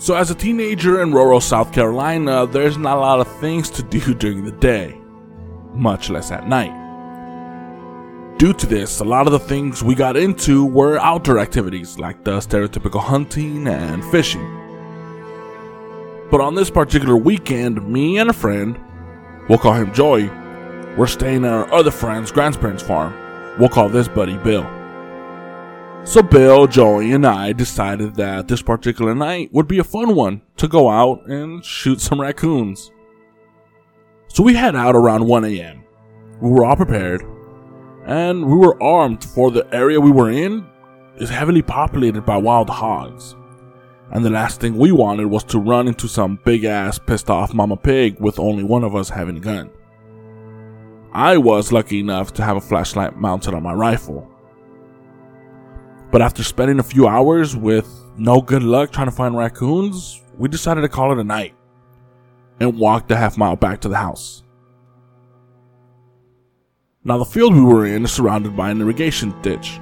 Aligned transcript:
So, 0.00 0.14
as 0.14 0.30
a 0.30 0.34
teenager 0.34 1.02
in 1.02 1.12
rural 1.12 1.40
South 1.40 1.72
Carolina, 1.72 2.46
there's 2.46 2.78
not 2.78 2.98
a 2.98 3.00
lot 3.00 3.18
of 3.18 3.40
things 3.40 3.68
to 3.70 3.82
do 3.82 4.14
during 4.22 4.44
the 4.44 4.52
day, 4.52 4.96
much 5.74 6.08
less 6.08 6.30
at 6.30 6.46
night. 6.46 6.72
Due 8.38 8.52
to 8.52 8.66
this, 8.66 9.00
a 9.00 9.04
lot 9.04 9.26
of 9.26 9.32
the 9.32 9.40
things 9.40 9.82
we 9.82 9.96
got 9.96 10.16
into 10.16 10.64
were 10.64 11.00
outdoor 11.00 11.40
activities 11.40 11.98
like 11.98 12.22
the 12.22 12.38
stereotypical 12.38 13.00
hunting 13.00 13.66
and 13.66 14.04
fishing. 14.12 14.46
But 16.30 16.40
on 16.42 16.54
this 16.54 16.70
particular 16.70 17.16
weekend, 17.16 17.84
me 17.88 18.18
and 18.18 18.30
a 18.30 18.32
friend, 18.32 18.78
we'll 19.48 19.58
call 19.58 19.74
him 19.74 19.92
Joey, 19.92 20.30
we're 20.96 21.08
staying 21.08 21.44
at 21.44 21.52
our 21.52 21.72
other 21.74 21.90
friend's 21.90 22.30
grandparents' 22.30 22.84
farm. 22.84 23.12
We'll 23.58 23.68
call 23.68 23.88
this 23.88 24.06
buddy 24.06 24.36
Bill. 24.36 24.77
So 26.04 26.22
Bill, 26.22 26.66
Joey, 26.66 27.12
and 27.12 27.26
I 27.26 27.52
decided 27.52 28.14
that 28.14 28.48
this 28.48 28.62
particular 28.62 29.14
night 29.14 29.52
would 29.52 29.68
be 29.68 29.78
a 29.78 29.84
fun 29.84 30.14
one 30.14 30.40
to 30.56 30.66
go 30.66 30.88
out 30.88 31.26
and 31.26 31.62
shoot 31.62 32.00
some 32.00 32.20
raccoons. 32.20 32.90
So 34.28 34.42
we 34.42 34.54
head 34.54 34.74
out 34.74 34.96
around 34.96 35.26
1 35.26 35.44
a.m. 35.44 35.84
We 36.40 36.50
were 36.50 36.64
all 36.64 36.76
prepared, 36.76 37.22
and 38.06 38.46
we 38.46 38.56
were 38.56 38.82
armed 38.82 39.22
for 39.22 39.50
the 39.50 39.66
area 39.74 40.00
we 40.00 40.10
were 40.10 40.30
in 40.30 40.66
is 41.18 41.28
heavily 41.28 41.62
populated 41.62 42.22
by 42.22 42.38
wild 42.38 42.70
hogs. 42.70 43.36
And 44.10 44.24
the 44.24 44.30
last 44.30 44.60
thing 44.60 44.78
we 44.78 44.92
wanted 44.92 45.26
was 45.26 45.44
to 45.44 45.58
run 45.58 45.88
into 45.88 46.08
some 46.08 46.40
big 46.44 46.64
ass 46.64 46.98
pissed 46.98 47.28
off 47.28 47.52
mama 47.52 47.76
pig 47.76 48.18
with 48.18 48.38
only 48.38 48.64
one 48.64 48.82
of 48.82 48.96
us 48.96 49.10
having 49.10 49.36
a 49.36 49.40
gun. 49.40 49.70
I 51.12 51.36
was 51.36 51.72
lucky 51.72 52.00
enough 52.00 52.32
to 52.34 52.44
have 52.44 52.56
a 52.56 52.62
flashlight 52.62 53.18
mounted 53.18 53.52
on 53.52 53.62
my 53.62 53.74
rifle. 53.74 54.30
But 56.10 56.22
after 56.22 56.42
spending 56.42 56.78
a 56.78 56.82
few 56.82 57.06
hours 57.06 57.54
with 57.54 57.88
no 58.16 58.40
good 58.40 58.62
luck 58.62 58.92
trying 58.92 59.08
to 59.08 59.12
find 59.12 59.36
raccoons, 59.36 60.22
we 60.36 60.48
decided 60.48 60.80
to 60.82 60.88
call 60.88 61.12
it 61.12 61.18
a 61.18 61.24
night 61.24 61.54
and 62.60 62.78
walked 62.78 63.10
a 63.10 63.16
half 63.16 63.36
mile 63.36 63.56
back 63.56 63.80
to 63.82 63.88
the 63.88 63.96
house. 63.96 64.42
Now, 67.04 67.18
the 67.18 67.24
field 67.24 67.54
we 67.54 67.62
were 67.62 67.86
in 67.86 68.04
is 68.04 68.12
surrounded 68.12 68.56
by 68.56 68.70
an 68.70 68.80
irrigation 68.80 69.34
ditch, 69.42 69.78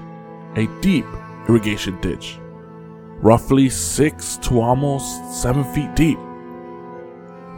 a 0.56 0.66
deep 0.80 1.06
irrigation 1.48 2.00
ditch, 2.00 2.38
roughly 3.22 3.68
six 3.68 4.36
to 4.38 4.60
almost 4.60 5.40
seven 5.42 5.64
feet 5.72 5.94
deep. 5.94 6.18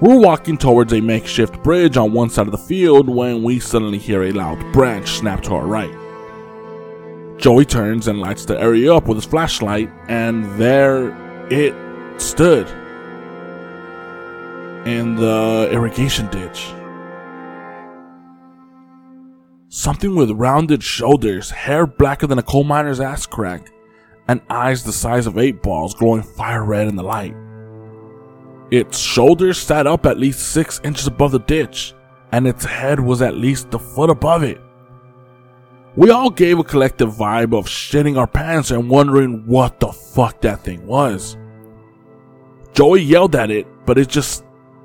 We 0.00 0.08
were 0.08 0.20
walking 0.20 0.56
towards 0.56 0.92
a 0.92 1.00
makeshift 1.00 1.62
bridge 1.64 1.96
on 1.96 2.12
one 2.12 2.30
side 2.30 2.46
of 2.46 2.52
the 2.52 2.58
field 2.58 3.08
when 3.08 3.42
we 3.42 3.58
suddenly 3.58 3.98
hear 3.98 4.22
a 4.22 4.32
loud 4.32 4.60
branch 4.72 5.08
snap 5.08 5.42
to 5.44 5.54
our 5.54 5.66
right. 5.66 5.97
Joey 7.38 7.64
turns 7.64 8.08
and 8.08 8.20
lights 8.20 8.44
the 8.44 8.60
area 8.60 8.92
up 8.92 9.06
with 9.06 9.16
his 9.16 9.24
flashlight, 9.24 9.90
and 10.08 10.44
there 10.58 11.10
it 11.50 11.72
stood 12.20 12.66
in 14.84 15.14
the 15.14 15.68
irrigation 15.70 16.26
ditch. 16.28 16.66
Something 19.68 20.16
with 20.16 20.32
rounded 20.32 20.82
shoulders, 20.82 21.50
hair 21.50 21.86
blacker 21.86 22.26
than 22.26 22.38
a 22.38 22.42
coal 22.42 22.64
miner's 22.64 23.00
ass 23.00 23.24
crack, 23.24 23.70
and 24.26 24.40
eyes 24.50 24.82
the 24.82 24.92
size 24.92 25.28
of 25.28 25.38
eight 25.38 25.62
balls 25.62 25.94
glowing 25.94 26.22
fire 26.22 26.64
red 26.64 26.88
in 26.88 26.96
the 26.96 27.02
light. 27.04 27.36
Its 28.72 28.98
shoulders 28.98 29.58
sat 29.58 29.86
up 29.86 30.06
at 30.06 30.18
least 30.18 30.52
six 30.52 30.80
inches 30.82 31.06
above 31.06 31.30
the 31.30 31.38
ditch, 31.38 31.94
and 32.32 32.48
its 32.48 32.64
head 32.64 32.98
was 32.98 33.22
at 33.22 33.36
least 33.36 33.72
a 33.74 33.78
foot 33.78 34.10
above 34.10 34.42
it. 34.42 34.60
We 35.98 36.10
all 36.10 36.30
gave 36.30 36.60
a 36.60 36.62
collective 36.64 37.12
vibe 37.12 37.58
of 37.58 37.66
shitting 37.66 38.16
our 38.16 38.28
pants 38.28 38.70
and 38.70 38.88
wondering 38.88 39.44
what 39.48 39.80
the 39.80 39.88
fuck 39.88 40.40
that 40.42 40.62
thing 40.62 40.86
was. 40.86 41.36
Joey 42.72 43.00
yelled 43.00 43.34
at 43.34 43.50
it, 43.50 43.66
but 43.84 43.98
it 43.98 44.06
just 44.06 44.44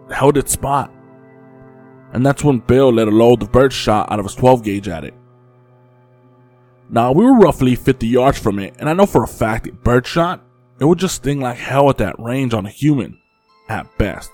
held 0.10 0.40
its 0.40 0.54
spot. 0.54 0.92
And 2.14 2.26
that's 2.26 2.44
when 2.44 2.58
Bill 2.58 2.92
let 2.92 3.08
a 3.08 3.12
load 3.12 3.44
of 3.44 3.52
birdshot 3.52 4.12
out 4.12 4.18
of 4.18 4.26
his 4.26 4.34
12 4.34 4.64
gauge 4.64 4.88
at 4.88 5.04
it. 5.04 5.14
Now, 6.90 7.12
we 7.12 7.24
were 7.24 7.38
roughly 7.38 7.76
50 7.76 8.08
yards 8.08 8.40
from 8.40 8.58
it, 8.58 8.74
and 8.80 8.90
I 8.90 8.94
know 8.94 9.06
for 9.06 9.22
a 9.22 9.28
fact 9.28 9.66
that 9.66 9.84
birdshot, 9.84 10.42
it 10.80 10.86
would 10.86 10.98
just 10.98 11.18
sting 11.18 11.40
like 11.40 11.58
hell 11.58 11.92
at 11.92 12.00
that 12.00 12.20
range 12.20 12.56
on 12.56 12.66
a 12.66 12.72
human, 12.72 13.20
at 13.70 13.86
best. 14.00 14.32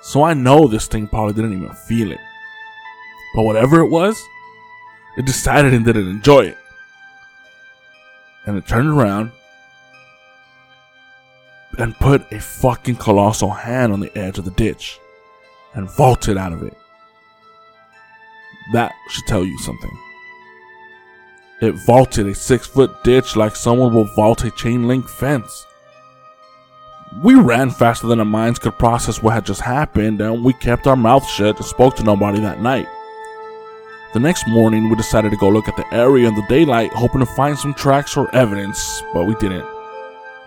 So 0.00 0.22
I 0.22 0.32
know 0.32 0.68
this 0.68 0.86
thing 0.86 1.06
probably 1.06 1.34
didn't 1.34 1.62
even 1.62 1.74
feel 1.74 2.12
it. 2.12 2.20
But 3.34 3.42
whatever 3.42 3.80
it 3.80 3.90
was, 3.90 4.18
it 5.18 5.26
decided 5.26 5.74
and 5.74 5.84
didn't 5.84 6.08
enjoy 6.08 6.46
it. 6.46 6.58
And 8.46 8.56
it 8.56 8.68
turned 8.68 8.88
around 8.88 9.32
and 11.76 11.98
put 11.98 12.32
a 12.32 12.38
fucking 12.38 12.96
colossal 12.96 13.50
hand 13.50 13.92
on 13.92 13.98
the 13.98 14.16
edge 14.16 14.38
of 14.38 14.44
the 14.44 14.52
ditch 14.52 15.00
and 15.74 15.90
vaulted 15.90 16.38
out 16.38 16.52
of 16.52 16.62
it. 16.62 16.76
That 18.72 18.92
should 19.10 19.26
tell 19.26 19.44
you 19.44 19.58
something. 19.58 19.90
It 21.60 21.72
vaulted 21.84 22.28
a 22.28 22.34
six 22.34 22.68
foot 22.68 23.02
ditch 23.02 23.34
like 23.34 23.56
someone 23.56 23.92
will 23.92 24.08
vault 24.14 24.44
a 24.44 24.52
chain 24.52 24.86
link 24.86 25.08
fence. 25.08 25.66
We 27.24 27.34
ran 27.34 27.70
faster 27.70 28.06
than 28.06 28.20
our 28.20 28.24
minds 28.24 28.60
could 28.60 28.78
process 28.78 29.20
what 29.20 29.34
had 29.34 29.46
just 29.46 29.62
happened, 29.62 30.20
and 30.20 30.44
we 30.44 30.52
kept 30.52 30.86
our 30.86 30.94
mouths 30.94 31.28
shut 31.28 31.56
and 31.56 31.64
spoke 31.64 31.96
to 31.96 32.04
nobody 32.04 32.38
that 32.40 32.60
night. 32.60 32.86
The 34.14 34.20
next 34.20 34.48
morning, 34.48 34.88
we 34.88 34.96
decided 34.96 35.30
to 35.32 35.36
go 35.36 35.50
look 35.50 35.68
at 35.68 35.76
the 35.76 35.86
area 35.94 36.28
in 36.28 36.34
the 36.34 36.46
daylight, 36.48 36.90
hoping 36.94 37.20
to 37.20 37.26
find 37.26 37.58
some 37.58 37.74
tracks 37.74 38.16
or 38.16 38.34
evidence, 38.34 39.02
but 39.12 39.24
we 39.24 39.34
didn't. 39.34 39.66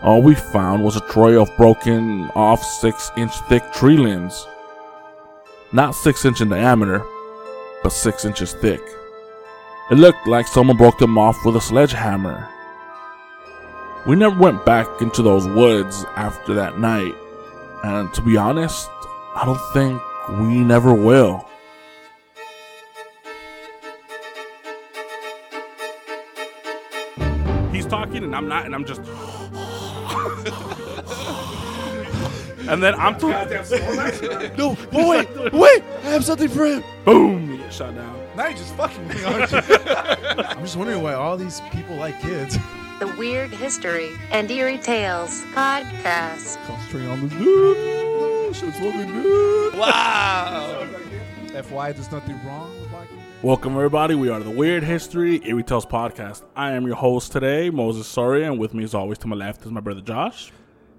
All 0.01 0.23
we 0.23 0.33
found 0.33 0.83
was 0.83 0.95
a 0.95 1.07
trail 1.07 1.43
of 1.43 1.57
broken 1.57 2.31
off 2.31 2.63
six 2.63 3.11
inch 3.17 3.39
thick 3.41 3.71
tree 3.71 3.97
limbs. 3.97 4.47
Not 5.71 5.93
six 5.93 6.25
inch 6.25 6.41
in 6.41 6.49
diameter, 6.49 7.05
but 7.83 7.91
six 7.91 8.25
inches 8.25 8.53
thick. 8.53 8.81
It 9.91 9.95
looked 9.99 10.25
like 10.25 10.47
someone 10.47 10.77
broke 10.77 10.97
them 10.97 11.19
off 11.19 11.37
with 11.45 11.55
a 11.55 11.61
sledgehammer. 11.61 12.49
We 14.07 14.15
never 14.15 14.39
went 14.39 14.65
back 14.65 14.87
into 15.01 15.21
those 15.21 15.47
woods 15.47 16.03
after 16.15 16.55
that 16.55 16.79
night, 16.79 17.13
and 17.83 18.11
to 18.15 18.23
be 18.23 18.37
honest, 18.37 18.89
I 19.35 19.43
don't 19.45 19.73
think 19.73 20.01
we 20.39 20.61
never 20.61 20.95
will. 20.95 21.47
Talking 28.11 28.23
and 28.25 28.35
I'm 28.35 28.47
not, 28.47 28.65
and 28.65 28.75
I'm 28.75 28.85
just. 28.85 29.01
and 32.69 32.83
then 32.83 32.95
I'm 32.95 33.17
talking. 33.17 34.57
No, 34.57 34.77
but 34.91 35.07
wait, 35.07 35.53
wait! 35.53 35.83
I 36.03 36.09
have 36.09 36.25
something 36.25 36.49
for 36.49 36.65
him. 36.65 36.83
Boom! 37.05 37.51
You 37.51 37.57
get 37.57 37.73
shot 37.73 37.95
down. 37.95 38.19
Now 38.35 38.47
you're 38.47 38.57
just 38.57 38.75
fucking 38.75 39.07
me, 39.07 39.23
aren't 39.23 39.51
you? 39.51 39.59
I'm 39.67 40.61
just 40.61 40.75
wondering 40.77 41.01
why 41.01 41.13
all 41.13 41.37
these 41.37 41.61
people 41.71 41.95
like 41.95 42.19
kids. 42.21 42.57
The 42.99 43.07
Weird 43.17 43.49
History 43.51 44.09
and 44.31 44.49
Eerie 44.49 44.77
Tales 44.77 45.41
podcast. 45.53 46.63
Concentrating 46.67 47.09
on 47.09 47.27
this 47.27 47.31
dude. 47.33 48.55
Shit's 48.55 48.79
fucking 48.79 49.11
good. 49.11 49.73
Wow. 49.75 50.87
FY, 51.51 51.91
there's 51.93 52.11
nothing 52.11 52.39
wrong 52.45 52.71
with 52.79 52.90
liking 52.90 52.90
Welcome, 53.43 53.73
everybody. 53.73 54.13
We 54.13 54.29
are 54.29 54.39
the 54.39 54.51
Weird 54.51 54.83
History 54.83 55.41
Eerie 55.43 55.63
Tales 55.63 55.83
podcast. 55.83 56.43
I 56.55 56.73
am 56.73 56.85
your 56.85 56.95
host 56.95 57.31
today, 57.31 57.71
Moises 57.71 58.03
Soria, 58.03 58.51
and 58.51 58.59
with 58.59 58.75
me, 58.75 58.83
as 58.83 58.93
always, 58.93 59.17
to 59.17 59.27
my 59.27 59.35
left 59.35 59.65
is 59.65 59.71
my 59.71 59.79
brother 59.79 60.01
Josh. 60.01 60.51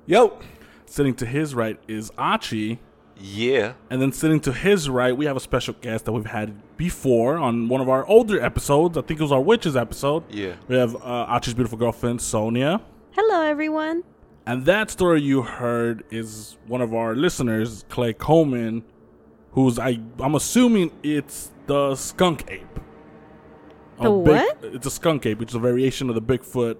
Yo. 0.07 0.41
Sitting 0.85 1.15
to 1.15 1.25
his 1.25 1.55
right 1.55 1.79
is 1.87 2.11
Achi. 2.19 2.81
Yeah. 3.17 3.75
And 3.91 4.03
then 4.03 4.11
sitting 4.11 4.41
to 4.41 4.53
his 4.53 4.91
right, 4.91 5.17
we 5.17 5.27
have 5.27 5.37
a 5.37 5.41
special 5.41 5.75
guest 5.81 6.05
that 6.07 6.13
we've 6.13 6.27
had 6.27 6.77
before 6.77 7.37
on 7.39 7.69
one 7.69 7.81
of 7.81 7.89
our 7.89 8.05
older 8.07 8.43
episodes. 8.43 8.99
I 8.99 9.03
think 9.03 9.21
it 9.21 9.23
was 9.23 9.31
our 9.31 9.41
witches 9.41 9.77
episode. 9.77 10.25
Yeah. 10.29 10.55
We 10.67 10.75
have 10.75 10.97
uh, 10.97 11.27
Achi's 11.29 11.55
beautiful 11.55 11.79
girlfriend, 11.79 12.21
Sonia. 12.21 12.81
Hello, 13.13 13.43
everyone. 13.43 14.03
And 14.47 14.65
that 14.65 14.91
story 14.91 15.23
you 15.23 15.43
heard 15.43 16.03
is 16.11 16.57
one 16.67 16.81
of 16.81 16.93
our 16.93 17.15
listeners, 17.15 17.85
Clay 17.89 18.13
Coleman, 18.13 18.83
who's 19.53 19.79
I 19.79 20.01
I'm 20.19 20.35
assuming 20.35 20.91
it's 21.05 21.52
the 21.67 21.95
skunk 21.97 22.45
ape. 22.49 22.67
A 23.99 24.05
The 24.05 24.11
big- 24.11 24.27
what? 24.35 24.59
It's 24.63 24.87
a 24.87 24.91
skunk 24.91 25.27
ape, 25.27 25.39
which 25.39 25.51
is 25.51 25.55
a 25.55 25.59
variation 25.61 26.09
of 26.09 26.15
the 26.15 26.23
Bigfoot 26.23 26.77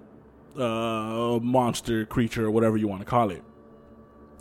uh, 0.57 1.39
monster 1.39 2.05
creature, 2.05 2.45
or 2.45 2.51
whatever 2.51 2.77
you 2.77 2.87
want 2.87 3.01
to 3.01 3.05
call 3.05 3.29
it. 3.31 3.43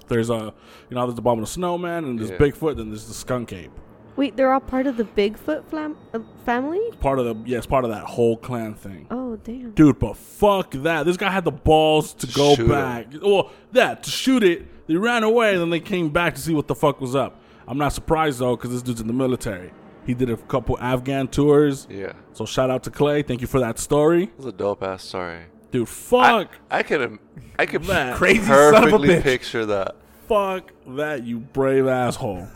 There's 0.08 0.30
a 0.30 0.52
you 0.90 0.94
know 0.96 1.06
there's 1.06 1.14
the 1.14 1.20
abominable 1.22 1.46
snowman 1.46 2.04
and 2.04 2.18
there's 2.18 2.30
Yeah. 2.30 2.36
Bigfoot, 2.38 2.76
then 2.76 2.88
there's 2.90 3.06
the 3.06 3.14
skunk 3.14 3.52
ape. 3.52 3.70
Wait, 4.14 4.36
they're 4.36 4.52
all 4.52 4.60
part 4.60 4.86
of 4.86 4.98
the 4.98 5.04
Bigfoot 5.04 5.64
flam- 5.64 5.96
uh, 6.12 6.18
family? 6.44 6.80
Part 7.00 7.18
of 7.18 7.24
the 7.24 7.50
yeah, 7.50 7.60
part 7.62 7.84
of 7.84 7.90
that 7.92 8.04
whole 8.04 8.36
clan 8.36 8.74
thing. 8.74 9.06
Oh, 9.10 9.36
damn. 9.36 9.70
Dude, 9.70 9.98
but 9.98 10.18
fuck 10.18 10.72
that. 10.72 11.04
This 11.06 11.16
guy 11.16 11.30
had 11.30 11.44
the 11.44 11.50
balls 11.52 12.12
to 12.14 12.26
go 12.26 12.54
Shoot 12.54 12.64
him. 12.64 12.68
back. 12.68 13.06
Well, 13.22 13.50
that, 13.72 14.02
to 14.02 14.10
shoot 14.10 14.42
it. 14.42 14.86
They 14.86 14.96
ran 14.96 15.22
away, 15.22 15.52
and 15.52 15.62
then 15.62 15.70
they 15.70 15.80
came 15.80 16.10
back 16.10 16.34
to 16.34 16.40
see 16.42 16.52
what 16.52 16.66
the 16.68 16.74
fuck 16.74 17.00
was 17.00 17.16
up. 17.16 17.40
I'm 17.66 17.78
not 17.78 17.94
surprised, 17.94 18.40
though, 18.40 18.54
because 18.54 18.70
this 18.70 18.82
dude's 18.82 19.00
in 19.00 19.06
the 19.06 19.12
military. 19.14 19.72
He 20.06 20.14
did 20.14 20.30
a 20.30 20.36
couple 20.36 20.78
Afghan 20.80 21.28
tours. 21.28 21.86
Yeah. 21.90 22.12
So 22.32 22.44
shout 22.44 22.70
out 22.70 22.82
to 22.84 22.90
Clay. 22.90 23.22
Thank 23.22 23.40
you 23.40 23.46
for 23.46 23.60
that 23.60 23.78
story. 23.78 24.24
It 24.24 24.36
was 24.36 24.46
a 24.46 24.52
dope 24.52 24.82
ass 24.82 25.04
story. 25.04 25.42
Dude, 25.70 25.88
fuck, 25.88 26.50
I 26.70 26.82
could. 26.82 27.18
I 27.58 27.66
could 27.66 27.84
That 27.84 28.16
crazy 28.18 28.44
son 28.44 28.74
of 28.74 28.82
a 28.82 28.90
perfectly 28.90 29.08
bitch. 29.08 29.22
picture 29.22 29.64
that. 29.66 29.96
fuck 30.28 30.70
that, 30.86 31.24
you 31.24 31.38
brave 31.38 31.86
asshole. 31.86 32.46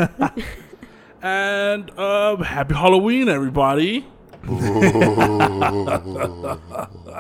and 1.22 1.90
um, 1.98 2.42
happy 2.42 2.74
Halloween, 2.74 3.28
everybody. 3.28 4.06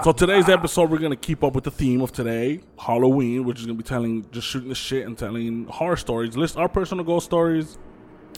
so 0.04 0.12
today's 0.16 0.48
episode, 0.48 0.90
we're 0.90 0.98
gonna 0.98 1.16
keep 1.16 1.42
up 1.42 1.54
with 1.54 1.64
the 1.64 1.70
theme 1.70 2.00
of 2.00 2.12
today, 2.12 2.60
Halloween, 2.78 3.44
which 3.44 3.58
is 3.60 3.66
gonna 3.66 3.76
be 3.78 3.82
telling, 3.82 4.26
just 4.30 4.46
shooting 4.46 4.68
the 4.68 4.74
shit 4.74 5.06
and 5.06 5.16
telling 5.18 5.64
horror 5.66 5.96
stories. 5.96 6.36
List 6.36 6.56
our 6.56 6.68
personal 6.68 7.04
ghost 7.04 7.26
stories, 7.26 7.78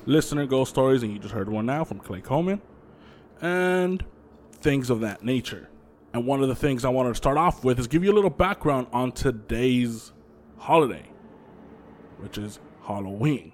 listener 0.08 0.46
ghost 0.46 0.70
stories, 0.70 1.02
and 1.02 1.12
you 1.12 1.19
just 1.19 1.34
heard 1.34 1.49
one 1.49 1.66
now 1.66 1.84
from 1.84 1.99
Clay 2.00 2.22
Coleman, 2.22 2.62
and 3.43 4.05
things 4.55 4.90
of 4.90 5.00
that 5.00 5.22
nature. 5.22 5.69
And 6.14 6.26
one 6.26 6.43
of 6.43 6.49
the 6.49 6.55
things 6.55 6.84
I 6.84 6.88
wanted 6.88 7.10
to 7.10 7.14
start 7.14 7.37
off 7.37 7.62
with 7.62 7.78
is 7.78 7.87
give 7.87 8.02
you 8.02 8.10
a 8.10 8.14
little 8.14 8.31
background 8.31 8.87
on 8.93 9.12
today's 9.12 10.12
holiday, 10.56 11.06
which 12.16 12.38
is 12.38 12.58
Halloween. 12.82 13.52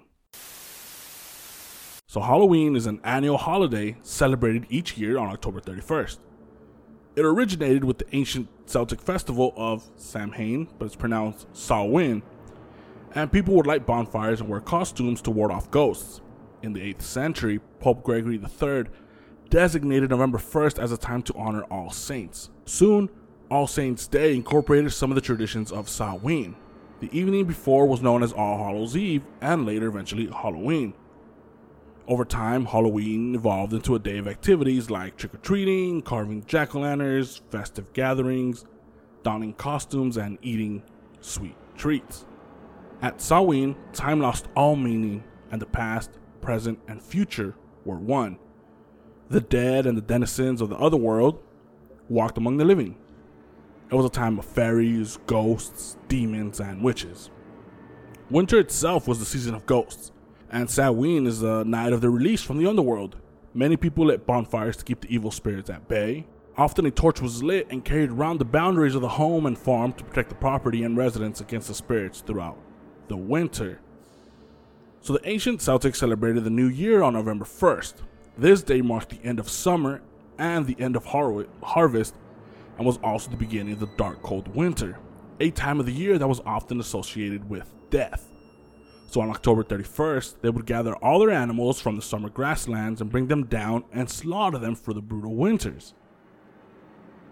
So, 2.07 2.21
Halloween 2.21 2.77
is 2.77 2.85
an 2.85 3.01
annual 3.03 3.37
holiday 3.37 3.97
celebrated 4.01 4.65
each 4.69 4.97
year 4.97 5.17
on 5.17 5.27
October 5.27 5.59
31st. 5.59 6.19
It 7.17 7.25
originated 7.25 7.83
with 7.83 7.97
the 7.97 8.05
ancient 8.15 8.47
Celtic 8.65 9.01
festival 9.01 9.53
of 9.57 9.89
Samhain, 9.97 10.69
but 10.79 10.85
it's 10.85 10.95
pronounced 10.95 11.47
Samhain, 11.53 12.23
and 13.13 13.29
people 13.29 13.55
would 13.55 13.67
light 13.67 13.85
bonfires 13.85 14.39
and 14.39 14.47
wear 14.47 14.61
costumes 14.61 15.21
to 15.23 15.31
ward 15.31 15.51
off 15.51 15.69
ghosts. 15.69 16.21
In 16.61 16.73
the 16.73 16.93
8th 16.93 17.01
century, 17.01 17.59
Pope 17.79 18.03
Gregory 18.03 18.39
III 18.41 18.85
designated 19.49 20.09
November 20.09 20.37
1st 20.37 20.79
as 20.79 20.91
a 20.91 20.97
time 20.97 21.21
to 21.23 21.33
honor 21.35 21.63
All 21.65 21.91
Saints. 21.91 22.49
Soon, 22.65 23.09
All 23.51 23.67
Saints' 23.67 24.07
Day 24.07 24.33
incorporated 24.35 24.91
some 24.91 25.11
of 25.11 25.15
the 25.15 25.21
traditions 25.21 25.71
of 25.71 25.87
Samhain. 25.87 26.55
The 27.01 27.15
evening 27.17 27.45
before 27.45 27.85
was 27.87 28.01
known 28.01 28.23
as 28.23 28.33
All 28.33 28.57
Hallows 28.57 28.97
Eve, 28.97 29.23
and 29.41 29.65
later, 29.65 29.87
eventually, 29.87 30.27
Halloween. 30.27 30.93
Over 32.07 32.25
time, 32.25 32.65
Halloween 32.65 33.35
evolved 33.35 33.73
into 33.73 33.95
a 33.95 33.99
day 33.99 34.17
of 34.17 34.27
activities 34.27 34.89
like 34.89 35.17
trick 35.17 35.33
or 35.33 35.37
treating, 35.37 36.01
carving 36.01 36.45
jack 36.45 36.75
o' 36.75 36.79
lanterns, 36.79 37.41
festive 37.49 37.93
gatherings, 37.93 38.65
donning 39.23 39.53
costumes, 39.53 40.17
and 40.17 40.37
eating 40.41 40.83
sweet 41.19 41.55
treats. 41.75 42.25
At 43.01 43.21
Samhain, 43.21 43.75
time 43.91 44.19
lost 44.19 44.47
all 44.55 44.75
meaning, 44.75 45.23
and 45.51 45.61
the 45.61 45.65
past, 45.65 46.11
present, 46.45 46.79
and 46.87 47.01
future 47.01 47.55
were 47.83 47.97
one. 47.97 48.37
The 49.29 49.41
dead 49.41 49.87
and 49.87 49.97
the 49.97 50.01
denizens 50.01 50.61
of 50.61 50.69
the 50.69 50.77
other 50.77 50.95
world 50.95 51.41
walked 52.07 52.37
among 52.37 52.57
the 52.57 52.65
living. 52.65 52.95
It 53.89 53.95
was 53.95 54.05
a 54.05 54.09
time 54.09 54.37
of 54.37 54.45
fairies, 54.45 55.17
ghosts, 55.25 55.97
demons, 56.07 56.59
and 56.59 56.83
witches. 56.83 57.31
Winter 58.29 58.59
itself 58.59 59.07
was 59.07 59.17
the 59.17 59.25
season 59.25 59.55
of 59.55 59.65
ghosts, 59.65 60.11
and 60.51 60.69
Samhain 60.69 61.25
is 61.25 61.39
the 61.39 61.63
night 61.63 61.93
of 61.93 62.01
the 62.01 62.09
release 62.11 62.43
from 62.43 62.59
the 62.59 62.67
underworld. 62.67 63.17
Many 63.55 63.75
people 63.75 64.05
lit 64.05 64.27
bonfires 64.27 64.77
to 64.77 64.85
keep 64.85 65.01
the 65.01 65.13
evil 65.13 65.31
spirits 65.31 65.69
at 65.71 65.87
bay. 65.87 66.27
Often 66.57 66.85
a 66.85 66.91
torch 66.91 67.21
was 67.21 67.43
lit 67.43 67.67
and 67.71 67.83
carried 67.83 68.11
around 68.11 68.39
the 68.39 68.45
boundaries 68.45 68.95
of 68.95 69.01
the 69.01 69.09
home 69.09 69.47
and 69.47 69.57
farm 69.57 69.93
to 69.93 70.03
protect 70.03 70.29
the 70.29 70.35
property 70.35 70.83
and 70.83 70.95
residents 70.95 71.41
against 71.41 71.67
the 71.67 71.73
spirits 71.73 72.21
throughout 72.21 72.57
the 73.07 73.17
winter. 73.17 73.79
So 75.05 75.13
the 75.13 75.29
ancient 75.29 75.59
Celtics 75.59 75.97
celebrated 75.97 76.45
the 76.45 76.49
new 76.49 76.65
year 76.65 77.03
on 77.03 77.13
November 77.13 77.45
1st. 77.45 77.93
This 78.39 78.63
day 78.63 78.81
marked 78.81 79.09
the 79.09 79.23
end 79.23 79.39
of 79.39 79.47
summer 79.47 80.01
and 80.39 80.65
the 80.65 80.75
end 80.79 80.95
of 80.95 81.05
har- 81.05 81.45
harvest 81.61 82.15
and 82.79 82.87
was 82.87 82.97
also 83.03 83.29
the 83.29 83.37
beginning 83.37 83.73
of 83.73 83.79
the 83.79 83.89
dark, 83.97 84.23
cold 84.23 84.47
winter, 84.55 84.97
a 85.39 85.51
time 85.51 85.79
of 85.79 85.85
the 85.85 85.91
year 85.91 86.17
that 86.17 86.27
was 86.27 86.41
often 86.43 86.79
associated 86.79 87.47
with 87.47 87.71
death. 87.91 88.33
So 89.05 89.21
on 89.21 89.29
October 89.29 89.63
31st, 89.63 90.41
they 90.41 90.49
would 90.49 90.65
gather 90.65 90.95
all 90.95 91.19
their 91.19 91.29
animals 91.29 91.79
from 91.79 91.97
the 91.97 92.01
summer 92.01 92.29
grasslands 92.29 92.99
and 92.99 93.11
bring 93.11 93.27
them 93.27 93.45
down 93.45 93.83
and 93.93 94.09
slaughter 94.09 94.57
them 94.57 94.73
for 94.73 94.95
the 94.95 95.03
brutal 95.03 95.35
winters. 95.35 95.93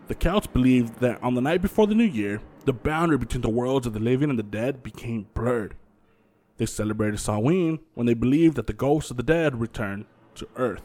The 0.09 0.15
Celts 0.15 0.45
believed 0.45 0.99
that 0.99 1.23
on 1.23 1.33
the 1.33 1.41
night 1.41 1.63
before 1.63 1.87
the 1.87 1.95
new 1.95 2.03
year, 2.03 2.39
the 2.65 2.71
boundary 2.71 3.17
between 3.17 3.41
the 3.41 3.49
worlds 3.49 3.87
of 3.87 3.93
the 3.93 3.99
living 3.99 4.29
and 4.29 4.37
the 4.37 4.43
dead 4.43 4.83
became 4.83 5.25
blurred. 5.33 5.75
They 6.57 6.65
celebrated 6.65 7.19
Samhain 7.19 7.79
when 7.93 8.05
they 8.05 8.13
believed 8.13 8.55
that 8.57 8.67
the 8.67 8.73
ghosts 8.73 9.11
of 9.11 9.17
the 9.17 9.23
dead 9.23 9.59
returned 9.59 10.05
to 10.35 10.47
Earth. 10.55 10.83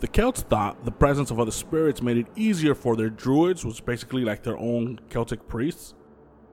The 0.00 0.08
Celts 0.08 0.42
thought 0.42 0.84
the 0.84 0.90
presence 0.90 1.30
of 1.30 1.38
other 1.38 1.50
spirits 1.50 2.02
made 2.02 2.18
it 2.18 2.26
easier 2.36 2.74
for 2.74 2.96
their 2.96 3.10
druids, 3.10 3.64
which 3.64 3.74
was 3.74 3.80
basically 3.80 4.24
like 4.24 4.42
their 4.42 4.58
own 4.58 5.00
Celtic 5.08 5.46
priests, 5.48 5.94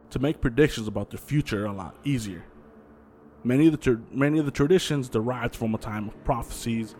to 0.09 0.19
make 0.19 0.41
predictions 0.41 0.87
about 0.87 1.09
their 1.09 1.19
future 1.19 1.65
a 1.65 1.71
lot 1.71 1.95
easier. 2.03 2.43
Many 3.43 3.67
of 3.67 3.71
the 3.71 3.77
tra- 3.77 4.01
many 4.11 4.37
of 4.39 4.45
the 4.45 4.51
traditions 4.51 5.09
derived 5.09 5.55
from 5.55 5.73
a 5.73 5.77
time 5.77 6.07
of 6.07 6.23
prophecies, 6.23 6.95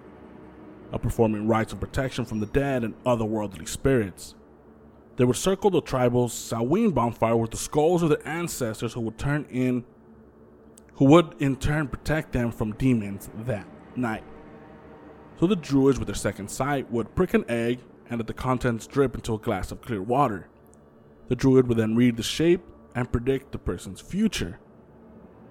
of 0.92 1.02
performing 1.02 1.48
rites 1.48 1.74
of 1.74 1.80
protection 1.80 2.26
from 2.26 2.40
the 2.40 2.48
dead 2.48 2.84
and 2.84 3.02
otherworldly 3.04 3.68
spirits. 3.68 4.36
They 5.18 5.26
would 5.26 5.36
circle 5.36 5.70
the 5.70 5.82
tribal 5.82 6.30
Samhain 6.30 6.92
bonfire 6.92 7.38
with 7.38 7.52
the 7.52 7.58
skulls 7.58 8.02
of 8.02 8.10
their 8.10 8.28
ancestors 8.28 8.94
who 8.94 9.02
would 9.02 9.18
turn 9.18 9.46
in 9.50 9.86
who 11.02 11.08
would 11.08 11.34
in 11.40 11.56
turn 11.56 11.88
protect 11.88 12.32
them 12.32 12.52
from 12.52 12.74
demons 12.74 13.28
that 13.34 13.66
night. 13.96 14.24
So 15.40 15.48
the 15.48 15.56
druids 15.56 15.98
with 15.98 16.06
their 16.08 16.14
second 16.14 16.52
sight 16.52 16.92
would 16.92 17.16
prick 17.16 17.34
an 17.34 17.44
egg 17.50 17.80
and 18.08 18.20
let 18.20 18.28
the 18.28 18.36
contents 18.36 18.86
drip 18.86 19.16
into 19.16 19.34
a 19.34 19.40
glass 19.40 19.72
of 19.72 19.82
clear 19.82 20.04
water. 20.04 20.48
The 21.28 21.36
druid 21.36 21.68
would 21.68 21.80
then 21.80 21.96
read 21.96 22.18
the 22.18 22.22
shape 22.22 22.62
and 22.94 23.12
predict 23.12 23.52
the 23.52 23.58
person's 23.58 24.00
future. 24.00 24.60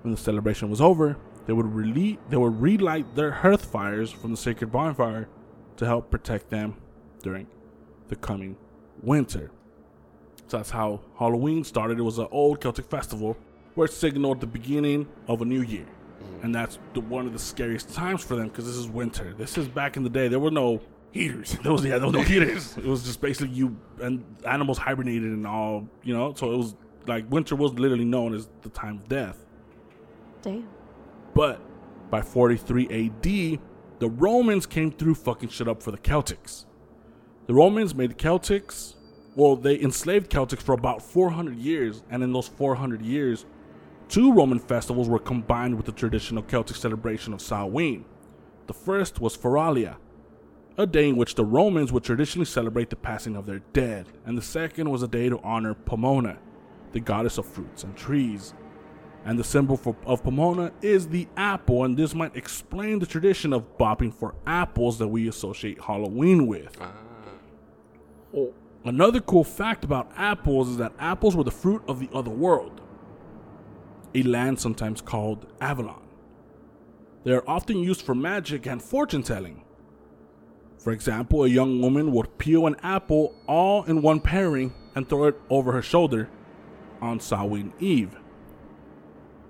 When 0.02 0.12
the 0.12 0.20
celebration 0.20 0.70
was 0.70 0.80
over, 0.80 1.16
they 1.46 1.52
would 1.52 1.66
rele- 1.66 2.18
they 2.28 2.36
would 2.36 2.62
relight 2.62 3.16
their 3.16 3.32
hearth 3.32 3.64
fires 3.64 4.12
from 4.12 4.30
the 4.30 4.36
sacred 4.36 4.70
bonfire 4.70 5.28
to 5.78 5.84
help 5.84 6.12
protect 6.12 6.50
them 6.50 6.76
during 7.24 7.48
the 8.06 8.14
coming 8.14 8.56
winter. 9.02 9.50
So 10.46 10.58
that's 10.58 10.70
how 10.70 11.00
Halloween 11.18 11.64
started. 11.64 11.98
It 11.98 12.02
was 12.02 12.18
an 12.18 12.28
old 12.30 12.60
Celtic 12.60 12.88
festival 12.88 13.36
where 13.74 13.86
it 13.86 13.92
signaled 13.92 14.40
the 14.40 14.46
beginning 14.46 15.08
of 15.28 15.42
a 15.42 15.44
new 15.44 15.62
year. 15.62 15.86
Mm-hmm. 15.86 16.44
And 16.44 16.54
that's 16.54 16.78
the, 16.94 17.00
one 17.00 17.26
of 17.26 17.32
the 17.32 17.38
scariest 17.38 17.92
times 17.94 18.22
for 18.22 18.36
them 18.36 18.48
because 18.48 18.66
this 18.66 18.76
is 18.76 18.88
winter. 18.88 19.34
This 19.36 19.56
is 19.58 19.68
back 19.68 19.96
in 19.96 20.02
the 20.02 20.10
day. 20.10 20.28
There 20.28 20.40
were 20.40 20.50
no 20.50 20.80
heaters. 21.12 21.56
There 21.62 21.72
was 21.72 21.84
yeah, 21.84 21.98
there 21.98 22.06
was 22.06 22.14
no 22.14 22.22
heaters. 22.34 22.76
It 22.76 22.84
was 22.84 23.04
just 23.04 23.20
basically 23.20 23.54
you 23.54 23.76
and 24.00 24.24
animals 24.46 24.78
hibernated 24.78 25.30
and 25.30 25.46
all, 25.46 25.88
you 26.02 26.16
know. 26.16 26.34
So 26.34 26.52
it 26.52 26.56
was 26.56 26.74
like 27.06 27.30
winter 27.30 27.56
was 27.56 27.72
literally 27.74 28.04
known 28.04 28.34
as 28.34 28.48
the 28.62 28.68
time 28.70 28.98
of 28.98 29.08
death. 29.08 29.44
Damn. 30.42 30.68
But 31.34 31.60
by 32.10 32.22
43 32.22 32.86
AD, 32.86 33.60
the 34.00 34.08
Romans 34.08 34.66
came 34.66 34.90
through 34.90 35.14
fucking 35.14 35.50
shit 35.50 35.68
up 35.68 35.82
for 35.82 35.90
the 35.90 35.98
Celtics. 35.98 36.64
The 37.46 37.54
Romans 37.54 37.94
made 37.94 38.10
the 38.10 38.14
Celtics, 38.14 38.94
well, 39.36 39.56
they 39.56 39.80
enslaved 39.80 40.30
Celtics 40.30 40.62
for 40.62 40.72
about 40.72 41.02
400 41.02 41.56
years, 41.56 42.02
and 42.10 42.22
in 42.22 42.32
those 42.32 42.48
400 42.48 43.02
years, 43.02 43.46
two 44.10 44.32
Roman 44.32 44.58
festivals 44.58 45.08
were 45.08 45.20
combined 45.20 45.76
with 45.76 45.86
the 45.86 45.92
traditional 45.92 46.42
Celtic 46.42 46.76
celebration 46.76 47.32
of 47.32 47.40
Samhain. 47.40 48.04
The 48.66 48.74
first 48.74 49.20
was 49.20 49.36
Feralia, 49.36 49.96
a 50.76 50.86
day 50.86 51.08
in 51.08 51.16
which 51.16 51.36
the 51.36 51.44
Romans 51.44 51.92
would 51.92 52.02
traditionally 52.02 52.44
celebrate 52.44 52.90
the 52.90 52.96
passing 52.96 53.36
of 53.36 53.46
their 53.46 53.60
dead, 53.72 54.08
and 54.26 54.36
the 54.36 54.42
second 54.42 54.90
was 54.90 55.04
a 55.04 55.08
day 55.08 55.28
to 55.28 55.38
honor 55.42 55.74
Pomona, 55.74 56.38
the 56.92 57.00
goddess 57.00 57.38
of 57.38 57.46
fruits 57.46 57.84
and 57.84 57.96
trees. 57.96 58.52
And 59.24 59.38
the 59.38 59.44
symbol 59.44 59.76
for, 59.76 59.94
of 60.06 60.24
Pomona 60.24 60.72
is 60.82 61.06
the 61.08 61.28
apple, 61.36 61.84
and 61.84 61.96
this 61.96 62.14
might 62.14 62.36
explain 62.36 62.98
the 62.98 63.06
tradition 63.06 63.52
of 63.52 63.78
bopping 63.78 64.12
for 64.12 64.34
apples 64.46 64.98
that 64.98 65.08
we 65.08 65.28
associate 65.28 65.80
Halloween 65.82 66.46
with. 66.46 66.76
Oh, 68.34 68.54
another 68.84 69.20
cool 69.20 69.44
fact 69.44 69.84
about 69.84 70.10
apples 70.16 70.70
is 70.70 70.78
that 70.78 70.94
apples 70.98 71.36
were 71.36 71.44
the 71.44 71.50
fruit 71.50 71.82
of 71.86 72.00
the 72.00 72.08
other 72.14 72.30
world, 72.30 72.80
a 74.14 74.22
land 74.22 74.60
sometimes 74.60 75.00
called 75.00 75.46
Avalon. 75.60 76.02
They 77.24 77.32
are 77.32 77.44
often 77.46 77.78
used 77.78 78.02
for 78.02 78.14
magic 78.14 78.66
and 78.66 78.82
fortune 78.82 79.22
telling. 79.22 79.64
For 80.78 80.92
example, 80.92 81.44
a 81.44 81.48
young 81.48 81.82
woman 81.82 82.12
would 82.12 82.38
peel 82.38 82.66
an 82.66 82.76
apple 82.82 83.34
all 83.46 83.84
in 83.84 84.00
one 84.00 84.20
pairing 84.20 84.72
and 84.94 85.08
throw 85.08 85.24
it 85.24 85.40
over 85.50 85.72
her 85.72 85.82
shoulder 85.82 86.30
on 87.02 87.20
Samhain 87.20 87.72
Eve. 87.78 88.16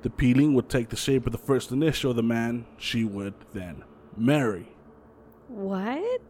The 0.02 0.11
peeling 0.11 0.55
would 0.55 0.69
take 0.69 0.88
the 0.88 0.97
shape 0.97 1.26
of 1.26 1.33
the 1.33 1.38
first 1.38 1.71
initial 1.71 2.11
of 2.11 2.17
the 2.17 2.23
man 2.23 2.67
she 2.79 3.05
would 3.05 3.35
then 3.52 3.85
marry. 4.17 4.73
What? 5.47 6.23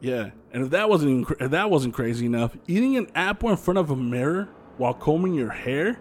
Yeah, 0.00 0.30
and 0.52 0.64
if 0.64 0.70
that 0.70 0.88
wasn't 0.88 1.30
if 1.40 1.50
that 1.50 1.70
wasn't 1.70 1.94
crazy 1.94 2.26
enough, 2.26 2.56
eating 2.66 2.96
an 2.96 3.10
apple 3.14 3.50
in 3.50 3.56
front 3.56 3.78
of 3.78 3.90
a 3.90 3.96
mirror 3.96 4.48
while 4.76 4.94
combing 4.94 5.34
your 5.34 5.50
hair 5.50 5.98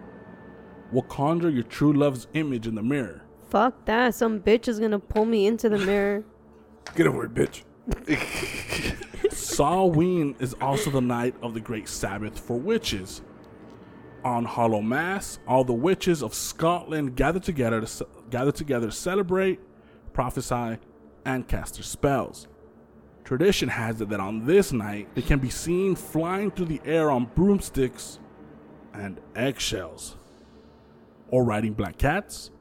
will 0.91 1.03
conjure 1.03 1.49
your 1.49 1.63
true 1.63 1.93
love's 1.93 2.27
image 2.33 2.67
in 2.67 2.75
the 2.75 2.83
mirror. 2.83 3.21
Fuck 3.49 3.85
that. 3.85 4.15
Some 4.15 4.39
bitch 4.39 4.67
is 4.67 4.79
gonna 4.79 4.99
pull 4.99 5.25
me 5.25 5.47
into 5.47 5.69
the 5.69 5.77
mirror. 5.77 6.23
Get 6.95 7.07
over 7.07 7.25
it, 7.25 7.33
bitch. 7.33 7.63
Samhain 9.31 10.35
is 10.39 10.53
also 10.61 10.89
the 10.89 11.01
night 11.01 11.35
of 11.41 11.53
the 11.53 11.59
great 11.59 11.87
Sabbath 11.87 12.39
for 12.39 12.57
witches. 12.57 13.21
On 14.23 14.45
Hallowmas, 14.45 15.39
all 15.47 15.63
the 15.63 15.73
witches 15.73 16.21
of 16.21 16.33
Scotland 16.33 17.15
gather 17.15 17.39
together 17.39 17.81
to 17.81 17.87
ce- 17.87 18.03
gather 18.29 18.51
together 18.51 18.87
to 18.87 18.91
celebrate, 18.91 19.59
prophesy, 20.13 20.77
and 21.25 21.47
cast 21.47 21.75
their 21.75 21.83
spells. 21.83 22.47
Tradition 23.23 23.69
has 23.69 24.01
it 24.01 24.09
that 24.09 24.19
on 24.19 24.45
this 24.45 24.73
night 24.73 25.07
they 25.15 25.21
can 25.21 25.39
be 25.39 25.49
seen 25.49 25.95
flying 25.95 26.51
through 26.51 26.65
the 26.65 26.81
air 26.83 27.11
on 27.11 27.25
broomsticks 27.35 28.19
and 28.93 29.19
eggshells, 29.35 30.17
or 31.31 31.43
riding 31.43 31.73
black 31.73 31.97
cats, 31.97 32.51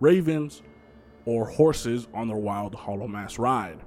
ravens, 0.00 0.62
or 1.24 1.46
horses 1.46 2.08
on 2.14 2.28
their 2.28 2.36
wild 2.36 2.74
Hallowmas 2.74 3.38
ride. 3.38 3.80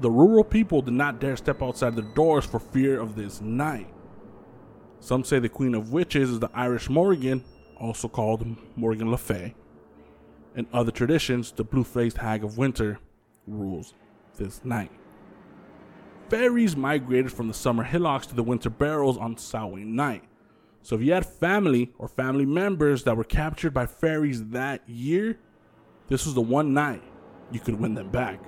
The 0.00 0.10
rural 0.10 0.44
people 0.44 0.82
did 0.82 0.94
not 0.94 1.20
dare 1.20 1.36
step 1.36 1.62
outside 1.62 1.96
their 1.96 2.04
doors 2.14 2.44
for 2.44 2.58
fear 2.58 3.00
of 3.00 3.16
this 3.16 3.40
night. 3.40 3.88
Some 5.00 5.24
say 5.24 5.38
the 5.38 5.48
Queen 5.48 5.74
of 5.74 5.92
Witches 5.92 6.30
is 6.30 6.40
the 6.40 6.50
Irish 6.54 6.88
Morrigan, 6.88 7.44
also 7.78 8.08
called 8.08 8.44
Morgan 8.76 9.10
Le 9.10 9.18
Fay. 9.18 9.54
In 10.56 10.66
other 10.72 10.90
traditions, 10.90 11.52
the 11.52 11.64
blue 11.64 11.84
faced 11.84 12.16
Hag 12.16 12.42
of 12.42 12.58
Winter 12.58 12.98
rules 13.46 13.94
this 14.36 14.64
night. 14.64 14.90
Fairies 16.28 16.76
migrated 16.76 17.32
from 17.32 17.48
the 17.48 17.54
summer 17.54 17.84
hillocks 17.84 18.26
to 18.26 18.34
the 18.34 18.42
winter 18.42 18.70
barrels 18.70 19.16
on 19.16 19.36
Samhain 19.36 19.94
night. 19.96 20.24
So 20.88 20.96
if 20.96 21.02
you 21.02 21.12
had 21.12 21.26
family 21.26 21.92
or 21.98 22.08
family 22.08 22.46
members 22.46 23.04
that 23.04 23.14
were 23.14 23.22
captured 23.22 23.74
by 23.74 23.84
fairies 23.84 24.46
that 24.46 24.88
year, 24.88 25.38
this 26.06 26.24
was 26.24 26.34
the 26.34 26.40
one 26.40 26.72
night 26.72 27.02
you 27.52 27.60
could 27.60 27.78
win 27.78 27.92
them 27.92 28.10
back. 28.10 28.40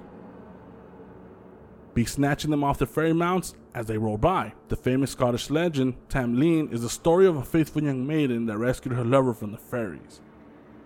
Be 1.93 2.07
snatching 2.07 2.51
them 2.51 2.65
off 2.65 2.79
the 2.79 2.87
fairy 2.87 3.13
mounts 3.13 3.57
as 3.75 3.85
they 3.85 3.99
roll 3.99 4.17
by. 4.17 4.55
The 4.69 4.77
famous 4.77 5.11
Scottish 5.11 5.51
legend, 5.51 5.97
Tam 6.09 6.35
Lin, 6.35 6.73
is 6.73 6.81
the 6.81 6.89
story 6.89 7.27
of 7.27 7.37
a 7.37 7.45
faithful 7.45 7.83
young 7.83 8.07
maiden 8.07 8.47
that 8.47 8.57
rescued 8.57 8.95
her 8.95 9.05
lover 9.05 9.35
from 9.35 9.53
the 9.53 9.59
fairies 9.59 10.23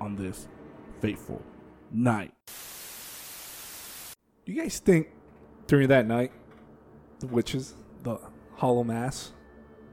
on 0.00 0.16
this 0.16 0.48
fateful 1.00 1.40
night. 1.92 2.32
You 4.44 4.60
guys 4.60 4.80
think 4.80 5.06
during 5.68 5.86
that 5.86 6.08
night, 6.08 6.32
the 7.20 7.28
witches, 7.28 7.74
the 8.02 8.18
Hallowmas, 8.58 9.30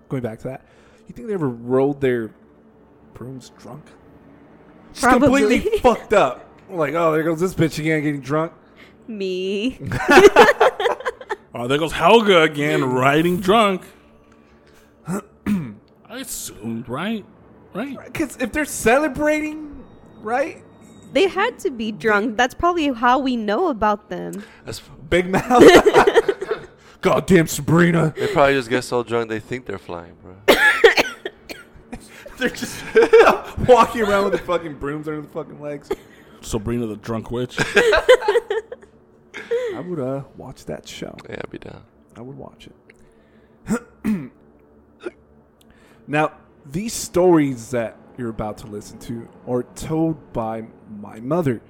going 0.10 0.24
back 0.24 0.40
to 0.40 0.48
that, 0.48 0.66
you 1.12 1.16
think 1.16 1.28
they 1.28 1.34
ever 1.34 1.50
rolled 1.50 2.02
their 2.02 2.32
brooms 3.14 3.52
drunk? 3.60 3.86
Just 4.94 5.08
completely 5.08 5.60
fucked 5.80 6.14
up. 6.14 6.48
Like, 6.70 6.94
oh, 6.94 7.12
there 7.12 7.24
goes 7.24 7.40
this 7.40 7.54
bitch 7.54 7.80
again 7.80 8.02
getting 8.02 8.22
drunk. 8.22 8.54
Me. 9.08 9.80
Oh, 11.54 11.68
there 11.68 11.78
goes 11.78 11.92
Helga 11.92 12.44
again, 12.44 12.84
riding 12.84 13.42
drunk. 13.42 13.82
I 15.06 15.22
assumed, 16.10 16.88
right? 16.88 17.26
Right? 17.74 17.98
Because 18.06 18.38
if 18.38 18.54
they're 18.54 18.64
celebrating, 18.64 19.84
right? 20.22 20.64
They 21.12 21.28
had 21.28 21.60
to 21.60 21.72
be 21.72 21.92
drunk. 21.92 22.38
That's 22.38 22.54
probably 22.54 22.88
how 22.94 23.20
we 23.20 23.36
know 23.36 23.68
about 23.68 24.10
them. 24.10 24.44
That's, 24.64 24.82
Big 25.10 25.30
mouth. 25.30 25.62
Goddamn 27.02 27.48
Sabrina. 27.48 28.14
they 28.16 28.28
probably 28.28 28.54
just 28.54 28.70
get 28.70 28.84
so 28.84 29.04
drunk 29.04 29.28
they 29.30 29.42
think 29.42 29.66
they're 29.66 29.78
flying, 29.78 30.16
bro. 30.24 30.36
They're 32.42 32.50
just 32.50 32.84
walking 33.68 34.02
around 34.02 34.24
with 34.24 34.34
the 34.34 34.40
fucking 34.40 34.80
brooms 34.80 35.08
under 35.08 35.22
the 35.22 35.28
fucking 35.28 35.62
legs. 35.62 35.92
Sabrina 36.42 36.88
the 36.88 36.96
drunk 36.96 37.30
witch. 37.30 37.56
I 37.60 38.64
would 39.86 40.00
uh 40.00 40.24
watch 40.38 40.66
that 40.66 40.88
show. 40.88 41.16
Yeah, 41.30 41.36
I'd 41.36 41.52
be 41.52 41.60
down. 41.60 41.84
I 42.16 42.22
would 42.22 42.36
watch 42.36 42.68
it. 43.68 44.04
now, 46.08 46.32
these 46.66 46.94
stories 46.94 47.70
that 47.70 47.96
you're 48.18 48.30
about 48.30 48.58
to 48.60 48.68
listen 48.68 48.98
to 49.00 49.28
are 49.48 49.64
told 49.76 50.34
by 50.34 50.64
my 50.90 51.20
mother. 51.20 51.62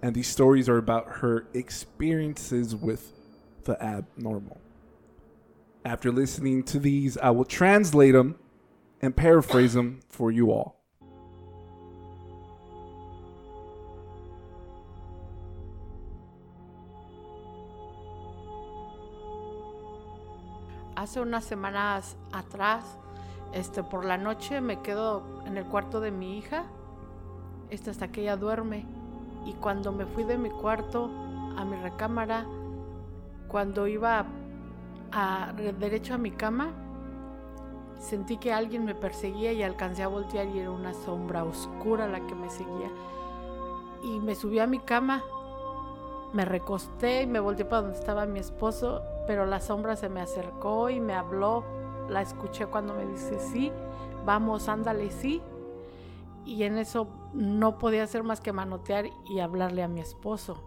And 0.00 0.14
these 0.14 0.28
stories 0.28 0.70
are 0.70 0.78
about 0.78 1.16
her 1.16 1.46
experiences 1.52 2.74
with 2.74 3.12
the 3.64 3.82
abnormal. 3.82 4.58
After 5.84 6.10
listening 6.10 6.62
to 6.64 6.78
these, 6.78 7.18
I 7.18 7.28
will 7.28 7.44
translate 7.44 8.14
them 8.14 8.38
and 9.02 9.16
paraphrase 9.16 9.74
them 9.74 10.00
for 10.08 10.30
you 10.30 10.50
all. 10.50 10.76
Hace 20.96 21.20
unas 21.20 21.44
semanas 21.44 22.16
atrás, 22.30 22.84
este, 23.54 23.82
por 23.82 24.04
la 24.04 24.18
noche 24.18 24.60
me 24.60 24.82
quedo 24.82 25.42
en 25.46 25.56
el 25.56 25.64
cuarto 25.64 26.00
de 26.00 26.10
mi 26.10 26.36
hija, 26.36 26.64
este, 27.70 27.90
hasta 27.90 28.08
que 28.08 28.20
ella 28.20 28.36
duerme. 28.36 28.84
Y 29.46 29.54
cuando 29.54 29.92
me 29.92 30.04
fui 30.04 30.24
de 30.24 30.36
mi 30.36 30.50
cuarto 30.50 31.10
a 31.56 31.64
mi 31.64 31.76
recámara, 31.78 32.44
cuando 33.48 33.86
iba 33.86 34.26
a, 35.10 35.52
derecho 35.78 36.14
a 36.14 36.18
mi 36.18 36.32
cama, 36.32 36.72
sentí 38.00 38.38
que 38.38 38.52
alguien 38.52 38.84
me 38.84 38.94
perseguía 38.96 39.52
y 39.52 39.62
alcancé 39.62 40.02
a 40.02 40.08
voltear 40.08 40.48
y 40.48 40.58
era 40.58 40.70
una 40.70 40.94
sombra 40.94 41.44
oscura 41.44 42.08
la 42.08 42.20
que 42.26 42.34
me 42.34 42.50
seguía. 42.50 42.90
Y 44.02 44.18
me 44.20 44.34
subí 44.34 44.58
a 44.58 44.66
mi 44.66 44.78
cama, 44.80 45.22
me 46.32 46.44
recosté 46.44 47.22
y 47.22 47.26
me 47.26 47.38
volteé 47.40 47.64
para 47.64 47.82
donde 47.82 47.98
estaba 47.98 48.26
mi 48.26 48.38
esposo, 48.40 49.02
pero 49.26 49.46
la 49.46 49.60
sombra 49.60 49.96
se 49.96 50.08
me 50.08 50.20
acercó 50.20 50.90
y 50.90 50.98
me 51.00 51.14
habló. 51.14 51.64
La 52.08 52.22
escuché 52.22 52.66
cuando 52.66 52.94
me 52.94 53.06
dice, 53.06 53.38
sí, 53.38 53.70
vamos, 54.24 54.68
ándale, 54.68 55.10
sí. 55.10 55.40
Y 56.44 56.62
en 56.64 56.78
eso 56.78 57.06
no 57.34 57.78
podía 57.78 58.02
hacer 58.02 58.24
más 58.24 58.40
que 58.40 58.52
manotear 58.52 59.06
y 59.28 59.40
hablarle 59.40 59.82
a 59.82 59.88
mi 59.88 60.00
esposo. 60.00 60.64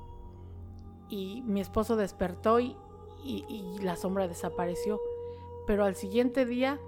Y 1.09 1.41
mi 1.45 1.59
esposo 1.59 1.95
despertó 1.95 2.59
y, 2.59 2.77
y- 3.23 3.45
y 3.49 3.79
la 3.79 3.95
sombra 3.95 4.27
desapareció. 4.27 4.99
Pero 5.65 5.83
al 5.85 5.95
siguiente 5.95 6.45
día, 6.45 6.79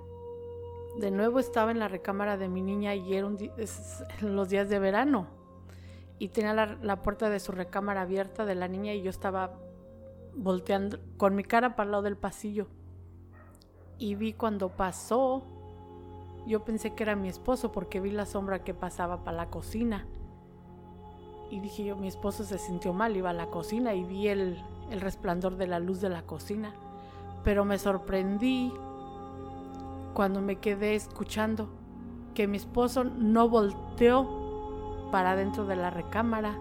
de 0.98 1.12
nuevo 1.12 1.40
estaba 1.40 1.72
en 1.72 1.80
la 1.80 1.88
recámara 1.88 2.38
de 2.38 2.48
mi 2.48 2.62
niña 2.62 2.96
y 2.96 3.14
era 3.14 3.28
un 3.28 3.36
di- 3.38 3.52
es- 3.58 4.04
los 4.22 4.50
días 4.50 4.70
de 4.70 4.80
verano. 4.80 5.28
Y 6.20 6.30
tenía 6.30 6.54
la, 6.54 6.78
la 6.82 7.02
puerta 7.04 7.30
de 7.30 7.40
su 7.40 7.52
recámara 7.52 8.02
abierta 8.02 8.46
de 8.46 8.56
la 8.56 8.68
niña 8.68 8.94
y 8.94 9.02
yo 9.02 9.10
estaba 9.10 9.52
volteando 10.36 11.00
con 11.18 11.36
mi 11.36 11.44
cara 11.44 11.76
para 11.76 11.86
el 11.88 11.92
lado 11.92 12.04
del 12.04 12.16
pasillo. 12.18 12.68
Y 13.98 14.16
vi 14.16 14.34
cuando 14.34 14.70
pasó, 14.70 15.44
yo 16.48 16.64
pensé 16.64 16.94
que 16.94 17.04
era 17.04 17.16
mi 17.16 17.28
esposo 17.28 17.72
porque 17.72 18.00
vi 18.00 18.12
la 18.12 18.26
sombra 18.26 18.64
que 18.64 18.74
pasaba 18.74 19.24
para 19.24 19.38
la 19.38 19.50
cocina. 19.50 20.06
Y 21.50 21.60
dije 21.60 21.84
yo, 21.86 21.96
mi 21.96 22.08
esposo 22.08 22.44
se 22.44 22.58
sintió 22.58 22.94
mal, 22.94 23.16
iba 23.16 23.30
a 23.30 23.34
la 23.34 23.48
cocina 23.48 23.94
y 23.94 24.04
vi 24.04 24.28
el, 24.30 24.62
el 24.92 25.02
resplandor 25.02 25.58
de 25.58 25.68
la 25.68 25.80
luz 25.80 26.02
de 26.02 26.10
la 26.10 26.24
cocina. 26.24 26.74
Pero 27.44 27.66
me 27.66 27.78
sorprendí 27.78 28.74
cuando 30.16 30.42
me 30.42 30.56
quedé 30.56 30.96
escuchando 30.96 31.68
que 32.34 32.48
mi 32.48 32.56
esposo 32.56 33.04
no 33.04 33.50
volteó 33.50 35.10
para 35.12 35.36
dentro 35.36 35.66
de 35.66 35.76
la 35.76 35.90
recámara, 35.90 36.58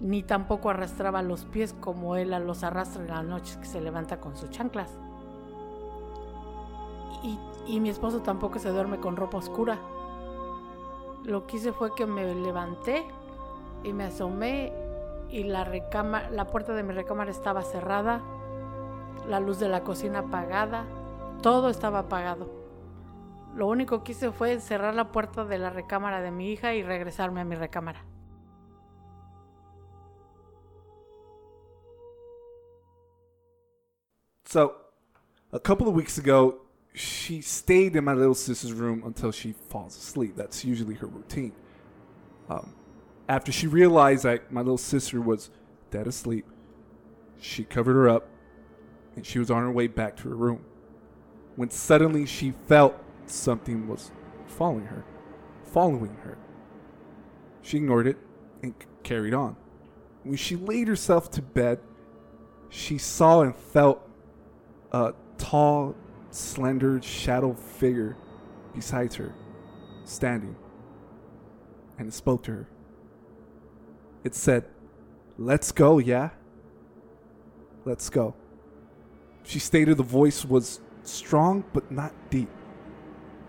ni 0.00 0.22
tampoco 0.22 0.68
arrastraba 0.68 1.22
los 1.22 1.46
pies 1.46 1.74
como 1.80 2.14
él 2.16 2.30
los 2.46 2.62
arrastra 2.62 3.02
en 3.02 3.08
las 3.08 3.24
noches 3.24 3.56
que 3.56 3.64
se 3.64 3.80
levanta 3.80 4.20
con 4.20 4.36
sus 4.36 4.50
chanclas. 4.50 4.98
Y, 7.66 7.80
mi 7.80 7.88
esposo 7.88 8.20
tampoco 8.20 8.58
se 8.58 8.68
duerme 8.68 9.00
con 9.00 9.16
ropa 9.16 9.38
oscura. 9.38 9.78
Lo 11.24 11.46
que 11.46 11.56
hice 11.56 11.72
fue 11.72 11.94
que 11.94 12.04
me 12.04 12.34
levanté 12.34 13.02
y 13.82 13.94
me 13.94 14.04
asomé 14.04 14.74
y 15.30 15.44
la 15.44 15.64
recámara, 15.64 16.28
la 16.28 16.46
puerta 16.46 16.74
de 16.74 16.82
mi 16.82 16.92
recámara 16.92 17.30
estaba 17.30 17.62
cerrada, 17.62 18.20
la 19.26 19.40
luz 19.40 19.58
de 19.58 19.70
la 19.70 19.84
cocina 19.84 20.18
apagada, 20.18 20.84
todo 21.40 21.70
estaba 21.70 22.00
apagado. 22.00 22.63
Lo 23.54 23.68
único 23.68 24.02
que 24.02 24.12
hice 24.12 24.32
fue 24.32 24.58
cerrar 24.60 24.94
la 24.94 25.12
puerta 25.12 25.44
de 25.44 25.58
la 25.58 25.70
recámara 25.70 26.20
de 26.20 26.30
mi 26.32 26.50
hija 26.50 26.74
y 26.74 26.82
regresarme 26.82 27.40
a 27.40 27.44
mi 27.44 27.54
recámara. 27.54 28.04
So, 34.44 34.74
a 35.52 35.60
couple 35.60 35.88
of 35.88 35.94
weeks 35.94 36.18
ago, 36.18 36.60
she 36.94 37.40
stayed 37.40 37.96
in 37.96 38.04
my 38.04 38.14
little 38.14 38.34
sister's 38.34 38.72
room 38.72 39.02
until 39.04 39.32
she 39.32 39.52
falls 39.52 39.96
asleep. 39.96 40.36
That's 40.36 40.64
usually 40.64 40.94
her 40.94 41.06
routine. 41.06 41.52
Um, 42.48 42.72
after 43.28 43.50
she 43.52 43.66
realized 43.66 44.24
that 44.24 44.52
my 44.52 44.60
little 44.60 44.78
sister 44.78 45.20
was 45.20 45.50
dead 45.90 46.06
asleep, 46.06 46.44
she 47.40 47.64
covered 47.64 47.94
her 47.94 48.08
up 48.08 48.28
and 49.16 49.24
she 49.24 49.38
was 49.38 49.50
on 49.50 49.62
her 49.62 49.70
way 49.70 49.86
back 49.86 50.16
to 50.18 50.28
her 50.28 50.36
room. 50.36 50.64
When 51.56 51.70
suddenly 51.70 52.26
she 52.26 52.52
felt 52.68 52.94
something 53.30 53.88
was 53.88 54.10
following 54.46 54.86
her, 54.86 55.04
following 55.64 56.16
her. 56.22 56.36
She 57.62 57.78
ignored 57.78 58.06
it 58.06 58.18
and 58.62 58.74
c- 58.78 58.86
carried 59.02 59.34
on. 59.34 59.56
When 60.22 60.36
she 60.36 60.56
laid 60.56 60.88
herself 60.88 61.30
to 61.32 61.42
bed, 61.42 61.80
she 62.68 62.98
saw 62.98 63.42
and 63.42 63.54
felt 63.54 64.08
a 64.92 65.14
tall, 65.38 65.94
slender 66.30 67.00
shadow 67.02 67.54
figure 67.54 68.16
beside 68.74 69.14
her, 69.14 69.34
standing, 70.04 70.56
and 71.98 72.08
it 72.08 72.14
spoke 72.14 72.42
to 72.44 72.52
her. 72.52 72.68
It 74.24 74.34
said, 74.34 74.64
Let's 75.36 75.72
go, 75.72 75.98
yeah? 75.98 76.30
Let's 77.84 78.08
go. 78.08 78.34
She 79.42 79.58
stated 79.58 79.96
the 79.96 80.02
voice 80.02 80.44
was 80.44 80.80
strong 81.02 81.64
but 81.72 81.90
not 81.90 82.12
deep. 82.30 82.48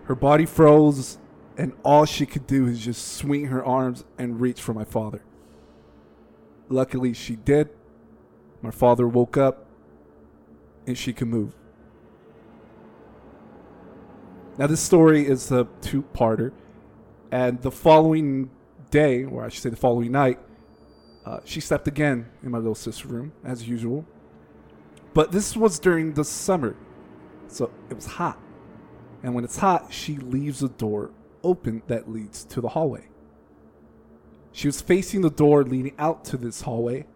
Her 0.06 0.14
body 0.14 0.46
froze, 0.46 1.18
and 1.56 1.72
all 1.84 2.04
she 2.04 2.26
could 2.26 2.46
do 2.46 2.66
is 2.66 2.84
just 2.84 3.16
swing 3.16 3.46
her 3.46 3.64
arms 3.64 4.04
and 4.18 4.40
reach 4.40 4.60
for 4.60 4.72
my 4.72 4.84
father. 4.84 5.22
Luckily, 6.68 7.12
she 7.12 7.34
did. 7.34 7.70
My 8.62 8.70
father 8.70 9.08
woke 9.08 9.36
up, 9.36 9.66
and 10.86 10.96
she 10.96 11.12
could 11.12 11.26
move. 11.26 11.54
Now, 14.58 14.68
this 14.68 14.80
story 14.80 15.26
is 15.26 15.50
a 15.50 15.66
two 15.80 16.02
parter, 16.14 16.52
and 17.32 17.60
the 17.62 17.72
following 17.72 18.50
day, 18.90 19.24
or 19.24 19.44
I 19.44 19.48
should 19.48 19.62
say 19.64 19.70
the 19.70 19.76
following 19.76 20.12
night, 20.12 20.38
uh, 21.24 21.40
she 21.44 21.60
slept 21.60 21.88
again 21.88 22.30
in 22.44 22.52
my 22.52 22.58
little 22.58 22.76
sister's 22.76 23.06
room, 23.06 23.32
as 23.44 23.68
usual. 23.68 24.06
But 25.14 25.32
this 25.32 25.56
was 25.56 25.80
during 25.80 26.14
the 26.14 26.24
summer, 26.24 26.76
so 27.48 27.72
it 27.90 27.94
was 27.94 28.06
hot. 28.06 28.38
And 29.22 29.34
when 29.34 29.44
it's 29.44 29.58
hot, 29.58 29.92
she 29.92 30.16
leaves 30.16 30.60
the 30.60 30.68
door 30.68 31.10
open 31.42 31.82
that 31.86 32.10
leads 32.10 32.44
to 32.44 32.60
the 32.60 32.68
hallway. 32.68 33.08
She 34.52 34.68
was 34.68 34.80
facing 34.80 35.20
the 35.20 35.30
door 35.30 35.64
leading 35.64 35.94
out 35.98 36.24
to 36.26 36.36
this 36.36 36.62
hallway 36.62 37.06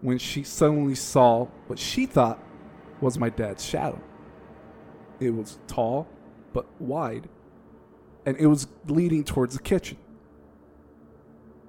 when 0.00 0.18
she 0.18 0.42
suddenly 0.42 0.94
saw 0.94 1.46
what 1.66 1.78
she 1.78 2.04
thought 2.04 2.42
was 3.00 3.18
my 3.18 3.30
dad's 3.30 3.64
shadow. 3.64 4.00
It 5.20 5.30
was 5.30 5.58
tall 5.66 6.08
but 6.52 6.66
wide, 6.80 7.28
and 8.26 8.36
it 8.36 8.46
was 8.46 8.66
leading 8.86 9.24
towards 9.24 9.54
the 9.54 9.62
kitchen. 9.62 9.98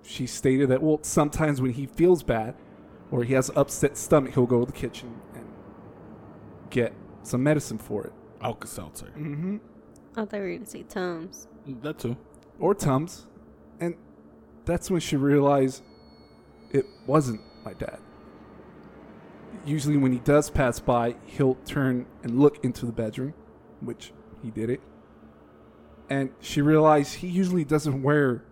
She 0.04 0.28
stated 0.28 0.70
that, 0.70 0.82
well, 0.82 1.00
sometimes 1.02 1.62
when 1.62 1.72
he 1.72 1.86
feels 1.86 2.24
bad 2.24 2.56
or 3.12 3.24
he 3.24 3.34
has 3.34 3.50
an 3.50 3.58
upset 3.58 3.98
stomach, 3.98 4.34
he'll 4.34 4.46
go 4.46 4.66
to 4.66 4.72
the 4.72 4.78
kitchen 4.78 5.20
and 5.34 5.46
get 6.70 6.94
some 7.24 7.44
medicine 7.44 7.78
for 7.78 8.06
it. 8.06 8.14
Alka 8.42 8.68
Seltzer. 8.68 9.08
Mm-hmm. 9.18 9.58
I 10.16 10.22
thought 10.22 10.34
we 10.34 10.40
were 10.40 10.54
gonna 10.54 10.66
say 10.66 10.84
Tums. 10.84 11.48
That 11.82 12.00
too. 12.00 12.18
Or 12.60 12.74
Tums. 12.74 13.28
And 13.80 13.96
that's 14.66 14.90
when 14.90 15.02
she 15.02 15.16
realized 15.16 15.84
it 16.72 16.86
wasn't 17.06 17.42
my 17.64 17.74
dad. 17.74 18.00
Usually, 19.66 19.98
when 19.98 20.12
he 20.12 20.20
does 20.20 20.50
pass 20.50 20.80
by, 20.80 21.16
he'll 21.26 21.56
turn 21.66 22.06
and 22.24 22.40
look 22.40 22.64
into 22.64 22.86
the 22.86 22.92
bedroom, 22.92 23.34
which 23.80 24.12
he 24.44 24.52
did 24.52 24.70
it. 24.70 24.82
And 26.10 26.32
she 26.40 26.62
realized 26.62 27.16
he 27.16 27.28
usually 27.28 27.64
doesn't 27.64 28.04
wear 28.04 28.44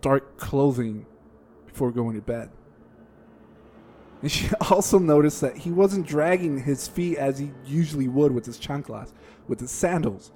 dark 0.00 0.36
clothing 0.36 1.06
before 1.66 1.90
going 1.90 2.16
to 2.16 2.22
bed. 2.22 2.50
And 4.22 4.30
she 4.30 4.48
also 4.70 5.00
noticed 5.00 5.40
that 5.40 5.56
he 5.56 5.72
wasn't 5.72 6.06
dragging 6.06 6.62
his 6.62 6.86
feet 6.86 7.18
as 7.18 7.40
he 7.40 7.50
usually 7.66 8.06
would 8.06 8.30
with 8.30 8.46
his 8.46 8.56
chanclas, 8.56 9.12
with 9.48 9.58
his 9.58 9.72
sandals. 9.72 10.30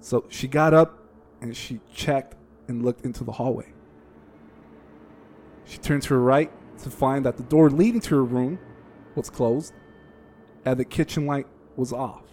So 0.00 0.24
she 0.28 0.48
got 0.48 0.74
up 0.74 0.98
and 1.40 1.56
she 1.56 1.78
checked 1.94 2.34
and 2.66 2.84
looked 2.84 3.04
into 3.04 3.22
the 3.22 3.30
hallway. 3.30 3.72
She 5.64 5.78
turned 5.78 6.02
to 6.02 6.14
her 6.14 6.20
right 6.20 6.50
to 6.82 6.90
find 6.90 7.24
that 7.26 7.36
the 7.36 7.44
door 7.44 7.70
leading 7.70 8.00
to 8.00 8.16
her 8.16 8.24
room 8.24 8.58
was 9.14 9.30
closed 9.30 9.72
and 10.64 10.80
the 10.80 10.84
kitchen 10.84 11.26
light 11.26 11.46
was 11.76 11.92
off. 11.92 12.24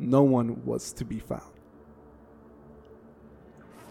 No 0.00 0.24
one 0.24 0.64
was 0.64 0.92
to 0.94 1.04
be 1.04 1.20
found. 1.20 1.42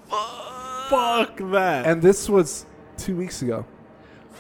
Fuck 0.10 1.38
that. 1.52 1.86
And 1.86 2.02
this 2.02 2.28
was 2.28 2.66
two 2.98 3.16
weeks 3.16 3.42
ago. 3.42 3.66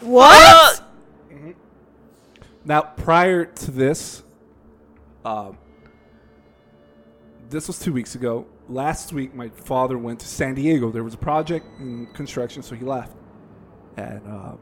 What? 0.01 0.81
Now, 2.63 2.81
prior 2.81 3.45
to 3.45 3.71
this, 3.71 4.23
um, 5.23 5.58
this 7.49 7.67
was 7.67 7.77
two 7.79 7.93
weeks 7.93 8.15
ago. 8.15 8.47
Last 8.67 9.13
week, 9.13 9.36
my 9.36 9.49
father 9.49 9.97
went 9.97 10.19
to 10.21 10.27
San 10.27 10.55
Diego. 10.55 10.91
There 10.91 11.03
was 11.03 11.13
a 11.13 11.17
project 11.17 11.67
in 11.79 12.08
construction, 12.08 12.63
so 12.63 12.75
he 12.75 12.84
left. 12.84 13.15
And 13.97 14.21
uh, 14.27 14.53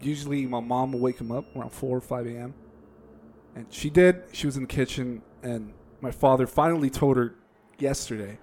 usually, 0.00 0.46
my 0.46 0.60
mom 0.60 0.92
will 0.92 1.00
wake 1.00 1.20
him 1.20 1.30
up 1.30 1.44
around 1.54 1.70
4 1.70 1.98
or 1.98 2.00
5 2.00 2.26
a.m. 2.26 2.54
And 3.54 3.66
she 3.70 3.90
did. 3.90 4.22
She 4.32 4.46
was 4.46 4.56
in 4.56 4.62
the 4.62 4.68
kitchen, 4.68 5.22
and 5.42 5.74
my 6.00 6.10
father 6.10 6.46
finally 6.46 6.88
told 6.88 7.18
her 7.18 7.34
yesterday. 7.78 8.38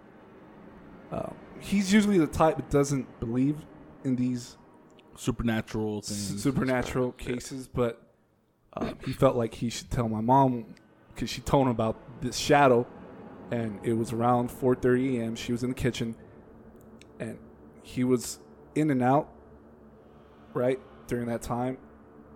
Uh, 1.11 1.29
he's 1.59 1.91
usually 1.91 2.19
the 2.19 2.27
type 2.27 2.57
that 2.57 2.69
doesn't 2.69 3.19
believe 3.19 3.57
in 4.03 4.15
these 4.15 4.57
Supernatural 5.15 6.01
things. 6.01 6.41
supernatural 6.41 7.11
cases, 7.13 7.67
but 7.67 8.01
uh, 8.75 8.93
he 9.05 9.13
felt 9.13 9.35
like 9.35 9.55
he 9.55 9.69
should 9.69 9.91
tell 9.91 10.09
my 10.09 10.21
mom 10.21 10.75
because 11.13 11.29
she 11.29 11.41
told 11.41 11.67
him 11.67 11.71
about 11.71 11.95
this 12.21 12.37
shadow, 12.37 12.87
and 13.51 13.79
it 13.83 13.93
was 13.93 14.11
around 14.11 14.49
4:30 14.49 15.19
a.m. 15.19 15.35
She 15.35 15.51
was 15.51 15.63
in 15.63 15.69
the 15.69 15.75
kitchen, 15.75 16.15
and 17.19 17.37
he 17.83 18.03
was 18.03 18.39
in 18.75 18.89
and 18.89 19.03
out 19.03 19.29
right 20.53 20.79
during 21.07 21.27
that 21.27 21.41
time 21.41 21.77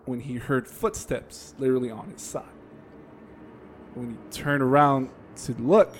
when 0.05 0.19
he 0.19 0.35
heard 0.35 0.67
footsteps 0.67 1.55
literally 1.57 1.89
on 1.91 2.09
his 2.09 2.21
side. 2.21 2.45
When 3.93 4.11
he 4.11 4.17
turned 4.31 4.61
around 4.61 5.09
to 5.45 5.53
look, 5.53 5.95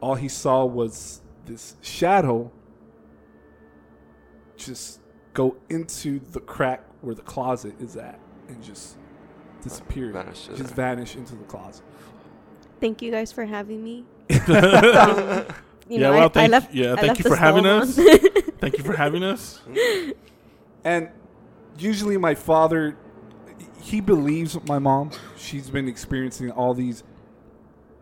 all 0.00 0.14
he 0.14 0.28
saw 0.28 0.64
was 0.64 1.20
this 1.44 1.76
shadow 1.82 2.50
just 4.56 4.99
go 5.34 5.56
into 5.68 6.20
the 6.32 6.40
crack 6.40 6.84
where 7.00 7.14
the 7.14 7.22
closet 7.22 7.74
is 7.80 7.96
at 7.96 8.18
and 8.48 8.62
just 8.62 8.96
disappear. 9.62 10.12
Vanish 10.12 10.46
just 10.46 10.58
there. 10.58 10.66
vanish 10.66 11.16
into 11.16 11.34
the 11.34 11.44
closet. 11.44 11.84
Thank 12.80 13.02
you 13.02 13.10
guys 13.10 13.30
for 13.30 13.44
having 13.44 13.82
me. 13.84 14.04
yeah, 14.28 15.44
You 15.88 15.98
know, 15.98 16.12
well, 16.12 16.24
I, 16.26 16.28
thank, 16.28 16.36
I 16.36 16.46
left. 16.46 16.74
yeah, 16.74 16.94
thank 16.96 17.08
left 17.08 17.24
you 17.24 17.30
for 17.30 17.36
having 17.36 17.64
stove 17.64 17.82
us. 17.82 17.94
thank 18.60 18.78
you 18.78 18.84
for 18.84 18.96
having 18.96 19.22
us. 19.22 19.60
And 20.82 21.10
usually 21.78 22.16
my 22.16 22.34
father 22.34 22.96
he 23.82 24.00
believes 24.00 24.58
my 24.66 24.78
mom. 24.78 25.10
She's 25.36 25.68
been 25.68 25.88
experiencing 25.88 26.50
all 26.50 26.74
these 26.74 27.02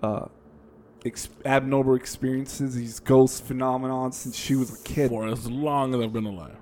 uh 0.02 0.26
ex- 1.04 1.28
abnormal 1.44 1.94
experiences, 1.94 2.74
these 2.74 3.00
ghost 3.00 3.44
phenomena 3.44 4.12
since 4.12 4.36
she 4.36 4.54
was 4.54 4.80
a 4.80 4.82
kid. 4.84 5.08
For 5.08 5.26
as 5.26 5.50
long 5.50 5.94
as 5.94 6.00
I've 6.00 6.12
been 6.12 6.26
alive. 6.26 6.56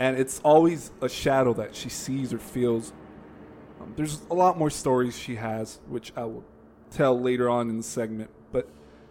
And 0.00 0.16
it's 0.16 0.40
always 0.40 0.90
a 1.02 1.08
shadow 1.08 1.52
that 1.52 1.76
she 1.76 1.90
sees 1.90 2.32
or 2.32 2.38
feels. 2.38 2.92
Um, 3.80 3.92
there's 3.96 4.22
a 4.30 4.34
lot 4.34 4.58
more 4.58 4.70
stories 4.70 5.16
she 5.16 5.36
has, 5.36 5.78
which 5.88 6.10
I 6.16 6.24
will 6.24 6.42
tell 6.90 7.20
later 7.20 7.50
on 7.50 7.68
in 7.68 7.76
the 7.76 7.82
segment, 7.82 8.30
but 8.50 8.66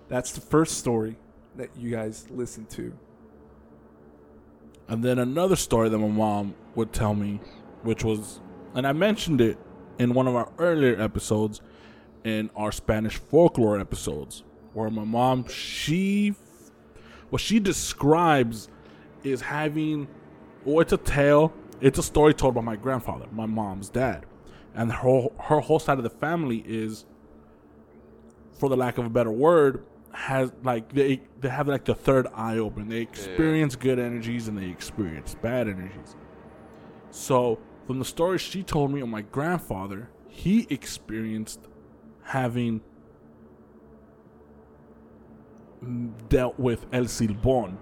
that's 0.08 0.32
the 0.32 0.42
first 0.42 0.80
story 0.80 1.16
that 1.56 1.70
you 1.78 1.92
guys 1.92 2.26
listen 2.32 2.66
to. 2.66 2.92
And 4.88 5.04
then 5.04 5.20
another 5.20 5.56
story 5.56 5.90
that 5.90 5.98
my 6.00 6.08
mom 6.08 6.56
would 6.74 6.92
tell 6.92 7.14
me, 7.14 7.40
which 7.84 8.04
was, 8.04 8.42
and 8.74 8.88
I 8.88 8.94
mentioned 8.94 9.42
it 9.42 9.60
in 10.00 10.16
one 10.16 10.28
of 10.28 10.36
our 10.36 10.52
earlier 10.58 11.00
episodes, 11.00 11.62
in 12.24 12.50
our 12.56 12.72
Spanish 12.72 13.18
folklore 13.18 13.80
episodes, 13.80 14.44
where 14.74 14.90
my 14.90 15.04
mom, 15.04 15.48
she, 15.48 16.34
what 17.30 17.44
she 17.44 17.60
describes 17.60 18.70
is 19.24 19.42
having, 19.42 20.08
well, 20.66 20.80
it's 20.82 20.94
a 20.94 20.98
tale, 20.98 21.54
it's 21.82 22.00
a 22.00 22.04
story 22.04 22.34
told 22.34 22.56
by 22.56 22.62
my 22.62 22.76
grandfather, 22.76 23.26
my 23.32 23.46
mom's 23.46 23.90
dad. 23.90 24.26
And 24.74 24.92
her, 24.92 25.28
her 25.40 25.60
whole 25.60 25.80
side 25.80 25.98
of 25.98 26.04
the 26.04 26.10
family 26.10 26.64
is, 26.66 27.06
for 28.52 28.70
the 28.70 28.78
lack 28.78 28.98
of 28.98 29.06
a 29.06 29.10
better 29.10 29.32
word, 29.32 29.84
has 30.12 30.52
like 30.64 30.92
they 30.92 31.22
they 31.40 31.50
have 31.50 31.68
like 31.68 31.86
the 31.86 31.96
third 31.96 32.28
eye 32.34 32.58
open. 32.58 32.90
They 32.90 33.02
experience 33.02 33.76
good 33.76 34.00
energies 34.00 34.48
and 34.48 34.58
they 34.58 34.68
experience 34.68 35.36
bad 35.36 35.68
energies. 35.68 36.16
So 37.12 37.60
from 37.86 38.00
the 38.00 38.06
story 38.06 38.38
she 38.38 38.64
told 38.64 38.92
me 38.92 39.02
of 39.02 39.08
my 39.08 39.22
grandfather, 39.22 40.10
he 40.28 40.68
experienced 40.70 41.60
having 42.24 42.82
dealt 46.28 46.60
with 46.60 46.86
El 46.92 47.06
Silbón, 47.06 47.78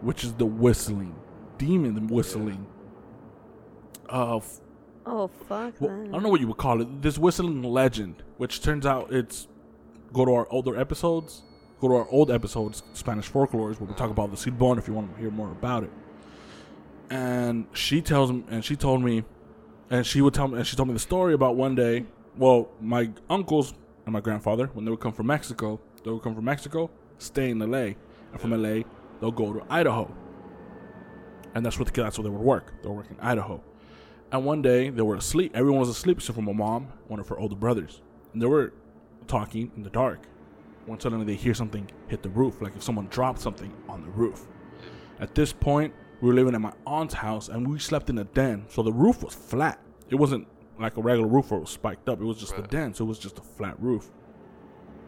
which 0.00 0.24
is 0.24 0.34
the 0.34 0.46
whistling 0.46 1.14
demon, 1.58 1.94
the 1.94 2.14
whistling. 2.14 2.66
Uh, 4.10 4.36
f- 4.36 4.60
oh 5.04 5.28
fuck 5.48 5.74
well. 5.80 5.90
I 5.90 6.06
don't 6.08 6.22
know 6.22 6.28
what 6.28 6.40
you 6.40 6.46
would 6.48 6.56
call 6.56 6.80
it. 6.80 7.02
This 7.02 7.18
whistling 7.18 7.62
legend, 7.62 8.22
which 8.36 8.62
turns 8.62 8.86
out 8.86 9.12
it's 9.12 9.48
go 10.12 10.24
to 10.24 10.32
our 10.32 10.46
older 10.50 10.78
episodes, 10.78 11.42
go 11.80 11.88
to 11.88 11.94
our 11.94 12.08
old 12.08 12.30
episodes, 12.30 12.82
Spanish 12.92 13.30
folklores, 13.30 13.80
where 13.80 13.88
we 13.88 13.94
talk 13.94 14.10
about 14.10 14.30
the 14.30 14.36
Silbón 14.36 14.78
if 14.78 14.86
you 14.88 14.94
want 14.94 15.12
to 15.14 15.20
hear 15.20 15.30
more 15.30 15.50
about 15.50 15.82
it. 15.84 15.90
And 17.10 17.66
she 17.72 18.00
tells 18.00 18.32
me, 18.32 18.44
and 18.48 18.64
she 18.64 18.76
told 18.76 19.02
me, 19.02 19.24
and 19.90 20.04
she 20.06 20.20
would 20.20 20.34
tell 20.34 20.48
me, 20.48 20.58
and 20.58 20.66
she 20.66 20.76
told 20.76 20.88
me 20.88 20.94
the 20.94 21.00
story 21.00 21.34
about 21.34 21.56
one 21.56 21.74
day. 21.74 22.06
Well, 22.36 22.68
my 22.80 23.10
uncles 23.30 23.74
and 24.04 24.12
my 24.12 24.20
grandfather, 24.20 24.66
when 24.72 24.84
they 24.84 24.90
would 24.90 25.00
come 25.00 25.12
from 25.12 25.26
Mexico, 25.26 25.80
they 26.04 26.10
would 26.10 26.22
come 26.22 26.34
from 26.34 26.44
Mexico, 26.44 26.90
stay 27.18 27.50
in 27.50 27.58
LA, 27.58 27.78
and 28.32 28.40
from 28.40 28.50
LA 28.50 28.82
they'll 29.20 29.30
go 29.32 29.52
to 29.52 29.62
Idaho, 29.70 30.12
and 31.56 31.64
that's 31.64 31.78
what 31.78 31.92
the, 31.92 32.02
that's 32.02 32.18
where 32.18 32.24
they 32.24 32.30
would 32.30 32.38
work. 32.38 32.74
They 32.82 32.88
would 32.88 32.96
work 32.96 33.10
in 33.10 33.18
Idaho. 33.18 33.62
And 34.30 34.44
one 34.44 34.60
day 34.60 34.90
they 34.90 35.00
were 35.00 35.16
asleep. 35.16 35.52
Everyone 35.54 35.80
was 35.80 35.88
asleep 35.88 36.18
except 36.18 36.36
for 36.36 36.42
my 36.42 36.52
mom, 36.52 36.88
one 37.08 37.18
of 37.18 37.26
her 37.28 37.38
older 37.38 37.56
brothers, 37.56 38.02
and 38.34 38.42
they 38.42 38.46
were 38.46 38.74
talking 39.26 39.72
in 39.74 39.82
the 39.82 39.88
dark. 39.88 40.26
When 40.84 41.00
suddenly 41.00 41.24
they 41.24 41.34
hear 41.34 41.54
something 41.54 41.90
hit 42.08 42.22
the 42.22 42.28
roof, 42.28 42.60
like 42.60 42.76
if 42.76 42.82
someone 42.82 43.06
dropped 43.06 43.40
something 43.40 43.72
on 43.88 44.02
the 44.02 44.10
roof. 44.10 44.46
At 45.18 45.34
this 45.34 45.50
point, 45.50 45.94
we 46.20 46.28
were 46.28 46.34
living 46.34 46.54
at 46.54 46.60
my 46.60 46.74
aunt's 46.86 47.14
house 47.14 47.48
and 47.48 47.66
we 47.66 47.78
slept 47.78 48.10
in 48.10 48.18
a 48.18 48.24
den, 48.24 48.66
so 48.68 48.82
the 48.82 48.92
roof 48.92 49.22
was 49.22 49.34
flat. 49.34 49.80
It 50.10 50.16
wasn't 50.16 50.46
like 50.78 50.98
a 50.98 51.00
regular 51.00 51.26
roof 51.26 51.50
where 51.50 51.56
it 51.58 51.62
was 51.62 51.70
spiked 51.70 52.06
up. 52.10 52.20
It 52.20 52.24
was 52.24 52.36
just 52.36 52.58
a 52.58 52.62
den, 52.62 52.92
so 52.92 53.04
it 53.06 53.08
was 53.08 53.18
just 53.18 53.38
a 53.38 53.42
flat 53.42 53.80
roof. 53.80 54.10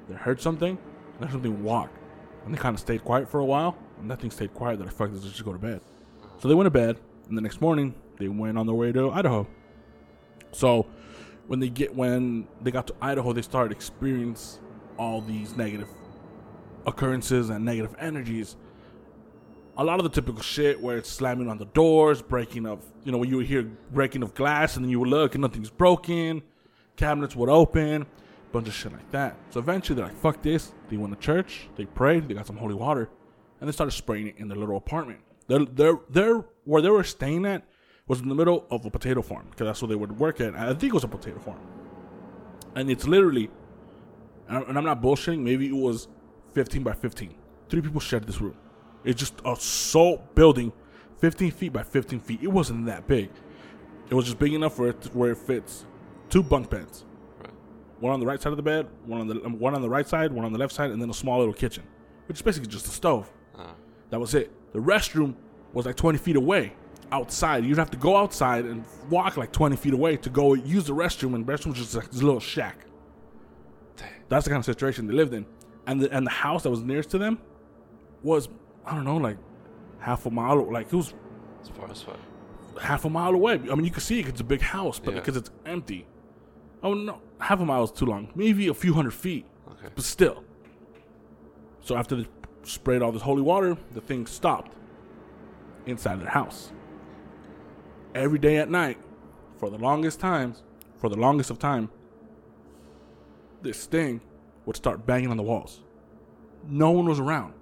They 0.09 0.15
heard 0.15 0.41
something, 0.41 0.79
and 0.79 1.21
then 1.21 1.31
something 1.31 1.63
walked, 1.63 1.99
and 2.47 2.55
they 2.55 2.59
kind 2.59 2.75
of 2.75 2.81
stayed 2.81 3.05
quiet 3.05 3.29
for 3.29 3.41
a 3.41 3.45
while. 3.45 3.77
And 4.01 4.11
that 4.11 4.23
thing 4.23 4.31
stayed 4.31 4.55
quiet. 4.55 4.79
That 4.79 4.89
I 4.89 4.91
fuck, 4.91 5.11
let's 5.13 5.25
just 5.25 5.45
go 5.45 5.53
to 5.53 5.59
bed. 5.59 5.83
So 6.39 6.47
they 6.47 6.55
went 6.55 6.67
to 6.67 6.71
bed, 6.71 6.99
and 7.29 7.37
the 7.37 7.43
next 7.43 7.61
morning 7.61 7.95
they 8.19 8.29
went 8.29 8.59
on 8.59 8.67
their 8.67 8.75
way 8.75 8.93
to 8.93 9.11
Idaho. 9.11 9.47
So 10.53 10.87
when 11.49 11.59
they 11.59 11.69
get 11.69 11.95
when 11.95 12.47
they 12.61 12.71
got 12.71 12.87
to 12.87 12.95
Idaho, 13.01 13.33
they 13.33 13.43
started 13.43 13.73
experience 13.73 14.61
all 14.99 15.21
these 15.21 15.57
negative 15.57 15.89
occurrences 16.87 17.51
and 17.51 17.65
negative 17.65 17.95
energies. 17.99 18.57
A 19.77 19.85
lot 19.85 20.01
of 20.01 20.05
the 20.05 20.11
typical 20.11 20.43
shit 20.43 20.81
where 20.81 20.97
it's 20.97 21.11
slamming 21.11 21.49
on 21.49 21.59
the 21.59 21.67
doors, 21.67 22.23
breaking 22.23 22.67
of 22.67 22.85
you 23.05 23.11
know 23.11 23.19
when 23.19 23.29
you 23.29 23.37
would 23.37 23.47
hear 23.47 23.63
breaking 23.93 24.23
of 24.23 24.35
glass, 24.35 24.77
and 24.77 24.85
then 24.85 24.91
you 24.91 25.01
would 25.01 25.09
look 25.09 25.35
and 25.35 25.43
nothing's 25.43 25.71
broken, 25.71 26.43
cabinets 26.97 27.35
would 27.35 27.49
open, 27.49 28.07
bunch 28.53 28.69
of 28.69 28.75
shit 28.75 28.93
like 28.93 29.11
that. 29.11 29.37
So 29.51 29.59
eventually 29.59 29.97
they're 29.97 30.07
like, 30.07 30.17
"Fuck 30.17 30.43
this!" 30.43 30.73
They 30.89 30.97
went 30.97 31.13
to 31.15 31.21
church, 31.21 31.69
they 31.77 31.85
prayed, 31.85 32.29
they 32.29 32.35
got 32.35 32.47
some 32.47 32.57
holy 32.57 32.75
water, 32.75 33.09
and 33.61 33.69
they 33.69 33.73
started 33.73 33.93
spraying 33.93 34.29
it 34.29 34.37
in 34.39 34.47
their 34.47 34.57
little 34.57 34.77
apartment. 34.77 35.21
Their 35.49 35.65
their 35.65 35.95
their 36.11 36.45
where 36.65 36.81
they 36.83 36.91
were 36.91 37.05
staying 37.05 37.45
at 37.47 37.65
was 38.07 38.21
in 38.21 38.29
the 38.29 38.35
middle 38.35 38.67
of 38.71 38.85
a 38.87 38.91
potato 38.91 39.21
farm 39.23 39.47
because 39.51 39.67
that's 39.67 39.83
where 39.83 39.89
they 39.89 39.95
would 39.95 40.19
work 40.19 40.41
at. 40.41 40.55
I 40.55 40.69
think 40.69 40.85
it 40.85 40.95
was 40.95 41.05
a 41.05 41.09
potato 41.09 41.39
farm, 41.39 41.59
and 42.75 42.91
it's 42.91 43.07
literally, 43.07 43.51
and 44.49 44.77
I'm- 44.77 44.85
not 44.85 45.03
bullshitting. 45.03 45.41
Maybe 45.41 45.67
it 45.67 45.75
was 45.77 46.09
15 46.55 46.83
by 46.83 46.93
15. 46.93 47.35
Three 47.69 47.81
people 47.83 48.01
shared 48.01 48.27
this 48.27 48.41
room. 48.41 48.57
It's 49.05 49.19
just 49.19 49.35
a 49.45 49.55
sole 49.57 50.23
building, 50.35 50.73
15 51.19 51.51
feet 51.51 51.73
by 51.73 51.83
15 51.83 52.21
feet. 52.21 52.41
It 52.43 52.49
wasn't 52.49 52.87
that 52.87 53.07
big. 53.07 53.31
It 54.11 54.15
was 54.15 54.25
just 54.25 54.39
big 54.39 54.55
enough 54.55 54.75
for 54.77 54.89
it 54.89 55.03
to, 55.03 55.09
where 55.11 55.33
it 55.33 55.39
fits 55.39 55.85
two 56.31 56.43
bunk 56.43 56.71
beds, 56.71 57.05
Right. 57.41 57.51
one 58.01 58.13
on 58.13 58.21
the 58.21 58.27
right 58.27 58.41
side 58.41 58.51
of 58.53 58.57
the 58.57 58.63
bed, 58.63 58.87
one 59.07 59.21
on 59.21 59.27
the 59.29 59.45
um, 59.45 59.59
one 59.59 59.75
on 59.75 59.83
the 59.83 59.89
right 59.91 60.07
side, 60.09 60.33
one 60.33 60.45
on 60.47 60.53
the 60.53 60.59
left 60.59 60.73
side, 60.75 60.91
and 60.91 61.01
then 61.01 61.11
a 61.11 61.15
small 61.15 61.39
little 61.39 61.55
kitchen, 61.55 61.85
which 62.27 62.39
is 62.39 62.43
basically 62.43 62.69
just 62.69 62.87
a 62.87 62.91
stove. 62.91 63.31
Uh, 63.57 63.73
That 64.11 64.21
was 64.21 64.35
it. 64.35 64.51
The 64.73 64.79
restroom 64.79 65.35
was 65.73 65.87
like 65.87 65.97
20 65.97 66.19
feet 66.19 66.37
away 66.37 66.73
outside. 67.13 67.65
You'd 67.65 67.79
have 67.79 67.91
to 67.93 67.97
go 67.97 68.17
outside 68.17 68.65
and 68.65 68.85
walk 69.11 69.37
like 69.37 69.53
20 69.53 69.77
feet 69.77 69.95
away 69.95 70.17
to 70.19 70.31
go 70.31 70.55
use 70.55 70.85
the 70.87 70.95
restroom, 70.95 71.35
and 71.35 71.47
the 71.47 71.53
restroom 71.53 71.69
was 71.69 71.79
just 71.79 71.95
like 71.95 72.11
this 72.11 72.23
little 72.23 72.41
shack. 72.41 72.85
That's 74.29 74.45
the 74.45 74.51
kind 74.51 74.59
of 74.61 74.67
situation 74.67 75.07
they 75.07 75.15
lived 75.15 75.33
in. 75.33 75.47
And 75.87 76.03
the, 76.03 76.13
and 76.15 76.27
the 76.27 76.31
house 76.31 76.65
that 76.65 76.71
was 76.71 76.81
nearest 76.83 77.11
to 77.11 77.19
them 77.19 77.39
was, 78.23 78.49
I 78.85 78.95
don't 78.95 79.05
know, 79.05 79.17
like 79.17 79.39
half 80.01 80.27
a 80.27 80.31
mile, 80.31 80.71
like 80.71 80.87
it 80.93 80.97
was 80.97 81.15
as 81.63 81.69
far 81.71 81.91
as 81.91 82.03
far. 82.03 82.17
half 82.81 83.07
a 83.07 83.11
mile 83.11 83.33
away. 83.35 83.55
I 83.55 83.75
mean, 83.75 83.85
you 83.87 83.91
could 83.91 84.03
see 84.03 84.21
it 84.21 84.29
it's 84.29 84.41
a 84.43 84.45
big 84.45 84.61
house, 84.61 84.99
but 84.99 85.15
Yeah. 85.15 85.21
because 85.21 85.37
it's 85.37 85.51
empty. 85.65 86.07
Oh, 86.83 86.93
no, 86.93 87.21
half 87.41 87.59
a 87.61 87.65
mile 87.65 87.85
is 87.85 87.91
too 87.91 88.05
long. 88.05 88.31
Maybe 88.35 88.69
a 88.69 88.75
few 88.75 88.93
hundred 88.93 89.15
feet, 89.15 89.47
Okay. 89.71 89.89
but 89.95 90.05
still. 90.05 90.45
So 91.81 91.97
after 91.97 92.17
they 92.17 92.27
sprayed 92.73 93.03
all 93.03 93.13
this 93.13 93.23
holy 93.23 93.43
water, 93.43 93.77
the 93.93 94.01
thing 94.01 94.27
stopped 94.27 94.75
inside 95.87 96.21
their 96.21 96.31
house. 96.31 96.73
Every 98.15 98.39
day 98.39 98.57
at 98.57 98.71
night, 98.71 98.99
for 99.59 99.71
the 99.71 99.79
longest 99.79 100.21
times, 100.21 100.63
for 100.97 101.09
the 101.09 101.17
longest 101.17 101.51
of 101.51 101.59
time, 101.59 101.91
this 103.63 103.87
thing 103.87 104.21
would 104.67 104.77
start 104.77 105.07
banging 105.07 105.31
on 105.31 105.37
the 105.37 105.43
walls. 105.43 105.83
No 106.67 106.91
one 106.91 107.07
was 107.07 107.19
around. 107.19 107.55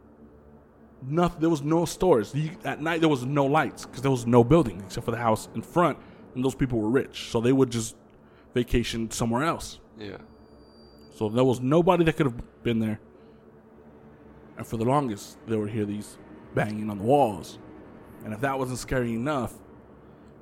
Nothing. 1.03 1.41
There 1.41 1.51
was 1.51 1.63
no 1.63 1.85
stores. 1.85 2.35
You, 2.35 2.51
at 2.65 2.81
night, 2.81 3.01
there 3.01 3.09
was 3.09 3.25
no 3.25 3.45
lights 3.45 3.87
because 3.87 4.03
there 4.03 4.11
was 4.11 4.27
no 4.27 4.43
building 4.43 4.83
except 4.85 5.05
for 5.05 5.11
the 5.11 5.19
house 5.19 5.49
in 5.55 5.63
front, 5.63 5.99
and 6.35 6.45
those 6.45 6.55
people 6.55 6.79
were 6.79 6.91
rich, 6.91 7.31
so 7.31 7.41
they 7.41 7.53
would 7.53 7.71
just 7.71 7.97
vacation 8.55 9.11
somewhere 9.11 9.45
else. 9.45 9.79
Yeah. 9.99 10.19
So 11.15 11.29
there 11.29 11.45
was 11.45 11.61
nobody 11.61 12.05
that 12.05 12.17
could 12.17 12.27
have 12.27 12.63
been 12.63 12.79
there. 12.79 13.01
And 14.57 14.67
for 14.67 14.77
the 14.77 14.85
longest, 14.85 15.39
they 15.47 15.57
would 15.57 15.71
hear 15.71 15.85
these 15.85 16.19
banging 16.55 16.91
on 16.91 16.99
the 16.99 17.05
walls. 17.05 17.59
And 18.25 18.33
if 18.33 18.41
that 18.41 18.59
wasn't 18.59 18.79
scary 18.79 19.13
enough, 19.13 19.55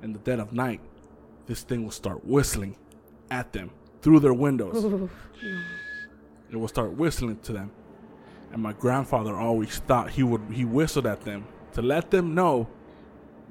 in 0.01 0.13
the 0.13 0.19
dead 0.19 0.39
of 0.39 0.53
night, 0.53 0.81
this 1.47 1.63
thing 1.63 1.83
will 1.83 1.91
start 1.91 2.25
whistling 2.25 2.75
at 3.31 3.53
them 3.53 3.71
through 4.01 4.19
their 4.19 4.33
windows. 4.33 5.09
It 6.51 6.55
will 6.55 6.67
start 6.67 6.91
whistling 6.93 7.39
to 7.39 7.53
them. 7.53 7.71
And 8.51 8.61
my 8.61 8.73
grandfather 8.73 9.35
always 9.35 9.79
thought 9.79 10.11
he 10.11 10.23
would 10.23 10.41
he 10.51 10.63
whistled 10.63 11.07
at 11.07 11.21
them 11.21 11.45
to 11.73 11.81
let 11.81 12.11
them 12.11 12.35
know 12.35 12.67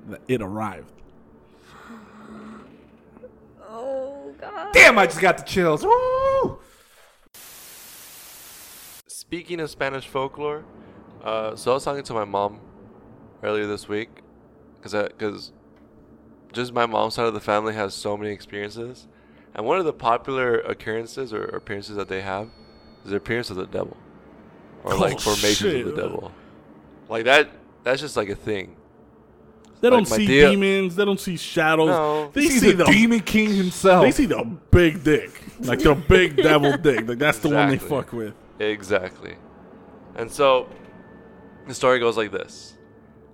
that 0.08 0.22
it 0.28 0.40
arrived. 0.40 0.92
Oh 3.68 4.32
god. 4.40 4.72
Damn, 4.72 4.98
I 4.98 5.06
just 5.06 5.20
got 5.20 5.36
the 5.36 5.42
chills. 5.42 5.84
Woo! 5.84 6.58
Speaking 9.28 9.60
of 9.60 9.70
Spanish 9.70 10.06
folklore, 10.06 10.64
uh, 11.22 11.56
so 11.56 11.72
I 11.72 11.74
was 11.74 11.84
talking 11.84 12.02
to 12.04 12.12
my 12.14 12.24
mom 12.24 12.60
earlier 13.42 13.66
this 13.66 13.88
week, 13.88 14.08
cause 14.82 14.94
cause 15.18 15.52
just 16.52 16.72
my 16.72 16.86
mom's 16.86 17.14
side 17.14 17.26
of 17.26 17.34
the 17.34 17.40
family 17.40 17.74
has 17.74 17.94
so 17.94 18.16
many 18.16 18.30
experiences, 18.32 19.08
and 19.54 19.66
one 19.66 19.78
of 19.78 19.84
the 19.86 19.92
popular 19.92 20.60
occurrences 20.60 21.32
or 21.32 21.44
appearances 21.44 21.96
that 21.96 22.08
they 22.08 22.20
have 22.20 22.48
is 23.04 23.10
the 23.10 23.16
appearance 23.16 23.50
of 23.50 23.56
the 23.56 23.66
devil, 23.66 23.96
or 24.84 24.94
like 24.94 25.14
Oh, 25.14 25.18
formations 25.18 25.56
shit. 25.58 25.86
of 25.86 25.96
the 25.96 26.00
devil, 26.02 26.30
like 27.08 27.24
that. 27.24 27.48
That's 27.82 28.00
just 28.00 28.16
like 28.16 28.28
a 28.28 28.34
thing. 28.36 28.76
They 29.80 29.88
Like 29.90 29.98
don't 29.98 30.10
my 30.10 30.16
see 30.16 30.26
dear- 30.26 30.50
demons. 30.50 30.96
They 30.96 31.04
don't 31.04 31.20
see 31.20 31.36
shadows. 31.36 31.88
No. 31.88 32.30
They 32.32 32.42
He's 32.42 32.60
see 32.60 32.72
the 32.72 32.84
the 32.84 32.90
demon 32.90 33.20
king 33.20 33.50
himself. 33.54 34.02
They 34.04 34.12
see 34.12 34.24
the 34.26 34.44
big 34.70 35.02
dick, 35.02 35.30
like 35.60 35.80
the 35.80 35.94
big 35.94 36.36
devil 36.42 36.76
dick. 36.78 37.06
Like 37.08 37.18
that's 37.18 37.38
the 37.40 37.48
one 37.48 37.68
they 37.70 37.78
fuck 37.78 38.12
with. 38.12 38.34
Exactly. 38.58 39.36
And 40.14 40.30
so 40.30 40.68
the 41.66 41.74
story 41.74 41.98
goes 41.98 42.16
like 42.16 42.30
this. 42.30 42.76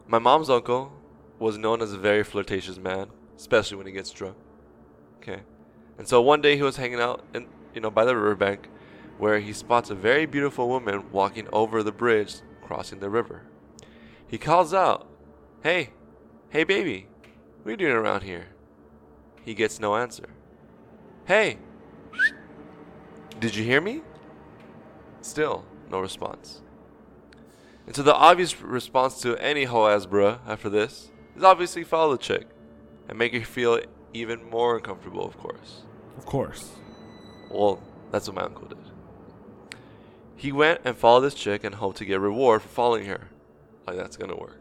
My 0.07 0.19
mom's 0.19 0.51
uncle 0.51 0.93
was 1.39 1.59
known 1.59 1.83
as 1.83 1.93
a 1.93 1.99
very 1.99 2.25
flirtatious 2.25 2.79
man, 2.79 3.09
especially 3.37 3.77
when 3.77 3.87
he 3.87 3.93
gets 3.93 4.11
drunk. 4.11 4.37
Okay. 5.19 5.41
And 5.99 6.09
so 6.09 6.21
one 6.23 6.41
day 6.41 6.57
he 6.57 6.63
was 6.63 6.77
hanging 6.77 7.01
out 7.01 7.25
in 7.35 7.47
you 7.75 7.81
know 7.81 7.91
by 7.91 8.05
the 8.05 8.17
riverbank 8.17 8.69
where 9.19 9.39
he 9.39 9.53
spots 9.53 9.91
a 9.91 9.95
very 9.95 10.27
beautiful 10.27 10.69
woman 10.69 11.11
walking 11.13 11.47
over 11.53 11.83
the 11.83 11.93
bridge 11.93 12.37
crossing 12.63 13.01
the 13.01 13.11
river. 13.11 13.43
He 14.27 14.39
calls 14.39 14.73
out, 14.73 15.07
"Hey, 15.63 15.91
hey 16.49 16.65
baby, 16.65 17.09
what 17.63 17.69
are 17.69 17.71
you 17.73 17.77
doing 17.77 17.93
around 17.93 18.23
here?" 18.23 18.47
He 19.45 19.55
gets 19.55 19.79
no 19.79 19.97
answer. 19.97 20.31
"Hey, 21.27 21.59
did 23.39 23.55
you 23.55 23.65
hear 23.65 23.81
me?" 23.81 24.03
Still, 25.21 25.65
no 25.91 26.01
response. 26.01 26.63
And 27.87 27.97
so 27.97 28.03
the 28.03 28.15
obvious 28.15 28.61
response 28.61 29.21
to 29.23 29.37
any 29.39 29.65
hoe 29.65 29.89
ass 29.89 30.07
bruh 30.07 30.39
after 30.47 30.69
this 30.69 31.11
is 31.37 31.43
obviously 31.43 31.85
follow 31.85 32.13
the 32.13 32.23
chick 32.23 32.47
and 33.09 33.19
make 33.19 33.35
her 33.35 33.41
feel 33.41 33.81
even 34.13 34.49
more 34.49 34.77
uncomfortable, 34.77 35.27
of 35.27 35.37
course. 35.39 35.83
Of 36.17 36.27
course. 36.27 36.71
Well, 37.51 37.83
that's 38.11 38.29
what 38.29 38.37
my 38.37 38.43
uncle 38.43 38.69
did. 38.69 38.79
He 40.37 40.53
went 40.53 40.81
and 40.85 40.97
followed 40.97 41.23
this 41.23 41.35
chick 41.35 41.65
and 41.65 41.75
hoped 41.75 41.99
to 41.99 42.05
get 42.05 42.21
reward 42.21 42.63
for 42.63 42.69
following 42.69 43.07
her. 43.07 43.29
Like 43.87 43.97
that's 43.97 44.17
gonna 44.17 44.37
work. 44.37 44.61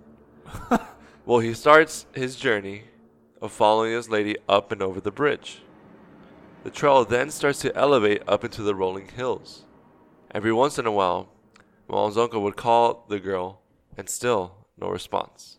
well, 1.26 1.40
he 1.40 1.54
starts 1.54 2.06
his 2.14 2.36
journey 2.36 2.86
of 3.42 3.52
following 3.52 3.94
this 3.94 4.10
lady 4.10 4.36
up 4.48 4.72
and 4.72 4.82
over 4.82 5.00
the 5.00 5.12
bridge. 5.12 5.62
The 6.64 6.70
trail 6.70 7.06
then 7.06 7.30
starts 7.30 7.60
to 7.60 7.76
elevate 7.76 8.24
up 8.28 8.44
into 8.44 8.62
the 8.62 8.76
rolling 8.76 9.08
hills. 9.08 9.66
Every 10.32 10.54
once 10.54 10.78
in 10.78 10.86
a 10.86 10.92
while, 10.92 11.30
mom's 11.88 12.18
uncle 12.18 12.44
would 12.44 12.56
call 12.56 13.06
the 13.10 13.20
girl, 13.20 13.62
and 13.98 14.08
still 14.08 14.56
no 14.80 14.90
response. 14.90 15.58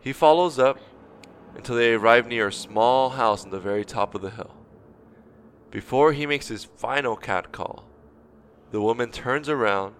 He 0.00 0.12
follows 0.12 0.58
up 0.58 0.78
until 1.54 1.76
they 1.76 1.94
arrive 1.94 2.26
near 2.26 2.48
a 2.48 2.52
small 2.52 3.10
house 3.10 3.44
on 3.44 3.50
the 3.50 3.60
very 3.60 3.84
top 3.84 4.14
of 4.14 4.22
the 4.22 4.30
hill. 4.30 4.54
Before 5.70 6.12
he 6.12 6.26
makes 6.26 6.48
his 6.48 6.64
final 6.64 7.16
cat 7.16 7.52
call, 7.52 7.84
the 8.72 8.80
woman 8.80 9.10
turns 9.10 9.48
around 9.48 9.94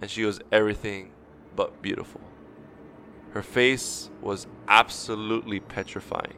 and 0.00 0.10
she 0.10 0.24
was 0.24 0.40
everything 0.50 1.12
but 1.56 1.80
beautiful. 1.80 2.20
Her 3.30 3.42
face 3.42 4.10
was 4.20 4.46
absolutely 4.68 5.58
petrifying. 5.58 6.36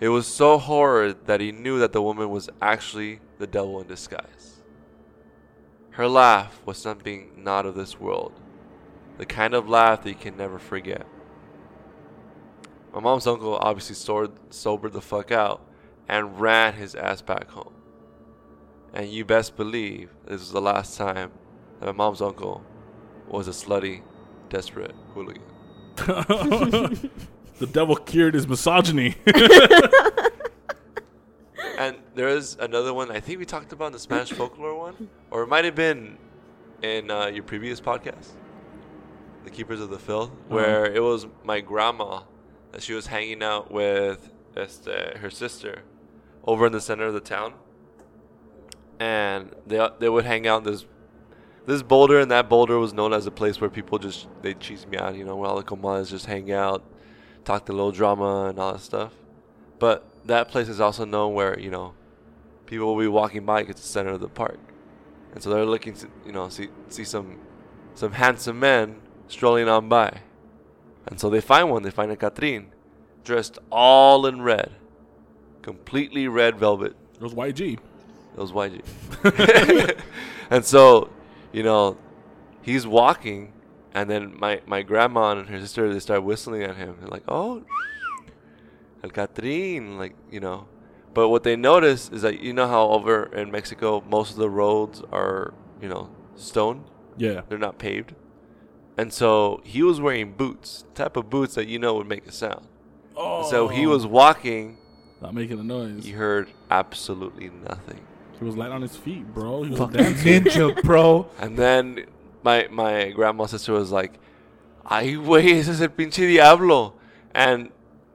It 0.00 0.08
was 0.08 0.26
so 0.26 0.56
horrid 0.56 1.26
that 1.26 1.40
he 1.40 1.52
knew 1.52 1.78
that 1.78 1.92
the 1.92 2.00
woman 2.00 2.30
was 2.30 2.48
actually 2.62 3.20
the 3.38 3.46
devil 3.46 3.80
in 3.80 3.86
disguise. 3.86 4.49
Her 6.00 6.08
laugh 6.08 6.62
was 6.64 6.78
something 6.78 7.28
not 7.36 7.66
of 7.66 7.74
this 7.74 8.00
world, 8.00 8.32
the 9.18 9.26
kind 9.26 9.52
of 9.52 9.68
laugh 9.68 10.02
that 10.02 10.08
you 10.08 10.14
can 10.14 10.34
never 10.34 10.58
forget. 10.58 11.06
My 12.94 13.00
mom's 13.00 13.26
uncle 13.26 13.58
obviously 13.60 13.96
sobered, 13.96 14.32
sobered 14.48 14.94
the 14.94 15.02
fuck 15.02 15.30
out 15.30 15.60
and 16.08 16.40
ran 16.40 16.72
his 16.72 16.94
ass 16.94 17.20
back 17.20 17.50
home. 17.50 17.74
And 18.94 19.10
you 19.10 19.26
best 19.26 19.58
believe 19.58 20.08
this 20.24 20.40
was 20.40 20.52
the 20.52 20.62
last 20.62 20.96
time 20.96 21.32
that 21.80 21.84
my 21.84 21.92
mom's 21.92 22.22
uncle 22.22 22.64
was 23.28 23.46
a 23.46 23.50
slutty, 23.50 24.00
desperate 24.48 24.94
hooligan. 25.12 25.42
the 25.96 27.66
devil 27.70 27.96
cured 27.96 28.32
his 28.32 28.48
misogyny. 28.48 29.16
There 32.14 32.28
is 32.28 32.56
another 32.58 32.92
one 32.92 33.10
I 33.10 33.20
think 33.20 33.38
we 33.38 33.44
talked 33.44 33.72
about 33.72 33.86
in 33.86 33.92
the 33.92 33.98
Spanish 34.00 34.32
folklore 34.32 34.76
one, 34.76 35.08
or 35.30 35.42
it 35.42 35.46
might 35.46 35.64
have 35.64 35.76
been 35.76 36.18
in 36.82 37.10
uh, 37.10 37.26
your 37.26 37.44
previous 37.44 37.80
podcast, 37.80 38.30
The 39.44 39.50
Keepers 39.50 39.80
of 39.80 39.90
the 39.90 39.98
Filth, 39.98 40.30
where 40.48 40.86
it 40.86 41.02
was 41.02 41.26
my 41.44 41.60
grandma 41.60 42.22
that 42.72 42.82
she 42.82 42.94
was 42.94 43.06
hanging 43.06 43.42
out 43.44 43.70
with 43.70 44.30
este, 44.56 45.18
her 45.18 45.30
sister 45.30 45.82
over 46.44 46.66
in 46.66 46.72
the 46.72 46.80
center 46.80 47.04
of 47.04 47.14
the 47.14 47.20
town, 47.20 47.54
and 48.98 49.54
they 49.66 49.88
they 50.00 50.08
would 50.08 50.24
hang 50.24 50.48
out 50.48 50.66
in 50.66 50.72
this 50.72 50.86
this 51.66 51.82
boulder, 51.82 52.18
and 52.18 52.30
that 52.32 52.48
boulder 52.48 52.78
was 52.80 52.92
known 52.92 53.12
as 53.12 53.26
a 53.26 53.30
place 53.30 53.60
where 53.60 53.70
people 53.70 53.98
just 53.98 54.26
they 54.42 54.54
cheese 54.54 54.84
me 54.84 54.98
out, 54.98 55.14
you 55.14 55.24
know, 55.24 55.36
where 55.36 55.48
all 55.48 55.56
the 55.56 55.62
comadres 55.62 56.10
just 56.10 56.26
hang 56.26 56.50
out, 56.50 56.82
talk 57.44 57.66
the 57.66 57.72
little 57.72 57.92
drama 57.92 58.46
and 58.46 58.58
all 58.58 58.72
that 58.72 58.80
stuff. 58.80 59.12
But 59.78 60.04
that 60.26 60.48
place 60.48 60.68
is 60.68 60.80
also 60.80 61.04
known 61.04 61.34
where 61.34 61.58
you 61.58 61.70
know 61.70 61.94
people 62.70 62.86
will 62.86 63.02
be 63.02 63.08
walking 63.08 63.44
by 63.44 63.62
it's 63.62 63.82
the 63.82 63.88
center 63.88 64.10
of 64.10 64.20
the 64.20 64.28
park, 64.28 64.58
and 65.34 65.42
so 65.42 65.50
they're 65.50 65.66
looking 65.66 65.92
to 65.94 66.06
you 66.24 66.32
know 66.32 66.48
see 66.48 66.68
see 66.88 67.04
some 67.04 67.38
some 67.94 68.12
handsome 68.12 68.60
men 68.60 69.02
strolling 69.26 69.68
on 69.68 69.88
by, 69.88 70.20
and 71.06 71.18
so 71.18 71.28
they 71.28 71.40
find 71.40 71.68
one. 71.68 71.82
They 71.82 71.90
find 71.90 72.12
a 72.12 72.16
Catrín, 72.16 72.66
dressed 73.24 73.58
all 73.70 74.24
in 74.24 74.40
red, 74.40 74.70
completely 75.62 76.28
red 76.28 76.58
velvet. 76.58 76.94
it 77.14 77.20
was 77.20 77.34
YG. 77.34 77.72
It 77.72 77.80
was 78.36 78.52
YG. 78.52 80.00
and 80.50 80.64
so, 80.64 81.10
you 81.52 81.64
know, 81.64 81.98
he's 82.62 82.86
walking, 82.86 83.52
and 83.92 84.08
then 84.08 84.38
my, 84.38 84.60
my 84.66 84.82
grandma 84.82 85.32
and 85.32 85.48
her 85.48 85.58
sister 85.58 85.92
they 85.92 85.98
start 85.98 86.22
whistling 86.22 86.62
at 86.62 86.76
him. 86.76 86.96
They're 87.00 87.08
like, 87.08 87.24
"Oh, 87.26 87.64
El 89.02 89.10
Catrín," 89.10 89.98
like 89.98 90.14
you 90.30 90.38
know. 90.38 90.68
But 91.12 91.28
what 91.28 91.42
they 91.42 91.56
notice 91.56 92.08
is 92.10 92.22
that 92.22 92.40
you 92.40 92.52
know 92.52 92.68
how 92.68 92.88
over 92.90 93.24
in 93.34 93.50
Mexico 93.50 94.02
most 94.08 94.30
of 94.32 94.36
the 94.36 94.48
roads 94.50 95.02
are 95.12 95.54
you 95.82 95.88
know 95.88 96.08
stone, 96.36 96.84
Yeah. 97.16 97.42
they're 97.48 97.58
not 97.58 97.78
paved, 97.78 98.14
and 98.96 99.12
so 99.12 99.60
he 99.64 99.82
was 99.82 100.00
wearing 100.00 100.32
boots, 100.32 100.84
type 100.94 101.16
of 101.16 101.28
boots 101.28 101.54
that 101.54 101.66
you 101.66 101.78
know 101.78 101.94
would 101.94 102.06
make 102.08 102.26
a 102.26 102.32
sound. 102.32 102.66
Oh. 103.16 103.48
So 103.50 103.68
he 103.68 103.86
was 103.86 104.04
oh. 104.04 104.08
walking. 104.08 104.78
not 105.20 105.34
making 105.34 105.58
a 105.58 105.62
noise. 105.64 106.06
You 106.06 106.16
heard 106.16 106.48
absolutely 106.70 107.50
nothing. 107.68 108.00
He 108.38 108.44
was 108.44 108.56
light 108.56 108.70
on 108.70 108.80
his 108.80 108.96
feet, 108.96 109.26
bro. 109.34 109.64
He 109.64 109.70
was 109.70 109.78
Fucking 109.80 109.96
dancing. 110.02 110.44
ninja, 110.44 110.82
bro. 110.82 111.28
And 111.38 111.58
then 111.58 112.06
my 112.42 112.68
my 112.70 113.10
grandma's 113.10 113.50
sister 113.50 113.72
was 113.74 113.90
like, 113.92 114.14
"Ay, 114.86 115.14
güey, 115.16 115.58
ese 115.58 115.68
es 115.68 115.80
el 115.82 115.88
pinche 115.88 116.26
diablo," 116.26 116.94
and 117.34 117.70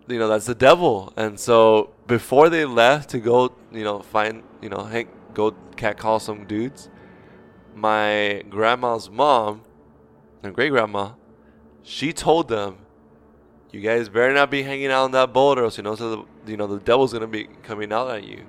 you 0.07 0.19
know 0.19 0.27
that's 0.27 0.45
the 0.45 0.55
devil. 0.55 1.13
And 1.15 1.39
so 1.39 1.91
before 2.07 2.49
they 2.49 2.65
left 2.65 3.09
to 3.11 3.19
go, 3.19 3.53
you 3.71 3.83
know, 3.83 3.99
find, 4.01 4.43
you 4.61 4.69
know, 4.69 4.83
hang, 4.83 5.07
go 5.33 5.55
catcall 5.75 6.19
some 6.19 6.45
dudes, 6.45 6.89
my 7.73 8.43
grandma's 8.49 9.09
mom, 9.09 9.61
and 10.43 10.53
great 10.53 10.69
grandma, 10.69 11.11
she 11.83 12.13
told 12.13 12.47
them, 12.47 12.77
"You 13.71 13.81
guys 13.81 14.09
better 14.09 14.33
not 14.33 14.49
be 14.51 14.63
hanging 14.63 14.87
out 14.87 15.05
on 15.05 15.11
that 15.11 15.33
boulder, 15.33 15.63
else 15.63 15.77
you 15.77 15.83
know, 15.83 15.95
so 15.95 16.09
the 16.45 16.51
you 16.51 16.57
know 16.57 16.67
the 16.67 16.79
devil's 16.79 17.13
gonna 17.13 17.27
be 17.27 17.45
coming 17.63 17.91
out 17.91 18.09
at 18.09 18.23
you." 18.23 18.45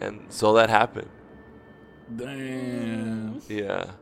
And 0.00 0.26
so 0.28 0.52
that 0.54 0.70
happened. 0.70 1.08
Damn. 2.14 3.40
Yeah. 3.48 3.92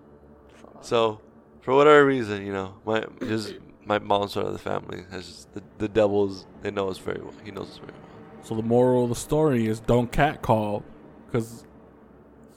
So, 0.80 1.20
for 1.60 1.74
whatever 1.74 2.04
reason, 2.04 2.44
you 2.44 2.52
know, 2.52 2.74
my 2.84 3.04
just 3.20 3.54
my 3.84 3.98
mom's 3.98 4.32
side 4.32 4.46
of 4.46 4.52
the 4.52 4.58
family 4.58 5.04
has 5.10 5.26
just, 5.26 5.54
the 5.54 5.62
the 5.78 5.88
devils. 5.88 6.46
They 6.62 6.70
know 6.70 6.88
us 6.88 6.98
very 6.98 7.20
well. 7.20 7.34
He 7.44 7.50
knows 7.50 7.70
us 7.70 7.78
very 7.78 7.92
well. 7.92 8.44
So 8.44 8.54
the 8.54 8.62
moral 8.62 9.04
of 9.04 9.08
the 9.10 9.16
story 9.16 9.66
is 9.66 9.80
don't 9.80 10.10
catcall, 10.10 10.84
because 11.26 11.64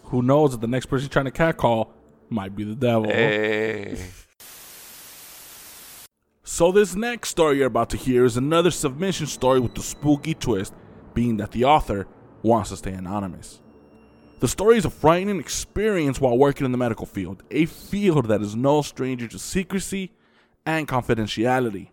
who 0.03 0.21
knows 0.21 0.51
that 0.51 0.61
the 0.61 0.67
next 0.67 0.87
person 0.87 1.09
trying 1.09 1.25
to 1.25 1.31
catcall 1.31 1.93
might 2.29 2.55
be 2.55 2.63
the 2.63 2.75
devil. 2.75 3.05
Hey, 3.05 3.97
So 6.43 6.71
this 6.71 6.95
next 6.95 7.29
story 7.29 7.57
you're 7.57 7.67
about 7.67 7.89
to 7.89 7.97
hear 7.97 8.23
is 8.23 8.37
another 8.37 8.71
submission 8.71 9.27
story 9.27 9.59
with 9.59 9.73
the 9.75 9.81
spooky 9.81 10.33
twist, 10.33 10.73
being 11.13 11.37
that 11.37 11.51
the 11.51 11.65
author 11.65 12.07
wants 12.43 12.69
to 12.69 12.77
stay 12.77 12.93
anonymous. 12.93 13.61
The 14.39 14.47
story 14.47 14.77
is 14.77 14.85
a 14.85 14.89
frightening 14.89 15.39
experience 15.39 16.21
while 16.21 16.37
working 16.37 16.65
in 16.65 16.71
the 16.71 16.77
medical 16.77 17.05
field, 17.05 17.43
a 17.51 17.65
field 17.65 18.27
that 18.27 18.41
is 18.41 18.55
no 18.55 18.81
stranger 18.81 19.27
to 19.27 19.39
secrecy 19.39 20.11
and 20.65 20.87
confidentiality, 20.87 21.89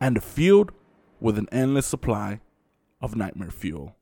and 0.00 0.16
a 0.16 0.20
field 0.20 0.72
with 1.20 1.38
an 1.38 1.48
endless 1.50 1.86
supply 1.86 2.40
of 3.00 3.16
nightmare 3.16 3.50
fuel. 3.50 3.94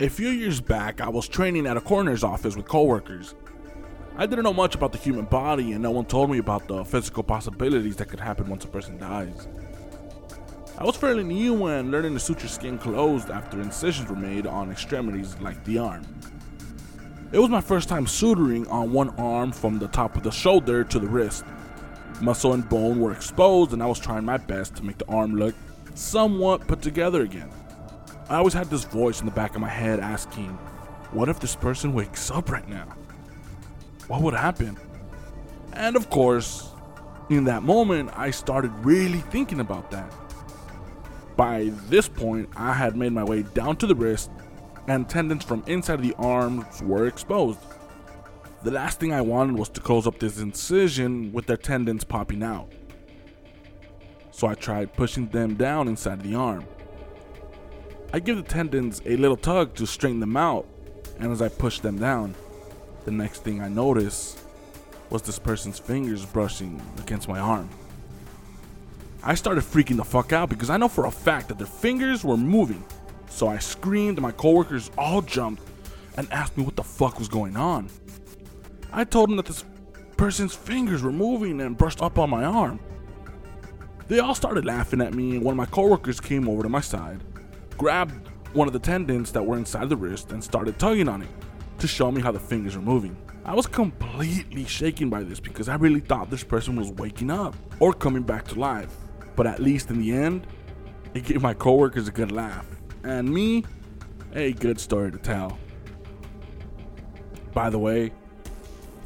A 0.00 0.08
few 0.08 0.28
years 0.28 0.60
back, 0.60 1.00
I 1.00 1.08
was 1.08 1.26
training 1.26 1.66
at 1.66 1.76
a 1.76 1.80
coroner's 1.80 2.22
office 2.22 2.56
with 2.56 2.68
coworkers. 2.68 3.34
I 4.16 4.26
didn't 4.26 4.44
know 4.44 4.52
much 4.52 4.74
about 4.74 4.92
the 4.92 4.98
human 4.98 5.24
body, 5.24 5.72
and 5.72 5.82
no 5.82 5.90
one 5.90 6.04
told 6.04 6.30
me 6.30 6.38
about 6.38 6.68
the 6.68 6.84
physical 6.84 7.22
possibilities 7.22 7.96
that 7.96 8.08
could 8.08 8.20
happen 8.20 8.48
once 8.48 8.64
a 8.64 8.68
person 8.68 8.98
dies. 8.98 9.48
I 10.76 10.84
was 10.84 10.96
fairly 10.96 11.24
new 11.24 11.54
when 11.54 11.90
learning 11.90 12.14
to 12.14 12.20
suture 12.20 12.46
skin 12.46 12.78
closed 12.78 13.30
after 13.30 13.60
incisions 13.60 14.08
were 14.08 14.14
made 14.16 14.46
on 14.46 14.70
extremities 14.70 15.36
like 15.40 15.64
the 15.64 15.78
arm. 15.78 16.04
It 17.30 17.38
was 17.38 17.50
my 17.50 17.60
first 17.60 17.90
time 17.90 18.06
suturing 18.06 18.70
on 18.70 18.90
one 18.90 19.10
arm 19.10 19.52
from 19.52 19.78
the 19.78 19.88
top 19.88 20.16
of 20.16 20.22
the 20.22 20.30
shoulder 20.30 20.82
to 20.84 20.98
the 20.98 21.06
wrist. 21.06 21.44
Muscle 22.22 22.54
and 22.54 22.66
bone 22.66 23.00
were 23.00 23.12
exposed, 23.12 23.74
and 23.74 23.82
I 23.82 23.86
was 23.86 23.98
trying 23.98 24.24
my 24.24 24.38
best 24.38 24.76
to 24.76 24.84
make 24.84 24.96
the 24.96 25.08
arm 25.08 25.34
look 25.34 25.54
somewhat 25.94 26.66
put 26.66 26.80
together 26.80 27.20
again. 27.20 27.50
I 28.30 28.36
always 28.36 28.54
had 28.54 28.70
this 28.70 28.84
voice 28.84 29.20
in 29.20 29.26
the 29.26 29.32
back 29.32 29.54
of 29.54 29.60
my 29.60 29.68
head 29.68 30.00
asking, 30.00 30.48
What 31.12 31.28
if 31.28 31.38
this 31.38 31.54
person 31.54 31.92
wakes 31.92 32.30
up 32.30 32.50
right 32.50 32.66
now? 32.66 32.88
What 34.06 34.22
would 34.22 34.34
happen? 34.34 34.78
And 35.74 35.96
of 35.96 36.08
course, 36.08 36.70
in 37.28 37.44
that 37.44 37.62
moment, 37.62 38.10
I 38.16 38.30
started 38.30 38.70
really 38.82 39.20
thinking 39.20 39.60
about 39.60 39.90
that. 39.90 40.10
By 41.36 41.72
this 41.88 42.08
point, 42.08 42.48
I 42.56 42.72
had 42.72 42.96
made 42.96 43.12
my 43.12 43.22
way 43.22 43.42
down 43.42 43.76
to 43.76 43.86
the 43.86 43.94
wrist, 43.94 44.30
and 44.88 45.08
tendons 45.08 45.44
from 45.44 45.62
inside 45.66 46.02
the 46.02 46.14
arms 46.18 46.82
were 46.82 47.06
exposed. 47.06 47.58
The 48.62 48.70
last 48.70 48.98
thing 48.98 49.12
I 49.12 49.20
wanted 49.20 49.56
was 49.56 49.68
to 49.70 49.80
close 49.80 50.06
up 50.06 50.18
this 50.18 50.40
incision 50.40 51.32
with 51.32 51.46
their 51.46 51.56
tendons 51.56 52.04
popping 52.04 52.42
out. 52.42 52.72
So 54.30 54.46
I 54.46 54.54
tried 54.54 54.94
pushing 54.94 55.28
them 55.28 55.54
down 55.54 55.88
inside 55.88 56.22
the 56.22 56.34
arm. 56.34 56.64
I 58.12 58.20
give 58.20 58.36
the 58.36 58.42
tendons 58.42 59.02
a 59.04 59.16
little 59.16 59.36
tug 59.36 59.74
to 59.74 59.86
straighten 59.86 60.20
them 60.20 60.36
out, 60.36 60.66
and 61.18 61.30
as 61.30 61.42
I 61.42 61.48
push 61.48 61.80
them 61.80 61.98
down, 61.98 62.34
the 63.04 63.10
next 63.10 63.44
thing 63.44 63.60
I 63.60 63.68
noticed 63.68 64.40
was 65.10 65.22
this 65.22 65.38
person's 65.38 65.78
fingers 65.78 66.24
brushing 66.24 66.80
against 66.98 67.28
my 67.28 67.38
arm. 67.38 67.68
I 69.22 69.34
started 69.34 69.64
freaking 69.64 69.96
the 69.96 70.04
fuck 70.04 70.32
out 70.32 70.48
because 70.48 70.70
I 70.70 70.76
know 70.76 70.88
for 70.88 71.06
a 71.06 71.10
fact 71.10 71.48
that 71.48 71.58
their 71.58 71.66
fingers 71.66 72.24
were 72.24 72.36
moving. 72.36 72.84
So 73.28 73.48
I 73.48 73.58
screamed, 73.58 74.18
and 74.18 74.22
my 74.22 74.32
coworkers 74.32 74.90
all 74.98 75.22
jumped 75.22 75.62
and 76.16 76.30
asked 76.32 76.56
me 76.56 76.64
what 76.64 76.76
the 76.76 76.82
fuck 76.82 77.18
was 77.18 77.28
going 77.28 77.56
on. 77.56 77.88
I 78.92 79.04
told 79.04 79.28
them 79.28 79.36
that 79.36 79.46
this 79.46 79.64
person's 80.16 80.54
fingers 80.54 81.02
were 81.02 81.12
moving 81.12 81.60
and 81.60 81.76
brushed 81.76 82.02
up 82.02 82.18
on 82.18 82.30
my 82.30 82.44
arm. 82.44 82.80
They 84.08 84.18
all 84.18 84.34
started 84.34 84.64
laughing 84.64 85.00
at 85.00 85.14
me, 85.14 85.36
and 85.36 85.44
one 85.44 85.52
of 85.52 85.56
my 85.56 85.66
coworkers 85.66 86.20
came 86.20 86.48
over 86.48 86.62
to 86.62 86.68
my 86.68 86.80
side, 86.80 87.22
grabbed 87.76 88.28
one 88.54 88.66
of 88.66 88.72
the 88.72 88.78
tendons 88.78 89.30
that 89.32 89.44
were 89.44 89.58
inside 89.58 89.88
the 89.88 89.96
wrist, 89.96 90.32
and 90.32 90.42
started 90.42 90.78
tugging 90.78 91.08
on 91.08 91.22
it 91.22 91.28
to 91.78 91.86
show 91.86 92.10
me 92.10 92.20
how 92.20 92.32
the 92.32 92.40
fingers 92.40 92.74
were 92.74 92.82
moving. 92.82 93.16
I 93.44 93.54
was 93.54 93.66
completely 93.66 94.64
shaken 94.64 95.08
by 95.10 95.22
this 95.22 95.40
because 95.40 95.68
I 95.68 95.76
really 95.76 96.00
thought 96.00 96.30
this 96.30 96.42
person 96.42 96.74
was 96.76 96.90
waking 96.90 97.30
up 97.30 97.54
or 97.78 97.92
coming 97.92 98.22
back 98.22 98.46
to 98.48 98.58
life. 98.58 98.94
But 99.36 99.46
at 99.46 99.60
least 99.60 99.90
in 99.90 100.00
the 100.00 100.12
end, 100.12 100.46
it 101.14 101.24
gave 101.24 101.40
my 101.40 101.54
coworkers 101.54 102.08
a 102.08 102.10
good 102.10 102.32
laugh 102.32 102.66
and 103.08 103.32
me 103.32 103.64
a 104.34 104.52
good 104.52 104.78
story 104.78 105.10
to 105.10 105.18
tell. 105.18 105.58
By 107.54 107.70
the 107.70 107.78
way, 107.78 108.12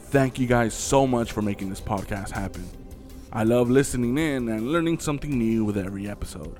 thank 0.06 0.38
you 0.38 0.46
guys 0.46 0.74
so 0.74 1.06
much 1.06 1.32
for 1.32 1.40
making 1.40 1.70
this 1.70 1.80
podcast 1.80 2.30
happen. 2.30 2.68
I 3.32 3.44
love 3.44 3.70
listening 3.70 4.18
in 4.18 4.48
and 4.48 4.72
learning 4.72 4.98
something 4.98 5.38
new 5.38 5.64
with 5.64 5.78
every 5.78 6.08
episode. 6.08 6.58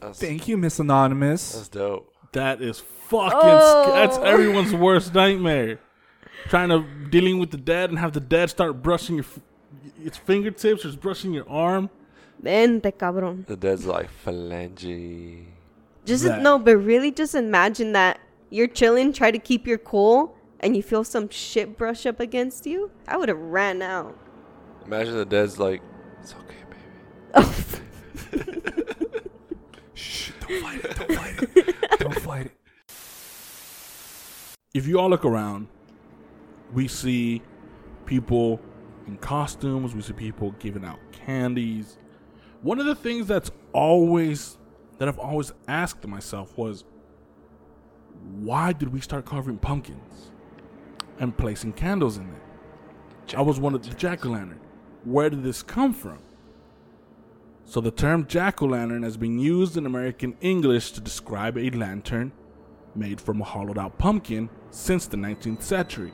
That's, 0.00 0.20
Thank 0.20 0.46
you, 0.46 0.56
Miss 0.56 0.78
Anonymous. 0.78 1.52
that's 1.54 1.68
dope. 1.68 2.14
That 2.32 2.62
is 2.62 2.78
fucking. 3.08 3.38
Oh. 3.42 3.84
sc- 3.84 3.94
that's 3.94 4.18
everyone's 4.24 4.72
worst 4.72 5.12
nightmare. 5.14 5.80
Trying 6.48 6.68
to 6.68 6.84
dealing 7.10 7.38
with 7.40 7.50
the 7.50 7.56
dead 7.56 7.90
and 7.90 7.98
have 7.98 8.12
the 8.12 8.20
dead 8.20 8.48
start 8.48 8.80
brushing 8.80 9.16
your 9.16 9.24
f- 9.24 9.40
its 10.04 10.16
fingertips 10.16 10.84
or 10.84 10.88
it's 10.88 10.96
brushing 10.96 11.32
your 11.32 11.48
arm. 11.48 11.90
Vente, 12.40 12.92
cabrón. 12.92 13.44
The 13.46 13.56
dead's 13.56 13.86
like 13.86 14.08
phalange. 14.24 15.44
Just 16.04 16.24
That- 16.24 16.42
no, 16.42 16.58
but 16.58 16.76
really, 16.76 17.10
just 17.10 17.34
imagine 17.34 17.92
that 17.92 18.18
you're 18.50 18.68
chilling, 18.68 19.12
try 19.12 19.30
to 19.30 19.38
keep 19.38 19.66
your 19.66 19.78
cool, 19.78 20.34
and 20.60 20.76
you 20.76 20.82
feel 20.82 21.04
some 21.04 21.28
shit 21.28 21.76
brush 21.76 22.06
up 22.06 22.18
against 22.20 22.66
you. 22.66 22.90
I 23.06 23.16
would 23.16 23.28
have 23.28 23.38
ran 23.38 23.82
out. 23.82 24.16
Imagine 24.86 25.16
the 25.16 25.24
dead's 25.26 25.58
like, 25.58 25.82
it's 26.22 26.34
okay, 26.34 26.64
baby. 26.70 26.80
Oh. 27.34 27.64
Shh, 29.94 30.30
don't 30.40 30.62
fight 30.62 30.84
it. 30.84 30.96
Don't 30.96 31.12
fight 31.12 31.42
it. 31.56 31.98
Don't 31.98 32.20
fight 32.20 32.46
it. 32.46 32.52
If 34.74 34.86
you 34.86 34.98
all 34.98 35.10
look 35.10 35.24
around, 35.24 35.66
we 36.72 36.88
see 36.88 37.42
people 38.06 38.60
in 39.06 39.16
costumes. 39.18 39.94
We 39.94 40.02
see 40.02 40.12
people 40.14 40.52
giving 40.58 40.84
out 40.84 40.98
candies. 41.12 41.97
One 42.62 42.80
of 42.80 42.86
the 42.86 42.94
things 42.94 43.26
that's 43.26 43.50
always 43.72 44.58
that 44.98 45.06
I've 45.06 45.18
always 45.18 45.52
asked 45.68 46.06
myself 46.06 46.56
was, 46.58 46.84
why 48.40 48.72
did 48.72 48.92
we 48.92 49.00
start 49.00 49.24
carving 49.24 49.58
pumpkins 49.58 50.32
and 51.20 51.36
placing 51.36 51.74
candles 51.74 52.16
in 52.16 52.24
it? 52.24 53.36
I 53.36 53.42
was 53.42 53.60
one 53.60 53.74
of 53.74 53.82
the 53.86 53.94
jack 53.94 54.26
o' 54.26 54.30
lantern. 54.30 54.60
Where 55.04 55.30
did 55.30 55.44
this 55.44 55.62
come 55.62 55.92
from? 55.92 56.18
So 57.64 57.80
the 57.80 57.90
term 57.90 58.26
jack 58.26 58.60
o' 58.60 58.66
lantern 58.66 59.04
has 59.04 59.16
been 59.16 59.38
used 59.38 59.76
in 59.76 59.86
American 59.86 60.36
English 60.40 60.92
to 60.92 61.00
describe 61.00 61.56
a 61.56 61.70
lantern 61.70 62.32
made 62.94 63.20
from 63.20 63.40
a 63.40 63.44
hollowed 63.44 63.78
out 63.78 63.98
pumpkin 63.98 64.50
since 64.70 65.06
the 65.06 65.16
19th 65.16 65.62
century. 65.62 66.12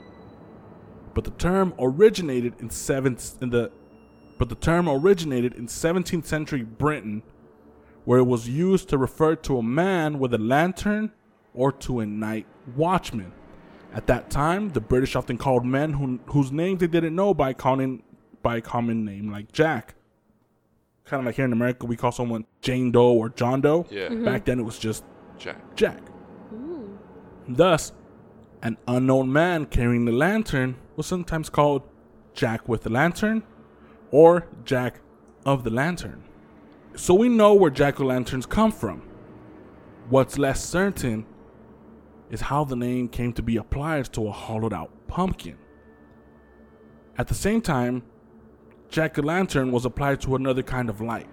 But 1.14 1.24
the 1.24 1.30
term 1.30 1.72
originated 1.78 2.54
in 2.58 2.68
seventh 2.68 3.40
in 3.40 3.50
the 3.50 3.70
but 4.38 4.48
the 4.48 4.54
term 4.54 4.88
originated 4.88 5.54
in 5.54 5.66
17th 5.66 6.24
century 6.24 6.62
Britain 6.62 7.22
where 8.04 8.18
it 8.18 8.24
was 8.24 8.48
used 8.48 8.88
to 8.90 8.98
refer 8.98 9.34
to 9.34 9.58
a 9.58 9.62
man 9.62 10.18
with 10.18 10.34
a 10.34 10.38
lantern 10.38 11.10
or 11.54 11.72
to 11.72 12.00
a 12.00 12.06
night 12.06 12.46
watchman. 12.76 13.32
At 13.92 14.06
that 14.08 14.28
time, 14.28 14.70
the 14.70 14.80
British 14.80 15.16
often 15.16 15.38
called 15.38 15.64
men 15.64 15.94
who, 15.94 16.18
whose 16.26 16.50
names 16.50 16.80
they 16.80 16.86
didn't 16.86 17.14
know 17.14 17.32
by 17.32 17.52
calling 17.52 18.02
by 18.42 18.56
a 18.56 18.60
common 18.60 19.04
name 19.04 19.30
like 19.30 19.52
Jack. 19.52 19.94
Kind 21.04 21.20
of 21.20 21.26
like 21.26 21.36
here 21.36 21.44
in 21.44 21.52
America, 21.52 21.86
we 21.86 21.96
call 21.96 22.12
someone 22.12 22.44
Jane 22.60 22.90
Doe 22.90 23.12
or 23.12 23.28
John 23.28 23.60
Doe. 23.60 23.86
Yeah, 23.90 24.08
mm-hmm. 24.08 24.24
Back 24.24 24.46
then, 24.46 24.58
it 24.58 24.62
was 24.62 24.78
just 24.78 25.04
Jack. 25.38 25.76
Jack. 25.76 26.00
Thus, 27.46 27.92
an 28.62 28.78
unknown 28.88 29.30
man 29.32 29.66
carrying 29.66 30.06
the 30.06 30.12
lantern 30.12 30.76
was 30.96 31.06
sometimes 31.06 31.50
called 31.50 31.82
Jack 32.32 32.68
with 32.68 32.82
the 32.82 32.90
Lantern 32.90 33.42
or 34.14 34.46
Jack 34.64 35.00
of 35.44 35.64
the 35.64 35.70
Lantern. 35.70 36.22
So 36.94 37.14
we 37.14 37.28
know 37.28 37.52
where 37.54 37.68
jack 37.68 37.98
o' 37.98 38.04
lanterns 38.04 38.46
come 38.46 38.70
from. 38.70 39.02
What's 40.08 40.38
less 40.38 40.64
certain 40.64 41.26
is 42.30 42.42
how 42.42 42.62
the 42.62 42.76
name 42.76 43.08
came 43.08 43.32
to 43.32 43.42
be 43.42 43.56
applied 43.56 44.12
to 44.12 44.28
a 44.28 44.30
hollowed 44.30 44.72
out 44.72 44.92
pumpkin. 45.08 45.58
At 47.18 47.26
the 47.26 47.34
same 47.34 47.60
time, 47.60 48.04
jack 48.88 49.18
o' 49.18 49.22
lantern 49.22 49.72
was 49.72 49.84
applied 49.84 50.20
to 50.20 50.36
another 50.36 50.62
kind 50.62 50.88
of 50.88 51.00
light 51.00 51.26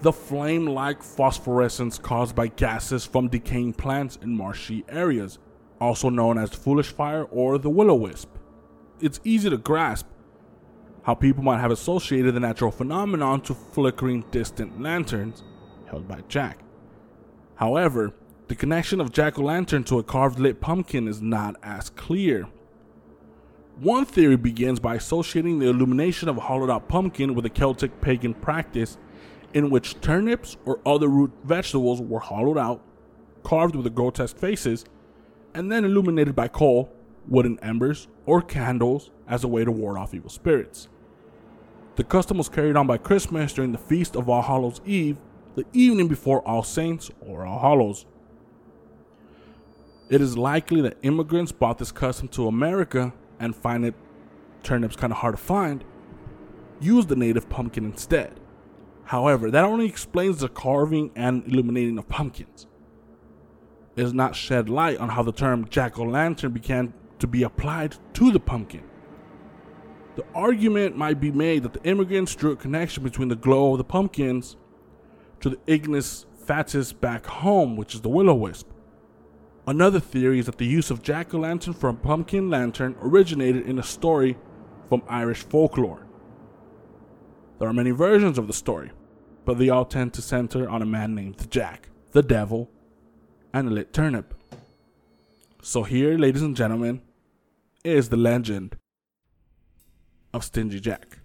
the 0.00 0.12
flame 0.12 0.66
like 0.66 1.00
phosphorescence 1.00 1.96
caused 1.96 2.34
by 2.34 2.48
gases 2.48 3.06
from 3.06 3.28
decaying 3.28 3.72
plants 3.72 4.18
in 4.20 4.36
marshy 4.36 4.84
areas, 4.88 5.38
also 5.80 6.08
known 6.08 6.38
as 6.38 6.50
foolish 6.50 6.88
fire 6.88 7.22
or 7.30 7.56
the 7.56 7.70
will 7.70 7.88
o 7.88 7.94
wisp. 7.94 8.30
It's 9.00 9.20
easy 9.22 9.48
to 9.48 9.56
grasp 9.56 10.08
how 11.02 11.14
people 11.14 11.42
might 11.42 11.60
have 11.60 11.70
associated 11.70 12.34
the 12.34 12.40
natural 12.40 12.70
phenomenon 12.70 13.40
to 13.42 13.54
flickering 13.54 14.24
distant 14.30 14.80
lanterns 14.80 15.42
held 15.86 16.06
by 16.06 16.20
Jack. 16.28 16.58
However, 17.56 18.12
the 18.48 18.54
connection 18.54 19.00
of 19.00 19.12
jack 19.12 19.38
o' 19.38 19.42
lantern 19.42 19.84
to 19.84 19.98
a 19.98 20.02
carved 20.02 20.38
lit 20.38 20.60
pumpkin 20.60 21.08
is 21.08 21.22
not 21.22 21.56
as 21.62 21.90
clear. 21.90 22.46
One 23.80 24.04
theory 24.04 24.36
begins 24.36 24.78
by 24.78 24.96
associating 24.96 25.58
the 25.58 25.68
illumination 25.68 26.28
of 26.28 26.36
a 26.36 26.40
hollowed 26.40 26.70
out 26.70 26.88
pumpkin 26.88 27.34
with 27.34 27.46
a 27.46 27.50
Celtic 27.50 28.00
pagan 28.00 28.34
practice 28.34 28.98
in 29.54 29.70
which 29.70 30.00
turnips 30.00 30.56
or 30.64 30.80
other 30.84 31.08
root 31.08 31.32
vegetables 31.44 32.00
were 32.00 32.20
hollowed 32.20 32.58
out, 32.58 32.82
carved 33.42 33.74
with 33.74 33.94
grotesque 33.94 34.36
faces, 34.36 34.84
and 35.54 35.70
then 35.70 35.84
illuminated 35.84 36.34
by 36.34 36.48
coal, 36.48 36.92
wooden 37.28 37.58
embers, 37.60 38.08
or 38.26 38.42
candles 38.42 39.10
as 39.26 39.44
a 39.44 39.48
way 39.48 39.64
to 39.64 39.72
ward 39.72 39.96
off 39.96 40.14
evil 40.14 40.30
spirits. 40.30 40.88
The 41.94 42.04
custom 42.04 42.38
was 42.38 42.48
carried 42.48 42.76
on 42.76 42.86
by 42.86 42.96
Christians 42.96 43.52
during 43.52 43.72
the 43.72 43.78
feast 43.78 44.16
of 44.16 44.28
All 44.28 44.40
Hallows 44.40 44.80
Eve, 44.86 45.18
the 45.56 45.66
evening 45.74 46.08
before 46.08 46.40
All 46.48 46.62
Saints 46.62 47.10
or 47.20 47.44
All 47.44 47.60
Hallows. 47.60 48.06
It 50.08 50.22
is 50.22 50.38
likely 50.38 50.80
that 50.80 50.96
immigrants 51.02 51.52
brought 51.52 51.78
this 51.78 51.92
custom 51.92 52.28
to 52.28 52.46
America 52.46 53.12
and 53.38 53.54
finding 53.54 53.94
turnips 54.62 54.96
kind 54.96 55.12
of 55.12 55.18
hard 55.18 55.36
to 55.36 55.42
find, 55.42 55.84
used 56.80 57.08
the 57.08 57.16
native 57.16 57.50
pumpkin 57.50 57.84
instead. 57.84 58.40
However, 59.04 59.50
that 59.50 59.64
only 59.64 59.86
explains 59.86 60.40
the 60.40 60.48
carving 60.48 61.10
and 61.14 61.46
illuminating 61.46 61.98
of 61.98 62.08
pumpkins. 62.08 62.66
It 63.96 64.02
does 64.02 64.14
not 64.14 64.34
shed 64.34 64.70
light 64.70 64.98
on 64.98 65.10
how 65.10 65.22
the 65.22 65.32
term 65.32 65.66
jack 65.68 65.98
o' 65.98 66.04
lantern 66.04 66.52
began 66.52 66.94
to 67.18 67.26
be 67.26 67.42
applied 67.42 67.96
to 68.14 68.32
the 68.32 68.40
pumpkin. 68.40 68.84
The 70.14 70.24
argument 70.34 70.96
might 70.96 71.20
be 71.20 71.30
made 71.30 71.62
that 71.62 71.72
the 71.72 71.82
immigrants 71.84 72.34
drew 72.34 72.52
a 72.52 72.56
connection 72.56 73.02
between 73.02 73.28
the 73.28 73.36
glow 73.36 73.72
of 73.72 73.78
the 73.78 73.84
pumpkins 73.84 74.56
to 75.40 75.50
the 75.50 75.58
ignis 75.66 76.26
fatuus 76.46 76.92
back 76.98 77.24
home, 77.26 77.76
which 77.76 77.94
is 77.94 78.02
the 78.02 78.08
will 78.08 78.28
o 78.28 78.34
wisp. 78.34 78.68
Another 79.66 80.00
theory 80.00 80.38
is 80.40 80.46
that 80.46 80.58
the 80.58 80.66
use 80.66 80.90
of 80.90 81.02
jack 81.02 81.32
o' 81.32 81.38
lantern 81.38 81.72
for 81.72 81.88
a 81.88 81.94
pumpkin 81.94 82.50
lantern 82.50 82.96
originated 83.00 83.66
in 83.66 83.78
a 83.78 83.82
story 83.82 84.36
from 84.88 85.02
Irish 85.08 85.42
folklore. 85.42 86.06
There 87.58 87.68
are 87.68 87.72
many 87.72 87.92
versions 87.92 88.38
of 88.38 88.48
the 88.48 88.52
story, 88.52 88.90
but 89.44 89.58
they 89.58 89.70
all 89.70 89.84
tend 89.84 90.12
to 90.14 90.22
center 90.22 90.68
on 90.68 90.82
a 90.82 90.86
man 90.86 91.14
named 91.14 91.50
Jack, 91.50 91.88
the 92.10 92.22
devil, 92.22 92.70
and 93.54 93.68
a 93.68 93.70
lit 93.70 93.92
turnip. 93.92 94.34
So, 95.62 95.84
here, 95.84 96.18
ladies 96.18 96.42
and 96.42 96.56
gentlemen, 96.56 97.02
is 97.84 98.08
the 98.08 98.16
legend 98.16 98.76
of 100.32 100.44
Stingy 100.44 100.80
Jack. 100.80 101.18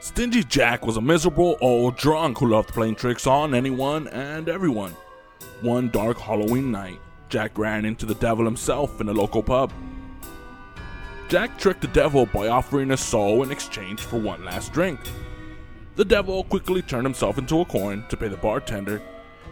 Stingy 0.00 0.44
Jack 0.44 0.86
was 0.86 0.96
a 0.96 1.00
miserable 1.00 1.56
old 1.60 1.96
drunk 1.96 2.38
who 2.38 2.46
loved 2.46 2.70
playing 2.70 2.94
tricks 2.94 3.26
on 3.26 3.54
anyone 3.54 4.08
and 4.08 4.48
everyone. 4.48 4.92
One 5.60 5.90
dark 5.90 6.18
Halloween 6.18 6.70
night, 6.70 7.00
Jack 7.28 7.58
ran 7.58 7.84
into 7.84 8.06
the 8.06 8.14
devil 8.14 8.44
himself 8.44 9.00
in 9.00 9.08
a 9.08 9.12
local 9.12 9.42
pub. 9.42 9.72
Jack 11.28 11.58
tricked 11.58 11.80
the 11.80 11.88
devil 11.88 12.24
by 12.26 12.48
offering 12.48 12.90
his 12.90 13.00
soul 13.00 13.42
in 13.42 13.50
exchange 13.50 14.00
for 14.00 14.16
one 14.18 14.44
last 14.44 14.72
drink. 14.72 15.00
The 15.96 16.04
devil 16.04 16.44
quickly 16.44 16.82
turned 16.82 17.04
himself 17.04 17.36
into 17.36 17.60
a 17.60 17.64
coin 17.64 18.04
to 18.08 18.16
pay 18.16 18.28
the 18.28 18.36
bartender, 18.36 19.02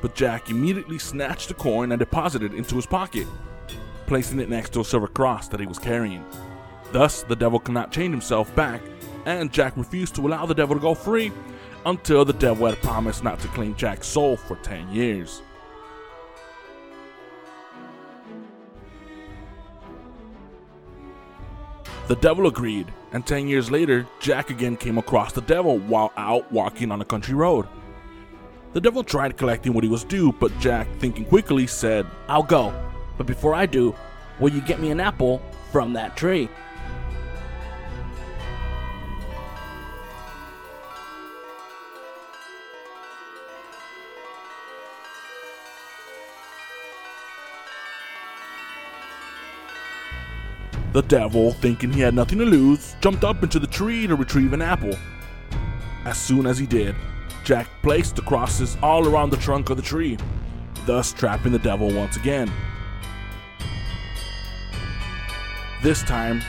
but 0.04 0.14
Jack 0.14 0.50
immediately 0.50 0.98
snatched 0.98 1.48
the 1.48 1.54
coin 1.54 1.90
and 1.90 1.98
deposited 1.98 2.52
it 2.52 2.58
into 2.58 2.76
his 2.76 2.84
pocket, 2.84 3.26
placing 4.06 4.38
it 4.38 4.50
next 4.50 4.74
to 4.74 4.80
a 4.80 4.84
silver 4.84 5.08
cross 5.08 5.48
that 5.48 5.58
he 5.58 5.64
was 5.64 5.78
carrying. 5.78 6.22
Thus, 6.92 7.22
the 7.22 7.34
devil 7.34 7.58
could 7.58 7.72
not 7.72 7.90
change 7.90 8.10
himself 8.10 8.54
back, 8.54 8.82
and 9.24 9.50
Jack 9.50 9.78
refused 9.78 10.14
to 10.16 10.26
allow 10.26 10.44
the 10.44 10.54
devil 10.54 10.76
to 10.76 10.82
go 10.82 10.94
free 10.94 11.32
until 11.86 12.22
the 12.26 12.34
devil 12.34 12.66
had 12.66 12.76
promised 12.82 13.24
not 13.24 13.40
to 13.40 13.48
claim 13.48 13.74
Jack's 13.76 14.06
soul 14.06 14.36
for 14.36 14.56
10 14.56 14.90
years. 14.90 15.40
The 22.08 22.16
devil 22.16 22.46
agreed, 22.46 22.92
and 23.12 23.26
10 23.26 23.48
years 23.48 23.70
later, 23.70 24.06
Jack 24.20 24.50
again 24.50 24.76
came 24.76 24.98
across 24.98 25.32
the 25.32 25.40
devil 25.40 25.78
while 25.78 26.12
out 26.18 26.52
walking 26.52 26.92
on 26.92 27.00
a 27.00 27.06
country 27.06 27.32
road. 27.32 27.66
The 28.74 28.80
devil 28.80 29.04
tried 29.04 29.36
collecting 29.36 29.72
what 29.72 29.84
he 29.84 29.88
was 29.88 30.02
due, 30.02 30.32
but 30.32 30.50
Jack, 30.58 30.88
thinking 30.98 31.24
quickly, 31.26 31.64
said, 31.64 32.06
I'll 32.26 32.42
go, 32.42 32.74
but 33.16 33.24
before 33.24 33.54
I 33.54 33.66
do, 33.66 33.94
will 34.40 34.50
you 34.50 34.60
get 34.60 34.80
me 34.80 34.90
an 34.90 34.98
apple 34.98 35.40
from 35.70 35.92
that 35.92 36.16
tree? 36.16 36.48
The 50.92 51.02
devil, 51.02 51.52
thinking 51.52 51.92
he 51.92 52.00
had 52.00 52.14
nothing 52.14 52.38
to 52.38 52.44
lose, 52.44 52.96
jumped 53.00 53.22
up 53.22 53.44
into 53.44 53.60
the 53.60 53.68
tree 53.68 54.08
to 54.08 54.16
retrieve 54.16 54.52
an 54.52 54.62
apple. 54.62 54.96
As 56.04 56.18
soon 56.18 56.44
as 56.44 56.58
he 56.58 56.66
did, 56.66 56.96
Jack 57.44 57.68
placed 57.82 58.16
the 58.16 58.22
crosses 58.22 58.78
all 58.82 59.06
around 59.06 59.28
the 59.28 59.36
trunk 59.36 59.68
of 59.68 59.76
the 59.76 59.82
tree, 59.82 60.16
thus 60.86 61.12
trapping 61.12 61.52
the 61.52 61.58
devil 61.58 61.92
once 61.92 62.16
again. 62.16 62.50
This 65.82 66.02
time, 66.02 66.42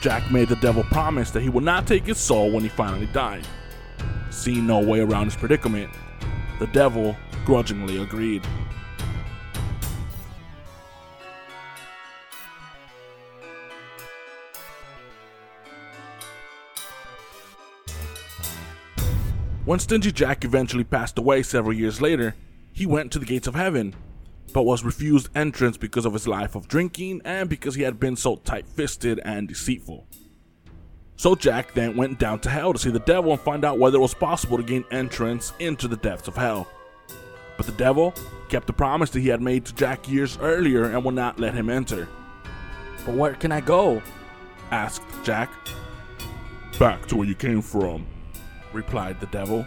Jack 0.00 0.28
made 0.32 0.48
the 0.48 0.56
devil 0.56 0.82
promise 0.82 1.30
that 1.30 1.42
he 1.42 1.48
would 1.48 1.62
not 1.62 1.86
take 1.86 2.04
his 2.04 2.18
soul 2.18 2.50
when 2.50 2.64
he 2.64 2.68
finally 2.68 3.06
died. 3.06 3.46
Seeing 4.30 4.66
no 4.66 4.80
way 4.80 4.98
around 4.98 5.26
his 5.26 5.36
predicament, 5.36 5.92
the 6.58 6.66
devil 6.66 7.16
grudgingly 7.44 8.02
agreed. 8.02 8.44
When 19.64 19.78
Stingy 19.78 20.10
Jack 20.10 20.44
eventually 20.44 20.82
passed 20.82 21.18
away 21.18 21.44
several 21.44 21.72
years 21.72 22.00
later, 22.00 22.34
he 22.72 22.84
went 22.84 23.12
to 23.12 23.20
the 23.20 23.24
gates 23.24 23.46
of 23.46 23.54
heaven, 23.54 23.94
but 24.52 24.64
was 24.64 24.82
refused 24.82 25.28
entrance 25.36 25.76
because 25.76 26.04
of 26.04 26.14
his 26.14 26.26
life 26.26 26.56
of 26.56 26.66
drinking 26.66 27.22
and 27.24 27.48
because 27.48 27.76
he 27.76 27.82
had 27.82 28.00
been 28.00 28.16
so 28.16 28.36
tight 28.36 28.66
fisted 28.66 29.20
and 29.24 29.46
deceitful. 29.46 30.08
So 31.14 31.36
Jack 31.36 31.74
then 31.74 31.96
went 31.96 32.18
down 32.18 32.40
to 32.40 32.50
hell 32.50 32.72
to 32.72 32.78
see 32.78 32.90
the 32.90 32.98
devil 32.98 33.30
and 33.30 33.40
find 33.40 33.64
out 33.64 33.78
whether 33.78 33.98
it 33.98 34.00
was 34.00 34.14
possible 34.14 34.56
to 34.56 34.64
gain 34.64 34.84
entrance 34.90 35.52
into 35.60 35.86
the 35.86 35.96
depths 35.96 36.26
of 36.26 36.34
hell. 36.34 36.66
But 37.56 37.66
the 37.66 37.72
devil 37.72 38.14
kept 38.48 38.66
the 38.66 38.72
promise 38.72 39.10
that 39.10 39.20
he 39.20 39.28
had 39.28 39.40
made 39.40 39.64
to 39.66 39.74
Jack 39.76 40.08
years 40.08 40.38
earlier 40.42 40.86
and 40.86 41.04
would 41.04 41.14
not 41.14 41.38
let 41.38 41.54
him 41.54 41.70
enter. 41.70 42.08
But 43.06 43.14
where 43.14 43.34
can 43.34 43.52
I 43.52 43.60
go? 43.60 44.02
asked 44.72 45.04
Jack. 45.22 45.52
Back 46.80 47.06
to 47.06 47.16
where 47.16 47.28
you 47.28 47.36
came 47.36 47.62
from, 47.62 48.06
replied 48.74 49.20
the 49.20 49.26
devil. 49.26 49.66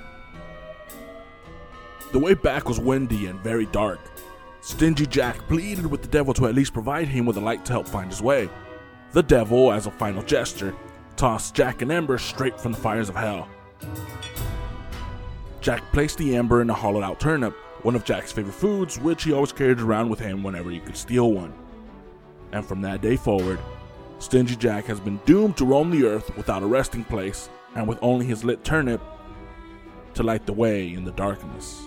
The 2.12 2.20
way 2.20 2.34
back 2.34 2.68
was 2.68 2.80
windy 2.80 3.28
and 3.28 3.40
very 3.42 3.66
dark. 3.68 4.00
Stingy 4.62 5.06
Jack 5.06 5.38
pleaded 5.48 5.86
with 5.86 6.02
the 6.02 6.08
devil 6.08 6.34
to 6.34 6.48
at 6.48 6.56
least 6.56 6.74
provide 6.74 7.08
him 7.08 7.26
with 7.26 7.38
a 7.38 7.42
light 7.42 7.66
to 7.66 7.74
help 7.74 7.88
find 7.88 8.10
his 8.10 8.22
way. 8.22 8.50
The 9.12 9.24
devil, 9.24 9.72
as 9.72 9.86
a 9.86 9.92
final 9.92 10.24
gesture, 10.24 10.74
tossed 11.16 11.56
Jack 11.56 11.82
an 11.82 11.92
ember 11.92 12.18
straight 12.18 12.60
from 12.60 12.72
the 12.72 12.78
fires 12.78 13.10
of 13.10 13.16
hell. 13.16 13.48
Jack 15.62 15.84
placed 15.92 16.18
the 16.18 16.36
ember 16.36 16.62
in 16.62 16.70
a 16.70 16.74
hollowed 16.74 17.04
out 17.04 17.20
turnip, 17.20 17.54
one 17.84 17.96
of 17.96 18.04
Jack's 18.04 18.32
favorite 18.32 18.54
foods, 18.54 19.00
which 19.00 19.24
he 19.24 19.34
always 19.34 19.52
carried 19.52 19.80
around 19.80 20.10
with 20.10 20.20
him 20.20 20.42
whenever 20.42 20.70
he 20.70 20.80
could 20.80 20.98
steal 20.98 21.32
one. 21.32 21.54
And 22.52 22.66
from 22.66 22.82
that 22.82 23.02
day 23.02 23.16
forward, 23.16 23.60
Stingy 24.20 24.56
Jack 24.56 24.86
has 24.86 25.00
been 25.00 25.20
doomed 25.26 25.58
to 25.58 25.66
roam 25.66 25.92
the 25.92 26.06
earth 26.06 26.36
without 26.38 26.64
a 26.64 26.68
resting 26.68 27.04
place 27.04 27.50
and 27.76 27.88
with 27.88 28.00
only 28.02 28.26
his 28.26 28.44
lit 28.44 28.64
turnip 28.64 29.02
to 30.14 30.24
light 30.24 30.46
the 30.46 30.54
way 30.54 30.92
in 30.92 31.04
the 31.04 31.12
darkness. 31.12 31.82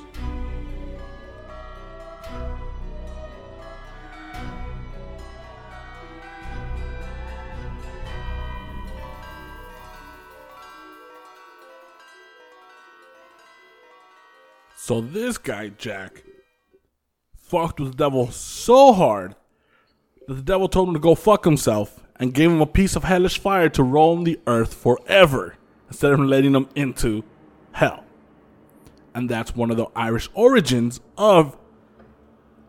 So 14.77 15.03
this 15.03 15.37
guy, 15.37 15.69
Jack, 15.69 16.25
fucked 17.37 17.79
with 17.79 17.91
the 17.91 17.97
devil 17.97 18.31
so 18.31 18.95
hard 18.95 19.37
that 20.27 20.33
the 20.33 20.43
devil 20.43 20.67
told 20.67 20.89
him 20.89 20.95
to 20.95 21.01
go 21.01 21.15
fuck 21.15 21.45
himself 21.45 22.01
and 22.17 22.33
gave 22.33 22.51
him 22.51 22.63
a 22.63 22.67
piece 22.67 22.97
of 22.97 23.05
hellish 23.05 23.39
fire 23.39 23.69
to 23.69 23.83
roam 23.83 24.25
the 24.25 24.41
earth 24.47 24.73
forever 24.73 25.58
instead 25.89 26.13
of 26.13 26.21
letting 26.21 26.53
them 26.53 26.69
into 26.75 27.25
hell. 27.73 28.05
And 29.15 29.29
that's 29.29 29.57
one 29.57 29.71
of 29.71 29.77
the 29.77 29.87
Irish 29.97 30.29
origins 30.35 31.01
of 31.17 31.57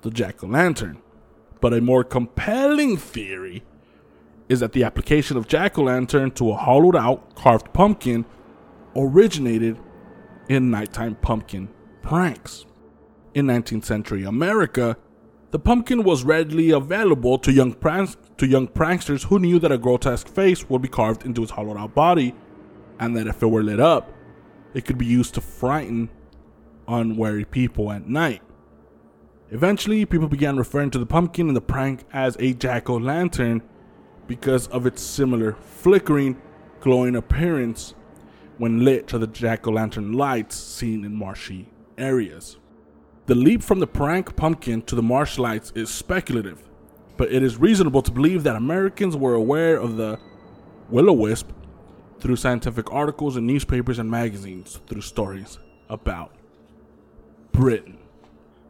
the 0.01 0.09
jack 0.09 0.43
o' 0.43 0.47
lantern. 0.47 0.99
But 1.61 1.73
a 1.73 1.81
more 1.81 2.03
compelling 2.03 2.97
theory 2.97 3.63
is 4.47 4.61
that 4.61 4.71
the 4.71 4.83
application 4.83 5.37
of 5.37 5.47
jack 5.47 5.77
o' 5.77 5.83
lantern 5.83 6.31
to 6.31 6.51
a 6.51 6.55
hollowed 6.55 6.95
out 6.95 7.35
carved 7.35 7.71
pumpkin 7.73 8.25
originated 8.95 9.77
in 10.47 10.71
nighttime 10.71 11.15
pumpkin 11.15 11.69
pranks. 12.01 12.65
In 13.35 13.45
19th 13.45 13.85
century 13.85 14.23
America, 14.23 14.97
the 15.51 15.59
pumpkin 15.59 16.03
was 16.03 16.23
readily 16.23 16.71
available 16.71 17.37
to 17.39 17.51
young, 17.51 17.73
prank- 17.73 18.15
to 18.37 18.47
young 18.47 18.67
pranksters 18.67 19.25
who 19.25 19.39
knew 19.39 19.59
that 19.59 19.71
a 19.71 19.77
grotesque 19.77 20.27
face 20.27 20.67
would 20.69 20.81
be 20.81 20.87
carved 20.87 21.25
into 21.25 21.43
its 21.43 21.51
hollowed 21.51 21.77
out 21.77 21.93
body, 21.93 22.33
and 22.99 23.15
that 23.15 23.27
if 23.27 23.41
it 23.41 23.47
were 23.47 23.63
lit 23.63 23.79
up, 23.79 24.11
it 24.73 24.85
could 24.85 24.97
be 24.97 25.05
used 25.05 25.33
to 25.35 25.41
frighten 25.41 26.09
unwary 26.87 27.45
people 27.45 27.91
at 27.91 28.07
night. 28.07 28.41
Eventually, 29.51 30.05
people 30.05 30.27
began 30.27 30.57
referring 30.57 30.91
to 30.91 30.99
the 30.99 31.05
pumpkin 31.05 31.47
in 31.47 31.53
the 31.55 31.61
prank 31.61 32.03
as 32.13 32.37
a 32.39 32.53
jack 32.53 32.89
o' 32.89 32.97
lantern 32.97 33.63
because 34.27 34.67
of 34.67 34.85
its 34.85 35.01
similar 35.01 35.53
flickering, 35.53 36.39
glowing 36.81 37.15
appearance 37.15 37.95
when 38.59 38.85
lit 38.85 39.07
to 39.07 39.17
the 39.17 39.25
jack 39.25 39.65
o' 39.65 39.71
lantern 39.71 40.13
lights 40.13 40.55
seen 40.55 41.03
in 41.03 41.15
marshy 41.15 41.69
areas. 41.97 42.57
The 43.25 43.35
leap 43.35 43.63
from 43.63 43.79
the 43.79 43.87
prank 43.87 44.35
pumpkin 44.35 44.81
to 44.83 44.95
the 44.95 45.01
marsh 45.01 45.39
lights 45.39 45.71
is 45.75 45.89
speculative, 45.89 46.67
but 47.17 47.31
it 47.31 47.41
is 47.41 47.57
reasonable 47.57 48.01
to 48.03 48.11
believe 48.11 48.43
that 48.43 48.55
Americans 48.55 49.15
were 49.15 49.33
aware 49.33 49.77
of 49.77 49.97
the 49.97 50.19
will 50.89 51.09
o 51.09 51.13
wisp 51.13 51.49
through 52.19 52.35
scientific 52.35 52.91
articles 52.91 53.37
in 53.37 53.45
newspapers 53.47 53.99
and 53.99 54.09
magazines 54.09 54.79
through 54.87 55.01
stories 55.01 55.57
about 55.89 56.33
Britain. 57.51 57.97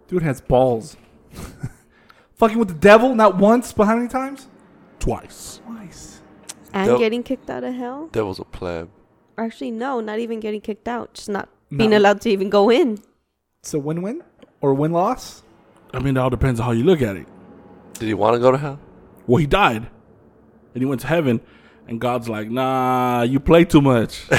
Dude 0.08 0.24
has 0.24 0.41
balls. 0.41 0.97
Fucking 2.36 2.58
with 2.58 2.70
the 2.70 2.74
devil, 2.74 3.16
not 3.16 3.38
once, 3.38 3.74
but 3.74 3.86
how 3.86 3.95
many 3.95 4.08
times? 4.08 4.47
Twice. 5.00 5.62
Twice. 5.66 6.22
And 6.74 6.88
Nope. 6.88 7.00
getting 7.00 7.24
kicked 7.24 7.50
out 7.50 7.64
of 7.64 7.74
hell? 7.74 8.08
Devil's 8.12 8.39
a 8.39 8.45
pleb. 8.45 8.89
Actually, 9.38 9.72
no, 9.72 10.00
not 10.00 10.20
even 10.20 10.39
getting 10.39 10.62
kicked 10.62 10.88
out. 10.88 11.14
Just 11.14 11.30
not 11.30 11.50
being 11.76 11.93
allowed 11.93 12.22
to 12.22 12.30
even 12.30 12.50
go 12.50 12.70
in. 12.70 13.00
So 13.64 13.80
win 13.80 14.02
win 14.02 14.24
or 14.62 14.74
win 14.74 14.91
loss? 14.91 15.43
I 15.93 16.00
mean, 16.00 16.18
it 16.18 16.20
all 16.20 16.30
depends 16.30 16.60
on 16.60 16.66
how 16.66 16.72
you 16.72 16.84
look 16.84 17.02
at 17.02 17.16
it. 17.16 17.28
Did 17.93 18.08
he 18.08 18.14
want 18.14 18.36
to 18.36 18.39
go 18.39 18.52
to 18.52 18.58
hell? 18.58 18.80
Well, 19.28 19.38
he 19.38 19.47
died, 19.47 19.89
and 20.74 20.82
he 20.82 20.86
went 20.86 21.02
to 21.02 21.08
heaven, 21.08 21.41
and 21.90 22.00
God's 22.00 22.30
like, 22.30 22.50
"Nah, 22.50 23.24
you 23.24 23.40
play 23.40 23.66
too 23.66 23.82
much." 23.82 24.24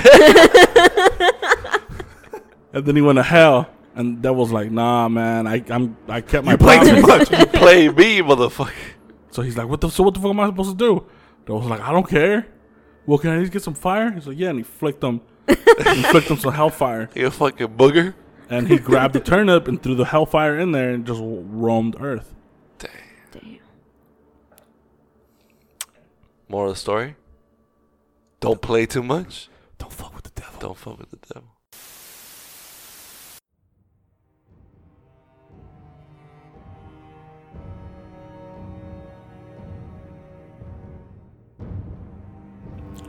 and 2.73 2.85
then 2.87 2.95
he 2.97 3.03
went 3.03 3.17
to 3.17 3.23
hell, 3.23 3.69
and 3.95 4.23
Devil's 4.23 4.53
like, 4.53 4.71
"Nah, 4.71 5.09
man, 5.09 5.47
I 5.47 5.63
I'm 5.69 5.97
I 6.09 6.21
kept 6.21 6.47
my 6.47 6.57
play 6.57 6.79
too 6.79 7.03
promise." 7.03 7.31
you 7.31 7.47
play 7.63 7.89
me, 7.89 8.21
motherfucker. 8.21 8.73
So 9.33 9.43
he's 9.43 9.57
like, 9.57 9.69
"What 9.69 9.81
the? 9.81 9.91
So 9.91 10.05
what 10.05 10.15
the 10.15 10.21
fuck 10.21 10.31
am 10.31 10.41
I 10.41 10.47
supposed 10.47 10.71
to 10.71 10.77
do?" 10.77 11.05
Devil's 11.45 11.67
like, 11.67 11.81
"I 11.81 11.93
don't 11.93 12.09
care." 12.09 12.47
Well, 13.07 13.19
can 13.19 13.31
I 13.31 13.35
at 13.35 13.41
least 13.41 13.53
get 13.53 13.63
some 13.63 13.75
fire? 13.75 14.13
He's 14.13 14.27
like, 14.29 14.39
"Yeah," 14.39 14.51
and 14.51 14.59
he 14.59 14.63
flicked 14.63 15.03
him, 15.03 15.21
he 15.49 15.55
flicked 16.05 16.29
him 16.29 16.37
some 16.37 16.53
hellfire, 16.53 17.11
You 17.15 17.27
a 17.27 17.31
fucking 17.31 17.67
booger. 17.69 18.15
and 18.49 18.69
he 18.69 18.79
grabbed 18.79 19.15
the 19.15 19.21
turnip 19.21 19.67
and 19.67 19.83
threw 19.83 19.97
the 19.97 20.05
hellfire 20.05 20.57
in 20.59 20.71
there 20.71 20.91
and 20.91 21.05
just 21.05 21.21
roamed 21.23 21.97
Earth. 21.99 22.33
Damn. 22.79 23.59
More 26.49 26.67
of 26.67 26.75
the 26.75 26.77
story. 26.79 27.17
Don't 28.41 28.61
play 28.61 28.87
too 28.87 29.03
much. 29.03 29.49
Don't 29.79 29.93
fuck 29.93 30.15
with 30.15 30.25
the 30.25 30.41
devil. 30.41 30.59
Don't 30.61 30.77
fuck 30.77 30.99
with 30.99 31.11
the 31.11 31.19
devil. 31.35 31.51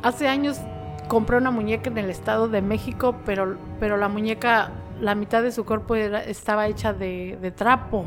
Hace 0.04 0.28
años 0.28 0.60
compré 1.08 1.38
una 1.38 1.52
muñeca 1.52 1.90
en 1.90 1.98
el 1.98 2.10
Estado 2.10 2.48
de 2.48 2.62
México, 2.62 3.16
pero, 3.26 3.58
pero 3.80 3.98
la 3.98 4.08
muñeca, 4.08 4.72
la 5.00 5.16
mitad 5.16 5.44
de 5.44 5.52
su 5.52 5.66
cuerpo 5.66 5.96
era- 5.96 6.24
estaba 6.24 6.68
hecha 6.68 6.94
de, 6.94 7.38
de 7.42 7.52
trapo. 7.52 8.06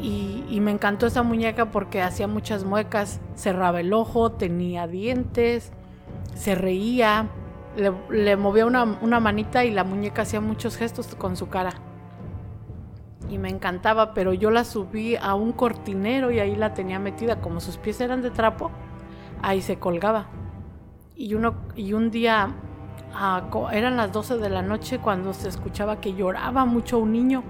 Y, 0.00 0.60
me 0.60 0.70
encantó 0.70 1.06
esa 1.06 1.22
muñeca 1.22 1.70
porque 1.70 2.02
hacía 2.02 2.28
muchas 2.28 2.64
muecas, 2.64 3.20
cerraba 3.34 3.80
el 3.80 3.92
ojo, 3.92 4.32
tenía 4.32 4.86
dientes, 4.86 5.72
se 6.34 6.54
reía, 6.54 7.28
le, 8.10 8.36
movía 8.36 8.66
una, 8.66 9.20
manita 9.20 9.64
y 9.64 9.70
la 9.70 9.84
muñeca 9.84 10.22
hacía 10.22 10.40
muchos 10.40 10.76
gestos 10.76 11.14
con 11.14 11.36
su 11.36 11.48
cara. 11.48 11.72
Y 13.30 13.38
me 13.38 13.48
encantaba, 13.48 14.14
pero 14.14 14.32
yo 14.32 14.50
la 14.50 14.64
subí 14.64 15.16
a 15.16 15.34
un 15.34 15.52
cortinero 15.52 16.30
y 16.30 16.38
ahí 16.38 16.54
la 16.54 16.74
tenía 16.74 16.98
metida, 16.98 17.40
como 17.40 17.60
sus 17.60 17.76
pies 17.76 18.00
eran 18.00 18.22
de 18.22 18.30
trapo 18.30 18.70
ahí 19.42 19.60
se 19.62 19.78
colgaba. 19.78 20.26
Y, 21.16 21.34
uno, 21.34 21.54
y 21.74 21.92
un 21.92 22.10
día, 22.10 22.54
ah, 23.14 23.42
eran 23.72 23.96
las 23.96 24.12
12 24.12 24.38
de 24.38 24.50
la 24.50 24.62
noche 24.62 24.98
cuando 24.98 25.32
se 25.32 25.48
escuchaba 25.48 26.00
que 26.00 26.14
lloraba 26.14 26.64
mucho 26.64 26.98
un 26.98 27.12
niño 27.12 27.42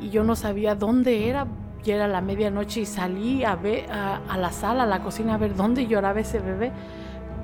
y 0.00 0.10
yo 0.10 0.24
no 0.24 0.34
sabía 0.34 0.74
dónde 0.74 1.28
era 1.28 1.46
ya 1.82 1.96
era 1.96 2.08
la 2.08 2.20
medianoche 2.20 2.80
y 2.80 2.86
salí 2.86 3.44
a, 3.44 3.56
ver, 3.56 3.90
a, 3.90 4.36
la 4.36 4.52
sala, 4.52 4.84
a 4.84 4.86
la 4.86 5.00
cocina, 5.02 5.34
a 5.34 5.38
ver 5.38 5.54
dónde 5.54 5.86
lloraba 5.86 6.20
ese 6.20 6.38
bebé. 6.38 6.72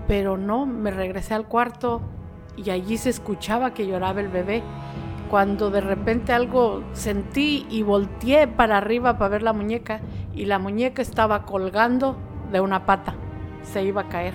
Pero 0.07 0.37
no, 0.37 0.67
me 0.67 0.91
regresé 0.91 1.35
al 1.35 1.47
cuarto 1.47 2.03
y 2.57 2.71
allí 2.71 2.97
se 2.97 3.11
escuchaba 3.11 3.75
que 3.75 3.87
lloraba 3.87 4.21
el 4.21 4.29
bebé. 4.29 4.63
Cuando 5.31 5.71
de 5.71 5.81
repente 5.81 6.33
algo 6.33 6.85
sentí 6.93 7.67
y 7.69 7.83
volteé 7.83 8.47
para 8.47 8.79
arriba 8.79 9.19
para 9.19 9.29
ver 9.29 9.43
la 9.43 9.53
muñeca 9.53 10.01
y 10.35 10.45
la 10.45 10.59
muñeca 10.59 11.03
estaba 11.03 11.45
colgando 11.45 12.17
de 12.53 12.61
una 12.61 12.87
pata, 12.87 13.15
se 13.63 13.83
iba 13.83 14.03
a 14.03 14.09
caer. 14.09 14.35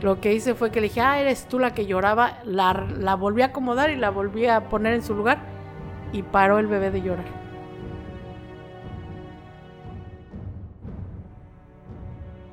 Lo 0.00 0.20
que 0.20 0.32
hice 0.32 0.54
fue 0.54 0.70
que 0.70 0.80
le 0.80 0.88
dije, 0.88 1.00
ah, 1.00 1.20
eres 1.20 1.46
tú 1.46 1.58
la 1.58 1.74
que 1.74 1.86
lloraba, 1.86 2.38
la, 2.44 2.72
la 2.72 3.14
volví 3.16 3.42
a 3.42 3.46
acomodar 3.46 3.90
y 3.90 3.96
la 3.96 4.10
volví 4.10 4.46
a 4.46 4.68
poner 4.68 4.94
en 4.94 5.02
su 5.02 5.14
lugar 5.14 5.38
y 6.12 6.22
paró 6.22 6.58
el 6.58 6.66
bebé 6.68 6.90
de 6.90 7.02
llorar. 7.02 7.41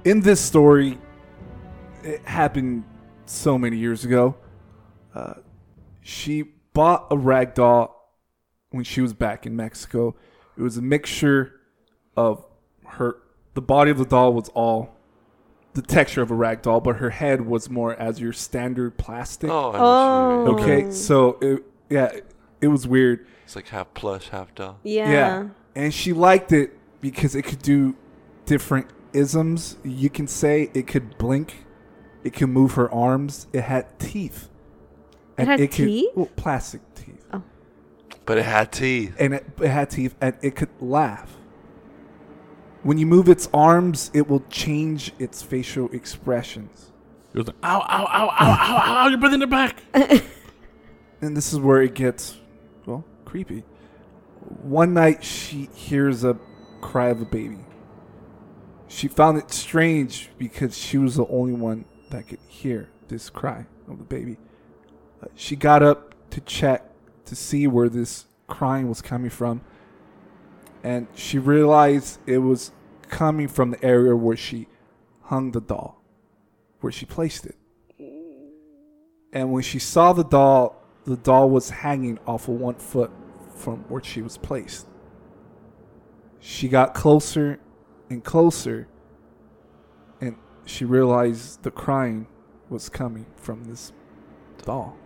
In 0.06 0.22
this 0.22 0.39
story, 0.39 0.97
it 2.04 2.22
happened 2.26 2.84
so 3.26 3.58
many 3.58 3.78
years 3.78 4.04
ago. 4.06 4.36
Uh, 5.14 5.36
she 6.02 6.43
bought 6.74 7.08
a 7.12 7.18
rag 7.18 7.54
doll 7.54 7.95
when 8.72 8.84
she 8.84 9.02
was 9.02 9.14
back 9.14 9.45
in 9.45 9.56
Mexico. 9.56 10.16
It 10.58 10.62
was 10.62 10.78
a 10.78 10.82
mixture 10.82 11.60
of 12.16 12.45
her. 12.86 13.18
The 13.54 13.62
body 13.62 13.91
of 13.91 13.97
the 13.97 14.06
doll 14.06 14.34
was 14.34 14.50
all 14.50 14.95
the 15.74 15.82
texture 15.82 16.22
of 16.22 16.32
a 16.32 16.36
rag 16.36 16.62
doll, 16.62 16.80
but 16.80 16.97
her 16.97 17.10
head 17.10 17.41
was 17.45 17.70
more 17.70 17.93
as 17.95 18.20
your 18.20 18.34
standard 18.34 18.97
plastic. 18.97 19.50
Oh, 19.50 19.72
I 19.72 19.74
know 19.74 19.80
Oh. 19.82 20.52
what 20.54 20.62
you 20.62 20.68
mean. 20.68 20.86
Okay, 20.86 20.91
so 20.91 21.38
it, 21.41 21.64
yeah, 21.89 22.12
it 22.62 22.68
was 22.68 22.88
weird. 22.88 23.26
It's 23.45 23.56
like 23.56 23.68
half 23.70 23.93
plush, 23.93 24.30
half 24.30 24.54
doll. 24.56 24.80
Yeah. 24.84 25.12
Yeah. 25.12 25.47
And 25.76 25.93
she 25.93 26.14
liked 26.14 26.52
it 26.52 26.78
because 27.02 27.36
it 27.36 27.43
could 27.43 27.62
do 27.62 27.95
different 28.45 28.88
isms. 29.14 29.78
You 29.84 30.10
can 30.10 30.28
say 30.28 30.70
it 30.74 30.88
could 30.88 31.18
blink, 31.18 31.66
it 32.24 32.34
could 32.34 32.49
move 32.49 32.74
her 32.74 32.91
arms. 32.91 33.47
It 33.53 33.62
had 33.62 33.99
teeth. 33.99 34.49
It 35.38 35.47
had 35.47 35.60
could- 35.60 35.72
teeth? 35.72 36.10
well, 36.16 36.30
plastic 36.36 36.82
teeth. 36.95 37.26
Oh. 37.34 37.43
But 38.26 38.38
it 38.38 38.45
had 38.45 38.72
teeth. 38.72 39.16
And 39.20 39.34
it, 39.34 39.45
it 39.62 39.70
had 39.70 39.89
teeth 39.89 40.16
and 40.22 40.36
it 40.41 40.55
could 40.55 40.70
laugh. 40.80 41.36
When 42.84 42.97
you 42.97 43.05
move 43.05 43.28
its 43.28 43.49
arms, 43.53 44.10
it 44.14 44.30
will 44.30 44.43
change 44.49 45.12
its 45.20 45.41
facial 45.41 45.89
expressions. 45.91 46.91
It 47.34 47.38
was 47.38 47.47
like, 47.47 47.55
ow, 47.64 47.82
ow, 47.82 48.05
ow, 48.05 48.30
ow, 48.30 48.34
ow, 48.39 48.84
ow, 49.03 49.07
you're 49.07 49.18
breathing 49.20 49.41
it 49.41 49.49
back. 49.49 49.82
And 51.22 51.36
this 51.36 51.51
is 51.51 51.60
where 51.60 51.82
it 51.82 51.95
gets, 51.95 52.38
well, 52.86 53.03
creepy. 53.26 53.64
One 54.62 54.93
night 54.93 55.24
she 55.24 55.68
hears 55.74 56.24
a 56.24 56.38
cry 56.82 57.07
of 57.10 57.22
a 57.22 57.26
baby. 57.26 57.57
She 58.90 59.08
found 59.08 59.38
it 59.38 59.52
strange 59.52 60.32
because 60.40 60.76
she 60.76 60.98
was 60.98 61.16
the 61.16 61.28
only 61.28 61.54
one 61.54 61.86
that 62.10 62.28
could 62.28 62.40
hear 62.48 62.90
this 63.08 63.30
cry 63.30 63.68
of 63.88 64.00
the 64.00 64.04
baby. 64.04 64.38
Uh, 65.24 65.28
she 65.36 65.56
got 65.56 65.84
up 65.84 66.16
to 66.32 66.42
check 66.42 66.90
to 67.26 67.36
see 67.36 67.68
where 67.68 67.88
this 67.88 68.26
crying 68.48 68.90
was 68.90 69.00
coming 69.02 69.30
from, 69.30 69.62
and 70.84 71.08
she 71.14 71.38
realized 71.38 72.20
it 72.26 72.40
was 72.40 72.72
coming 73.10 73.48
from 73.48 73.70
the 73.70 73.86
area 73.86 74.16
where 74.16 74.36
she 74.36 74.68
hung 75.26 75.52
the 75.52 75.62
doll, 75.62 76.02
where 76.80 76.92
she 76.92 77.06
placed 77.06 77.46
it. 77.46 77.56
And 79.32 79.52
when 79.52 79.62
she 79.62 79.78
saw 79.78 80.14
the 80.14 80.24
doll, 80.24 80.82
the 81.06 81.16
doll 81.16 81.48
was 81.52 81.70
hanging 81.70 82.18
off 82.26 82.48
of 82.48 82.56
one 82.56 82.76
foot 82.76 83.12
from 83.56 83.82
where 83.88 84.04
she 84.04 84.24
was 84.24 84.40
placed. 84.40 84.88
She 86.40 86.68
got 86.68 86.96
closer 86.96 87.60
and 88.10 88.24
closer, 88.24 88.88
and 90.20 90.36
she 90.66 90.86
realized 90.86 91.64
the 91.64 91.72
crying 91.72 92.28
was 92.70 92.89
coming 92.89 93.26
from 93.36 93.66
this 93.66 93.91
doll. 94.64 94.97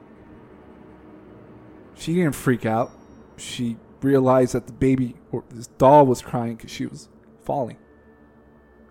She 1.95 2.16
didn't 2.16 2.34
freak 2.34 2.66
out. 2.66 2.91
She 3.38 3.78
realized 4.01 4.54
that 4.54 4.68
the 4.68 4.74
baby 4.74 5.16
or 5.32 5.43
this 5.49 5.68
doll 5.68 6.06
was 6.06 6.22
crying 6.22 6.56
because 6.56 6.72
she 6.72 6.86
was 6.86 7.10
falling. 7.43 7.78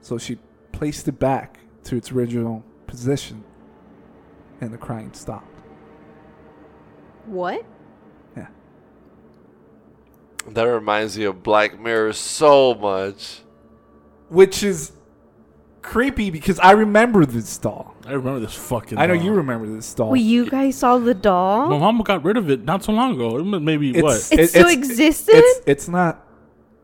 So 0.00 0.18
she 0.18 0.38
placed 0.72 1.06
it 1.08 1.18
back 1.18 1.60
to 1.84 1.96
its 1.96 2.12
original 2.12 2.64
position, 2.86 3.44
and 4.60 4.72
the 4.72 4.78
crying 4.78 5.12
stopped. 5.12 5.60
What? 7.26 7.64
Yeah. 8.36 8.48
That 10.48 10.64
reminds 10.64 11.16
me 11.16 11.24
of 11.24 11.42
Black 11.42 11.78
Mirror 11.78 12.14
so 12.14 12.74
much. 12.74 13.42
Which 14.32 14.62
is 14.62 14.92
creepy 15.82 16.30
because 16.30 16.58
I 16.60 16.72
remember 16.72 17.24
this 17.26 17.58
doll. 17.58 17.94
I 18.06 18.12
remember 18.12 18.40
this 18.40 18.54
fucking. 18.54 18.98
I 18.98 19.06
know 19.06 19.14
doll. 19.14 19.24
you 19.24 19.32
remember 19.32 19.66
this 19.68 19.92
doll. 19.94 20.10
Wait, 20.10 20.20
you 20.20 20.48
guys 20.48 20.76
saw 20.76 20.98
the 20.98 21.14
doll. 21.14 21.68
My 21.70 21.78
mom 21.78 21.98
got 22.00 22.24
rid 22.24 22.36
of 22.36 22.50
it 22.50 22.64
not 22.64 22.82
so 22.84 22.92
long 22.92 23.14
ago. 23.14 23.36
It 23.38 23.42
was 23.44 23.60
Maybe 23.60 24.00
what? 24.00 24.16
It 24.32 24.48
still 24.48 24.68
existed? 24.68 25.34
It's, 25.36 25.60
it's 25.66 25.88
not. 25.88 26.26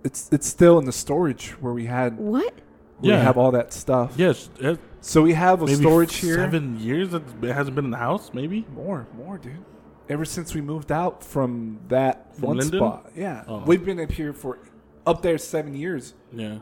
It's 0.04 0.28
it's 0.32 0.46
still 0.46 0.78
in 0.78 0.84
the 0.84 0.92
storage 0.92 1.50
where 1.60 1.72
we 1.72 1.86
had 1.86 2.16
What? 2.18 2.54
we 3.00 3.08
Yeah. 3.10 3.20
have 3.20 3.36
all 3.36 3.50
that 3.52 3.72
stuff. 3.72 4.12
Yes, 4.16 4.48
it, 4.60 4.78
So 5.00 5.22
we 5.22 5.32
have 5.34 5.62
a 5.62 5.66
maybe 5.66 5.76
storage 5.80 6.16
here. 6.16 6.36
Seven 6.36 6.78
years 6.78 7.10
that 7.10 7.22
it 7.42 7.52
hasn't 7.52 7.74
been 7.74 7.86
in 7.86 7.90
the 7.90 7.96
house. 7.96 8.30
Maybe. 8.32 8.64
More, 8.74 9.08
more, 9.16 9.38
dude. 9.38 9.64
Ever 10.08 10.24
since 10.24 10.54
we 10.54 10.60
moved 10.60 10.90
out 10.92 11.22
from 11.24 11.80
that 11.88 12.34
From 12.36 12.48
one 12.48 12.56
Linden? 12.58 12.78
spot, 12.78 13.10
yeah, 13.14 13.44
Oh. 13.46 13.58
we've 13.66 13.84
been 13.84 14.00
up 14.00 14.10
here 14.12 14.32
for 14.32 14.58
up 15.06 15.20
there 15.22 15.36
seven 15.36 15.74
years, 15.74 16.14
Yeah. 16.32 16.58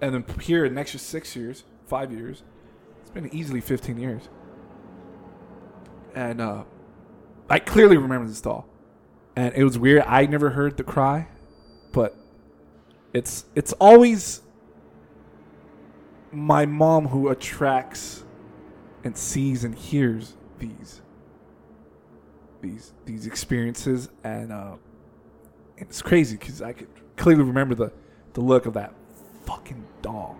And 0.00 0.14
then 0.14 0.24
here 0.40 0.64
an 0.64 0.78
extra 0.78 1.00
six 1.00 1.34
years, 1.36 1.64
five 1.86 2.12
years. 2.12 2.42
It's 3.00 3.10
been 3.10 3.34
easily 3.34 3.60
fifteen 3.60 3.98
years, 3.98 4.28
and 6.14 6.40
uh, 6.40 6.64
I 7.48 7.58
clearly 7.58 7.96
remember 7.96 8.26
this 8.26 8.40
doll, 8.40 8.66
and 9.36 9.54
it 9.54 9.64
was 9.64 9.78
weird. 9.78 10.04
I 10.06 10.26
never 10.26 10.50
heard 10.50 10.76
the 10.76 10.84
cry, 10.84 11.28
but 11.92 12.16
it's 13.12 13.44
it's 13.54 13.72
always 13.74 14.42
my 16.32 16.66
mom 16.66 17.08
who 17.08 17.28
attracts 17.28 18.24
and 19.04 19.16
sees 19.16 19.64
and 19.64 19.74
hears 19.74 20.36
these 20.58 21.00
these 22.60 22.92
these 23.04 23.26
experiences 23.26 24.08
and 24.24 24.50
uh 24.50 24.74
it's 25.76 26.02
crazy 26.02 26.36
because 26.36 26.60
I 26.60 26.72
could 26.72 26.88
clearly 27.16 27.44
remember 27.44 27.74
the 27.74 27.92
the 28.32 28.40
look 28.40 28.66
of 28.66 28.74
that 28.74 28.94
fucking 29.46 29.84
doll. 30.02 30.38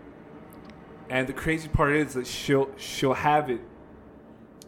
And 1.10 1.26
the 1.26 1.32
crazy 1.32 1.68
part 1.68 1.94
is 1.94 2.14
that 2.14 2.26
she'll 2.26 2.70
she'll 2.76 3.14
have 3.14 3.50
it. 3.50 3.60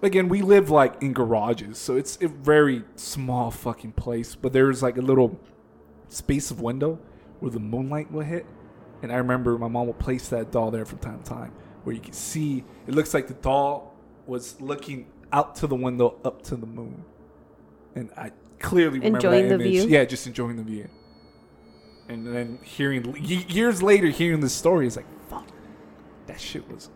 Again, 0.03 0.29
we 0.29 0.43
live 0.43 0.71
like 0.71 1.03
in 1.03 1.13
garages, 1.15 1.79
so 1.79 1.97
it's 1.97 2.19
a 2.21 2.29
very 2.29 2.85
small 2.97 3.51
fucking 3.51 3.93
place. 3.93 4.35
But 4.35 4.53
there's 4.53 4.83
like 4.83 4.99
a 4.99 5.03
little 5.03 5.41
space 6.09 6.51
of 6.51 6.61
window 6.61 6.99
where 7.41 7.51
the 7.51 7.61
moonlight 7.61 8.13
will 8.13 8.23
hit. 8.23 8.47
And 9.03 9.13
I 9.13 9.17
remember 9.17 9.59
my 9.59 9.69
mom 9.69 9.87
will 9.87 9.95
place 9.95 10.29
that 10.29 10.51
doll 10.53 10.71
there 10.71 10.85
from 10.85 10.99
time 10.99 11.23
to 11.23 11.25
time, 11.25 11.53
where 11.85 11.95
you 11.95 12.01
can 12.01 12.13
see 12.13 12.65
it 12.87 12.95
looks 12.95 13.15
like 13.15 13.27
the 13.29 13.35
doll 13.35 13.95
was 14.27 14.61
looking 14.61 15.07
out 15.33 15.55
to 15.57 15.67
the 15.67 15.75
window 15.75 16.19
up 16.25 16.43
to 16.43 16.57
the 16.57 16.67
moon. 16.67 17.05
And 17.95 18.11
I 18.17 18.33
clearly 18.59 18.99
remember 18.99 19.19
Enjoying 19.19 19.49
that 19.49 19.59
the 19.59 19.65
image. 19.65 19.85
view? 19.85 19.97
Yeah, 19.97 20.05
just 20.05 20.27
enjoying 20.27 20.57
the 20.57 20.63
view. 20.63 20.89
And 22.09 22.27
then 22.27 22.59
hearing 22.63 23.13
y- 23.13 23.45
years 23.49 23.83
later, 23.83 24.09
hearing 24.09 24.41
this 24.41 24.53
story 24.55 24.87
is 24.87 24.97
like, 24.97 25.07
fuck, 25.29 25.47
that 26.27 26.41
shit 26.41 26.71
was. 26.71 26.89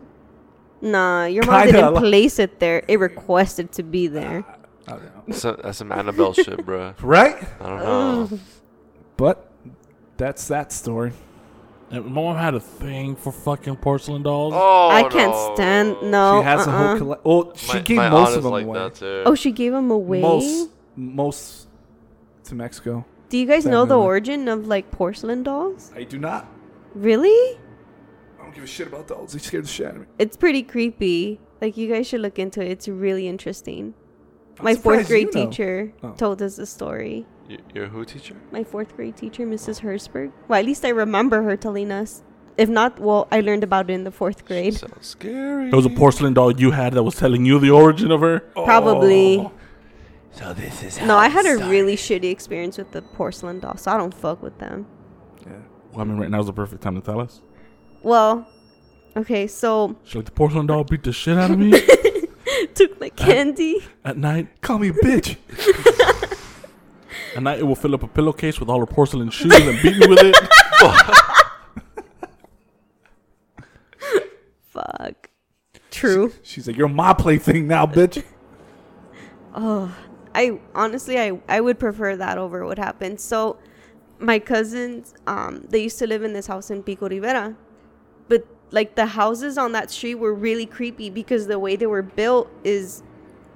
Nah, 0.81 1.25
your 1.25 1.45
mom 1.45 1.65
didn't 1.65 1.93
like- 1.93 2.03
place 2.03 2.39
it 2.39 2.59
there. 2.59 2.83
It 2.87 2.99
requested 2.99 3.71
to 3.73 3.83
be 3.83 4.07
there. 4.07 4.45
I 4.87 4.91
don't 4.91 5.03
know. 5.03 5.23
That's, 5.27 5.45
a, 5.45 5.73
some 5.73 5.91
Annabelle 5.91 6.33
shit, 6.33 6.65
bro. 6.65 6.95
Right? 7.01 7.37
I 7.59 7.67
don't 7.67 7.79
know. 7.79 8.39
But 9.17 9.51
that's 10.17 10.47
that 10.47 10.71
story. 10.71 11.11
And 11.91 12.05
my 12.05 12.11
mom 12.21 12.37
had 12.37 12.55
a 12.55 12.59
thing 12.59 13.15
for 13.17 13.31
fucking 13.33 13.75
porcelain 13.77 14.23
dolls. 14.23 14.53
Oh, 14.55 14.89
I 14.89 15.03
can't 15.03 15.31
no. 15.31 15.51
stand. 15.55 15.97
No. 16.09 16.39
she 16.41 16.45
has 16.45 16.65
a 16.65 16.71
whole 16.71 16.87
uh-uh. 16.87 16.97
collection. 16.97 17.23
Well, 17.25 17.53
she 17.55 17.73
My, 17.73 17.79
gave 17.81 17.97
my 17.97 18.09
most 18.09 18.19
aunt 18.19 18.29
of 18.31 18.37
is 18.37 18.43
them 18.43 18.51
like 18.53 18.65
away. 18.65 18.79
that 18.79 18.95
too. 18.95 19.23
Oh, 19.25 19.35
she 19.35 19.51
gave 19.51 19.73
them 19.73 19.91
away. 19.91 20.21
Most, 20.21 20.69
most 20.95 21.67
to 22.45 22.55
Mexico. 22.55 23.05
Do 23.31 23.37
you 23.37 23.45
guys 23.47 23.65
know 23.65 23.85
the 23.85 23.95
Definitely. 23.95 24.05
origin 24.05 24.47
of 24.49 24.67
like 24.67 24.91
porcelain 24.91 25.41
dolls? 25.43 25.91
I 25.95 26.03
do 26.03 26.17
not. 26.19 26.47
Really? 26.93 27.57
I 28.37 28.43
don't 28.43 28.53
give 28.53 28.65
a 28.65 28.67
shit 28.67 28.87
about 28.87 29.07
dolls. 29.07 29.31
They 29.31 29.39
scared 29.39 29.63
the 29.63 29.69
shit 29.69 29.87
out 29.87 29.95
of 29.95 30.01
me. 30.01 30.07
It's 30.19 30.35
pretty 30.35 30.63
creepy. 30.63 31.39
Like 31.61 31.77
you 31.77 31.87
guys 31.87 32.07
should 32.07 32.19
look 32.21 32.37
into 32.39 32.61
it. 32.61 32.69
It's 32.71 32.87
really 32.89 33.27
interesting. 33.29 33.93
I'm 34.59 34.65
My 34.65 34.75
fourth 34.75 35.07
surprised 35.07 35.07
grade 35.07 35.27
you 35.33 35.43
know. 35.45 35.49
teacher 35.49 35.93
Oh. 36.03 36.11
told 36.17 36.41
us 36.41 36.57
the 36.57 36.65
story. 36.65 37.25
Y- 37.49 37.57
You're 37.73 37.87
who 37.87 38.03
teacher? 38.03 38.35
My 38.51 38.65
fourth 38.65 38.95
grade 38.97 39.15
teacher, 39.15 39.47
Mrs. 39.47 39.79
Hersberg. 39.81 40.31
Well, 40.49 40.59
at 40.59 40.65
least 40.65 40.83
I 40.83 40.89
remember 40.89 41.41
her 41.43 41.55
telling 41.55 41.89
us. 41.91 42.23
If 42.57 42.67
not, 42.67 42.99
well, 42.99 43.29
I 43.31 43.39
learned 43.39 43.63
about 43.63 43.89
it 43.89 43.93
in 43.93 44.03
the 44.03 44.11
fourth 44.11 44.43
grade. 44.45 44.73
Sounds 44.73 45.07
scary. 45.07 45.69
It 45.69 45.73
was 45.73 45.85
a 45.85 45.89
porcelain 45.89 46.33
doll 46.33 46.51
you 46.59 46.71
had 46.71 46.93
that 46.95 47.03
was 47.03 47.15
telling 47.15 47.45
you 47.45 47.59
the 47.59 47.71
origin 47.71 48.11
of 48.11 48.19
her. 48.19 48.41
Probably. 48.65 49.37
Oh. 49.39 49.51
So 50.33 50.53
this 50.53 50.81
is 50.83 51.01
No, 51.01 51.17
I 51.17 51.27
had 51.27 51.45
a 51.45 51.57
really 51.67 51.95
shitty 51.95 52.31
experience 52.31 52.77
with 52.77 52.91
the 52.91 53.01
porcelain 53.01 53.59
doll, 53.59 53.77
so 53.77 53.91
I 53.91 53.97
don't 53.97 54.13
fuck 54.13 54.41
with 54.41 54.57
them. 54.59 54.87
Yeah. 55.45 55.53
Well, 55.91 56.01
I 56.01 56.03
mean, 56.05 56.17
right 56.17 56.29
now 56.29 56.39
is 56.39 56.45
the 56.47 56.53
perfect 56.53 56.81
time 56.81 56.95
to 56.95 57.01
tell 57.01 57.19
us. 57.19 57.41
Well, 58.01 58.47
okay, 59.17 59.45
so 59.47 59.95
She's 60.03 60.15
like, 60.15 60.25
the 60.25 60.31
porcelain 60.31 60.67
doll 60.67 60.83
beat 60.85 61.03
the 61.03 61.11
shit 61.13 61.37
out 61.37 61.51
of 61.51 61.59
me 61.59 61.71
took 62.73 62.99
my 62.99 63.09
candy. 63.09 63.79
at 64.05 64.17
night. 64.17 64.61
Call 64.61 64.79
me 64.79 64.89
a 64.89 64.93
bitch. 64.93 65.35
At 67.33 67.43
night, 67.43 67.59
it 67.59 67.63
will 67.63 67.75
fill 67.75 67.95
up 67.95 68.03
a 68.03 68.09
pillowcase 68.09 68.59
with 68.59 68.67
all 68.67 68.81
her 68.81 68.85
porcelain 68.85 69.29
shoes 69.29 69.53
and 69.53 69.81
beat 69.81 69.95
me 69.95 70.05
with 70.07 70.19
it. 70.21 70.35
Fuck. 74.69 75.29
True. 75.91 76.33
She's 76.43 76.67
like, 76.67 76.75
you're 76.75 76.89
my 76.89 77.13
plaything 77.13 77.67
now, 77.67 77.85
bitch. 77.85 78.21
Oh, 79.55 79.95
I 80.33 80.59
honestly, 80.75 81.19
I 81.19 81.39
I 81.47 81.61
would 81.61 81.79
prefer 81.79 82.15
that 82.15 82.37
over 82.37 82.65
what 82.65 82.77
happened. 82.77 83.19
So, 83.19 83.57
my 84.19 84.39
cousins, 84.39 85.13
um, 85.27 85.65
they 85.69 85.83
used 85.83 85.99
to 85.99 86.07
live 86.07 86.23
in 86.23 86.33
this 86.33 86.47
house 86.47 86.69
in 86.69 86.83
Pico 86.83 87.09
Rivera, 87.09 87.55
but 88.27 88.45
like 88.71 88.95
the 88.95 89.05
houses 89.05 89.57
on 89.57 89.73
that 89.73 89.91
street 89.91 90.15
were 90.15 90.33
really 90.33 90.65
creepy 90.65 91.09
because 91.09 91.47
the 91.47 91.59
way 91.59 91.75
they 91.75 91.87
were 91.87 92.01
built 92.01 92.49
is, 92.63 93.03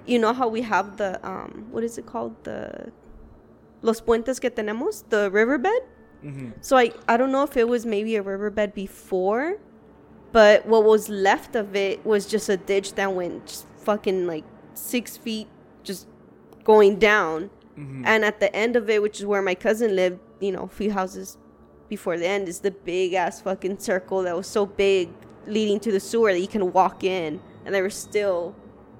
you 0.06 0.20
know 0.20 0.34
how 0.34 0.48
we 0.48 0.62
have 0.62 0.98
the 0.98 1.26
um, 1.28 1.68
what 1.72 1.84
is 1.84 1.98
it 1.98 2.06
called 2.06 2.36
the, 2.44 2.92
los 3.82 4.02
puentes 4.02 4.40
que 4.42 4.50
tenemos, 4.50 5.04
the 5.10 5.32
riverbed. 5.32 5.84
So 6.62 6.76
I 6.78 6.92
I 7.08 7.18
don't 7.18 7.32
know 7.32 7.44
if 7.44 7.56
it 7.56 7.68
was 7.68 7.86
maybe 7.86 8.16
a 8.16 8.22
riverbed 8.22 8.74
before, 8.74 9.58
but 10.32 10.66
what 10.66 10.84
was 10.84 11.08
left 11.08 11.56
of 11.56 11.76
it 11.76 12.04
was 12.06 12.26
just 12.26 12.50
a 12.50 12.58
ditch 12.58 12.96
that 12.96 13.14
went 13.14 13.64
fucking 13.78 14.26
like 14.26 14.44
six 14.74 15.16
feet 15.18 15.48
just 15.84 16.08
going 16.66 17.00
down. 17.00 17.50
And 18.06 18.26
at 18.26 18.40
the 18.40 18.54
end 18.56 18.76
of 18.76 18.90
it, 18.90 19.02
which 19.02 19.20
is 19.20 19.26
where 19.26 19.42
my 19.42 19.56
cousin 19.56 19.96
lived, 19.96 20.20
you 20.40 20.52
know, 20.52 20.64
a 20.64 20.68
few 20.68 20.92
houses 20.92 21.38
before 21.90 22.18
the 22.18 22.28
end, 22.28 22.48
is 22.48 22.60
the 22.60 22.72
big 22.72 23.14
ass 23.14 23.42
fucking 23.42 23.80
circle 23.80 24.24
that 24.24 24.36
was 24.36 24.48
so 24.48 24.66
big 24.66 25.10
leading 25.46 25.80
to 25.82 25.92
the 25.92 26.00
sewer 26.00 26.32
that 26.34 26.40
you 26.40 26.48
can 26.48 26.74
walk 26.74 27.04
in. 27.04 27.40
And 27.66 27.74
there 27.74 27.84
was 27.84 27.96
still 27.96 28.56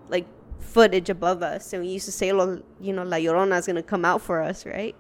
like 0.10 0.26
footage 0.60 1.10
above 1.10 1.42
us. 1.42 1.74
And 1.74 1.84
we 1.84 1.90
used 1.90 2.06
to 2.06 2.12
say, 2.12 2.32
"Lo- 2.32 2.64
you 2.82 2.94
know, 2.94 3.04
La 3.04 3.18
Llorona 3.18 3.58
is 3.60 3.66
going 3.66 3.78
to 3.78 3.84
come 3.84 4.06
out 4.06 4.22
for 4.22 4.42
us, 4.42 4.66
right? 4.66 4.96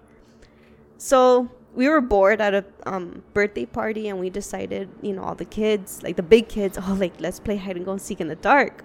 So 0.97 1.49
we 1.75 1.89
were 1.89 2.01
bored 2.01 2.39
at 2.39 2.53
a 2.53 2.63
um, 2.85 3.23
birthday 3.33 3.65
party 3.65 4.07
and 4.07 4.19
we 4.19 4.29
decided, 4.29 4.89
you 5.01 5.13
know, 5.13 5.23
all 5.23 5.35
the 5.35 5.45
kids, 5.45 6.01
like 6.01 6.15
the 6.15 6.23
big 6.23 6.47
kids, 6.47 6.77
oh, 6.81 6.95
like, 6.97 7.19
let's 7.19 7.39
play 7.39 7.57
hide 7.57 7.75
and 7.75 7.85
go 7.85 7.91
and 7.91 8.01
seek 8.01 8.21
in 8.21 8.29
the 8.29 8.35
dark. 8.35 8.83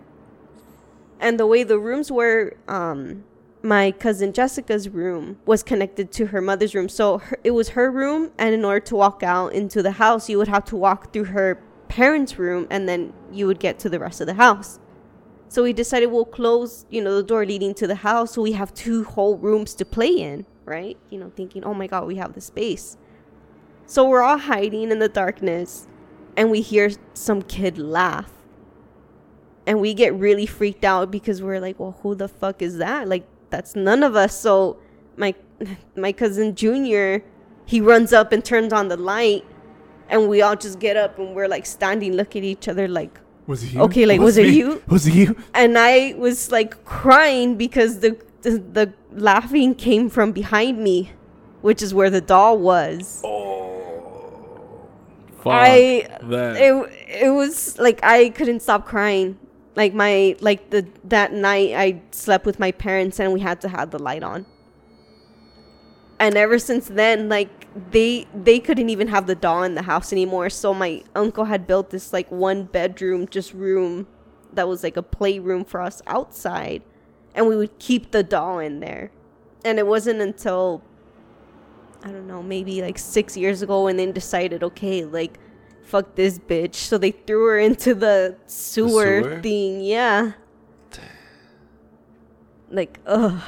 And 1.21 1.39
the 1.39 1.47
way 1.47 1.63
the 1.63 1.79
rooms 1.79 2.11
were, 2.11 2.57
um, 2.67 3.25
my 3.63 3.93
cousin 3.93 4.33
Jessica's 4.33 4.89
room 4.89 5.39
was 5.45 5.63
connected 5.63 6.11
to 6.13 6.27
her 6.27 6.41
mother's 6.41 6.75
room. 6.75 6.89
So 6.89 7.19
her, 7.19 7.39
it 7.45 7.51
was 7.51 7.71
her 7.71 7.91
room. 7.91 8.31
And 8.39 8.55
in 8.55 8.65
order 8.65 8.81
to 8.81 8.97
walk 8.97 9.23
out 9.23 9.53
into 9.53 9.83
the 9.83 9.93
house, 9.93 10.29
you 10.29 10.39
would 10.39 10.49
have 10.49 10.65
to 10.67 10.77
walk 10.77 11.13
through 11.13 11.25
her 11.25 11.63
parents' 11.89 12.39
room 12.39 12.67
and 12.71 12.89
then 12.89 13.13
you 13.33 13.47
would 13.47 13.59
get 13.59 13.79
to 13.81 13.89
the 13.89 13.99
rest 13.99 14.21
of 14.21 14.27
the 14.27 14.35
house. 14.35 14.79
So 15.49 15.65
we 15.65 15.73
decided 15.73 16.07
we'll 16.07 16.25
close, 16.25 16.87
you 16.91 17.03
know, 17.03 17.17
the 17.17 17.25
door 17.25 17.45
leading 17.45 17.75
to 17.75 17.87
the 17.87 17.97
house 17.97 18.35
so 18.35 18.43
we 18.43 18.53
have 18.53 18.73
two 18.73 19.05
whole 19.05 19.37
rooms 19.37 19.75
to 19.75 19.85
play 19.85 20.11
in, 20.11 20.47
right? 20.65 20.97
You 21.11 21.19
know, 21.19 21.33
thinking, 21.35 21.65
oh 21.65 21.75
my 21.75 21.89
God, 21.89 22.07
we 22.07 22.15
have 22.17 22.35
the 22.35 22.41
space. 22.41 22.97
So 23.85 24.09
we're 24.09 24.23
all 24.23 24.39
hiding 24.39 24.93
in 24.93 25.01
the 25.01 25.09
darkness 25.09 25.89
and 26.37 26.51
we 26.51 26.61
hear 26.61 26.91
some 27.13 27.43
kid 27.43 27.77
laugh. 27.77 28.31
And 29.67 29.81
we 29.81 29.93
get 29.93 30.15
really 30.15 30.47
freaked 30.47 30.85
out 30.85 31.11
because 31.11 31.43
we're 31.43 31.61
like, 31.61 31.79
well, 31.79 31.99
who 32.03 32.15
the 32.15 32.29
fuck 32.29 32.63
is 32.63 32.79
that? 32.79 33.09
Like, 33.09 33.27
that's 33.51 33.77
none 33.77 34.03
of 34.03 34.17
us. 34.17 34.39
So 34.39 34.79
my 35.17 35.35
my 35.97 36.13
cousin 36.13 36.55
Junior, 36.55 37.23
he 37.67 37.81
runs 37.81 38.13
up 38.13 38.33
and 38.33 38.45
turns 38.45 38.73
on 38.73 38.89
the 38.89 38.97
light 38.97 39.45
and 40.11 40.29
we 40.29 40.43
all 40.43 40.57
just 40.57 40.79
get 40.81 40.97
up 40.97 41.19
and 41.19 41.35
we're 41.35 41.49
like 41.49 41.65
standing 41.65 42.13
looking 42.15 42.43
at 42.43 42.49
each 42.49 42.69
other 42.69 42.89
like 42.89 43.19
Was 43.47 43.63
it 43.63 43.73
you? 43.73 43.81
Okay, 43.83 44.07
like, 44.07 44.21
was 44.21 44.37
it 44.37 44.53
you? 44.53 44.83
Was 44.89 45.07
it 45.07 45.15
you? 45.15 45.37
and 45.55 45.79
I 45.79 46.15
was 46.17 46.51
like 46.51 46.85
crying 46.85 47.57
because 47.57 48.01
the, 48.01 48.17
the 48.43 48.59
the 48.59 48.93
laughing 49.13 49.75
came 49.75 50.09
from 50.09 50.33
behind 50.33 50.79
me, 50.79 51.13
which 51.63 51.83
is 51.83 51.95
where 51.95 52.11
the 52.11 52.21
doll 52.21 52.59
was. 52.59 53.23
Oh. 53.25 54.89
Fuck 55.39 55.53
I 55.55 56.07
that. 56.23 56.57
it 56.57 56.73
it 57.27 57.31
was 57.31 57.79
like 57.79 58.01
I 58.03 58.29
couldn't 58.31 58.61
stop 58.61 58.87
crying. 58.87 59.39
Like 59.77 59.95
my 59.95 60.37
like 60.41 60.71
the 60.71 60.87
that 61.05 61.33
night 61.33 61.75
I 61.75 62.03
slept 62.11 62.45
with 62.45 62.59
my 62.59 62.73
parents 62.73 63.21
and 63.21 63.33
we 63.33 63.41
had 63.41 63.61
to 63.63 63.69
have 63.69 63.91
the 63.91 63.99
light 63.99 64.23
on. 64.23 64.47
And 66.19 66.37
ever 66.37 66.59
since 66.59 66.89
then, 66.89 67.29
like 67.29 67.49
they 67.93 68.27
they 68.35 68.59
couldn't 68.59 68.91
even 68.91 69.09
have 69.09 69.27
the 69.27 69.35
doll 69.35 69.63
in 69.63 69.75
the 69.75 69.83
house 69.83 70.13
anymore. 70.13 70.51
So 70.51 70.75
my 70.75 71.03
uncle 71.15 71.45
had 71.45 71.67
built 71.67 71.91
this 71.91 72.13
like 72.13 72.31
one 72.31 72.65
bedroom 72.65 73.29
just 73.29 73.55
room 73.55 74.07
that 74.53 74.69
was 74.69 74.83
like 74.83 74.97
a 74.97 75.03
playroom 75.03 75.65
for 75.65 75.81
us 75.81 76.03
outside, 76.07 76.83
and 77.35 77.47
we 77.47 77.57
would 77.57 77.79
keep 77.79 78.11
the 78.11 78.23
doll 78.23 78.59
in 78.59 78.81
there. 78.81 79.13
And 79.65 79.79
it 79.79 79.87
wasn't 79.87 80.21
until 80.21 80.83
I 82.03 82.11
don't 82.11 82.27
know, 82.27 82.43
maybe 82.43 82.83
like 82.83 82.99
six 82.99 83.37
years 83.37 83.63
ago 83.63 83.85
when 83.85 83.97
they 83.97 84.11
decided, 84.11 84.63
okay, 84.63 85.05
like, 85.05 85.39
fuck 85.91 86.15
this 86.15 86.39
bitch. 86.39 86.77
So 86.77 86.97
they 86.99 87.11
threw 87.11 87.47
her 87.47 87.59
into 87.59 87.95
the 87.95 88.37
sewer, 88.47 89.23
sewer? 89.23 89.41
thing. 89.43 89.81
Yeah. 89.83 90.33
Like, 92.71 93.01
ugh. 93.07 93.41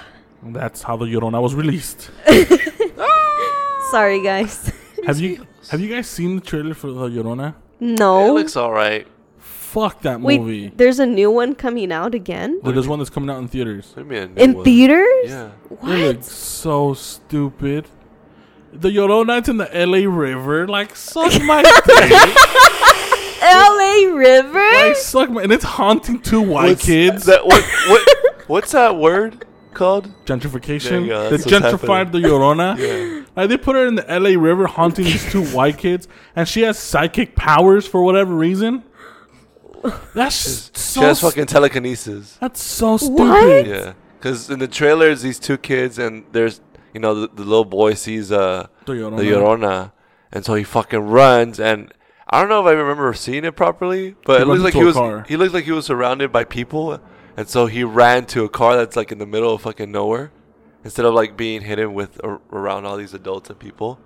That's 0.42 0.82
how 0.82 0.96
the 0.96 1.04
Llorona 1.06 1.40
was 1.40 1.54
released. 1.54 2.10
Ah! 2.98 3.88
Sorry, 3.90 4.22
guys. 4.22 4.72
have 5.06 5.18
you 5.20 5.46
have 5.70 5.80
you 5.80 5.88
guys 5.88 6.06
seen 6.08 6.36
the 6.36 6.40
trailer 6.42 6.74
for 6.74 6.90
the 6.92 7.08
Llorona? 7.08 7.54
no. 7.80 8.30
It 8.30 8.32
looks 8.40 8.56
alright. 8.56 9.06
Fuck 9.38 10.02
that 10.02 10.20
Wait, 10.20 10.40
movie. 10.40 10.68
there's 10.76 10.98
a 10.98 11.06
new 11.06 11.30
one 11.30 11.54
coming 11.54 11.90
out 11.92 12.14
again? 12.14 12.60
There's 12.62 12.86
one 12.86 12.98
that's 12.98 13.10
coming 13.10 13.30
out 13.30 13.38
in 13.38 13.48
theaters. 13.48 13.92
What 13.94 14.08
do 14.08 14.14
you 14.14 14.20
mean 14.20 14.22
a 14.22 14.34
new 14.34 14.42
In 14.44 14.52
one? 14.54 14.64
theaters? 14.64 15.24
Yeah. 15.24 15.50
It 15.70 15.84
looks 15.84 16.30
so 16.30 16.94
stupid. 16.94 17.86
The 18.72 18.88
Llorona's 18.88 19.48
in 19.48 19.58
the 19.58 19.68
LA 19.74 20.08
River. 20.10 20.66
Like, 20.66 20.96
suck 20.96 21.32
my 21.42 21.62
dick. 21.86 22.10
LA 23.42 24.14
River? 24.16 24.88
like, 24.88 24.96
suck 24.96 25.30
my. 25.30 25.42
And 25.42 25.52
it's 25.52 25.64
haunting 25.64 26.20
two 26.20 26.40
white 26.40 26.68
What's 26.70 26.86
kids. 26.86 27.24
That, 27.26 27.44
what, 27.46 27.62
what, 27.88 28.08
what's 28.48 28.72
that 28.72 28.96
word 28.96 29.44
called? 29.74 30.08
gentrification. 30.24 31.06
There 31.06 31.30
go, 31.30 31.30
They 31.30 31.36
gentrified 31.38 32.12
the 32.12 32.18
Llorona. 32.18 32.78
Yeah. 32.78 33.24
Like, 33.34 33.48
they 33.48 33.56
put 33.56 33.76
her 33.76 33.86
in 33.86 33.94
the 33.94 34.02
LA 34.08 34.38
River 34.40 34.66
haunting 34.66 35.04
these 35.06 35.30
two 35.32 35.44
white 35.46 35.78
kids. 35.78 36.06
And 36.36 36.46
she 36.46 36.62
has 36.62 36.78
psychic 36.78 37.34
powers 37.34 37.86
for 37.86 38.02
whatever 38.02 38.34
reason. 38.34 38.84
That's 40.14 40.70
so. 40.78 41.00
she 41.00 41.04
has 41.06 41.18
st- 41.18 41.32
fucking 41.32 41.46
telekinesis. 41.46 42.36
that's 42.40 42.62
so 42.62 42.96
stupid. 42.96 43.18
What? 43.18 43.66
Yeah. 43.66 43.94
Because 44.18 44.48
in 44.50 44.60
the 44.60 44.68
trailers, 44.68 45.22
these 45.22 45.38
two 45.40 45.58
kids, 45.58 45.98
and 45.98 46.24
there's, 46.30 46.60
you 46.92 47.00
know, 47.00 47.14
the, 47.14 47.28
the 47.28 47.42
little 47.44 47.64
boy 47.64 47.94
sees 47.94 48.30
uh, 48.32 48.66
The 48.86 48.92
Llorona. 48.92 49.16
the 49.18 49.22
Llorona. 49.30 49.92
And 50.32 50.44
so 50.44 50.54
he 50.54 50.64
fucking 50.64 51.00
runs. 51.00 51.60
And 51.60 51.92
I 52.28 52.40
don't 52.40 52.48
know 52.48 52.60
if 52.60 52.66
I 52.66 52.72
remember 52.72 53.12
seeing 53.14 53.44
it 53.44 53.52
properly, 53.56 54.14
but 54.24 54.38
He 54.38 54.42
it 54.42 54.46
looks 54.46 54.62
like 54.62 54.74
he 54.74 54.84
was, 54.84 54.96
car. 54.96 55.24
he 55.28 55.36
looked 55.36 55.54
like 55.54 55.64
he 55.64 55.72
was 55.72 55.86
surrounded 55.86 56.32
by 56.32 56.44
people. 56.44 57.00
And 57.36 57.48
so 57.48 57.66
he 57.66 57.82
ran 57.84 58.26
to 58.26 58.44
a 58.44 58.48
car 58.48 58.76
that's 58.76 58.96
like 58.96 59.10
in 59.12 59.18
the 59.18 59.26
middle 59.26 59.54
of 59.54 59.62
fucking 59.62 59.90
nowhere 59.90 60.30
instead 60.84 61.04
of 61.06 61.14
like 61.14 61.36
being 61.36 61.62
hidden 61.62 61.94
with 61.94 62.22
ar- 62.24 62.40
around 62.50 62.84
all 62.86 62.96
these 62.96 63.14
adults 63.14 63.48
and 63.50 63.58
people. 63.58 63.98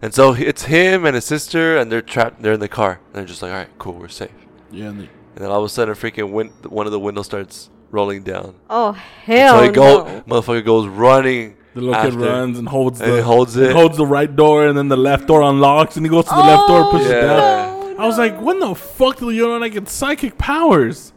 And 0.00 0.14
so 0.14 0.32
it's 0.32 0.64
him 0.64 1.04
and 1.04 1.14
his 1.16 1.24
sister, 1.24 1.76
and 1.76 1.90
they're 1.90 2.02
trapped. 2.02 2.40
They're 2.40 2.52
in 2.52 2.60
the 2.60 2.68
car. 2.68 3.00
And 3.06 3.14
they're 3.16 3.24
just 3.24 3.42
like, 3.42 3.50
all 3.50 3.56
right, 3.58 3.78
cool, 3.78 3.94
we're 3.94 4.06
safe. 4.08 4.30
Yeah, 4.70 4.90
and 4.90 5.00
the, 5.00 5.02
And 5.04 5.44
then 5.44 5.50
all 5.50 5.58
of 5.58 5.64
a 5.64 5.68
sudden, 5.68 5.92
a 5.92 5.96
freaking 5.96 6.30
win- 6.30 6.52
one 6.68 6.86
of 6.86 6.92
the 6.92 7.00
windows 7.00 7.26
starts 7.26 7.68
rolling 7.90 8.22
down. 8.22 8.54
Oh, 8.70 8.92
hell. 8.92 9.54
so 9.54 9.56
hell 9.56 9.62
he 9.64 9.70
go, 9.70 10.22
motherfucker 10.28 10.64
goes 10.64 10.86
running. 10.86 11.56
The 11.78 11.84
little 11.86 12.02
kid 12.02 12.14
runs 12.14 12.58
and 12.58 12.68
holds 12.68 13.00
And 13.00 13.12
the 13.12 13.22
holds 13.22 13.56
it. 13.56 13.72
holds 13.72 13.96
the 13.96 14.06
right 14.06 14.34
door, 14.34 14.66
and 14.66 14.76
then 14.76 14.88
the 14.88 14.96
left 14.96 15.26
door 15.28 15.42
unlocks, 15.42 15.96
and 15.96 16.04
he 16.04 16.10
goes 16.10 16.24
to 16.24 16.30
the 16.34 16.40
left 16.40 16.68
door, 16.68 16.80
and 16.82 16.90
pushes 16.90 17.08
Yeah. 17.10 17.16
it 17.18 17.26
down. 17.26 17.94
Oh, 17.98 18.02
I 18.02 18.06
was 18.06 18.18
like, 18.18 18.40
when 18.40 18.60
the 18.60 18.74
fuck 18.74 19.16
did 19.18 19.28
the 19.28 19.32
Llorona 19.32 19.70
get 19.72 19.88
psychic 19.88 20.38
powers? 20.38 21.12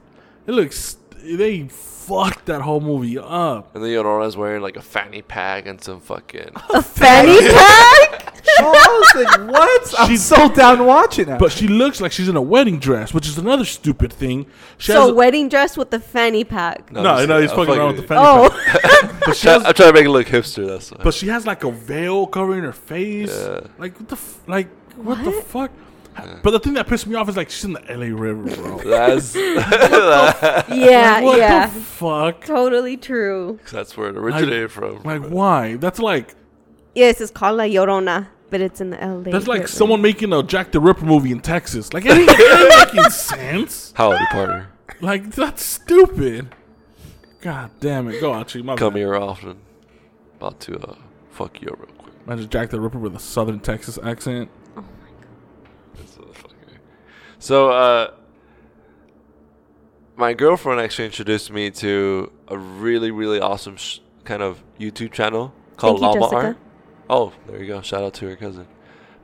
It 0.47 0.51
looks 0.53 0.97
they 1.23 1.67
fucked 2.07 2.45
that 2.47 2.61
whole 2.61 2.81
movie 2.81 3.17
up. 3.17 3.75
And 3.75 3.83
then 3.83 3.91
Llorona's 3.91 4.35
wearing 4.37 4.61
like 4.61 4.75
a 4.77 4.81
fanny 4.81 5.21
pack 5.21 5.67
and 5.67 5.81
some 5.81 5.99
fucking. 6.01 6.51
A 6.73 6.81
fanny 6.81 7.39
pack? 7.53 8.37
Oh, 8.59 8.73
I 8.75 9.15
was 9.15 9.23
like, 9.25 9.49
what? 9.51 9.93
I'm 9.99 10.07
She's- 10.09 10.25
so 10.25 10.49
down 10.53 10.85
watching 10.85 11.29
it. 11.29 11.39
But 11.39 11.51
she 11.51 11.67
looks 11.67 12.01
like 12.01 12.11
she's 12.11 12.27
in 12.27 12.35
a 12.35 12.41
wedding 12.41 12.79
dress, 12.79 13.13
which 13.13 13.27
is 13.27 13.37
another 13.37 13.65
stupid 13.65 14.11
thing. 14.11 14.45
She 14.77 14.91
so 14.91 15.01
has 15.01 15.09
a- 15.09 15.13
wedding 15.13 15.47
dress 15.49 15.77
with 15.77 15.91
the 15.91 15.99
fanny 15.99 16.43
pack. 16.43 16.91
no, 16.91 17.03
I'm 17.03 17.27
no, 17.29 17.39
he's 17.41 17.51
fucking 17.51 17.73
I'm 17.73 17.79
around 17.79 17.95
with 17.97 18.07
the 18.07 18.07
fucking- 18.07 18.49
fanny 18.49 18.71
pack. 18.71 19.03
Oh, 19.03 19.17
But 19.25 19.37
she, 19.37 19.47
has, 19.47 19.63
I'm 19.63 19.73
trying 19.73 19.89
to 19.89 19.93
make 19.93 20.05
it 20.05 20.09
look 20.09 20.27
hipster. 20.27 20.67
That's 20.67 20.91
why. 20.91 21.03
but 21.03 21.13
she 21.13 21.27
has 21.27 21.45
like 21.45 21.63
a 21.63 21.71
veil 21.71 22.25
covering 22.27 22.63
her 22.63 22.73
face. 22.73 23.29
Yeah. 23.31 23.61
Like 23.77 23.97
what 23.99 24.09
the 24.09 24.15
f- 24.15 24.39
like 24.47 24.67
what, 24.97 25.23
the 25.23 25.31
fuck? 25.31 25.71
But 26.43 26.51
the 26.51 26.59
thing 26.59 26.73
that 26.73 26.87
pissed 26.87 27.07
me 27.07 27.15
off 27.15 27.29
is 27.29 27.37
like 27.37 27.49
she's 27.49 27.63
in 27.65 27.73
the 27.73 27.81
LA 27.89 28.07
River, 28.15 28.43
bro. 28.55 28.77
that's 28.85 29.33
yeah, 29.35 31.13
Like, 31.15 31.23
what 31.23 31.37
yeah. 31.37 31.67
the 31.67 31.79
fuck? 31.79 32.45
Totally 32.45 32.97
true. 32.97 33.59
that's 33.71 33.95
where 33.95 34.09
it 34.09 34.17
originated 34.17 34.71
from. 34.71 35.01
Like 35.03 35.23
why? 35.27 35.77
That's 35.77 35.99
like 35.99 36.35
Yes, 36.95 37.21
it's 37.21 37.31
called 37.31 37.57
La 37.57 37.63
Llorona. 37.63 38.27
but 38.49 38.59
it's 38.59 38.81
in 38.81 38.89
the 38.89 38.97
LA. 38.97 39.31
That's 39.31 39.47
like 39.47 39.61
River. 39.61 39.71
someone 39.71 40.01
making 40.01 40.33
a 40.33 40.43
Jack 40.43 40.71
the 40.73 40.79
Ripper 40.81 41.05
movie 41.05 41.31
in 41.31 41.39
Texas. 41.39 41.93
Like, 41.93 42.05
it 42.05 42.11
ain't, 42.17 42.29
it 42.29 42.61
ain't 42.83 42.95
making 42.95 43.09
sense. 43.11 43.93
Howdy, 43.95 44.25
partner. 44.25 44.67
Like, 44.99 45.31
that's 45.33 45.63
stupid. 45.63 46.53
God 47.39 47.71
damn 47.79 48.09
it. 48.09 48.19
Go, 48.19 48.33
Archie. 48.33 48.61
My 48.61 48.75
Come 48.75 48.93
bad. 48.93 48.99
here 48.99 49.15
often. 49.15 49.57
About 50.35 50.59
to 50.61 50.77
uh, 50.79 50.95
fuck 51.29 51.61
you 51.61 51.69
up 51.69 51.79
real 51.79 51.87
quick. 51.97 52.13
Imagine 52.27 52.49
Jack 52.49 52.69
the 52.71 52.81
Ripper 52.81 52.99
with 52.99 53.15
a 53.15 53.19
southern 53.19 53.61
Texas 53.61 53.97
accent. 54.03 54.49
So, 57.41 57.71
uh, 57.71 58.11
my 60.15 60.33
girlfriend 60.33 60.79
actually 60.79 61.05
introduced 61.05 61.51
me 61.51 61.71
to 61.71 62.31
a 62.47 62.55
really, 62.55 63.09
really 63.09 63.39
awesome 63.39 63.77
sh- 63.77 63.97
kind 64.25 64.43
of 64.43 64.63
YouTube 64.79 65.11
channel 65.11 65.51
called 65.75 66.01
Thank 66.01 66.19
Llama. 66.19 66.35
Art. 66.35 66.57
Oh, 67.09 67.33
there 67.47 67.59
you 67.59 67.65
go. 67.65 67.81
Shout 67.81 68.03
out 68.03 68.13
to 68.13 68.27
her 68.27 68.35
cousin. 68.35 68.67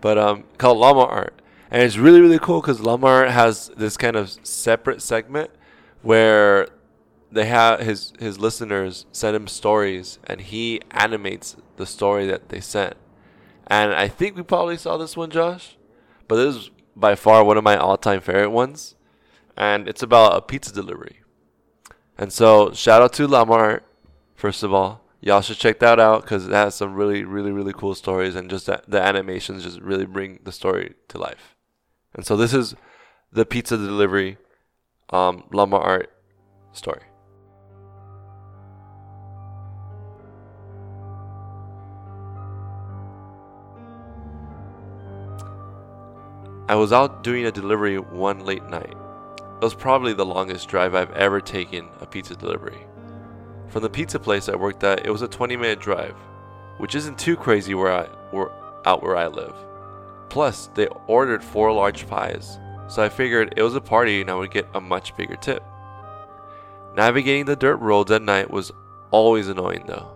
But 0.02 0.18
um, 0.18 0.46
called 0.58 0.80
Llama 0.80 1.04
Art, 1.04 1.40
and 1.70 1.84
it's 1.84 1.98
really, 1.98 2.20
really 2.20 2.40
cool 2.40 2.60
because 2.60 2.80
Llama 2.80 3.06
Art 3.06 3.30
has 3.30 3.70
this 3.78 3.98
kind 3.98 4.16
of 4.16 4.36
separate 4.42 5.04
segment 5.04 5.52
where 6.02 6.70
they 7.32 7.46
have 7.46 7.82
his 7.82 8.14
his 8.18 8.40
listeners 8.40 9.06
send 9.12 9.36
him 9.36 9.46
stories, 9.46 10.18
and 10.24 10.42
he 10.42 10.82
animates 10.90 11.56
the 11.76 11.86
story 11.86 12.26
that 12.26 12.50
they 12.50 12.62
sent. 12.62 12.96
And 13.68 13.94
I 13.94 14.08
think 14.08 14.36
we 14.36 14.42
probably 14.42 14.78
saw 14.78 14.98
this 14.98 15.16
one, 15.16 15.30
Josh, 15.30 15.78
but 16.28 16.38
this 16.38 16.56
is 16.56 16.72
by 17.00 17.16
far 17.16 17.44
one 17.44 17.58
of 17.58 17.64
my 17.64 17.78
all-time 17.78 18.22
favorite 18.22 18.50
ones, 18.50 18.96
and 19.56 19.88
it's 19.88 20.04
about 20.04 20.36
a 20.36 20.42
pizza 20.42 20.74
delivery. 20.74 21.22
And 22.18 22.34
so, 22.34 22.74
shout 22.74 23.02
out 23.02 23.14
to 23.14 23.28
Lamar, 23.28 23.84
first 24.36 24.64
of 24.64 24.74
all. 24.74 25.02
Y'all 25.20 25.42
should 25.42 25.58
check 25.58 25.80
that 25.80 26.00
out 26.00 26.22
because 26.22 26.48
it 26.48 26.54
has 26.54 26.76
some 26.76 26.94
really, 26.94 27.24
really, 27.24 27.52
really 27.52 27.74
cool 27.74 27.96
stories, 27.96 28.36
and 28.36 28.50
just 28.50 28.66
that 28.66 28.90
the 28.90 29.02
animations 29.02 29.64
just 29.64 29.80
really 29.82 30.06
bring 30.06 30.40
the 30.44 30.52
story 30.52 30.96
to 31.10 31.18
life. 31.18 31.56
And 32.14 32.26
so, 32.26 32.36
this 32.36 32.54
is 32.54 32.76
the 33.32 33.46
pizza 33.46 33.78
delivery, 33.78 34.38
um, 35.10 35.44
Llama 35.52 35.78
Art 35.78 36.12
story. 36.72 37.02
I 46.70 46.76
was 46.76 46.92
out 46.92 47.24
doing 47.24 47.46
a 47.46 47.52
delivery 47.52 47.98
one 47.98 48.44
late 48.44 48.66
night. 48.66 48.92
It 48.92 49.64
was 49.64 49.74
probably 49.74 50.12
the 50.12 50.26
longest 50.26 50.68
drive 50.68 50.96
I've 50.96 51.14
ever 51.14 51.40
taken 51.40 51.88
a 52.02 52.06
pizza 52.06 52.36
delivery. 52.36 52.86
From 53.70 53.84
the 53.84 53.90
pizza 53.90 54.20
place 54.20 54.50
I 54.50 54.58
worked 54.58 54.84
at, 54.84 55.06
it 55.06 55.10
was 55.10 55.22
a 55.22 55.30
20 55.30 55.56
minute 55.56 55.80
drive, 55.80 56.18
which 56.78 56.94
isn't 56.94 57.18
too 57.18 57.38
crazy 57.38 57.74
where 57.74 57.94
I 57.94 58.10
out 58.86 59.02
where 59.02 59.16
I 59.16 59.28
live. 59.28 59.56
Plus, 60.28 60.68
they 60.76 60.88
ordered 61.08 61.42
four 61.42 61.72
large 61.72 62.06
pies, 62.06 62.60
so 62.90 63.02
I 63.02 63.08
figured 63.08 63.54
it 63.56 63.64
was 63.64 63.76
a 63.76 63.82
party 63.82 64.20
and 64.20 64.30
I 64.30 64.36
would 64.36 64.52
get 64.52 64.68
a 64.74 64.82
much 64.82 65.16
bigger 65.16 65.38
tip. 65.38 65.64
Navigating 66.98 67.46
the 67.46 67.56
dirt 67.56 67.78
roads 67.78 68.12
at 68.12 68.22
night 68.22 68.52
was 68.52 68.74
always 69.12 69.48
annoying 69.48 69.86
though. 69.88 70.12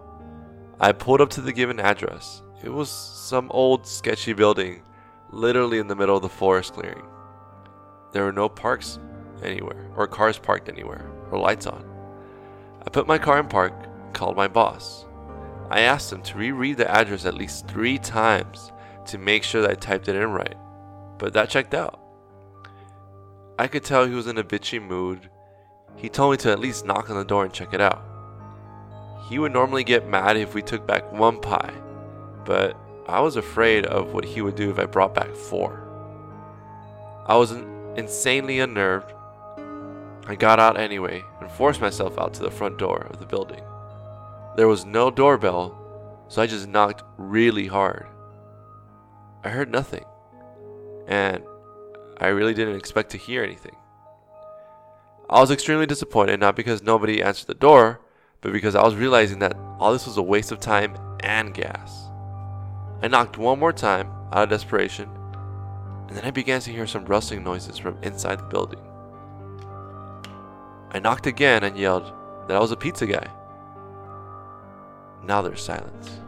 I 0.81 0.91
pulled 0.91 1.21
up 1.21 1.29
to 1.31 1.41
the 1.41 1.53
given 1.53 1.79
address. 1.79 2.43
It 2.61 2.73
was 2.73 2.89
some 2.89 3.49
old 3.51 3.87
sketchy 3.87 4.33
building 4.33 4.83
literally 5.31 5.79
in 5.79 5.87
the 5.87 5.95
middle 5.95 6.15
of 6.15 6.21
the 6.21 6.29
forest 6.29 6.73
clearing. 6.73 7.05
There 8.11 8.23
were 8.23 8.33
no 8.33 8.49
parks 8.49 8.99
anywhere, 9.43 9.89
or 9.95 10.07
cars 10.07 10.37
parked 10.37 10.69
anywhere, 10.69 11.09
or 11.31 11.39
lights 11.39 11.67
on. 11.67 11.85
I 12.85 12.89
put 12.89 13.07
my 13.07 13.17
car 13.17 13.39
in 13.39 13.47
park, 13.47 13.73
called 14.13 14.35
my 14.35 14.47
boss. 14.47 15.05
I 15.69 15.81
asked 15.81 16.11
him 16.11 16.21
to 16.23 16.37
reread 16.37 16.77
the 16.77 16.91
address 16.91 17.25
at 17.25 17.35
least 17.35 17.67
three 17.67 17.97
times 17.97 18.71
to 19.05 19.17
make 19.17 19.43
sure 19.43 19.61
that 19.61 19.71
I 19.71 19.75
typed 19.75 20.09
it 20.09 20.15
in 20.15 20.31
right, 20.31 20.57
but 21.17 21.33
that 21.33 21.49
checked 21.49 21.73
out. 21.73 21.99
I 23.57 23.67
could 23.67 23.83
tell 23.83 24.05
he 24.05 24.13
was 24.13 24.27
in 24.27 24.37
a 24.37 24.43
bitchy 24.43 24.81
mood. 24.81 25.29
He 25.95 26.09
told 26.09 26.31
me 26.31 26.37
to 26.37 26.51
at 26.51 26.59
least 26.59 26.85
knock 26.85 27.09
on 27.09 27.15
the 27.15 27.23
door 27.23 27.45
and 27.45 27.53
check 27.53 27.73
it 27.73 27.81
out. 27.81 28.03
He 29.29 29.39
would 29.39 29.53
normally 29.53 29.83
get 29.83 30.09
mad 30.09 30.35
if 30.35 30.53
we 30.53 30.61
took 30.61 30.85
back 30.85 31.09
one 31.11 31.39
pie, 31.39 31.73
but 32.43 32.75
I 33.07 33.19
was 33.19 33.35
afraid 33.35 33.85
of 33.85 34.13
what 34.13 34.25
he 34.25 34.41
would 34.41 34.55
do 34.55 34.69
if 34.69 34.79
I 34.79 34.85
brought 34.85 35.15
back 35.15 35.33
four. 35.35 35.87
I 37.25 37.35
was 37.35 37.51
insanely 37.95 38.59
unnerved. 38.59 39.13
I 40.27 40.35
got 40.35 40.59
out 40.59 40.79
anyway 40.79 41.23
and 41.39 41.51
forced 41.51 41.81
myself 41.81 42.17
out 42.17 42.33
to 42.35 42.43
the 42.43 42.51
front 42.51 42.77
door 42.77 43.07
of 43.09 43.19
the 43.19 43.25
building. 43.25 43.61
There 44.55 44.67
was 44.67 44.85
no 44.85 45.09
doorbell, 45.09 45.77
so 46.27 46.41
I 46.41 46.47
just 46.47 46.67
knocked 46.67 47.03
really 47.17 47.67
hard. 47.67 48.07
I 49.43 49.49
heard 49.49 49.71
nothing, 49.71 50.05
and 51.07 51.43
I 52.19 52.27
really 52.27 52.53
didn't 52.53 52.75
expect 52.75 53.09
to 53.11 53.17
hear 53.17 53.43
anything. 53.43 53.75
I 55.29 55.39
was 55.39 55.49
extremely 55.49 55.85
disappointed, 55.85 56.39
not 56.39 56.55
because 56.55 56.83
nobody 56.83 57.23
answered 57.23 57.47
the 57.47 57.53
door, 57.53 58.01
but 58.41 58.51
because 58.51 58.75
I 58.75 58.83
was 58.83 58.95
realizing 58.95 59.39
that 59.39 59.55
all 59.79 59.93
this 59.93 60.05
was 60.05 60.17
a 60.17 60.21
waste 60.21 60.51
of 60.51 60.59
time 60.59 60.95
and 61.21 61.53
gas. 61.53 62.10
I 63.01 63.07
knocked 63.07 63.37
one 63.37 63.59
more 63.59 63.73
time 63.73 64.11
out 64.31 64.43
of 64.43 64.49
desperation, 64.49 65.09
and 66.07 66.15
then 66.15 66.23
I 66.23 66.31
began 66.31 66.61
to 66.61 66.71
hear 66.71 66.85
some 66.85 67.05
rustling 67.05 67.43
noises 67.43 67.77
from 67.77 67.97
inside 68.03 68.39
the 68.39 68.43
building. 68.43 68.79
I 70.91 70.99
knocked 70.99 71.25
again 71.25 71.63
and 71.63 71.77
yelled 71.77 72.13
that 72.47 72.57
I 72.57 72.59
was 72.59 72.71
a 72.71 72.75
pizza 72.75 73.07
guy. 73.07 73.27
Now 75.23 75.41
there's 75.41 75.63
silence. 75.63 76.19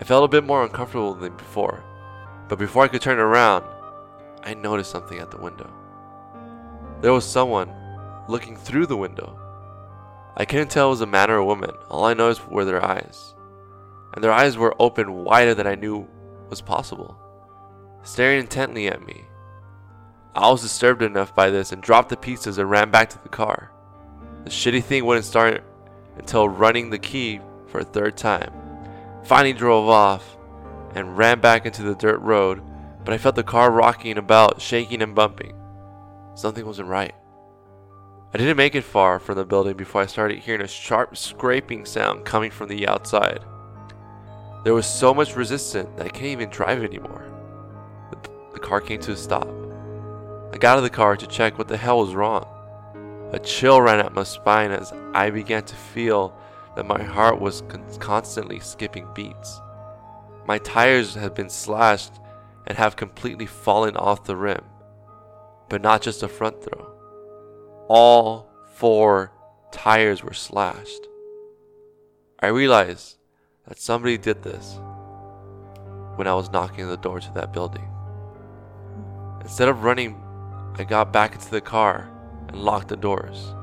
I 0.00 0.04
felt 0.04 0.24
a 0.24 0.28
bit 0.28 0.44
more 0.44 0.64
uncomfortable 0.64 1.14
than 1.14 1.36
before, 1.36 1.82
but 2.48 2.58
before 2.58 2.84
I 2.84 2.88
could 2.88 3.00
turn 3.00 3.18
around, 3.18 3.64
I 4.42 4.54
noticed 4.54 4.90
something 4.90 5.20
at 5.20 5.30
the 5.30 5.38
window. 5.40 5.72
There 7.00 7.12
was 7.12 7.24
someone 7.24 7.72
looking 8.28 8.56
through 8.56 8.86
the 8.86 8.96
window. 8.96 9.38
I 10.36 10.44
couldn't 10.44 10.70
tell 10.70 10.88
if 10.88 10.88
it 10.88 10.90
was 10.90 11.00
a 11.02 11.06
man 11.06 11.30
or 11.30 11.36
a 11.36 11.44
woman. 11.44 11.70
All 11.88 12.04
I 12.04 12.14
noticed 12.14 12.48
were 12.48 12.64
their 12.64 12.84
eyes. 12.84 13.33
And 14.14 14.22
their 14.22 14.32
eyes 14.32 14.56
were 14.56 14.74
open 14.78 15.24
wider 15.24 15.54
than 15.54 15.66
I 15.66 15.74
knew 15.74 16.08
was 16.48 16.60
possible, 16.60 17.18
staring 18.02 18.40
intently 18.40 18.86
at 18.86 19.04
me. 19.04 19.24
I 20.34 20.50
was 20.50 20.62
disturbed 20.62 21.02
enough 21.02 21.34
by 21.34 21.50
this 21.50 21.72
and 21.72 21.82
dropped 21.82 22.08
the 22.08 22.16
pieces 22.16 22.58
and 22.58 22.70
ran 22.70 22.90
back 22.90 23.10
to 23.10 23.22
the 23.22 23.28
car. 23.28 23.70
The 24.44 24.50
shitty 24.50 24.82
thing 24.82 25.04
wouldn't 25.04 25.26
start 25.26 25.64
until 26.16 26.48
running 26.48 26.90
the 26.90 26.98
key 26.98 27.40
for 27.66 27.80
a 27.80 27.84
third 27.84 28.16
time. 28.16 28.52
Finally 29.24 29.54
drove 29.54 29.88
off 29.88 30.36
and 30.94 31.16
ran 31.16 31.40
back 31.40 31.66
into 31.66 31.82
the 31.82 31.94
dirt 31.94 32.20
road, 32.20 32.62
but 33.04 33.14
I 33.14 33.18
felt 33.18 33.34
the 33.34 33.42
car 33.42 33.70
rocking 33.70 34.18
about, 34.18 34.60
shaking 34.60 35.02
and 35.02 35.14
bumping. 35.14 35.54
Something 36.34 36.66
wasn't 36.66 36.88
right. 36.88 37.14
I 38.32 38.38
didn't 38.38 38.56
make 38.56 38.74
it 38.74 38.84
far 38.84 39.18
from 39.18 39.36
the 39.36 39.44
building 39.44 39.76
before 39.76 40.02
I 40.02 40.06
started 40.06 40.40
hearing 40.40 40.60
a 40.60 40.68
sharp 40.68 41.16
scraping 41.16 41.84
sound 41.84 42.24
coming 42.24 42.50
from 42.50 42.68
the 42.68 42.88
outside. 42.88 43.44
There 44.64 44.72
was 44.72 44.86
so 44.86 45.12
much 45.12 45.36
resistance 45.36 45.90
that 45.96 46.06
I 46.06 46.08
can't 46.08 46.24
even 46.24 46.48
drive 46.48 46.82
anymore. 46.82 47.30
The, 48.10 48.30
the 48.54 48.60
car 48.60 48.80
came 48.80 48.98
to 49.00 49.12
a 49.12 49.16
stop. 49.16 49.46
I 50.52 50.56
got 50.56 50.72
out 50.72 50.78
of 50.78 50.84
the 50.84 50.90
car 50.90 51.16
to 51.16 51.26
check 51.26 51.58
what 51.58 51.68
the 51.68 51.76
hell 51.76 51.98
was 51.98 52.14
wrong. 52.14 52.46
A 53.32 53.38
chill 53.38 53.82
ran 53.82 54.00
up 54.00 54.14
my 54.14 54.22
spine 54.22 54.70
as 54.70 54.90
I 55.12 55.28
began 55.28 55.64
to 55.64 55.74
feel 55.74 56.34
that 56.76 56.86
my 56.86 57.02
heart 57.02 57.40
was 57.40 57.62
con- 57.68 57.84
constantly 57.98 58.58
skipping 58.58 59.06
beats. 59.14 59.60
My 60.46 60.56
tires 60.58 61.14
had 61.14 61.34
been 61.34 61.50
slashed 61.50 62.14
and 62.66 62.78
have 62.78 62.96
completely 62.96 63.46
fallen 63.46 63.98
off 63.98 64.24
the 64.24 64.36
rim, 64.36 64.64
but 65.68 65.82
not 65.82 66.00
just 66.00 66.22
the 66.22 66.28
front 66.28 66.64
throw. 66.64 66.90
All 67.88 68.48
four 68.76 69.30
tires 69.72 70.24
were 70.24 70.32
slashed. 70.32 71.06
I 72.40 72.46
realized 72.46 73.18
that 73.66 73.78
somebody 73.78 74.18
did 74.18 74.42
this 74.42 74.78
when 76.16 76.26
I 76.26 76.34
was 76.34 76.50
knocking 76.50 76.84
on 76.84 76.90
the 76.90 76.96
door 76.96 77.20
to 77.20 77.32
that 77.34 77.52
building. 77.52 77.88
Instead 79.40 79.68
of 79.68 79.84
running, 79.84 80.20
I 80.78 80.84
got 80.84 81.12
back 81.12 81.34
into 81.34 81.50
the 81.50 81.60
car 81.60 82.10
and 82.48 82.56
locked 82.56 82.88
the 82.88 82.96
doors. 82.96 83.54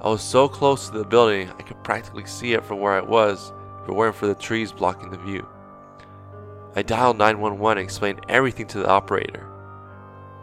I 0.00 0.08
was 0.08 0.22
so 0.22 0.48
close 0.48 0.88
to 0.88 0.98
the 0.98 1.04
building 1.04 1.48
I 1.50 1.62
could 1.62 1.82
practically 1.82 2.26
see 2.26 2.52
it 2.52 2.64
from 2.64 2.80
where 2.80 2.92
I 2.92 3.00
was 3.00 3.52
if 3.82 3.88
it 3.88 3.94
weren't 3.94 4.14
for 4.14 4.26
the 4.26 4.34
trees 4.34 4.72
blocking 4.72 5.10
the 5.10 5.18
view. 5.18 5.46
I 6.74 6.82
dialed 6.82 7.18
911 7.18 7.78
and 7.78 7.84
explained 7.84 8.20
everything 8.28 8.66
to 8.68 8.78
the 8.78 8.88
operator. 8.88 9.46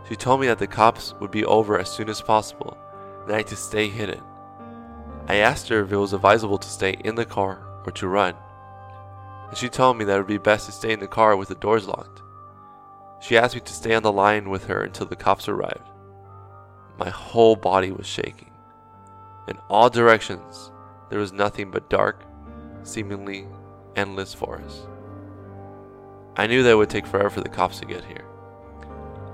She 0.09 0.15
told 0.15 0.41
me 0.41 0.47
that 0.47 0.59
the 0.59 0.67
cops 0.67 1.13
would 1.19 1.31
be 1.31 1.45
over 1.45 1.79
as 1.79 1.89
soon 1.89 2.09
as 2.09 2.21
possible 2.21 2.77
and 3.23 3.33
I 3.33 3.37
had 3.37 3.47
to 3.47 3.55
stay 3.55 3.87
hidden. 3.87 4.21
I 5.27 5.35
asked 5.37 5.69
her 5.69 5.83
if 5.83 5.91
it 5.91 5.97
was 5.97 6.13
advisable 6.13 6.57
to 6.57 6.67
stay 6.67 6.97
in 7.03 7.15
the 7.15 7.25
car 7.25 7.63
or 7.85 7.91
to 7.93 8.07
run, 8.07 8.35
and 9.53 9.57
she 9.59 9.69
told 9.69 9.99
me 9.99 10.03
that 10.03 10.15
it 10.15 10.17
would 10.17 10.25
be 10.25 10.39
best 10.39 10.65
to 10.65 10.71
stay 10.71 10.93
in 10.93 10.99
the 10.99 11.05
car 11.05 11.37
with 11.37 11.47
the 11.47 11.53
doors 11.53 11.85
locked. 11.85 12.23
She 13.21 13.37
asked 13.37 13.53
me 13.53 13.61
to 13.61 13.71
stay 13.71 13.93
on 13.93 14.01
the 14.01 14.11
line 14.11 14.49
with 14.49 14.65
her 14.65 14.81
until 14.81 15.05
the 15.05 15.15
cops 15.15 15.47
arrived. 15.47 15.91
My 16.97 17.11
whole 17.11 17.55
body 17.55 17.91
was 17.91 18.07
shaking. 18.07 18.49
In 19.47 19.59
all 19.69 19.91
directions, 19.91 20.71
there 21.11 21.19
was 21.19 21.31
nothing 21.31 21.69
but 21.69 21.87
dark, 21.87 22.25
seemingly 22.81 23.45
endless 23.95 24.33
forest. 24.33 24.87
I 26.35 26.47
knew 26.47 26.63
that 26.63 26.71
it 26.71 26.75
would 26.77 26.89
take 26.89 27.05
forever 27.05 27.29
for 27.29 27.41
the 27.41 27.47
cops 27.47 27.79
to 27.81 27.85
get 27.85 28.03
here. 28.05 28.25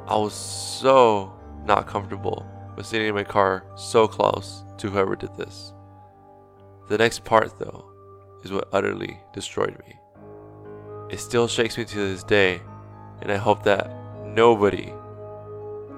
I 0.06 0.18
was 0.18 0.34
so 0.34 1.34
not 1.64 1.88
comfortable 1.88 2.46
with 2.76 2.88
sitting 2.88 3.08
in 3.08 3.16
my 3.16 3.24
car 3.24 3.64
so 3.78 4.06
close 4.06 4.66
to 4.80 4.90
whoever 4.90 5.16
did 5.16 5.38
this. 5.38 5.72
The 6.90 6.98
next 6.98 7.24
part, 7.24 7.58
though, 7.58 7.90
is 8.44 8.52
what 8.52 8.68
utterly 8.74 9.18
destroyed 9.34 9.80
me. 9.88 9.99
It 11.10 11.20
still 11.20 11.48
shakes 11.48 11.76
me 11.76 11.86
to 11.86 11.98
this 11.98 12.24
day, 12.24 12.62
and 13.22 13.32
I 13.32 13.38
hope 13.38 13.64
that 13.64 13.92
nobody 14.24 14.94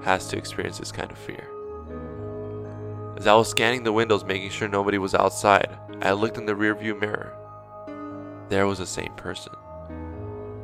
has 0.02 0.26
to 0.28 0.38
experience 0.38 0.78
this 0.78 0.90
kind 0.90 1.10
of 1.10 1.18
fear. 1.18 1.48
As 3.18 3.26
I 3.26 3.34
was 3.34 3.50
scanning 3.50 3.84
the 3.84 3.92
windows, 3.92 4.24
making 4.24 4.50
sure 4.50 4.68
nobody 4.68 4.96
was 4.96 5.14
outside, 5.14 5.68
I 6.00 6.12
looked 6.12 6.38
in 6.38 6.46
the 6.46 6.54
rearview 6.54 6.98
mirror. 6.98 7.36
There 8.48 8.66
was 8.66 8.78
the 8.78 8.86
same 8.86 9.12
person. 9.16 9.52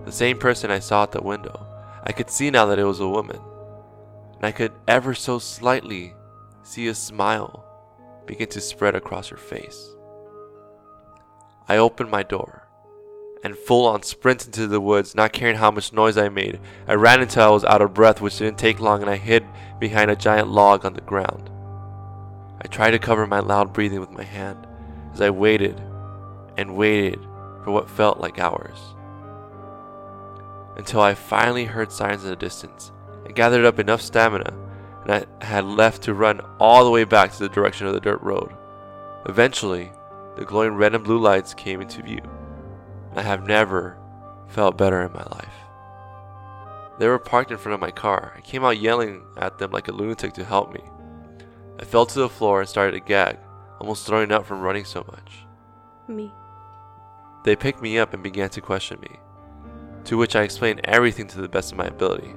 The 0.07 0.12
same 0.12 0.38
person 0.38 0.70
I 0.70 0.78
saw 0.78 1.03
at 1.03 1.12
the 1.12 1.22
window. 1.22 1.66
I 2.05 2.12
could 2.12 2.30
see 2.30 2.51
now 2.51 2.64
that 2.66 2.78
it 2.78 2.84
was 2.84 3.01
a 3.01 3.09
woman. 3.09 3.40
And 4.36 4.46
I 4.46 4.53
could 4.53 4.72
ever 4.88 5.14
so 5.14 5.38
slightly 5.38 6.14
see 6.62 6.88
a 6.88 6.94
smile 6.94 7.66
begin 8.24 8.49
to 8.49 8.61
spread 8.62 8.94
across 8.94 9.28
her 9.28 9.36
face. 9.36 9.90
I 11.68 11.76
opened 11.76 12.11
my 12.11 12.22
door 12.22 12.68
and 13.45 13.57
full 13.57 13.86
on 13.86 14.03
sprint 14.03 14.47
into 14.47 14.66
the 14.66 14.80
woods, 14.80 15.14
not 15.14 15.32
caring 15.32 15.57
how 15.57 15.70
much 15.70 15.93
noise 15.93 16.16
I 16.16 16.28
made. 16.28 16.61
I 16.86 16.95
ran 16.95 17.20
until 17.20 17.45
I 17.45 17.51
was 17.51 17.64
out 17.64 17.82
of 17.82 17.95
breath, 17.95 18.20
which 18.20 18.39
didn't 18.39 18.59
take 18.59 18.80
long, 18.80 19.01
and 19.03 19.11
I 19.11 19.16
hid 19.16 19.47
behind 19.78 20.11
a 20.11 20.16
giant 20.16 20.49
log 20.49 20.84
on 20.84 20.95
the 20.95 21.01
ground. 21.01 21.51
I 22.61 22.66
tried 22.66 22.91
to 22.91 22.99
cover 22.99 23.26
my 23.26 23.39
loud 23.39 23.72
breathing 23.72 24.01
with 24.01 24.11
my 24.11 24.24
hand 24.24 24.66
as 25.12 25.20
I 25.20 25.30
waited 25.30 25.80
and 26.57 26.76
waited 26.76 27.20
for 27.62 27.70
what 27.70 27.89
felt 27.89 28.18
like 28.18 28.39
hours. 28.39 28.78
Until 30.76 31.01
I 31.01 31.14
finally 31.14 31.64
heard 31.64 31.93
signs 31.93 32.24
in 32.24 32.30
the 32.30 32.36
distance 32.36 32.91
and 33.24 33.34
gathered 33.34 33.64
up 33.64 33.78
enough 33.78 34.01
stamina, 34.01 34.53
and 35.03 35.26
I 35.41 35.45
had 35.45 35.64
left 35.64 36.03
to 36.03 36.14
run 36.14 36.41
all 36.59 36.84
the 36.84 36.91
way 36.91 37.05
back 37.05 37.32
to 37.32 37.39
the 37.39 37.49
direction 37.49 37.86
of 37.86 37.95
the 37.95 38.01
dirt 38.01 38.20
road. 38.22 38.53
Eventually, 39.26 39.93
the 40.36 40.45
glowing 40.45 40.74
red 40.74 40.95
and 40.95 41.05
blue 41.05 41.18
lights 41.18 41.55
came 41.55 41.80
into 41.80 42.03
view. 42.03 42.20
I 43.19 43.23
have 43.23 43.49
never 43.49 43.99
felt 44.47 44.79
better 44.79 45.03
in 45.03 45.12
my 45.12 45.25
life. 45.25 45.59
They 47.01 47.09
were 47.09 47.19
parked 47.19 47.51
in 47.51 47.59
front 47.59 47.75
of 47.75 47.81
my 47.81 47.91
car. 47.91 48.33
I 48.37 48.43
came 48.43 48.64
out 48.64 48.79
yelling 48.79 49.25
at 49.37 49.59
them 49.59 49.73
like 49.73 49.89
a 49.89 49.93
lunatic 49.93 50.35
to 50.35 50.45
help 50.45 50.73
me. 50.73 50.83
I 51.81 51.85
fell 51.85 52.07
to 52.07 52.21
the 52.21 52.29
floor 52.29 52.61
and 52.61 52.69
started 52.69 52.93
to 52.93 53.01
gag, 53.01 53.37
almost 53.81 54.07
throwing 54.07 54.31
up 54.31 54.47
from 54.47 54.61
running 54.61 54.85
so 54.85 55.05
much. 55.11 55.33
Me. 56.07 56.31
They 57.43 57.57
picked 57.57 57.83
me 57.83 57.99
up 57.99 58.14
and 58.14 58.23
began 58.23 58.51
to 58.51 58.61
question 58.61 59.01
me, 59.01 59.16
to 60.05 60.16
which 60.16 60.37
I 60.37 60.45
explained 60.45 60.83
everything 60.85 61.27
to 61.27 61.41
the 61.41 61.49
best 61.49 61.73
of 61.73 61.79
my 61.79 61.87
ability. 61.87 62.37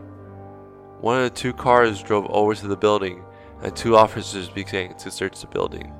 One 1.00 1.18
of 1.18 1.26
the 1.26 1.40
two 1.40 1.54
cars 1.54 2.02
drove 2.02 2.26
over 2.32 2.56
to 2.56 2.68
the 2.68 2.76
building, 2.76 3.24
and 3.62 3.76
two 3.76 3.96
officers 3.96 4.50
began 4.50 4.98
to 4.98 5.12
search 5.12 5.42
the 5.42 5.48
building. 5.48 5.94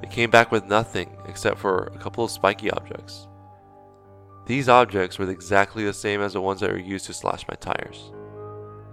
They 0.00 0.06
came 0.06 0.30
back 0.30 0.52
with 0.52 0.66
nothing 0.66 1.16
except 1.26 1.58
for 1.58 1.90
a 1.92 1.98
couple 1.98 2.22
of 2.22 2.30
spiky 2.30 2.70
objects. 2.70 3.26
These 4.46 4.68
objects 4.68 5.18
were 5.18 5.30
exactly 5.30 5.84
the 5.84 5.94
same 5.94 6.20
as 6.20 6.34
the 6.34 6.40
ones 6.40 6.60
that 6.60 6.70
were 6.70 6.78
used 6.78 7.06
to 7.06 7.14
slash 7.14 7.46
my 7.48 7.54
tires. 7.54 8.12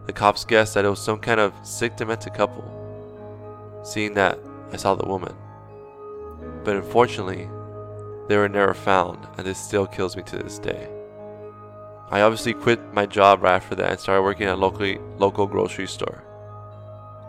The 0.05 0.13
cops 0.13 0.45
guessed 0.45 0.73
that 0.73 0.85
it 0.85 0.89
was 0.89 1.01
some 1.01 1.19
kind 1.19 1.39
of 1.39 1.53
sick 1.63 1.97
demented 1.97 2.33
couple, 2.33 2.63
seeing 3.83 4.13
that 4.13 4.39
I 4.71 4.77
saw 4.77 4.95
the 4.95 5.07
woman. 5.07 5.35
But 6.63 6.77
unfortunately, 6.77 7.49
they 8.29 8.37
were 8.37 8.47
never 8.47 8.73
found, 8.73 9.27
and 9.37 9.45
this 9.45 9.59
still 9.59 9.85
kills 9.85 10.15
me 10.15 10.23
to 10.23 10.37
this 10.37 10.57
day. 10.57 10.89
I 12.09 12.21
obviously 12.21 12.53
quit 12.53 12.93
my 12.93 13.05
job 13.05 13.43
right 13.43 13.55
after 13.55 13.75
that 13.75 13.91
and 13.91 13.99
started 13.99 14.21
working 14.21 14.47
at 14.47 14.53
a 14.53 14.57
locally, 14.57 14.99
local 15.17 15.47
grocery 15.47 15.87
store. 15.87 16.23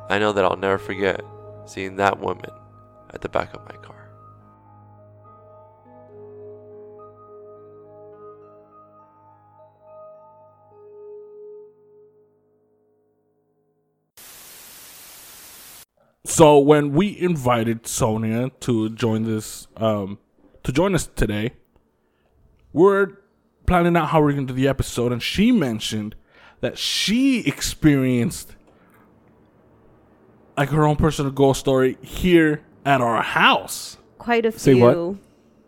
I 0.09 0.19
know 0.19 0.33
that 0.33 0.45
I'll 0.45 0.57
never 0.57 0.79
forget 0.79 1.25
seeing 1.67 1.97
that 1.97 2.21
woman 2.21 2.51
at 3.11 3.21
the 3.21 3.29
back 3.29 3.53
of 3.55 3.65
my 3.65 3.77
car. 3.77 3.82
So 16.25 16.59
when 16.59 16.93
we 16.93 17.19
invited 17.19 17.87
Sonia 17.87 18.51
to 18.61 18.91
join 18.91 19.25
this, 19.25 19.67
um, 19.77 20.19
to 20.63 20.71
join 20.73 20.95
us 20.95 21.09
today, 21.17 21.55
we're 22.73 23.09
planning 23.67 23.97
out 23.97 24.09
how 24.11 24.23
we're 24.23 24.33
going 24.33 24.47
to 24.47 24.53
do 24.53 24.57
the 24.61 24.69
episode, 24.69 25.11
and 25.13 25.21
she 25.23 25.51
mentioned 25.51 26.15
that 26.61 26.79
she 26.79 27.41
experienced 27.41 28.55
like 30.57 30.69
her 30.69 30.85
own 30.87 30.95
personal 30.97 31.33
ghost 31.33 31.59
story 31.59 31.99
here 32.03 32.63
at 32.85 33.01
our 33.01 33.23
house. 33.23 33.97
Quite 34.19 34.47
a 34.47 34.53
Say 34.53 34.75
few 34.75 34.81
what? 34.85 35.17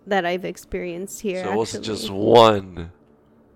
that 0.07 0.25
I've 0.25 0.45
experienced 0.45 1.23
here. 1.23 1.43
so 1.43 1.53
it 1.53 1.57
wasn't 1.57 1.85
just 1.85 2.11
one, 2.11 2.91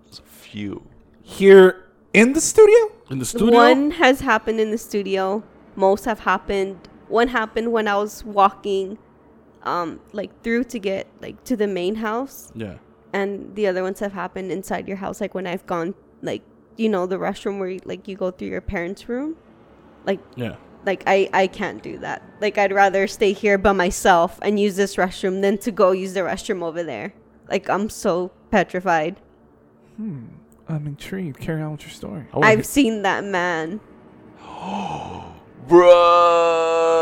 it 0.03 0.09
was 0.09 0.19
a 0.19 0.23
few. 0.23 0.85
Here 1.21 1.85
in 2.13 2.33
the 2.33 2.41
studio? 2.41 2.91
In 3.09 3.19
the 3.19 3.25
studio, 3.25 3.53
One 3.53 3.91
has 3.91 4.19
happened 4.19 4.59
in 4.59 4.71
the 4.71 4.77
studio. 4.77 5.43
Most 5.77 6.03
have 6.03 6.19
happened. 6.19 6.88
One 7.09 7.27
happened 7.29 7.71
when 7.71 7.87
I 7.87 7.97
was 7.97 8.23
walking, 8.23 8.97
um, 9.63 9.99
like 10.13 10.43
through 10.43 10.65
to 10.65 10.79
get 10.79 11.07
like 11.21 11.43
to 11.45 11.57
the 11.57 11.67
main 11.67 11.95
house, 11.95 12.51
yeah, 12.55 12.77
and 13.13 13.55
the 13.55 13.67
other 13.67 13.83
ones 13.83 13.99
have 13.99 14.13
happened 14.13 14.51
inside 14.51 14.87
your 14.87 14.97
house. 14.97 15.19
Like 15.19 15.33
when 15.33 15.47
I've 15.47 15.65
gone, 15.65 15.95
like 16.21 16.43
you 16.77 16.87
know, 16.87 17.07
the 17.07 17.17
restroom 17.17 17.59
where 17.59 17.69
you, 17.69 17.79
like 17.83 18.07
you 18.07 18.15
go 18.15 18.31
through 18.31 18.49
your 18.49 18.61
parents' 18.61 19.09
room. 19.09 19.35
Like 20.05 20.19
yeah. 20.35 20.55
like 20.85 21.03
I 21.07 21.29
I 21.33 21.47
can't 21.47 21.81
do 21.81 21.97
that. 21.97 22.21
Like 22.39 22.57
I'd 22.57 22.71
rather 22.71 23.07
stay 23.07 23.33
here 23.33 23.57
by 23.57 23.71
myself 23.71 24.39
and 24.43 24.59
use 24.59 24.75
this 24.75 24.95
restroom 24.95 25.41
than 25.41 25.57
to 25.59 25.71
go 25.71 25.91
use 25.91 26.13
the 26.13 26.21
restroom 26.21 26.63
over 26.63 26.83
there. 26.83 27.13
Like 27.49 27.69
I'm 27.69 27.89
so 27.89 28.31
petrified. 28.51 29.19
Hmm. 29.97 30.25
I'm 30.67 30.85
intrigued. 30.85 31.39
Carry 31.39 31.63
on 31.63 31.71
with 31.71 31.81
your 31.81 31.89
story. 31.89 32.27
I 32.31 32.37
wanna 32.37 32.47
I've 32.51 32.57
hear- 32.59 32.63
seen 32.63 33.01
that 33.01 33.23
man. 33.23 33.79
Bruh. 35.67 36.99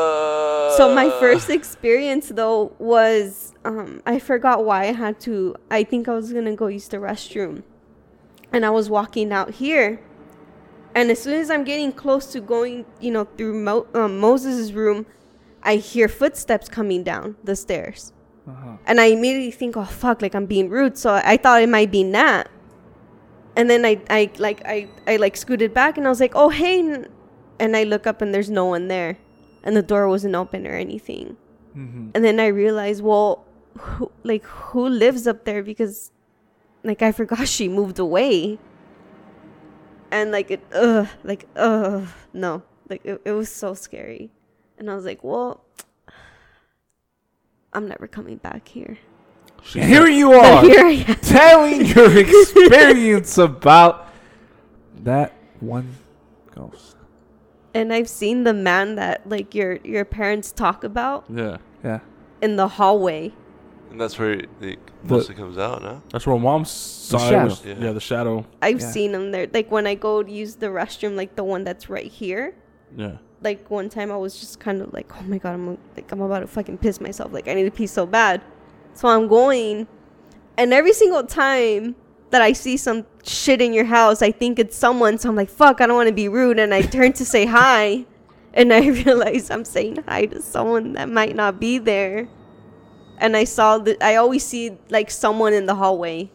So 0.77 0.93
my 0.93 1.09
first 1.19 1.49
experience 1.49 2.29
though 2.29 2.71
was 2.77 3.53
um 3.65 4.01
I 4.05 4.19
forgot 4.19 4.63
why 4.65 4.83
I 4.83 4.93
had 4.93 5.19
to 5.21 5.55
I 5.71 5.83
think 5.83 6.07
I 6.07 6.13
was 6.13 6.31
going 6.31 6.45
to 6.45 6.55
go 6.55 6.67
use 6.67 6.87
the 6.87 6.97
restroom. 6.97 7.63
And 8.51 8.65
I 8.65 8.69
was 8.69 8.89
walking 8.89 9.31
out 9.33 9.55
here. 9.55 9.99
And 10.95 11.11
as 11.11 11.21
soon 11.21 11.39
as 11.39 11.51
I'm 11.51 11.63
getting 11.63 11.91
close 11.91 12.27
to 12.33 12.39
going, 12.39 12.85
you 12.99 13.11
know, 13.11 13.25
through 13.37 13.53
Mo- 13.53 13.87
um, 13.93 14.19
Moises' 14.19 14.73
room, 14.73 15.05
I 15.61 15.75
hear 15.75 16.07
footsteps 16.07 16.69
coming 16.69 17.03
down 17.03 17.35
the 17.43 17.55
stairs. 17.55 18.13
And 18.85 19.01
I 19.01 19.07
immediately 19.07 19.51
think, 19.51 19.75
"Oh 19.75 19.83
fuck, 19.83 20.21
like 20.21 20.33
I'm 20.33 20.45
being 20.45 20.69
rude." 20.69 20.97
So 20.97 21.13
I 21.13 21.35
thought 21.35 21.61
it 21.61 21.67
might 21.67 21.91
be 21.91 22.03
Nat. 22.03 22.45
And 23.57 23.69
then 23.69 23.83
I 23.85 23.99
I 24.09 24.29
like 24.37 24.61
I 24.65 24.87
I 25.05 25.17
like 25.17 25.35
scooted 25.35 25.73
back 25.73 25.97
and 25.97 26.07
I 26.07 26.09
was 26.09 26.21
like, 26.21 26.33
"Oh, 26.33 26.49
hey." 26.49 27.03
N-" 27.59 27.67
And 27.67 27.77
I 27.77 27.83
look 27.83 28.07
up 28.07 28.21
and 28.21 28.33
there's 28.33 28.49
no 28.49 28.65
one 28.65 28.87
there. 28.87 29.17
And 29.63 29.75
the 29.75 29.81
door 29.81 30.07
wasn't 30.07 30.35
open 30.35 30.65
or 30.65 30.73
anything. 30.73 31.37
Mm-hmm. 31.75 32.11
And 32.15 32.23
then 32.23 32.39
I 32.39 32.47
realized, 32.47 33.03
well, 33.03 33.45
who, 33.77 34.11
like 34.23 34.43
who 34.43 34.87
lives 34.87 35.27
up 35.27 35.45
there 35.45 35.61
because 35.63 36.11
like 36.83 37.01
I 37.01 37.11
forgot 37.11 37.47
she 37.57 37.67
moved 37.67 37.99
away. 37.99 38.59
And 40.09 40.31
like 40.31 40.51
it 40.51 40.63
ugh, 40.73 41.07
like 41.23 41.47
ugh, 41.55 42.07
no. 42.33 42.63
Like 42.89 43.03
it, 43.03 43.21
it 43.25 43.31
was 43.31 43.51
so 43.51 43.73
scary. 43.73 44.31
And 44.77 44.89
I 44.89 44.95
was 44.95 45.05
like, 45.05 45.23
well, 45.23 45.65
I'm 47.73 47.87
never 47.87 48.07
coming 48.07 48.37
back 48.37 48.67
here. 48.67 48.97
Here 49.63 50.07
you 50.07 50.33
are, 50.33 50.61
Here 50.61 51.03
telling 51.21 51.85
your 51.85 52.17
experience 52.25 53.37
about 53.37 54.07
that 55.03 55.33
one 55.59 55.95
ghost. 56.55 56.96
And 57.78 57.93
I've 57.93 58.09
seen 58.09 58.43
the 58.43 58.53
man 58.53 58.95
that 58.95 59.28
like 59.30 59.53
your 59.53 59.78
your 59.84 60.05
parents 60.05 60.51
talk 60.51 60.84
about 60.84 61.25
yeah, 61.30 61.57
Yeah. 61.84 61.99
in 62.41 62.55
the 62.55 62.67
hallway. 62.67 63.34
And 63.91 64.01
that's 64.01 64.17
where 64.19 64.32
it 64.34 64.49
The- 64.59 64.78
mostly 65.03 65.36
comes 65.36 65.57
out, 65.57 65.82
no? 65.82 66.01
that's 66.11 66.25
where 66.28 66.38
mom's 66.38 66.69
saw 66.71 67.17
it. 67.17 67.30
shadow. 67.30 67.45
Was, 67.45 67.65
yeah. 67.65 67.75
Yeah. 67.80 67.91
the 67.93 67.99
shadow. 68.01 68.45
I've 68.61 68.82
Yeah. 68.82 68.91
seen 68.91 69.13
him 69.13 69.32
there. 69.32 69.47
Like 69.53 69.71
when 69.71 69.86
I 69.88 69.95
go 69.95 70.23
to 70.23 70.32
use 70.32 70.55
the 70.55 70.67
restroom, 70.67 71.15
like 71.15 71.36
the 71.36 71.43
one 71.43 71.63
that's 71.63 71.89
right 71.89 72.11
here. 72.11 72.53
Yeah, 72.95 73.17
Like 73.43 73.69
one 73.69 73.89
time, 73.89 74.11
I 74.11 74.17
was 74.17 74.39
just 74.39 74.59
kind 74.59 74.82
of 74.82 74.91
like, 74.93 75.07
"Oh 75.19 75.23
my 75.28 75.38
god, 75.38 75.53
I'm 75.53 75.78
like 75.95 76.11
I'm 76.11 76.21
about 76.21 76.39
to 76.39 76.47
fucking 76.47 76.78
piss 76.80 76.99
myself. 76.99 77.32
Like 77.32 77.47
I 77.47 77.53
need 77.53 77.65
to 77.65 77.71
pee 77.71 77.86
so 77.88 78.05
bad." 78.05 78.41
So 78.93 79.07
I'm 79.09 79.28
going, 79.28 79.88
and 80.57 80.73
every 80.73 80.93
single 80.93 81.23
time 81.23 81.95
that 82.30 82.41
I 82.41 82.53
see 82.53 82.78
some 82.78 83.05
shit 83.23 83.61
in 83.61 83.73
your 83.73 83.86
house, 83.86 84.21
I 84.21 84.32
think 84.32 84.59
it's 84.59 84.75
someone. 84.75 85.17
So 85.17 85.30
I'm 85.30 85.36
like, 85.36 85.49
"Fuck, 85.49 85.82
I 85.82 85.88
don't 85.88 85.95
want 85.95 86.07
to 86.07 86.13
be 86.13 86.28
rude," 86.28 86.59
and 86.59 86.73
I 86.73 86.82
turn 86.82 87.13
to 87.13 87.25
say 87.25 87.45
hi, 87.45 88.05
and 88.53 88.73
I 88.73 88.88
realize 89.05 89.49
I'm 89.49 89.65
saying 89.65 90.03
hi 90.07 90.25
to 90.25 90.41
someone 90.41 90.93
that 90.93 91.09
might 91.09 91.36
not 91.36 91.59
be 91.59 91.78
there. 91.78 92.28
And 93.19 93.36
I 93.36 93.45
saw 93.45 93.80
that 93.80 94.01
I 94.01 94.15
always 94.15 94.45
see 94.45 94.78
like 94.89 95.09
someone 95.09 95.53
in 95.53 95.65
the 95.65 95.75
hallway 95.75 96.30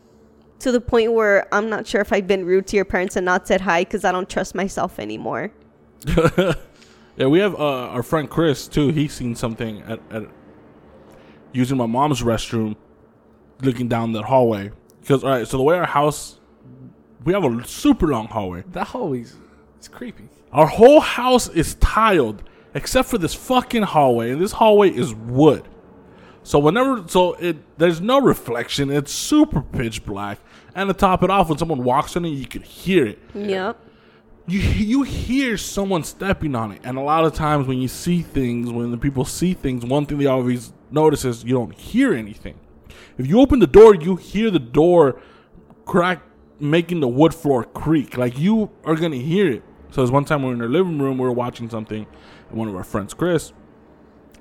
to 0.62 0.72
the 0.72 0.80
point 0.80 1.12
where 1.12 1.53
I'm 1.53 1.68
not 1.68 1.86
sure 1.86 2.01
if 2.01 2.12
I've 2.12 2.26
been 2.26 2.45
rude 2.45 2.66
to 2.68 2.76
your 2.76 2.84
parents 2.84 3.16
and 3.16 3.24
not 3.24 3.47
said 3.47 3.61
hi 3.61 3.82
because 3.82 4.05
I 4.05 4.12
don't 4.12 4.28
trust 4.28 4.55
myself 4.55 4.99
anymore. 4.99 5.53
yeah, 6.16 7.26
we 7.26 7.40
have 7.40 7.55
uh, 7.55 7.88
our 7.88 8.03
friend 8.03 8.30
Chris 8.30 8.68
too. 8.68 8.88
He's 8.88 9.12
seen 9.12 9.34
something 9.34 9.82
at, 9.82 10.01
at 10.11 10.24
using 11.53 11.76
my 11.76 11.86
mom's 11.86 12.22
restroom, 12.22 12.76
looking 13.61 13.88
down 13.88 14.12
that 14.12 14.24
hallway. 14.24 14.70
Because 15.03 15.22
all 15.24 15.30
right, 15.30 15.46
so 15.46 15.59
the 15.59 15.62
way 15.62 15.76
our 15.76 15.84
house, 15.84 16.38
we 17.24 17.34
have 17.34 17.44
a 17.44 17.66
super 17.66 18.07
long 18.07 18.28
hallway. 18.28 18.64
That 18.72 18.88
hallway's 18.88 19.36
it's 19.76 19.88
creepy. 19.88 20.28
Our 20.53 20.66
whole 20.66 21.00
house 21.00 21.48
is 21.48 21.74
tiled 21.74 22.42
except 22.74 23.09
for 23.09 23.18
this 23.18 23.34
fucking 23.34 23.82
hallway, 23.82 24.30
and 24.30 24.40
this 24.40 24.53
hallway 24.53 24.90
is 24.90 25.12
wood. 25.12 25.68
So 26.44 26.59
whenever, 26.59 27.05
so 27.09 27.34
it 27.34 27.57
there's 27.78 28.00
no 28.00 28.20
reflection. 28.20 28.90
It's 28.90 29.12
super 29.12 29.61
pitch 29.61 30.05
black, 30.05 30.38
and 30.74 30.88
to 30.88 30.94
top 30.94 31.22
it 31.22 31.30
off, 31.30 31.48
when 31.48 31.59
someone 31.59 31.84
walks 31.84 32.16
in 32.16 32.24
it, 32.24 32.30
you 32.30 32.46
can 32.46 32.62
hear 32.62 33.07
it. 33.07 33.18
Yep. 33.34 33.78
You 34.46 34.61
you 34.61 35.03
hear 35.03 35.57
someone 35.57 36.05
stepping 36.05 36.55
on 36.55 36.72
it, 36.72 36.80
and 36.84 36.96
a 36.96 37.00
lot 37.00 37.24
of 37.24 37.34
times 37.34 37.66
when 37.66 37.78
you 37.78 37.88
see 37.88 38.22
things, 38.22 38.70
when 38.70 38.90
the 38.90 38.98
people 38.98 39.24
see 39.24 39.55
things, 39.55 39.84
one 39.84 40.07
thing 40.07 40.18
they 40.18 40.26
always 40.26 40.72
notice 40.90 41.24
is 41.24 41.44
you 41.44 41.55
don't 41.55 41.74
hear 41.74 42.12
anything. 42.12 42.59
If 43.18 43.26
you 43.26 43.40
open 43.40 43.59
the 43.59 43.66
door, 43.66 43.95
you 43.95 44.16
hear 44.16 44.51
the 44.51 44.59
door 44.59 45.20
crack, 45.84 46.22
making 46.61 47.01
the 47.01 47.09
wood 47.09 47.34
floor 47.34 47.64
creak. 47.64 48.16
Like 48.16 48.38
you 48.38 48.70
are 48.84 48.95
gonna 48.95 49.16
hear 49.16 49.51
it. 49.51 49.62
So 49.90 50.01
there's 50.01 50.11
one 50.11 50.24
time 50.24 50.43
we 50.43 50.51
are 50.51 50.55
in 50.55 50.62
our 50.62 50.68
living 50.68 50.99
room, 50.99 51.18
we 51.18 51.24
were 51.24 51.32
watching 51.32 51.68
something, 51.68 52.07
and 52.49 52.59
one 52.59 52.68
of 52.68 52.74
our 52.74 52.84
friends, 52.84 53.12
Chris, 53.12 53.53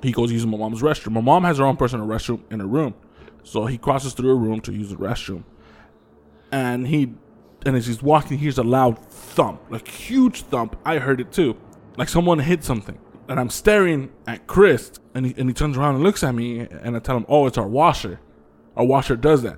he 0.01 0.11
goes 0.11 0.31
using 0.31 0.49
my 0.49 0.57
mom's 0.57 0.81
restroom. 0.81 1.11
My 1.11 1.21
mom 1.21 1.43
has 1.43 1.57
her 1.57 1.65
own 1.65 1.75
personal 1.75 2.07
restroom 2.07 2.41
in 2.49 2.61
her 2.61 2.67
room, 2.67 2.93
so 3.43 3.65
he 3.65 3.77
crosses 3.77 4.13
through 4.13 4.29
her 4.29 4.35
room 4.37 4.61
to 4.61 4.71
use 4.71 4.89
the 4.89 4.95
restroom, 4.95 5.43
and 6.51 6.87
he, 6.87 7.13
and 7.65 7.75
as 7.75 7.87
he's 7.87 8.01
walking, 8.01 8.37
he 8.37 8.43
hears 8.43 8.57
a 8.57 8.63
loud 8.63 8.97
thump, 8.99 9.61
like 9.69 9.87
huge 9.87 10.43
thump. 10.43 10.77
I 10.85 10.99
heard 10.99 11.19
it 11.19 11.33
too, 11.33 11.57
like 11.97 12.07
someone 12.07 12.39
hit 12.39 12.63
something. 12.63 12.97
And 13.27 13.39
I'm 13.39 13.49
staring 13.49 14.11
at 14.27 14.47
Chris, 14.47 14.91
and 15.13 15.25
he, 15.25 15.33
and 15.37 15.49
he 15.49 15.53
turns 15.53 15.77
around 15.77 15.95
and 15.95 16.03
looks 16.03 16.23
at 16.23 16.33
me, 16.35 16.59
and 16.59 16.95
I 16.95 16.99
tell 16.99 17.15
him, 17.15 17.25
"Oh, 17.29 17.45
it's 17.45 17.57
our 17.57 17.67
washer. 17.67 18.19
Our 18.77 18.85
washer 18.85 19.15
does 19.15 19.41
that. 19.43 19.57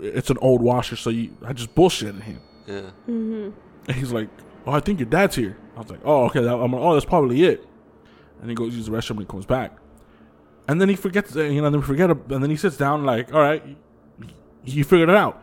It's 0.00 0.30
an 0.30 0.38
old 0.40 0.62
washer, 0.62 0.96
so 0.96 1.10
you." 1.10 1.36
I 1.44 1.52
just 1.52 1.74
bullshitted 1.74 2.22
him. 2.22 2.40
Yeah. 2.66 2.80
Mm-hmm. 3.08 3.50
And 3.88 3.96
he's 3.96 4.12
like, 4.12 4.28
"Oh, 4.66 4.72
I 4.72 4.80
think 4.80 5.00
your 5.00 5.08
dad's 5.08 5.34
here." 5.36 5.56
I 5.76 5.80
was 5.80 5.90
like, 5.90 6.00
"Oh, 6.04 6.24
okay." 6.26 6.42
That, 6.42 6.54
I'm 6.54 6.72
like, 6.72 6.80
"Oh, 6.82 6.92
that's 6.94 7.06
probably 7.06 7.44
it." 7.44 7.66
And 8.40 8.48
he 8.48 8.54
goes 8.54 8.74
use 8.76 8.86
the 8.86 8.92
restroom 8.92 9.10
and 9.12 9.20
he 9.20 9.24
comes 9.26 9.46
back, 9.46 9.76
and 10.68 10.80
then 10.80 10.88
he 10.88 10.94
forgets, 10.96 11.34
uh, 11.34 11.42
you 11.42 11.60
know, 11.60 11.70
then 11.70 11.80
we 11.80 11.86
forget, 11.86 12.10
and 12.10 12.42
then 12.42 12.50
he 12.50 12.56
sits 12.56 12.76
down 12.76 13.04
like, 13.04 13.32
"All 13.34 13.40
right, 13.40 13.62
he 14.62 14.82
figured 14.82 15.08
it 15.08 15.16
out. 15.16 15.42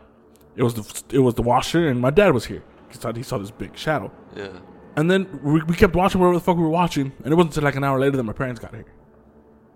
It 0.56 0.64
was 0.64 0.74
the 0.76 1.16
it 1.16 1.20
was 1.20 1.34
the 1.34 1.42
washer, 1.42 1.88
and 1.90 2.00
my 2.00 2.12
dad 2.12 2.34
was 2.34 2.46
here. 2.46 2.64
He 2.90 2.96
saw 2.98 3.12
he 3.12 3.24
saw 3.24 3.38
this 3.38 3.52
big 3.52 3.76
shadow, 3.78 4.12
Yeah. 4.38 4.48
and 4.96 5.12
then 5.12 5.28
we, 5.44 5.62
we 5.64 5.76
kept 5.76 5.96
watching 5.96 6.22
whatever 6.22 6.36
the 6.38 6.44
fuck 6.44 6.56
we 6.56 6.64
were 6.64 6.70
watching, 6.70 7.12
and 7.24 7.34
it 7.34 7.36
wasn't 7.36 7.52
until 7.56 7.64
like 7.66 7.76
an 7.76 7.84
hour 7.84 8.00
later 8.00 8.16
that 8.16 8.24
my 8.24 8.32
parents 8.32 8.62
got 8.62 8.74
here. 8.74 8.86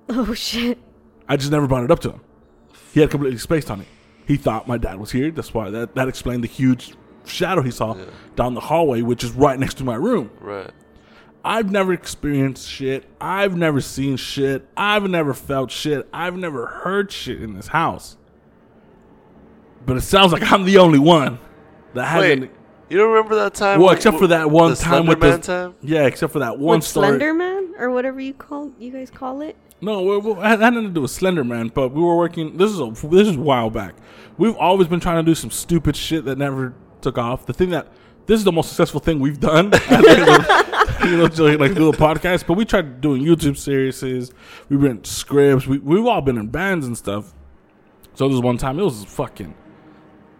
Oh 0.10 0.34
shit. 0.34 0.78
I 1.28 1.36
just 1.36 1.52
never 1.52 1.68
brought 1.68 1.84
it 1.84 1.92
up 1.92 2.00
to 2.00 2.12
him. 2.14 2.22
He 2.94 3.00
had 3.02 3.10
completely 3.12 3.38
spaced 3.40 3.70
on 3.70 3.82
it. 3.82 3.88
He 4.26 4.38
thought 4.38 4.68
my 4.68 4.78
dad 4.78 5.00
was 5.00 5.12
here. 5.12 5.32
That's 5.32 5.54
why 5.54 5.70
that 5.72 5.96
that 5.96 6.08
explained 6.08 6.44
the 6.44 6.48
huge 6.48 6.94
shadow 7.26 7.62
he 7.62 7.72
saw 7.72 7.96
Yeah. 7.96 8.06
down 8.36 8.54
the 8.54 8.62
hallway, 8.62 9.02
which 9.02 9.24
is 9.24 9.32
right 9.32 9.58
next 9.60 9.76
to 9.76 9.84
my 9.84 9.96
room. 9.96 10.32
Right. 10.40 10.72
I've 11.44 11.72
never 11.72 11.94
experienced 11.94 12.68
shit. 12.68 13.06
I've 13.22 13.56
never 13.56 13.80
seen 13.82 14.18
shit. 14.18 14.68
I've 14.76 15.10
never 15.10 15.34
felt 15.34 15.72
shit. 15.72 16.08
I've 16.14 16.36
never 16.36 16.66
heard 16.68 17.12
shit 17.12 17.42
in 17.42 17.54
this 17.56 17.68
house. 17.68 18.18
But 19.86 19.98
it 19.98 20.02
sounds 20.02 20.32
like 20.34 20.52
I'm 20.52 20.66
the 20.66 20.78
only 20.78 21.00
one 21.00 21.40
that 21.94 22.06
hasn't. 22.06 22.42
Wait, 22.42 22.52
you 22.90 22.98
don't 22.98 23.12
remember 23.12 23.36
that 23.36 23.54
time? 23.54 23.80
well, 23.80 23.88
when- 23.88 23.96
except 23.98 24.18
for 24.18 24.28
that 24.28 24.52
one 24.52 24.72
the 24.72 24.76
time 24.76 25.06
Slender 25.06 25.10
with 25.12 25.20
Man 25.20 25.32
the 25.40 25.48
time. 25.48 25.76
yeah, 25.82 26.06
except 26.06 26.34
for 26.34 26.40
that 26.40 26.60
one 26.60 26.80
With 26.80 26.86
story. 26.88 27.08
Slender 27.08 27.34
Man 27.34 27.74
or 27.80 27.90
whatever 27.90 28.20
you 28.20 28.34
call 28.34 28.72
you 28.78 28.92
guys 28.92 29.10
call 29.10 29.42
it. 29.42 29.56
No, 29.82 30.02
we, 30.02 30.18
we, 30.18 30.32
it 30.32 30.44
had 30.44 30.60
nothing 30.60 30.84
to 30.84 30.90
do 30.90 31.02
with 31.02 31.12
Slender 31.12 31.44
Man, 31.44 31.70
but 31.70 31.90
we 31.90 32.02
were 32.02 32.18
working. 32.18 32.58
This 32.58 32.72
is 32.72 32.80
a 32.80 32.90
this 33.08 33.28
is 33.28 33.36
a 33.36 33.40
while 33.40 33.70
back. 33.70 33.96
We've 34.38 34.56
always 34.56 34.88
been 34.88 35.00
trying 35.00 35.24
to 35.24 35.30
do 35.30 35.36
some 35.36 35.52
stupid 35.52 35.96
shit 35.96 36.26
that 36.26 36.38
never 36.38 36.74
took 37.02 37.18
off. 37.18 37.46
The 37.46 37.54
thing 37.54 37.70
that 37.70 37.88
this 38.26 38.38
is 38.38 38.44
the 38.44 38.52
most 38.52 38.68
successful 38.70 39.00
thing 39.00 39.20
we've 39.20 39.40
done. 39.40 39.66
you 41.06 41.18
know, 41.18 41.28
to, 41.28 41.58
like 41.58 41.76
do 41.76 41.90
a 41.90 41.94
podcast. 41.94 42.46
But 42.46 42.56
we 42.56 42.66
tried 42.66 43.00
doing 43.00 43.24
YouTube 43.24 43.58
series. 43.58 44.34
We've 44.70 44.82
been 44.82 45.04
scripts. 45.04 45.66
We 45.66 45.80
we've 45.80 46.06
all 46.06 46.22
been 46.22 46.38
in 46.38 46.48
bands 46.48 46.86
and 46.86 46.98
stuff. 46.98 47.34
So 48.16 48.28
this 48.28 48.42
one 48.42 48.58
time 48.58 48.80
it 48.80 48.84
was 48.84 49.06
fucking. 49.06 49.56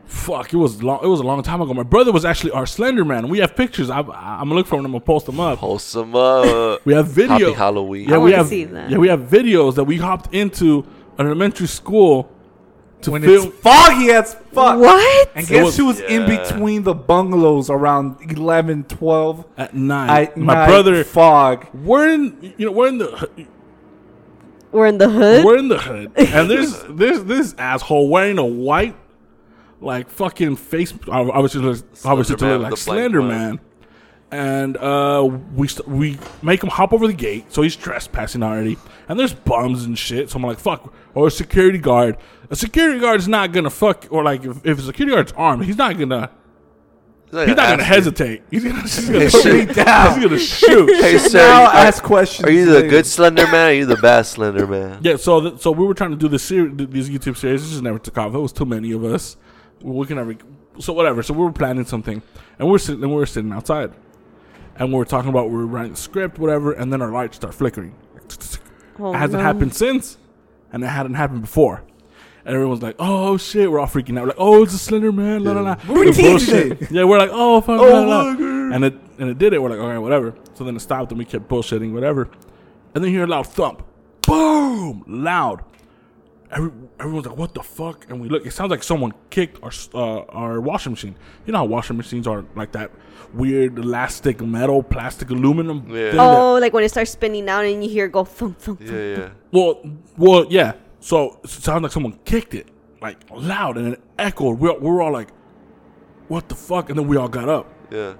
Fuck! 0.10 0.54
It 0.54 0.58
was 0.58 0.82
long. 0.82 1.00
It 1.04 1.08
was 1.08 1.20
a 1.20 1.24
long 1.24 1.42
time 1.44 1.62
ago. 1.62 1.72
My 1.74 1.84
brother 1.84 2.12
was 2.12 2.26
actually 2.26 2.52
our 2.52 2.66
Slender 2.66 3.06
Man. 3.06 3.30
We 3.30 3.38
have 3.40 3.56
pictures. 3.56 3.90
I, 3.92 4.00
I'm 4.00 4.06
gonna 4.08 4.56
look 4.56 4.66
for 4.68 4.76
them. 4.78 4.86
I'm 4.88 4.92
gonna 4.94 5.02
post 5.02 5.28
them 5.28 5.40
up. 5.40 5.60
Post 5.60 5.94
them 5.94 6.16
up. 6.16 6.84
We 6.86 6.94
have 6.96 7.08
video. 7.08 7.30
Happy 7.50 7.54
Halloween. 7.54 8.10
Yeah, 8.10 8.16
I 8.16 8.18
we 8.18 8.32
have. 8.32 8.48
see. 8.48 8.64
Yeah, 8.64 8.98
we 8.98 9.08
have 9.08 9.22
videos 9.22 9.76
that 9.76 9.84
we 9.84 9.98
hopped 9.98 10.34
into 10.34 10.86
an 11.20 11.28
elementary 11.28 11.68
school 11.68 12.32
to 13.02 13.12
when 13.12 13.22
film. 13.22 13.48
it's 13.50 13.58
foggy 13.60 14.10
as 14.10 14.34
fuck. 14.52 14.80
What? 14.80 15.32
And 15.36 15.48
guess 15.48 15.66
was- 15.66 15.78
who 15.78 15.86
was 15.86 16.00
in 16.00 16.26
between 16.26 16.84
the 16.84 16.96
bungalows 16.96 17.70
around 17.70 18.18
11, 18.32 18.86
12? 18.86 19.46
at 19.58 19.76
night. 19.76 20.30
At 20.32 20.38
My 20.38 20.54
night, 20.56 20.68
brother, 20.70 21.04
fog. 21.04 21.68
we're 21.74 22.10
in. 22.10 22.54
You 22.58 22.66
know, 22.66 22.72
we're 22.72 22.88
in 22.88 22.98
the 22.98 23.30
We're 24.72 24.88
in 24.88 24.98
the 24.98 25.10
hood. 25.10 25.46
we're 25.46 25.58
in 25.58 25.68
the 25.68 25.78
hood, 25.80 26.12
and 26.18 26.50
there's 26.50 26.82
this 26.90 27.20
this 27.22 27.56
asshole 27.58 28.10
wearing 28.10 28.38
a 28.38 28.46
white, 28.46 28.96
like 29.82 30.10
fucking 30.10 30.56
face. 30.58 30.94
I 31.12 31.20
obviously, 31.22 31.62
looks- 31.62 32.06
obviously 32.06 32.36
to 32.38 32.44
Man 32.46 32.54
look 32.54 32.62
like 32.64 32.72
with 32.72 32.80
the 32.86 32.92
blank 32.92 33.12
Slender. 33.12 33.22
Man. 33.22 33.60
And 34.32 34.78
uh, 34.78 35.28
we 35.56 35.68
st- 35.68 35.88
we 35.88 36.20
make 36.44 36.62
him 36.62 36.70
hop 36.70 36.94
over 36.94 37.08
the 37.08 37.14
gate, 37.14 37.52
so 37.52 37.64
he's 37.64 37.76
trespassing 37.76 38.44
already. 38.44 38.78
And 39.08 39.20
there's 39.20 39.34
bums 39.34 39.86
and 39.86 39.98
shit. 39.98 40.30
So 40.30 40.38
I'm 40.38 40.44
like, 40.44 40.60
fuck. 40.60 40.94
Or 41.16 41.28
a 41.28 41.32
security 41.32 41.80
guard. 41.80 42.16
A 42.52 42.56
security 42.56 43.00
guard 43.00 43.20
is 43.20 43.28
not 43.28 43.52
gonna 43.54 43.72
fuck. 43.72 44.06
Or 44.12 44.24
like, 44.24 44.46
if, 44.46 44.64
if 44.66 44.78
a 44.78 44.82
security 44.84 45.16
guard's 45.16 45.32
armed, 45.32 45.66
he's 45.66 45.78
not 45.78 45.98
gonna. 45.98 46.30
He's 47.32 47.48
not 47.48 47.58
gonna 47.70 47.84
hesitate. 47.84 48.42
He's 48.50 48.64
gonna, 48.64 48.82
he's 48.82 49.06
gonna, 49.08 49.20
Hey, 49.20 49.30
put 49.30 49.46
me 49.68 49.74
down. 49.74 50.14
He's 50.20 50.24
gonna 50.24 50.40
shoot. 50.40 50.96
Hey, 51.02 51.18
sir. 51.20 51.38
now 51.38 51.66
are, 51.66 51.76
ask 51.76 52.04
questions. 52.04 52.48
are 52.48 52.52
you 52.52 52.66
the 52.66 52.74
later. 52.74 52.88
good 52.88 53.06
Slender 53.08 53.44
Man? 53.48 53.54
Or 53.54 53.58
are 53.70 53.74
you 53.74 53.86
the 53.86 53.98
bad 53.98 54.24
Slender 54.28 54.66
Man? 54.68 55.00
Yeah, 55.04 55.16
so 55.16 55.42
th- 55.42 55.62
so 55.62 55.72
we 55.72 55.86
were 55.86 55.94
trying 55.94 56.10
to 56.12 56.18
do 56.18 56.28
this 56.28 56.42
series, 56.44 56.74
these 56.90 57.08
YouTube 57.10 57.38
series. 57.38 57.62
This 57.62 57.70
just 57.72 57.84
never 57.84 58.00
took 58.00 58.18
off. 58.18 58.34
It 58.34 58.40
was 58.40 58.52
too 58.52 58.66
many 58.66 58.92
of 58.94 59.04
us. 59.04 59.38
We 59.82 60.06
can 60.06 60.18
never. 60.18 60.36
So 60.80 60.94
whatever. 60.94 61.24
So 61.24 61.34
we 61.34 61.44
were 61.44 61.52
planning 61.52 61.86
something, 61.86 62.22
and 62.58 62.70
we're 62.70 62.78
sitting, 62.78 63.02
and 63.04 63.12
we 63.12 63.18
were 63.18 63.26
sitting 63.26 63.52
outside, 63.52 63.94
and 64.76 64.94
we're 64.94 65.06
talking 65.06 65.30
about 65.30 65.50
we 65.50 65.58
were 65.58 65.68
writing 65.68 65.92
the 65.92 65.98
script, 65.98 66.40
whatever, 66.40 66.72
and 66.72 66.92
then 66.92 67.02
our 67.02 67.12
lights 67.12 67.36
start 67.38 67.54
flickering. 67.54 67.96
Oh, 69.00 69.14
it 69.14 69.18
hasn't 69.18 69.40
no. 69.40 69.46
happened 69.46 69.74
since, 69.74 70.18
and 70.72 70.84
it 70.84 70.88
hadn't 70.88 71.16
happened 71.16 71.42
before. 71.42 71.84
And 72.46 72.56
everyone's 72.56 72.82
like, 72.82 72.96
"Oh 73.00 73.38
shit!" 73.38 73.70
We're 73.70 73.80
all 73.80 73.88
freaking 73.88 74.18
out. 74.18 74.24
We're 74.24 74.28
like, 74.28 74.36
"Oh, 74.38 74.64
it's 74.64 74.74
a 74.74 74.78
Slender 74.78 75.12
Man!" 75.12 75.44
La 75.44 75.52
la 75.54 75.62
la. 75.62 75.76
What 75.76 75.90
are 75.90 76.00
we 76.00 76.08
We're 76.08 76.14
bullshit. 76.14 76.92
Yeah, 76.92 77.04
we're 77.04 77.20
like, 77.20 77.32
"Oh 77.32 77.62
fuck!" 77.62 77.80
Oh, 77.80 77.86
la, 77.86 78.00
la, 78.00 78.24
la." 78.24 78.76
And 78.76 78.86
it 78.86 78.96
and 79.18 79.30
it 79.30 79.38
did 79.38 79.54
it. 79.54 79.62
We're 79.62 79.70
like, 79.70 79.80
"Okay, 79.80 79.98
whatever." 79.98 80.36
So 80.54 80.64
then 80.64 80.76
it 80.76 80.80
stopped, 80.80 81.12
and 81.12 81.20
we 81.20 81.26
kept 81.26 81.48
bullshitting, 81.48 81.94
whatever. 81.94 82.30
And 82.94 83.04
then 83.04 83.12
you 83.12 83.18
hear 83.18 83.26
a 83.26 83.28
loud 83.28 83.48
thump, 83.48 83.84
boom, 84.22 85.04
loud. 85.08 85.64
Every, 86.52 86.72
everyone's 87.00 87.26
like, 87.28 87.38
"What 87.38 87.54
the 87.54 87.64
fuck?" 87.64 88.06
And 88.10 88.20
we 88.22 88.30
look. 88.30 88.46
It 88.46 88.52
sounds 88.52 88.72
like 88.72 88.84
someone 88.84 89.14
kicked 89.30 89.62
our 89.64 89.72
uh, 89.94 90.22
our 90.30 90.60
washing 90.62 90.92
machine. 90.92 91.16
You 91.46 91.54
know 91.54 91.60
how 91.60 91.66
washing 91.66 91.98
machines 91.98 92.28
are 92.28 92.46
like 92.56 92.72
that 92.74 92.92
weird 93.34 93.78
elastic 93.78 94.42
metal, 94.42 94.82
plastic, 94.82 95.30
aluminum. 95.30 95.88
Yeah. 95.90 96.10
thing 96.10 96.18
that- 96.18 96.38
Oh, 96.40 96.54
like 96.60 96.74
when 96.74 96.84
it 96.84 96.90
starts 96.90 97.12
spinning 97.12 97.48
out 97.50 97.64
and 97.66 97.84
you 97.84 97.90
hear 97.90 98.06
it 98.06 98.12
go 98.12 98.24
thump 98.24 98.60
thump. 98.60 98.82
Yeah, 98.82 98.92
yeah. 99.18 99.30
well, 99.52 99.82
well, 100.18 100.46
yeah. 100.50 100.74
So 101.00 101.40
it 101.44 101.50
sounds 101.50 101.84
like 101.84 101.92
someone 101.92 102.20
kicked 102.26 102.54
it, 102.54 102.68
like 103.02 103.18
loud, 103.32 103.78
and 103.78 103.94
it 103.94 104.02
echoed. 104.18 104.60
We, 104.60 104.70
we 104.72 104.90
were 104.90 105.02
all 105.02 105.12
like, 105.14 105.30
"What 106.28 106.50
the 106.50 106.56
fuck?" 106.56 106.90
And 106.90 106.98
then 107.00 107.08
we 107.08 107.18
all 107.18 107.30
got 107.30 107.50
up. 107.50 107.72
Yeah. 107.92 108.14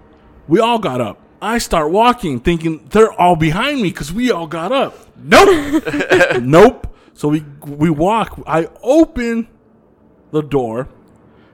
We 0.48 0.60
all 0.60 0.80
got 0.80 1.02
up. 1.02 1.20
I 1.42 1.58
start 1.58 1.92
walking, 1.92 2.40
thinking 2.42 2.88
they're 2.90 3.14
all 3.14 3.36
behind 3.36 3.82
me 3.82 3.90
because 3.90 4.12
we 4.12 4.30
all 4.32 4.48
got 4.48 4.72
up. 4.72 4.94
Nope, 5.18 5.84
nope. 6.42 6.89
So 7.20 7.28
we 7.28 7.44
we 7.66 7.90
walk. 7.90 8.42
I 8.48 8.70
open 8.82 9.50
the 10.32 10.42
door, 10.42 10.88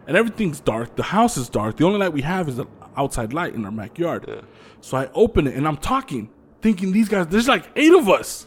and 0.06 0.16
everything's 0.16 0.60
dark. 0.60 0.96
The 0.96 1.02
house 1.02 1.38
is 1.38 1.50
dark. 1.50 1.78
The 1.78 1.86
only 1.86 1.98
light 1.98 2.14
we 2.14 2.22
have 2.22 2.48
is 2.48 2.58
the 2.58 2.68
outside 2.96 3.34
light 3.34 3.56
in 3.56 3.66
our 3.66 3.72
backyard. 3.72 4.26
Yeah. 4.28 4.42
So 4.82 4.96
I 4.96 5.10
open 5.16 5.48
it, 5.48 5.56
and 5.56 5.68
I'm 5.68 5.78
talking, 5.78 6.30
thinking 6.62 6.92
these 6.92 7.10
guys. 7.10 7.26
There's 7.26 7.48
like 7.48 7.68
eight 7.76 7.92
of 7.94 8.08
us. 8.08 8.46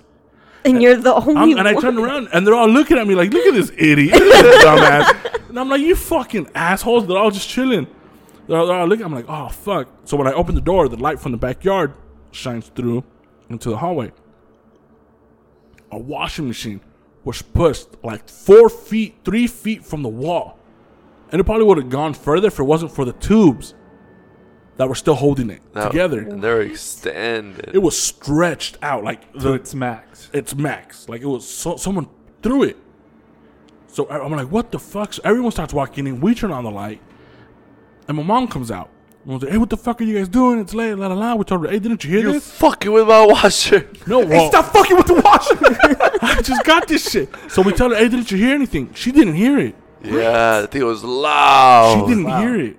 And 0.64 0.80
you're 0.80 0.94
the 0.94 1.12
only 1.12 1.54
I'm, 1.54 1.58
and 1.58 1.66
I 1.66 1.74
turn 1.80 1.98
around 1.98 2.28
and 2.32 2.46
they're 2.46 2.54
all 2.54 2.68
looking 2.68 2.96
at 2.98 3.06
me 3.08 3.16
like, 3.16 3.32
look 3.32 3.46
at 3.46 3.54
this 3.54 3.72
idiot, 3.76 4.12
look 4.12 4.34
at 4.34 4.42
this 4.42 4.64
dumbass. 4.64 5.34
And 5.48 5.58
I'm 5.58 5.68
like, 5.68 5.80
you 5.80 5.96
fucking 5.96 6.50
assholes. 6.54 7.08
They're 7.08 7.18
all 7.18 7.32
just 7.32 7.48
chilling. 7.48 7.88
They're, 8.46 8.64
they're 8.64 8.76
all 8.76 8.86
looking. 8.86 9.04
I'm 9.04 9.14
like, 9.14 9.28
oh 9.28 9.48
fuck. 9.48 9.88
So 10.04 10.16
when 10.16 10.28
I 10.28 10.32
open 10.34 10.54
the 10.54 10.60
door, 10.60 10.88
the 10.88 10.96
light 10.96 11.18
from 11.18 11.32
the 11.32 11.38
backyard 11.38 11.94
shines 12.30 12.68
through 12.68 13.02
into 13.48 13.70
the 13.70 13.78
hallway. 13.78 14.12
A 15.90 15.98
washing 15.98 16.46
machine 16.46 16.80
was 17.24 17.42
pushed 17.42 17.88
like 18.02 18.28
four 18.28 18.68
feet, 18.68 19.16
three 19.24 19.46
feet 19.46 19.84
from 19.84 20.02
the 20.02 20.08
wall. 20.08 20.58
and 21.30 21.40
it 21.40 21.44
probably 21.44 21.66
would 21.66 21.76
have 21.76 21.90
gone 21.90 22.14
further 22.14 22.46
if 22.48 22.58
it 22.58 22.62
wasn't 22.62 22.90
for 22.90 23.04
the 23.04 23.12
tubes 23.12 23.74
that 24.78 24.88
were 24.88 24.94
still 24.94 25.14
holding 25.14 25.50
it 25.50 25.60
Now- 25.74 25.88
together. 25.88 26.20
And 26.20 26.42
they're 26.42 26.62
extended. 26.62 27.70
It 27.74 27.80
was 27.82 28.00
stretched 28.00 28.78
out 28.80 29.04
like 29.04 29.30
To 29.40 29.52
its 29.52 29.74
max. 29.74 30.30
its 30.32 30.54
max. 30.54 31.06
Like 31.06 31.20
it 31.20 31.26
was 31.26 31.46
so, 31.46 31.76
someone 31.76 32.08
threw 32.42 32.62
it. 32.62 32.78
So 33.88 34.06
I- 34.06 34.20
I'm 34.24 34.32
like, 34.32 34.50
what 34.50 34.70
the 34.70 34.78
fuck? 34.78 35.12
So 35.12 35.20
everyone 35.24 35.50
starts 35.52 35.74
walking 35.74 36.06
in. 36.06 36.20
We 36.20 36.34
turn 36.34 36.50
on 36.50 36.64
the 36.64 36.70
light, 36.70 37.00
and 38.06 38.16
my 38.16 38.22
mom 38.22 38.48
comes 38.48 38.70
out. 38.70 38.88
And 39.28 39.34
I 39.34 39.36
was 39.36 39.42
like, 39.42 39.52
hey, 39.52 39.58
what 39.58 39.68
the 39.68 39.76
fuck 39.76 40.00
are 40.00 40.04
you 40.04 40.16
guys 40.16 40.26
doing? 40.30 40.58
It's 40.58 40.72
late, 40.72 40.94
la 40.94 41.08
la 41.08 41.14
la. 41.14 41.34
We 41.34 41.44
told 41.44 41.66
her, 41.66 41.70
hey, 41.70 41.78
didn't 41.78 42.02
you 42.02 42.08
hear 42.08 42.20
You're 42.20 42.32
this? 42.32 42.50
fucking 42.50 42.90
with 42.90 43.06
my 43.06 43.26
washer. 43.26 43.86
No, 44.06 44.20
well, 44.20 44.48
Stop 44.48 44.72
fucking 44.72 44.96
with 44.96 45.06
the 45.06 45.20
washer. 45.20 45.54
I 46.22 46.40
just 46.40 46.64
got 46.64 46.88
this 46.88 47.10
shit. 47.10 47.28
So 47.48 47.60
we 47.60 47.72
tell 47.72 47.90
her, 47.90 47.96
hey, 47.96 48.08
didn't 48.08 48.30
you 48.30 48.38
hear 48.38 48.54
anything? 48.54 48.94
She 48.94 49.12
didn't 49.12 49.34
hear 49.34 49.58
it. 49.58 49.74
Yeah, 50.02 50.62
the 50.62 50.66
thing 50.68 50.82
was 50.82 51.04
loud. 51.04 52.06
She 52.08 52.14
didn't 52.14 52.38
hear 52.38 52.58
it. 52.58 52.78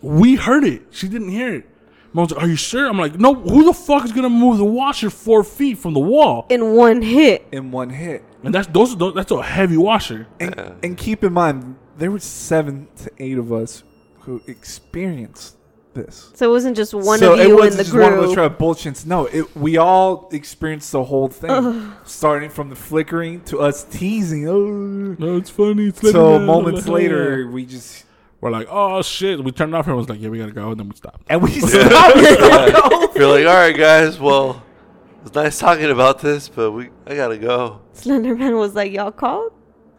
We 0.00 0.36
heard 0.36 0.62
it. 0.62 0.82
She 0.92 1.08
didn't 1.08 1.30
hear 1.30 1.52
it. 1.52 1.66
Mom's 2.12 2.30
like, 2.30 2.44
are 2.44 2.48
you 2.48 2.54
sure? 2.54 2.86
I'm 2.86 2.98
like, 2.98 3.18
no, 3.18 3.34
who 3.34 3.64
the 3.64 3.74
fuck 3.74 4.04
is 4.04 4.12
gonna 4.12 4.30
move 4.30 4.58
the 4.58 4.64
washer 4.64 5.10
four 5.10 5.42
feet 5.42 5.78
from 5.78 5.94
the 5.94 6.00
wall? 6.00 6.46
In 6.48 6.74
one 6.74 7.02
hit. 7.02 7.48
in 7.50 7.72
one 7.72 7.90
hit. 7.90 8.22
And 8.44 8.54
that's 8.54 8.68
those, 8.68 8.96
those 8.96 9.14
that's 9.14 9.32
a 9.32 9.42
heavy 9.42 9.76
washer. 9.76 10.28
And, 10.38 10.76
and 10.84 10.96
keep 10.96 11.24
in 11.24 11.32
mind, 11.32 11.74
there 11.98 12.12
were 12.12 12.20
seven 12.20 12.86
to 12.98 13.10
eight 13.18 13.36
of 13.36 13.52
us 13.52 13.82
who 14.20 14.42
experienced 14.46 15.56
this. 15.94 16.30
So 16.34 16.48
it 16.48 16.52
wasn't 16.52 16.76
just 16.76 16.94
one 16.94 17.18
so 17.18 17.32
of 17.34 17.40
you 17.40 17.50
in 17.50 17.54
wasn't 17.56 17.76
the 17.78 17.82
just 17.84 17.94
one 17.96 18.12
of 18.12 18.18
us 18.20 18.24
group. 18.26 18.34
trying 18.34 18.50
to 18.50 18.54
bullshit. 18.56 19.06
No, 19.06 19.26
it, 19.26 19.56
we 19.56 19.76
all 19.76 20.28
experienced 20.32 20.92
the 20.92 21.04
whole 21.04 21.28
thing, 21.28 21.92
starting 22.04 22.48
from 22.50 22.68
the 22.70 22.76
flickering 22.76 23.42
to 23.46 23.60
us 23.60 23.84
teasing. 23.84 24.48
Oh. 24.48 25.16
No, 25.18 25.36
it's 25.36 25.50
funny. 25.50 25.88
It's 25.88 26.02
late 26.02 26.12
So 26.12 26.38
now, 26.38 26.44
moments 26.44 26.86
la, 26.86 26.92
la, 26.92 26.98
la. 26.98 27.02
later, 27.04 27.46
we 27.48 27.66
just 27.66 28.04
we're 28.40 28.50
like, 28.50 28.68
oh 28.70 29.02
shit. 29.02 29.42
We 29.42 29.52
turned 29.52 29.74
off. 29.74 29.86
and 29.86 29.96
was 29.96 30.08
like, 30.08 30.20
yeah, 30.20 30.28
we 30.28 30.38
gotta 30.38 30.52
go. 30.52 30.70
And 30.70 30.80
then 30.80 30.88
we 30.88 30.96
stopped. 30.96 31.22
and 31.28 31.42
we 31.42 31.50
stopped. 31.60 32.16
You're 33.16 33.28
like, 33.28 33.46
all 33.46 33.54
right, 33.54 33.76
guys. 33.76 34.18
Well, 34.18 34.62
it's 35.24 35.34
nice 35.34 35.58
talking 35.58 35.90
about 35.90 36.20
this, 36.20 36.48
but 36.48 36.72
we 36.72 36.90
I 37.06 37.16
gotta 37.16 37.36
go. 37.38 37.80
Slenderman 37.94 38.58
was 38.58 38.74
like, 38.74 38.92
y'all 38.92 39.12
called? 39.12 39.52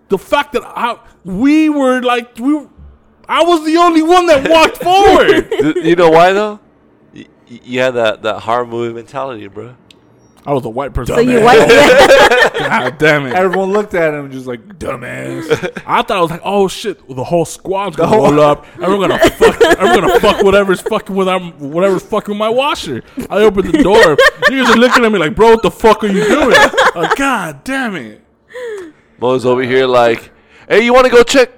The 0.07 0.17
fact 0.17 0.53
that 0.53 0.63
I, 0.65 0.99
we 1.23 1.69
were 1.69 2.01
like, 2.01 2.37
we, 2.37 2.67
I 3.31 3.43
was 3.43 3.65
the 3.65 3.77
only 3.77 4.01
one 4.03 4.25
that 4.27 4.49
walked 4.49 4.77
forward. 4.83 5.75
You 5.85 5.95
know 5.95 6.09
why 6.09 6.33
though? 6.33 6.59
Y- 7.13 7.25
y- 7.49 7.59
You 7.63 7.79
had 7.79 7.91
that 7.91 8.21
that 8.23 8.39
horror 8.41 8.65
movie 8.65 8.93
mentality, 8.93 9.47
bro. 9.47 9.75
I 10.43 10.53
was 10.53 10.65
a 10.65 10.69
white 10.69 10.91
person. 10.93 11.13
So 11.15 11.21
you 11.21 11.39
white? 11.41 11.59
Yeah. 11.69 12.49
God 12.57 12.97
damn 12.97 13.27
it. 13.27 13.33
Everyone 13.33 13.71
looked 13.71 13.93
at 13.93 14.11
him 14.13 14.31
just 14.31 14.47
like 14.47 14.61
dumbass. 14.79 15.47
I 15.85 16.01
thought 16.01 16.17
I 16.17 16.21
was 16.21 16.31
like, 16.31 16.41
oh 16.43 16.67
shit, 16.67 16.97
the 17.07 17.23
whole 17.23 17.45
squad's 17.45 17.95
gonna 17.95 18.09
whole- 18.09 18.31
roll 18.31 18.39
up, 18.41 18.65
and 18.73 18.87
we're 18.87 18.97
gonna 19.07 19.19
fuck, 19.19 19.61
and 19.61 19.79
we're 19.79 20.01
gonna 20.01 20.19
fuck 20.19 20.43
whatever's 20.43 20.81
fucking 20.81 21.15
with 21.15 21.29
our, 21.29 21.39
whatever's 21.39 22.01
fucking 22.03 22.33
with 22.33 22.39
my 22.39 22.49
washer. 22.49 23.03
I 23.29 23.37
opened 23.43 23.71
the 23.71 23.83
door. 23.83 24.17
Niggas 24.49 24.65
are 24.75 24.77
looking 24.77 25.05
at 25.05 25.11
me 25.11 25.19
like, 25.19 25.35
bro, 25.35 25.51
what 25.51 25.61
the 25.61 25.69
fuck 25.71 26.03
are 26.03 26.07
you 26.07 26.23
doing? 26.27 26.57
Like, 26.95 27.15
God 27.17 27.63
damn 27.63 27.95
it, 27.95 28.21
Mo's 29.19 29.45
over 29.45 29.61
here 29.61 29.85
like, 29.85 30.31
hey, 30.67 30.83
you 30.83 30.91
want 30.93 31.05
to 31.05 31.11
go 31.11 31.21
check? 31.23 31.51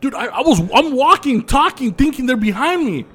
Dude. 0.00 0.14
I, 0.14 0.26
I 0.26 0.40
was, 0.40 0.60
I'm 0.74 0.94
walking, 0.94 1.44
talking, 1.44 1.92
thinking 1.94 2.26
they're 2.26 2.36
behind 2.36 2.84
me, 2.84 3.06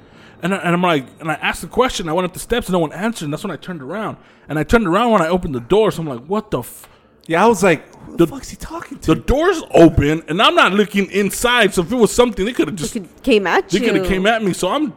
and 0.42 0.54
I, 0.54 0.58
and 0.58 0.74
I'm 0.74 0.82
like, 0.82 1.06
and 1.20 1.30
I 1.30 1.34
asked 1.34 1.62
the 1.62 1.68
question. 1.68 2.08
I 2.08 2.12
went 2.12 2.26
up 2.26 2.32
the 2.32 2.38
steps, 2.38 2.68
and 2.68 2.72
no 2.74 2.78
one 2.78 2.92
answered. 2.92 3.24
And 3.26 3.32
that's 3.32 3.42
when 3.44 3.50
I 3.50 3.56
turned 3.56 3.82
around, 3.82 4.16
and 4.48 4.58
I 4.58 4.64
turned 4.64 4.86
around 4.86 5.10
when 5.12 5.22
I 5.22 5.28
opened 5.28 5.54
the 5.54 5.60
door. 5.60 5.90
So 5.90 6.02
I'm 6.02 6.08
like, 6.08 6.24
what 6.26 6.50
the. 6.50 6.60
F-? 6.60 6.88
Yeah, 7.26 7.42
I 7.42 7.48
was 7.48 7.62
like, 7.62 7.94
who 8.04 8.12
the, 8.18 8.26
The- 8.26 8.32
fuck's 8.32 8.50
he 8.50 8.56
talking 8.56 8.98
to? 8.98 9.14
The 9.14 9.20
door's 9.20 9.62
open, 9.72 10.22
and 10.28 10.42
I'm 10.42 10.54
not 10.54 10.72
looking 10.72 11.10
inside. 11.10 11.72
So 11.72 11.80
if 11.82 11.90
it 11.90 11.96
was 11.96 12.14
something, 12.14 12.44
they 12.44 12.52
could 12.52 12.68
have 12.68 12.76
just 12.76 12.92
Could- 12.92 13.22
Came 13.22 13.46
at 13.46 13.68
They 13.70 13.78
you. 13.78 13.80
They 13.80 13.86
could 13.86 13.96
have 13.96 14.06
came 14.06 14.26
at 14.26 14.42
me, 14.44 14.52
so 14.52 14.68
I'm 14.68 14.92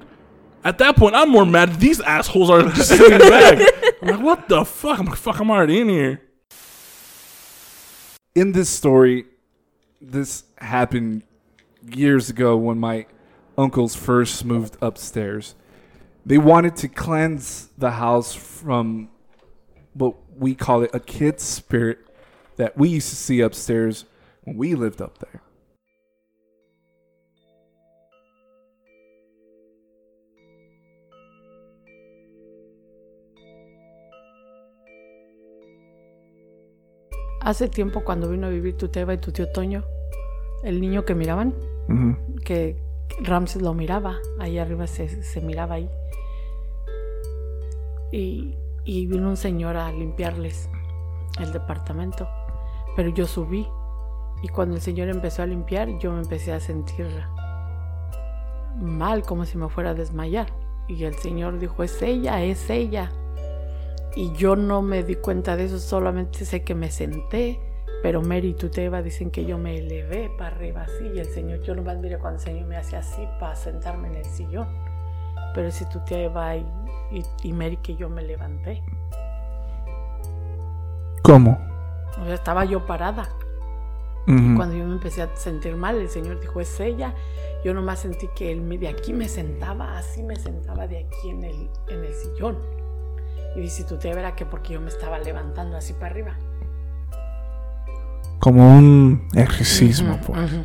at 0.65 0.77
that 0.79 0.97
point 0.97 1.15
I'm 1.15 1.29
more 1.29 1.45
mad. 1.45 1.79
These 1.79 2.01
assholes 2.01 2.49
are 2.49 2.63
just 2.63 2.89
sitting 2.89 3.17
back. 3.29 3.65
I'm 4.01 4.07
like, 4.09 4.19
what 4.19 4.49
the 4.49 4.65
fuck? 4.65 4.99
I'm 4.99 5.05
like, 5.05 5.15
fuck, 5.17 5.39
I'm 5.39 5.49
already 5.49 5.79
in 5.79 5.88
here. 5.88 6.21
in 8.35 8.51
this 8.51 8.69
story, 8.69 9.25
this 10.01 10.43
happened 10.57 11.23
years 11.95 12.29
ago 12.29 12.57
when 12.57 12.79
my 12.79 13.05
uncles 13.57 13.95
first 13.95 14.45
moved 14.45 14.77
upstairs. 14.81 15.55
They 16.25 16.38
wanted 16.38 16.75
to 16.77 16.88
cleanse 16.88 17.69
the 17.77 17.91
house 17.91 18.33
from 18.33 19.09
what 19.93 20.15
we 20.38 20.55
call 20.55 20.83
it 20.83 20.91
a 20.93 20.99
kid's 20.99 21.43
spirit 21.43 21.99
that 22.57 22.77
we 22.77 22.89
used 22.89 23.09
to 23.09 23.15
see 23.15 23.41
upstairs 23.41 24.05
when 24.43 24.57
we 24.57 24.75
lived 24.75 25.01
up 25.01 25.19
there. 25.19 25.41
Hace 37.41 37.69
tiempo 37.69 38.01
cuando 38.01 38.29
vino 38.29 38.47
a 38.47 38.49
vivir 38.49 38.77
tu 38.77 38.89
Teba 38.89 39.13
y 39.13 39.17
tu 39.17 39.31
tío 39.31 39.47
Toño, 39.53 39.85
el 40.65 40.81
niño 40.81 41.05
que 41.05 41.15
miraban, 41.15 41.53
que 42.43 42.77
Ramses 43.21 43.61
lo 43.61 43.73
miraba, 43.73 44.17
ahí 44.39 44.57
arriba 44.57 44.88
se, 44.88 45.41
miraba 45.41 45.75
ahí. 45.75 45.89
Y 48.11 49.05
vino 49.07 49.29
un 49.29 49.38
señor 49.38 49.77
a 49.77 49.91
limpiarles 49.91 50.69
el 51.39 51.51
departamento. 51.51 52.27
Pero 52.95 53.09
yo 53.09 53.27
subí 53.27 53.67
y 54.43 54.47
cuando 54.49 54.75
el 54.75 54.81
señor 54.81 55.09
empezó 55.09 55.41
a 55.41 55.45
limpiar 55.45 55.97
yo 55.99 56.11
me 56.11 56.21
empecé 56.21 56.53
a 56.53 56.59
sentir 56.59 57.07
mal, 58.79 59.23
como 59.23 59.45
si 59.45 59.57
me 59.57 59.69
fuera 59.69 59.91
a 59.91 59.93
desmayar. 59.93 60.47
Y 60.88 61.03
el 61.03 61.15
señor 61.15 61.59
dijo, 61.59 61.83
es 61.83 62.01
ella, 62.01 62.43
es 62.43 62.69
ella. 62.69 63.11
Y 64.15 64.31
yo 64.33 64.55
no 64.55 64.81
me 64.81 65.03
di 65.03 65.15
cuenta 65.15 65.55
de 65.55 65.65
eso, 65.65 65.79
solamente 65.79 66.45
sé 66.45 66.63
que 66.63 66.75
me 66.75 66.89
senté, 66.89 67.59
pero 68.03 68.21
Mary 68.21 68.49
y 68.49 68.53
Tuteba 68.53 69.01
dicen 69.01 69.31
que 69.31 69.45
yo 69.45 69.57
me 69.57 69.77
elevé 69.77 70.29
para 70.38 70.55
arriba 70.55 70.83
así, 70.83 71.05
y 71.15 71.19
el 71.19 71.25
Señor, 71.27 71.61
yo 71.61 71.75
nomás 71.75 71.97
miré 71.97 72.17
cuando 72.17 72.38
el 72.39 72.43
Señor 72.45 72.67
me 72.67 72.77
hacía 72.77 72.99
así 72.99 73.27
para 73.39 73.55
sentarme 73.55 74.07
en 74.09 74.15
el 74.15 74.25
sillón. 74.25 74.67
Pero 75.55 75.71
si 75.71 75.85
Tuteba 75.89 76.55
y, 76.55 76.65
y, 77.11 77.23
y 77.43 77.53
Mary 77.53 77.77
que 77.77 77.95
yo 77.95 78.09
me 78.09 78.21
levanté. 78.21 78.83
¿Cómo? 81.23 81.57
O 82.21 82.25
sea, 82.25 82.33
estaba 82.35 82.65
yo 82.65 82.85
parada. 82.85 83.29
Cuando 84.57 84.75
yo 84.75 84.83
me 84.85 84.93
empecé 84.93 85.22
a 85.22 85.34
sentir 85.35 85.76
mal, 85.76 85.95
el 85.95 86.09
Señor 86.09 86.39
dijo, 86.41 86.59
es 86.59 86.80
ella. 86.80 87.14
Yo 87.64 87.73
nomás 87.73 87.99
sentí 87.99 88.27
que 88.35 88.51
él 88.51 88.61
me- 88.61 88.77
de 88.77 88.89
aquí 88.89 89.14
me 89.14 89.27
sentaba, 89.30 89.97
así 89.97 90.22
me 90.22 90.35
sentaba 90.35 90.85
de 90.88 90.99
aquí 91.05 91.30
en 91.30 91.43
el, 91.43 91.69
en 91.88 92.03
el 92.03 92.14
sillón. 92.14 92.57
Y 93.55 93.61
dice, 93.61 93.84
tú 93.85 93.97
te 93.97 94.14
verás 94.14 94.34
que 94.34 94.45
porque 94.45 94.73
yo 94.73 94.81
me 94.81 94.89
estaba 94.89 95.18
levantando 95.19 95.77
así 95.77 95.93
para 95.93 96.07
arriba. 96.07 96.35
Como 98.39 98.77
un 98.77 99.27
ejercicio, 99.35 100.05
Ujú, 100.07 100.19
pues. 100.27 100.53
ujú. 100.53 100.64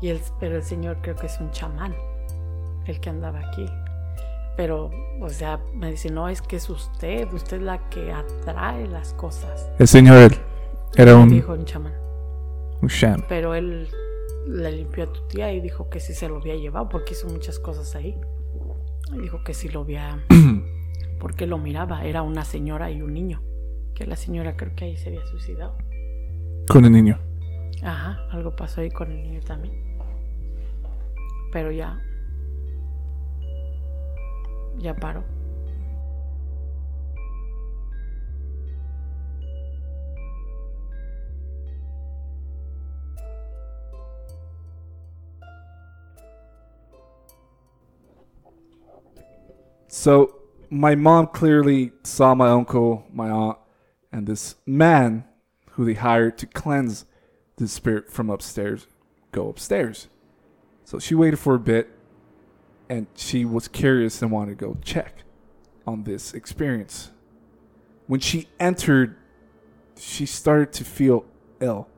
Y 0.00 0.08
el, 0.08 0.20
pero 0.40 0.56
el 0.56 0.62
Señor 0.64 0.98
creo 1.00 1.14
que 1.14 1.26
es 1.26 1.38
un 1.40 1.50
chamán, 1.52 1.94
el 2.86 3.00
que 3.00 3.10
andaba 3.10 3.38
aquí. 3.38 3.64
Pero, 4.56 4.90
o 5.20 5.28
sea, 5.28 5.60
me 5.74 5.90
dice, 5.92 6.10
no, 6.10 6.28
es 6.28 6.42
que 6.42 6.56
es 6.56 6.68
usted, 6.68 7.32
usted 7.32 7.58
es 7.58 7.62
la 7.62 7.88
que 7.88 8.12
atrae 8.12 8.86
las 8.88 9.14
cosas. 9.14 9.70
El 9.78 9.86
señor 9.88 10.16
él 10.18 10.38
era 10.96 11.16
un, 11.16 11.28
dijo 11.30 11.52
un 11.52 11.64
chamán. 11.64 11.94
un 12.82 12.88
sham. 12.88 13.22
Pero 13.28 13.54
él 13.54 13.88
le 14.46 14.72
limpió 14.72 15.04
a 15.04 15.12
tu 15.12 15.20
tía 15.28 15.52
y 15.52 15.60
dijo 15.60 15.88
que 15.88 16.00
sí 16.00 16.12
se 16.12 16.28
lo 16.28 16.36
había 16.38 16.56
llevado 16.56 16.88
porque 16.88 17.12
hizo 17.12 17.28
muchas 17.28 17.58
cosas 17.60 17.94
ahí. 17.94 18.20
Y 19.12 19.20
dijo 19.20 19.42
que 19.44 19.54
sí 19.54 19.68
lo 19.68 19.82
había. 19.82 20.22
porque 21.20 21.46
lo 21.46 21.56
miraba. 21.58 22.04
Era 22.04 22.22
una 22.22 22.44
señora 22.44 22.90
y 22.90 23.00
un 23.00 23.14
niño. 23.14 23.42
Que 23.94 24.06
la 24.06 24.16
señora 24.16 24.56
creo 24.56 24.74
que 24.74 24.84
ahí 24.86 24.96
se 24.96 25.08
había 25.10 25.24
suicidado. 25.26 25.78
Con 26.72 26.86
el 26.86 26.92
niño. 26.92 27.18
Ajá, 27.82 28.18
algo 28.30 28.56
pasó 28.56 28.80
ahí 28.80 28.90
con 28.90 29.12
el 29.12 29.22
niño 29.22 29.40
también. 29.46 29.74
Pero 31.52 31.70
ya. 31.70 32.00
Ya 34.78 34.96
paró. 34.96 35.22
So 49.88 50.38
my 50.70 50.96
mom 50.96 51.26
clearly 51.26 51.92
saw 52.02 52.34
my 52.34 52.48
uncle, 52.48 53.04
my 53.12 53.28
aunt, 53.28 53.58
and 54.10 54.26
this 54.26 54.56
man 54.64 55.24
who 55.72 55.84
they 55.84 55.94
hired 55.94 56.38
to 56.38 56.46
cleanse 56.46 57.04
the 57.56 57.68
spirit 57.68 58.10
from 58.10 58.30
upstairs 58.30 58.86
go 59.32 59.48
upstairs. 59.48 60.08
So 60.84 60.98
she 60.98 61.14
waited 61.14 61.38
for 61.38 61.54
a 61.54 61.58
bit 61.58 61.90
and 62.88 63.06
she 63.16 63.44
was 63.44 63.66
curious 63.66 64.20
and 64.22 64.30
wanted 64.30 64.58
to 64.58 64.64
go 64.64 64.76
check 64.84 65.24
on 65.86 66.04
this 66.04 66.34
experience. 66.34 67.10
When 68.06 68.20
she 68.20 68.48
entered, 68.60 69.16
she 69.96 70.26
started 70.26 70.72
to 70.74 70.84
feel 70.84 71.24
ill. 71.60 71.88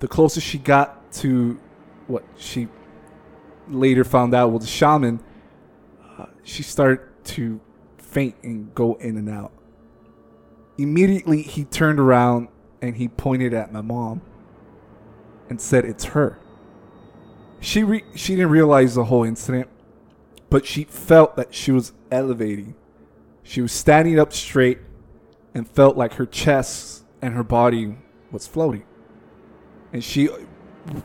The 0.00 0.08
closer 0.08 0.40
she 0.40 0.58
got 0.58 1.12
to 1.12 1.58
what 2.08 2.24
she 2.36 2.68
later 3.68 4.04
found 4.04 4.34
out 4.34 4.52
was 4.52 4.62
the 4.62 4.68
shaman, 4.68 5.20
uh, 6.18 6.26
she 6.42 6.62
started 6.62 7.00
to 7.24 7.60
faint 7.98 8.36
and 8.42 8.74
go 8.74 8.94
in 8.94 9.16
and 9.16 9.28
out. 9.28 9.52
Immediately, 10.78 11.42
he 11.42 11.64
turned 11.64 11.98
around 11.98 12.48
and 12.80 12.96
he 12.96 13.08
pointed 13.08 13.54
at 13.54 13.72
my 13.72 13.80
mom 13.80 14.22
and 15.48 15.60
said, 15.60 15.84
"It's 15.84 16.06
her." 16.06 16.38
She 17.60 17.82
re- 17.82 18.04
she 18.14 18.34
didn't 18.34 18.50
realize 18.50 18.94
the 18.94 19.04
whole 19.04 19.24
incident, 19.24 19.68
but 20.50 20.66
she 20.66 20.84
felt 20.84 21.36
that 21.36 21.54
she 21.54 21.72
was 21.72 21.92
elevating. 22.10 22.74
She 23.42 23.62
was 23.62 23.72
standing 23.72 24.18
up 24.18 24.32
straight 24.32 24.78
and 25.54 25.68
felt 25.68 25.96
like 25.96 26.14
her 26.14 26.26
chest 26.26 27.04
and 27.22 27.34
her 27.34 27.44
body 27.44 27.96
was 28.30 28.46
floating. 28.46 28.84
And 29.92 30.02
she 30.04 30.28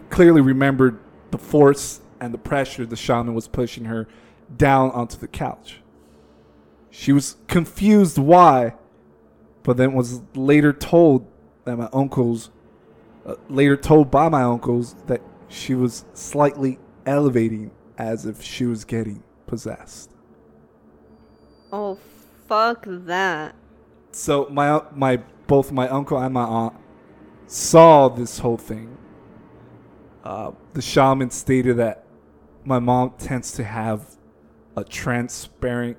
clearly 0.10 0.42
remembered 0.42 1.00
the 1.32 1.38
force 1.38 2.02
and 2.20 2.34
the 2.34 2.38
pressure 2.38 2.86
the 2.86 2.96
shaman 2.96 3.34
was 3.34 3.48
pushing 3.48 3.86
her 3.86 4.08
down 4.56 4.92
onto 4.92 5.18
the 5.18 5.28
couch. 5.28 5.82
She 6.90 7.14
was 7.14 7.38
confused 7.48 8.18
why, 8.18 8.76
but 9.64 9.78
then 9.78 9.94
was 9.94 10.22
later 10.36 10.74
told 10.74 11.26
that 11.66 11.78
my 11.78 11.90
uncles, 11.94 12.52
uh, 13.26 13.36
later 13.50 13.78
told 13.78 14.12
by 14.12 14.30
my 14.30 14.44
uncles 14.44 14.96
that 15.08 15.22
she 15.48 15.76
was 15.76 16.06
slightly 16.14 16.80
elevating 17.06 17.72
as 17.98 18.26
if 18.26 18.42
she 18.42 18.66
was 18.66 18.84
getting 18.86 19.24
possessed. 19.48 20.12
Oh, 21.72 21.98
fuck 22.48 22.86
that. 22.88 23.56
So 24.12 24.48
my 24.50 24.82
my 24.94 25.18
both 25.48 25.72
my 25.72 25.88
uncle 25.88 26.18
and 26.18 26.34
my 26.34 26.44
aunt 26.44 26.76
saw 27.48 28.10
this 28.10 28.40
whole 28.40 28.58
thing. 28.58 28.98
Uh, 30.24 30.52
the 30.74 30.82
shaman 30.82 31.30
stated 31.30 31.78
that 31.78 32.06
my 32.64 32.80
mom 32.80 33.14
tends 33.18 33.52
to 33.54 33.64
have 33.64 34.18
a 34.76 34.84
transparent 34.84 35.98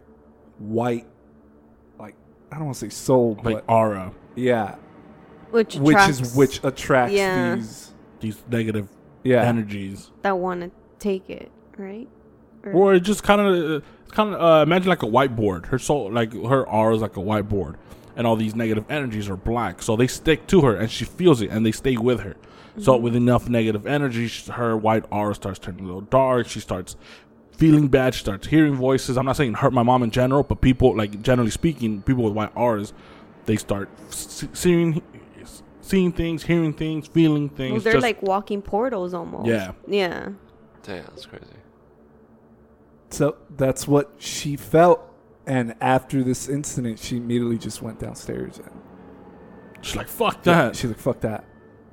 white, 0.59 1.07
like 1.99 2.15
I 2.51 2.57
don't 2.57 2.67
want 2.67 2.77
to 2.79 2.87
say 2.87 2.91
soul, 2.91 3.39
Like 3.43 3.67
but 3.67 3.73
aura, 3.73 4.13
yeah, 4.35 4.77
Which 5.53 5.77
which 5.77 5.95
attracts 5.95 6.21
is 6.21 6.35
which 6.37 6.61
attracts 6.65 7.15
Yeah. 7.15 7.55
these. 7.57 7.93
these 8.21 8.43
negative 8.51 8.89
Yeah, 9.23 9.43
energies. 9.43 10.11
that 10.23 10.37
want 10.39 10.63
to 10.63 10.71
take 10.99 11.29
it, 11.31 11.51
right? 11.79 12.09
Or- 12.65 12.73
Or 12.73 12.95
it 12.95 13.01
just 13.01 13.23
kind 13.23 13.41
of, 13.41 13.83
it's 14.05 14.13
kind 14.13 14.35
of 14.35 14.41
uh, 14.41 14.63
imagine 14.63 14.89
like 14.89 15.03
a 15.03 15.07
whiteboard. 15.07 15.67
Her 15.67 15.79
soul, 15.79 16.11
like 16.13 16.33
her 16.33 16.67
aura, 16.69 16.95
is 16.95 17.03
like 17.03 17.17
a 17.17 17.21
whiteboard, 17.21 17.75
and 18.17 18.27
all 18.27 18.37
these 18.37 18.55
negative 18.55 18.85
energies 18.91 19.29
are 19.29 19.37
black. 19.37 19.83
So 19.83 19.97
they 19.97 20.07
stick 20.07 20.47
to 20.49 20.61
her, 20.63 20.75
and 20.77 20.91
she 20.91 21.05
feels 21.05 21.43
it, 21.43 21.51
and 21.51 21.67
they 21.67 21.73
stay 21.73 21.97
with 21.97 22.21
her. 22.21 22.37
So 22.79 22.97
with 22.97 23.15
enough 23.15 23.49
negative 23.51 23.87
energy, 23.87 24.29
sh- 24.29 24.47
her 24.47 24.75
white 24.77 25.05
aura 25.11 25.35
starts 25.35 25.59
turning 25.59 25.81
a 25.85 25.87
little 25.87 26.01
dark. 26.01 26.49
She 26.49 26.61
starts 26.61 26.97
feeling 27.59 27.89
bad. 27.89 28.15
She 28.15 28.21
starts 28.21 28.47
hearing 28.47 28.75
voices. 28.75 29.19
I'm 29.19 29.27
not 29.27 29.37
saying 29.37 29.55
hurt 29.55 29.73
my 29.75 29.83
mom 29.83 30.03
in 30.03 30.11
general, 30.11 30.43
but 30.43 30.61
people, 30.63 30.97
like 30.97 31.21
generally 31.23 31.51
speaking, 31.51 32.01
people 32.03 32.25
with 32.25 32.33
white 32.33 32.51
auras, 32.57 32.95
they 33.45 33.57
start 33.57 33.91
s- 34.09 34.47
seeing, 34.55 35.03
seeing 35.93 36.11
things, 36.13 36.43
hearing 36.43 36.73
things, 36.73 37.07
feeling 37.07 37.49
Well, 37.49 37.57
things. 37.57 37.85
they're 37.85 37.93
just- 37.95 38.03
like 38.03 38.23
walking 38.23 38.63
portals 38.63 39.13
almost. 39.15 39.47
Yeah. 39.47 39.73
Yeah. 39.87 40.31
Damn, 40.83 41.05
that's 41.05 41.27
crazy. 41.27 41.45
so 43.11 43.37
that's 43.57 43.87
what 43.87 44.15
she 44.19 44.57
felt. 44.57 45.01
And 45.47 45.75
after 45.81 46.23
this 46.23 46.49
incident, 46.49 46.99
she 46.99 47.17
immediately 47.19 47.59
just 47.59 47.83
went 47.83 47.99
downstairs 47.99 48.59
and 48.59 48.71
she's 49.83 49.97
like, 49.97 50.09
"Fuck 50.09 50.39
Yeah, 50.47 50.69
that." 50.69 50.77
she's 50.77 50.91
like, 50.91 50.99
fuck 50.99 51.21
that. 51.21 51.45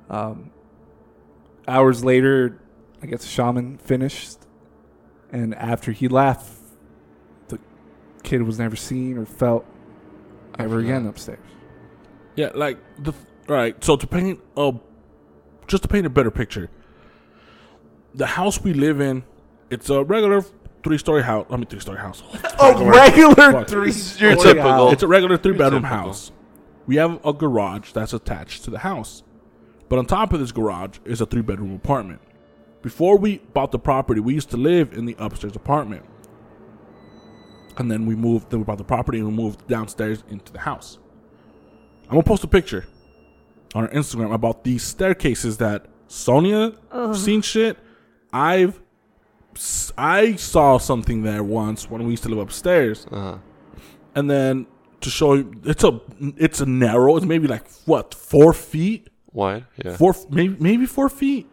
Um, 0.08 0.50
hours 1.68 2.02
later, 2.04 2.58
I 3.02 3.06
guess 3.06 3.20
the 3.22 3.28
shaman 3.28 3.78
finished. 3.78 4.38
And 5.32 5.54
after 5.54 5.92
he 5.92 6.08
left, 6.08 6.48
the 7.48 7.58
kid 8.22 8.42
was 8.42 8.58
never 8.58 8.76
seen 8.76 9.18
or 9.18 9.26
felt 9.26 9.64
ever 10.58 10.78
again 10.78 11.04
that. 11.04 11.10
upstairs. 11.10 11.38
Yeah, 12.36 12.50
like 12.54 12.78
the 12.98 13.12
right. 13.56 13.82
So 13.82 13.96
to 13.96 14.06
paint 14.06 14.40
a, 14.56 14.72
just 15.66 15.82
to 15.82 15.88
paint 15.88 16.06
a 16.06 16.10
better 16.10 16.30
picture, 16.30 16.70
the 18.14 18.26
house 18.26 18.60
we 18.60 18.74
live 18.74 19.00
in, 19.00 19.24
it's 19.70 19.90
a 19.90 20.04
regular 20.04 20.44
three-story 20.82 21.22
house. 21.22 21.46
I 21.50 21.56
mean, 21.56 21.66
three-story 21.66 21.98
house. 21.98 22.22
a 22.60 22.84
regular 22.84 23.64
three 23.64 23.92
story 23.92 24.58
house. 24.58 24.92
It's 24.92 25.02
a 25.02 25.08
regular 25.08 25.36
three-bedroom 25.36 25.84
house. 25.84 26.32
We 26.86 26.96
have 26.96 27.24
a 27.24 27.32
garage 27.32 27.92
that's 27.92 28.12
attached 28.12 28.64
to 28.64 28.70
the 28.70 28.78
house, 28.78 29.22
but 29.88 29.98
on 29.98 30.06
top 30.06 30.32
of 30.32 30.40
this 30.40 30.52
garage 30.52 30.98
is 31.04 31.20
a 31.20 31.26
three-bedroom 31.26 31.74
apartment. 31.74 32.20
Before 32.82 33.18
we 33.18 33.38
bought 33.38 33.72
the 33.72 33.78
property, 33.78 34.20
we 34.20 34.34
used 34.34 34.50
to 34.50 34.56
live 34.56 34.92
in 34.94 35.04
the 35.04 35.14
upstairs 35.18 35.54
apartment, 35.54 36.04
and 37.76 37.90
then 37.90 38.06
we 38.06 38.14
moved. 38.14 38.50
Then 38.50 38.60
we 38.60 38.64
bought 38.64 38.78
the 38.78 38.84
property 38.84 39.18
and 39.18 39.28
we 39.28 39.34
moved 39.34 39.66
downstairs 39.68 40.24
into 40.28 40.52
the 40.52 40.60
house. 40.60 40.98
I'm 42.04 42.12
gonna 42.12 42.22
post 42.22 42.42
a 42.42 42.48
picture 42.48 42.86
on 43.74 43.84
our 43.84 43.90
Instagram 43.90 44.32
about 44.34 44.64
these 44.64 44.82
staircases 44.82 45.56
that 45.58 45.86
Sonia 46.08 46.72
seen 47.14 47.42
shit. 47.42 47.78
I've 48.32 48.80
I 49.98 50.36
saw 50.36 50.78
something 50.78 51.22
there 51.22 51.42
once 51.42 51.90
when 51.90 52.04
we 52.04 52.10
used 52.12 52.22
to 52.22 52.28
live 52.28 52.38
upstairs, 52.38 53.06
Uh 53.10 53.20
huh. 53.20 53.38
and 54.14 54.30
then 54.30 54.66
to 55.00 55.10
show 55.10 55.34
you, 55.34 55.52
it's 55.64 55.82
a 55.84 56.00
it's 56.36 56.60
a 56.60 56.66
narrow. 56.66 57.16
It's 57.16 57.26
maybe 57.26 57.48
like 57.48 57.64
what 57.86 58.14
four 58.14 58.52
feet, 58.52 59.08
Wide? 59.32 59.64
Yeah. 59.84 59.96
four 59.96 60.14
maybe 60.30 60.56
maybe 60.60 60.86
four 60.86 61.08
feet, 61.08 61.48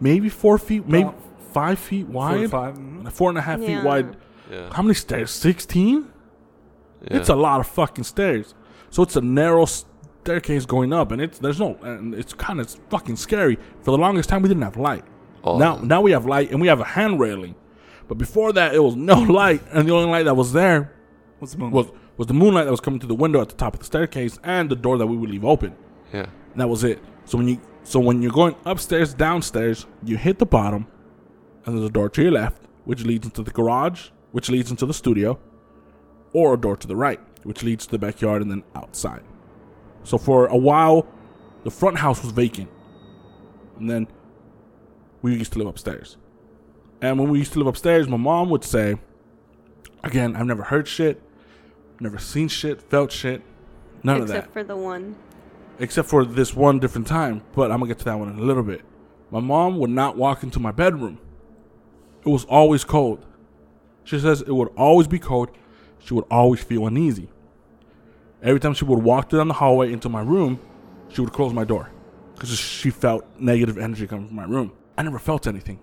maybe 0.00 0.28
four 0.28 0.58
feet, 0.58 0.86
maybe 0.88 1.08
About 1.08 1.22
five 1.52 1.78
feet 1.78 2.06
Four, 2.06 2.14
wide, 2.14 2.50
five, 2.50 2.74
mhm. 2.78 3.10
four 3.12 3.28
and 3.28 3.38
a 3.38 3.42
half 3.42 3.60
Yeah. 3.60 3.66
feet 3.66 3.84
wide. 3.84 4.16
Yeah. 4.50 4.72
How 4.72 4.82
many 4.82 4.94
stairs? 4.94 5.30
Sixteen. 5.30 6.06
yeah. 7.02 7.16
It's 7.18 7.28
a 7.28 7.36
lot 7.36 7.60
of 7.60 7.66
fucking 7.66 8.04
stairs. 8.04 8.54
So 8.90 9.02
it's 9.02 9.16
a 9.16 9.20
narrow 9.20 9.66
staircase 10.22 10.66
going 10.66 10.92
up, 10.92 11.12
and 11.12 11.20
it's 11.20 11.38
there's 11.38 11.60
no, 11.60 11.76
and 11.82 12.14
it's 12.14 12.32
kind 12.32 12.60
of 12.60 12.70
fucking 12.90 13.16
scary. 13.16 13.58
For 13.82 13.90
the 13.90 13.98
longest 13.98 14.28
time, 14.28 14.42
we 14.42 14.48
didn't 14.48 14.62
have 14.62 14.76
light. 14.76 15.04
Oh, 15.44 15.58
now 15.58 15.76
now 15.76 16.00
we 16.00 16.12
have 16.12 16.26
light, 16.26 16.50
and 16.50 16.60
we 16.60 16.68
have 16.68 16.80
a 16.80 16.84
hand 16.84 17.20
railing. 17.20 17.54
But 18.08 18.18
before 18.18 18.52
that, 18.52 18.74
it 18.74 18.82
was 18.82 18.96
no 18.96 19.20
light, 19.42 19.62
and 19.72 19.88
the 19.88 19.92
only 19.94 20.10
light 20.10 20.24
that 20.24 20.34
was 20.34 20.52
there 20.52 20.92
What's 21.38 21.52
the 21.52 21.58
moon? 21.58 21.70
was 21.70 21.86
was 22.16 22.26
the 22.26 22.34
moonlight 22.34 22.66
that 22.66 22.70
was 22.70 22.80
coming 22.80 23.00
through 23.00 23.08
the 23.08 23.14
window 23.14 23.40
at 23.40 23.48
the 23.48 23.54
top 23.54 23.72
of 23.72 23.80
the 23.80 23.86
staircase 23.86 24.38
and 24.44 24.68
the 24.70 24.76
door 24.76 24.98
that 24.98 25.06
we 25.06 25.16
would 25.16 25.30
leave 25.30 25.44
open. 25.44 25.74
Yeah. 26.12 26.26
And 26.52 26.60
that 26.60 26.68
was 26.68 26.84
it. 26.84 27.02
So 27.24 27.38
when 27.38 27.48
you 27.48 27.60
so 27.82 27.98
when 27.98 28.20
you're 28.20 28.32
going 28.32 28.56
upstairs, 28.66 29.14
downstairs, 29.14 29.86
you 30.04 30.16
hit 30.18 30.38
the 30.38 30.46
bottom, 30.46 30.86
and 31.64 31.74
there's 31.76 31.88
a 31.88 31.92
door 31.92 32.10
to 32.10 32.22
your 32.22 32.32
left, 32.32 32.62
which 32.84 33.04
leads 33.04 33.24
into 33.26 33.42
the 33.42 33.50
garage, 33.50 34.10
which 34.32 34.50
leads 34.50 34.70
into 34.70 34.84
the 34.84 34.92
studio, 34.92 35.38
or 36.34 36.54
a 36.54 36.56
door 36.58 36.76
to 36.76 36.86
the 36.86 36.96
right, 36.96 37.20
which 37.44 37.62
leads 37.62 37.86
to 37.86 37.92
the 37.92 37.98
backyard 37.98 38.42
and 38.42 38.50
then 38.50 38.62
outside. 38.74 39.22
So 40.04 40.18
for 40.18 40.46
a 40.46 40.56
while, 40.56 41.06
the 41.64 41.70
front 41.70 41.98
house 41.98 42.22
was 42.22 42.32
vacant, 42.32 42.68
and 43.78 43.88
then 43.90 44.08
we 45.22 45.34
used 45.36 45.52
to 45.52 45.58
live 45.58 45.68
upstairs. 45.68 46.16
And 47.02 47.18
when 47.18 47.28
we 47.30 47.38
used 47.38 47.52
to 47.54 47.58
live 47.58 47.68
upstairs, 47.68 48.08
my 48.08 48.16
mom 48.16 48.50
would 48.50 48.64
say, 48.64 48.96
again, 50.02 50.36
I've 50.36 50.46
never 50.46 50.62
heard 50.64 50.88
shit, 50.88 51.22
never 52.00 52.18
seen 52.18 52.48
shit, 52.48 52.82
felt 52.82 53.12
shit, 53.12 53.42
none 54.02 54.20
of 54.20 54.28
that 54.28 54.36
Except 54.36 54.52
for 54.52 54.64
the 54.64 54.76
one. 54.76 55.16
except 55.78 56.08
for 56.08 56.24
this 56.24 56.54
one 56.54 56.78
different 56.78 57.06
time. 57.06 57.42
But 57.54 57.70
I'm 57.70 57.78
gonna 57.78 57.88
get 57.88 57.98
to 58.00 58.04
that 58.06 58.18
one 58.18 58.28
in 58.30 58.38
a 58.38 58.42
little 58.42 58.62
bit. 58.62 58.82
My 59.30 59.40
mom 59.40 59.78
would 59.78 59.90
not 59.90 60.16
walk 60.16 60.42
into 60.42 60.58
my 60.60 60.72
bedroom. 60.72 61.18
It 62.24 62.28
was 62.28 62.44
always 62.46 62.84
cold. 62.84 63.24
She 64.04 64.18
says 64.18 64.40
it 64.42 64.52
would 64.52 64.68
always 64.76 65.06
be 65.06 65.18
cold. 65.18 65.50
She 65.98 66.14
would 66.14 66.24
always 66.30 66.62
feel 66.62 66.86
uneasy. 66.86 67.28
Every 68.42 68.60
time 68.60 68.72
she 68.72 68.84
would 68.84 69.02
walk 69.02 69.28
down 69.28 69.48
the 69.48 69.54
hallway 69.54 69.92
into 69.92 70.08
my 70.08 70.22
room, 70.22 70.60
she 71.08 71.20
would 71.20 71.32
close 71.32 71.52
my 71.52 71.64
door 71.64 71.90
because 72.34 72.50
she 72.58 72.90
felt 72.90 73.26
negative 73.38 73.76
energy 73.76 74.06
coming 74.06 74.28
from 74.28 74.36
my 74.36 74.44
room. 74.44 74.72
I 74.96 75.02
never 75.02 75.18
felt 75.18 75.46
anything. 75.46 75.78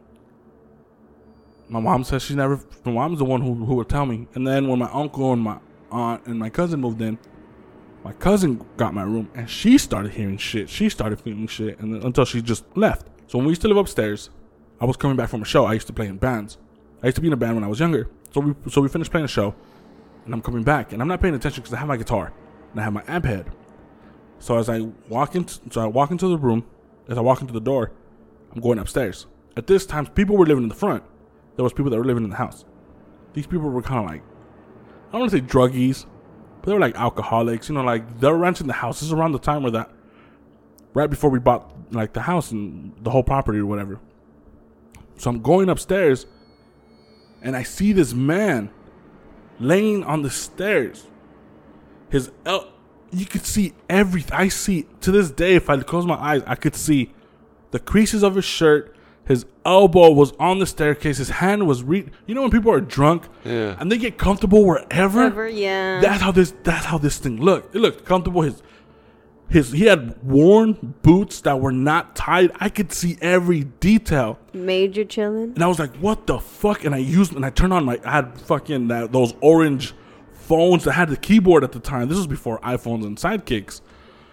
My 1.69 1.79
mom 1.79 2.03
says 2.03 2.23
she 2.23 2.34
never. 2.34 2.59
My 2.84 2.91
mom's 2.93 3.19
the 3.19 3.25
one 3.25 3.41
who, 3.41 3.53
who 3.53 3.75
would 3.75 3.89
tell 3.89 4.05
me. 4.05 4.27
And 4.34 4.47
then 4.47 4.67
when 4.67 4.79
my 4.79 4.89
uncle 4.91 5.34
and 5.34 5.41
my 5.41 5.59
aunt 5.91 6.25
and 6.25 6.39
my 6.39 6.49
cousin 6.49 6.79
moved 6.79 7.01
in, 7.01 7.19
my 8.03 8.13
cousin 8.13 8.65
got 8.77 8.93
my 8.93 9.03
room 9.03 9.29
and 9.35 9.49
she 9.49 9.77
started 9.77 10.13
hearing 10.13 10.38
shit. 10.38 10.69
She 10.69 10.89
started 10.89 11.19
feeling 11.21 11.47
shit 11.47 11.79
and 11.79 11.93
then, 11.93 12.01
until 12.03 12.25
she 12.25 12.41
just 12.41 12.63
left. 12.75 13.07
So 13.27 13.38
when 13.38 13.45
we 13.45 13.51
used 13.51 13.61
to 13.63 13.67
live 13.67 13.77
upstairs, 13.77 14.29
I 14.79 14.85
was 14.85 14.97
coming 14.97 15.17
back 15.17 15.29
from 15.29 15.41
a 15.41 15.45
show. 15.45 15.65
I 15.65 15.73
used 15.73 15.88
to 15.88 15.93
play 15.93 16.07
in 16.07 16.17
bands. 16.17 16.57
I 17.03 17.07
used 17.07 17.15
to 17.15 17.21
be 17.21 17.27
in 17.27 17.34
a 17.34 17.38
band 17.38 17.55
when 17.55 17.63
I 17.63 17.67
was 17.67 17.79
younger. 17.79 18.09
So 18.31 18.41
we 18.41 18.55
so 18.71 18.81
we 18.81 18.88
finished 18.88 19.11
playing 19.11 19.25
a 19.25 19.27
show, 19.27 19.53
and 20.25 20.34
I'm 20.34 20.41
coming 20.41 20.63
back 20.63 20.93
and 20.93 21.01
I'm 21.01 21.07
not 21.07 21.21
paying 21.21 21.35
attention 21.35 21.61
because 21.61 21.73
I 21.73 21.77
have 21.77 21.88
my 21.88 21.97
guitar 21.97 22.34
and 22.77 22.81
I 22.81 22.83
have 22.83 22.93
my 22.93 23.03
amp 23.07 23.25
head. 23.25 23.49
So 24.37 24.59
as 24.59 24.69
I 24.69 24.81
walk 25.09 25.33
into 25.33 25.59
so 25.71 25.81
I 25.81 25.87
walk 25.87 26.11
into 26.11 26.27
the 26.27 26.37
room, 26.37 26.63
as 27.09 27.17
I 27.17 27.21
walk 27.21 27.41
into 27.41 27.53
the 27.53 27.59
door, 27.59 27.91
I'm 28.53 28.61
going 28.61 28.77
upstairs. 28.77 29.25
At 29.55 29.65
this 29.65 29.87
time, 29.87 30.05
people 30.05 30.37
were 30.37 30.45
living 30.45 30.61
in 30.63 30.69
the 30.69 30.75
front. 30.75 31.03
There 31.55 31.63
was 31.63 31.73
people 31.73 31.89
that 31.89 31.97
were 31.97 32.05
living 32.05 32.23
in 32.23 32.29
the 32.29 32.35
house. 32.35 32.65
These 33.33 33.47
people 33.47 33.67
were 33.67 33.81
kind 33.81 34.05
of 34.05 34.11
like 34.11 34.21
I 35.09 35.13
don't 35.13 35.21
want 35.21 35.31
to 35.31 35.37
say 35.37 35.43
druggies, 35.43 36.05
but 36.61 36.67
they 36.67 36.73
were 36.73 36.79
like 36.79 36.95
alcoholics. 36.95 37.67
You 37.67 37.75
know, 37.75 37.83
like 37.83 38.19
they're 38.19 38.35
renting 38.35 38.67
the 38.67 38.73
house. 38.73 38.99
This 38.99 39.07
is 39.07 39.13
around 39.13 39.31
the 39.31 39.39
time 39.39 39.63
where 39.63 39.71
that 39.71 39.89
right 40.93 41.09
before 41.09 41.31
we 41.31 41.39
bought 41.39 41.73
like 41.91 42.13
the 42.13 42.21
house 42.21 42.51
and 42.51 42.93
the 43.01 43.09
whole 43.09 43.23
property 43.23 43.57
or 43.57 43.65
whatever. 43.65 43.99
So 45.17 45.31
I'm 45.31 45.41
going 45.41 45.67
upstairs, 45.67 46.27
and 47.41 47.55
I 47.55 47.63
see 47.63 47.91
this 47.91 48.13
man 48.13 48.69
laying 49.59 50.03
on 50.03 50.21
the 50.21 50.29
stairs. 50.29 51.07
His 52.09 52.31
el- 52.45 52.67
you 53.11 53.25
could 53.25 53.45
see 53.45 53.73
everything. 53.89 54.34
I 54.38 54.47
see 54.49 54.85
to 55.01 55.11
this 55.11 55.31
day. 55.31 55.55
If 55.55 55.69
I 55.69 55.77
close 55.81 56.05
my 56.05 56.15
eyes, 56.15 56.41
I 56.45 56.55
could 56.55 56.75
see 56.75 57.13
the 57.71 57.79
creases 57.79 58.23
of 58.23 58.35
his 58.35 58.45
shirt. 58.45 58.93
His 59.25 59.45
elbow 59.65 60.11
was 60.11 60.31
on 60.39 60.59
the 60.59 60.65
staircase. 60.65 61.17
His 61.17 61.29
hand 61.29 61.67
was 61.67 61.84
re. 61.84 62.05
You 62.25 62.35
know 62.35 62.41
when 62.43 62.51
people 62.51 62.71
are 62.71 62.79
drunk 62.79 63.23
Yeah. 63.43 63.75
and 63.79 63.91
they 63.91 63.97
get 63.97 64.17
comfortable 64.17 64.65
wherever. 64.65 65.23
Ever, 65.23 65.47
yeah. 65.49 65.99
That's 65.99 66.21
how 66.21 66.31
this. 66.31 66.53
That's 66.63 66.85
how 66.85 66.97
this 66.97 67.17
thing 67.17 67.41
looked. 67.41 67.75
It 67.75 67.79
looked 67.79 68.05
comfortable. 68.05 68.41
His 68.43 68.61
his 69.49 69.71
he 69.71 69.85
had 69.85 70.21
worn 70.23 70.95
boots 71.01 71.41
that 71.41 71.59
were 71.59 71.71
not 71.73 72.15
tied. 72.15 72.51
I 72.59 72.69
could 72.69 72.91
see 72.93 73.17
every 73.21 73.65
detail. 73.65 74.39
Major 74.53 75.03
chilling. 75.05 75.51
And 75.55 75.63
I 75.63 75.67
was 75.67 75.79
like, 75.79 75.95
"What 75.97 76.27
the 76.27 76.39
fuck?" 76.39 76.84
And 76.85 76.93
I 76.95 76.99
used 76.99 77.34
and 77.34 77.45
I 77.45 77.49
turned 77.49 77.73
on 77.73 77.84
my. 77.85 77.99
I 78.05 78.11
had 78.11 78.39
fucking 78.41 78.88
that, 78.89 79.11
those 79.11 79.34
orange 79.41 79.93
phones 80.47 80.83
that 80.85 80.93
had 80.93 81.09
the 81.09 81.17
keyboard 81.17 81.63
at 81.63 81.71
the 81.71 81.79
time. 81.79 82.07
This 82.07 82.17
was 82.17 82.27
before 82.27 82.59
iPhones 82.61 83.05
and 83.05 83.17
sidekicks. 83.17 83.81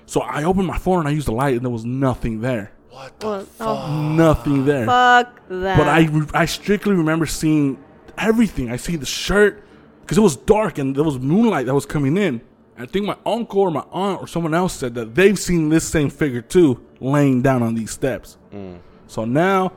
So 0.06 0.20
I 0.20 0.44
opened 0.44 0.66
my 0.66 0.78
phone 0.78 1.00
and 1.00 1.08
I 1.08 1.12
used 1.12 1.26
the 1.26 1.32
light, 1.32 1.54
and 1.54 1.62
there 1.62 1.70
was 1.70 1.84
nothing 1.84 2.40
there. 2.40 2.72
What 2.90 3.12
Well, 3.24 3.46
oh, 3.60 4.12
Nothing 4.12 4.64
there. 4.64 4.86
fuck 4.86 5.40
that. 5.48 5.76
But 5.76 5.88
I 5.88 6.06
re- 6.06 6.26
I 6.32 6.44
strictly 6.44 6.94
remember 6.94 7.26
seeing 7.26 7.82
everything. 8.16 8.70
I 8.70 8.76
see 8.76 8.94
the 8.96 9.06
shirt 9.06 9.64
because 10.02 10.16
it 10.16 10.20
was 10.20 10.36
dark 10.36 10.78
and 10.78 10.94
there 10.94 11.02
was 11.02 11.18
moonlight 11.18 11.66
that 11.66 11.74
was 11.74 11.86
coming 11.86 12.16
in. 12.16 12.40
I 12.78 12.86
think 12.86 13.06
my 13.06 13.16
uncle 13.26 13.60
or 13.62 13.70
my 13.72 13.84
aunt 13.90 14.20
or 14.20 14.28
someone 14.28 14.54
else 14.54 14.74
said 14.74 14.94
that 14.94 15.14
they've 15.14 15.38
seen 15.38 15.70
this 15.70 15.86
same 15.88 16.10
figure 16.10 16.42
too, 16.42 16.80
laying 17.00 17.42
down 17.42 17.62
on 17.62 17.74
these 17.74 17.90
steps. 17.90 18.36
Mm. 18.52 18.78
So 19.08 19.24
now, 19.24 19.72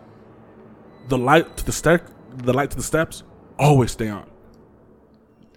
the 1.08 1.18
light 1.18 1.58
to 1.58 1.66
the 1.66 1.72
stair, 1.72 2.02
the 2.36 2.54
light 2.54 2.70
to 2.72 2.78
the 2.78 2.84
steps, 2.84 3.24
always 3.58 3.92
stay 3.92 4.10
on. 4.10 4.30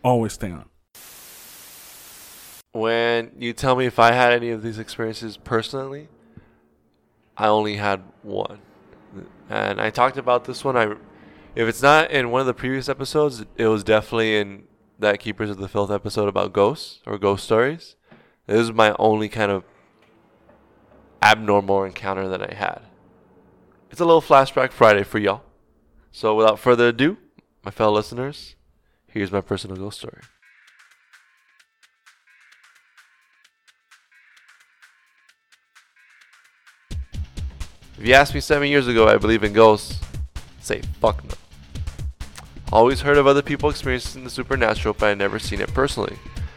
Always 0.02 0.32
stay 0.32 0.50
on. 0.50 0.64
When 2.72 3.32
you 3.36 3.52
tell 3.52 3.74
me 3.74 3.86
if 3.86 3.98
I 3.98 4.12
had 4.12 4.32
any 4.32 4.50
of 4.50 4.62
these 4.62 4.78
experiences 4.78 5.36
personally, 5.36 6.08
I 7.36 7.48
only 7.48 7.76
had 7.76 8.02
one. 8.22 8.60
And 9.48 9.80
I 9.80 9.90
talked 9.90 10.16
about 10.16 10.44
this 10.44 10.64
one. 10.64 10.76
I, 10.76 10.92
if 11.56 11.68
it's 11.68 11.82
not 11.82 12.10
in 12.10 12.30
one 12.30 12.40
of 12.40 12.46
the 12.46 12.54
previous 12.54 12.88
episodes, 12.88 13.44
it 13.56 13.66
was 13.66 13.82
definitely 13.82 14.36
in 14.36 14.64
that 15.00 15.18
Keepers 15.18 15.50
of 15.50 15.56
the 15.56 15.68
Filth 15.68 15.90
episode 15.90 16.28
about 16.28 16.52
ghosts 16.52 17.00
or 17.06 17.18
ghost 17.18 17.44
stories. 17.44 17.96
This 18.46 18.60
is 18.60 18.72
my 18.72 18.94
only 18.98 19.28
kind 19.28 19.50
of 19.50 19.64
abnormal 21.22 21.84
encounter 21.84 22.28
that 22.28 22.42
I 22.42 22.54
had. 22.54 22.82
It's 23.90 24.00
a 24.00 24.04
little 24.04 24.22
flashback 24.22 24.70
Friday 24.70 25.02
for 25.02 25.18
y'all. 25.18 25.42
So 26.12 26.36
without 26.36 26.58
further 26.58 26.88
ado, 26.88 27.16
my 27.64 27.70
fellow 27.70 27.94
listeners, 27.94 28.54
here's 29.08 29.32
my 29.32 29.40
personal 29.40 29.76
ghost 29.76 29.98
story. 29.98 30.22
If 38.00 38.06
you 38.06 38.14
asked 38.14 38.32
me 38.32 38.40
seven 38.40 38.68
years 38.68 38.88
ago, 38.88 39.06
I 39.08 39.18
believe 39.18 39.44
in 39.44 39.52
ghosts. 39.52 40.00
Say 40.60 40.80
fuck 41.02 41.22
no. 41.22 41.34
Always 42.72 43.02
heard 43.02 43.18
of 43.18 43.26
other 43.26 43.42
people 43.42 43.68
experiencing 43.68 44.24
the 44.24 44.30
supernatural, 44.30 44.94
but 44.98 45.10
I 45.10 45.14
never 45.14 45.38
seen 45.38 45.60
it 45.60 45.74
personally, 45.74 46.16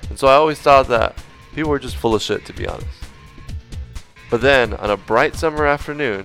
and 0.10 0.18
so 0.18 0.28
I 0.28 0.36
always 0.36 0.60
thought 0.60 0.88
that 0.88 1.22
people 1.54 1.70
were 1.70 1.80
just 1.80 1.98
full 1.98 2.16
of 2.16 2.22
shit, 2.22 2.46
to 2.46 2.54
be 2.54 2.66
honest. 2.66 2.88
But 4.30 4.40
then, 4.40 4.74
on 4.76 4.90
a 4.90 4.96
bright 4.96 5.36
summer 5.36 5.68
afternoon, 5.68 6.24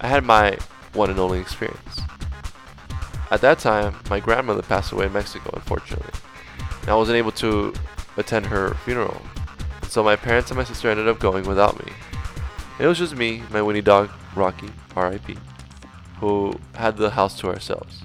I 0.00 0.06
had 0.06 0.24
my 0.24 0.56
one 0.92 1.10
and 1.10 1.18
only 1.18 1.40
experience. 1.40 1.98
At 3.32 3.40
that 3.40 3.58
time, 3.58 3.96
my 4.08 4.20
grandmother 4.20 4.62
passed 4.62 4.92
away 4.92 5.06
in 5.06 5.12
Mexico, 5.12 5.50
unfortunately, 5.52 6.12
and 6.82 6.90
I 6.90 6.94
wasn't 6.94 7.16
able 7.16 7.32
to 7.32 7.74
attend 8.16 8.46
her 8.46 8.74
funeral, 8.84 9.20
and 9.82 9.90
so 9.90 10.04
my 10.04 10.14
parents 10.14 10.52
and 10.52 10.58
my 10.58 10.64
sister 10.64 10.88
ended 10.88 11.08
up 11.08 11.18
going 11.18 11.44
without 11.44 11.84
me. 11.84 11.92
It 12.78 12.86
was 12.86 12.98
just 12.98 13.16
me, 13.16 13.42
my 13.50 13.60
Winnie 13.60 13.82
dog, 13.82 14.10
Rocky, 14.36 14.70
R.I.P., 14.94 15.36
who 16.20 16.54
had 16.74 16.96
the 16.96 17.10
house 17.10 17.38
to 17.40 17.48
ourselves. 17.48 18.02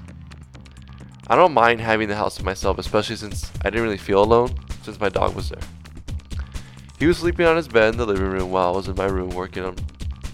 I 1.27 1.35
don't 1.35 1.53
mind 1.53 1.79
having 1.79 2.07
the 2.07 2.15
house 2.15 2.35
to 2.37 2.43
myself, 2.43 2.79
especially 2.79 3.15
since 3.15 3.51
I 3.61 3.69
didn't 3.69 3.83
really 3.83 3.97
feel 3.97 4.23
alone 4.23 4.55
since 4.81 4.99
my 4.99 5.09
dog 5.09 5.35
was 5.35 5.49
there. 5.49 5.61
He 6.97 7.05
was 7.05 7.17
sleeping 7.17 7.45
on 7.45 7.55
his 7.55 7.67
bed 7.67 7.93
in 7.93 7.97
the 7.97 8.05
living 8.05 8.29
room 8.29 8.51
while 8.51 8.73
I 8.73 8.77
was 8.77 8.87
in 8.87 8.95
my 8.95 9.05
room 9.05 9.29
working 9.29 9.63
on, 9.63 9.75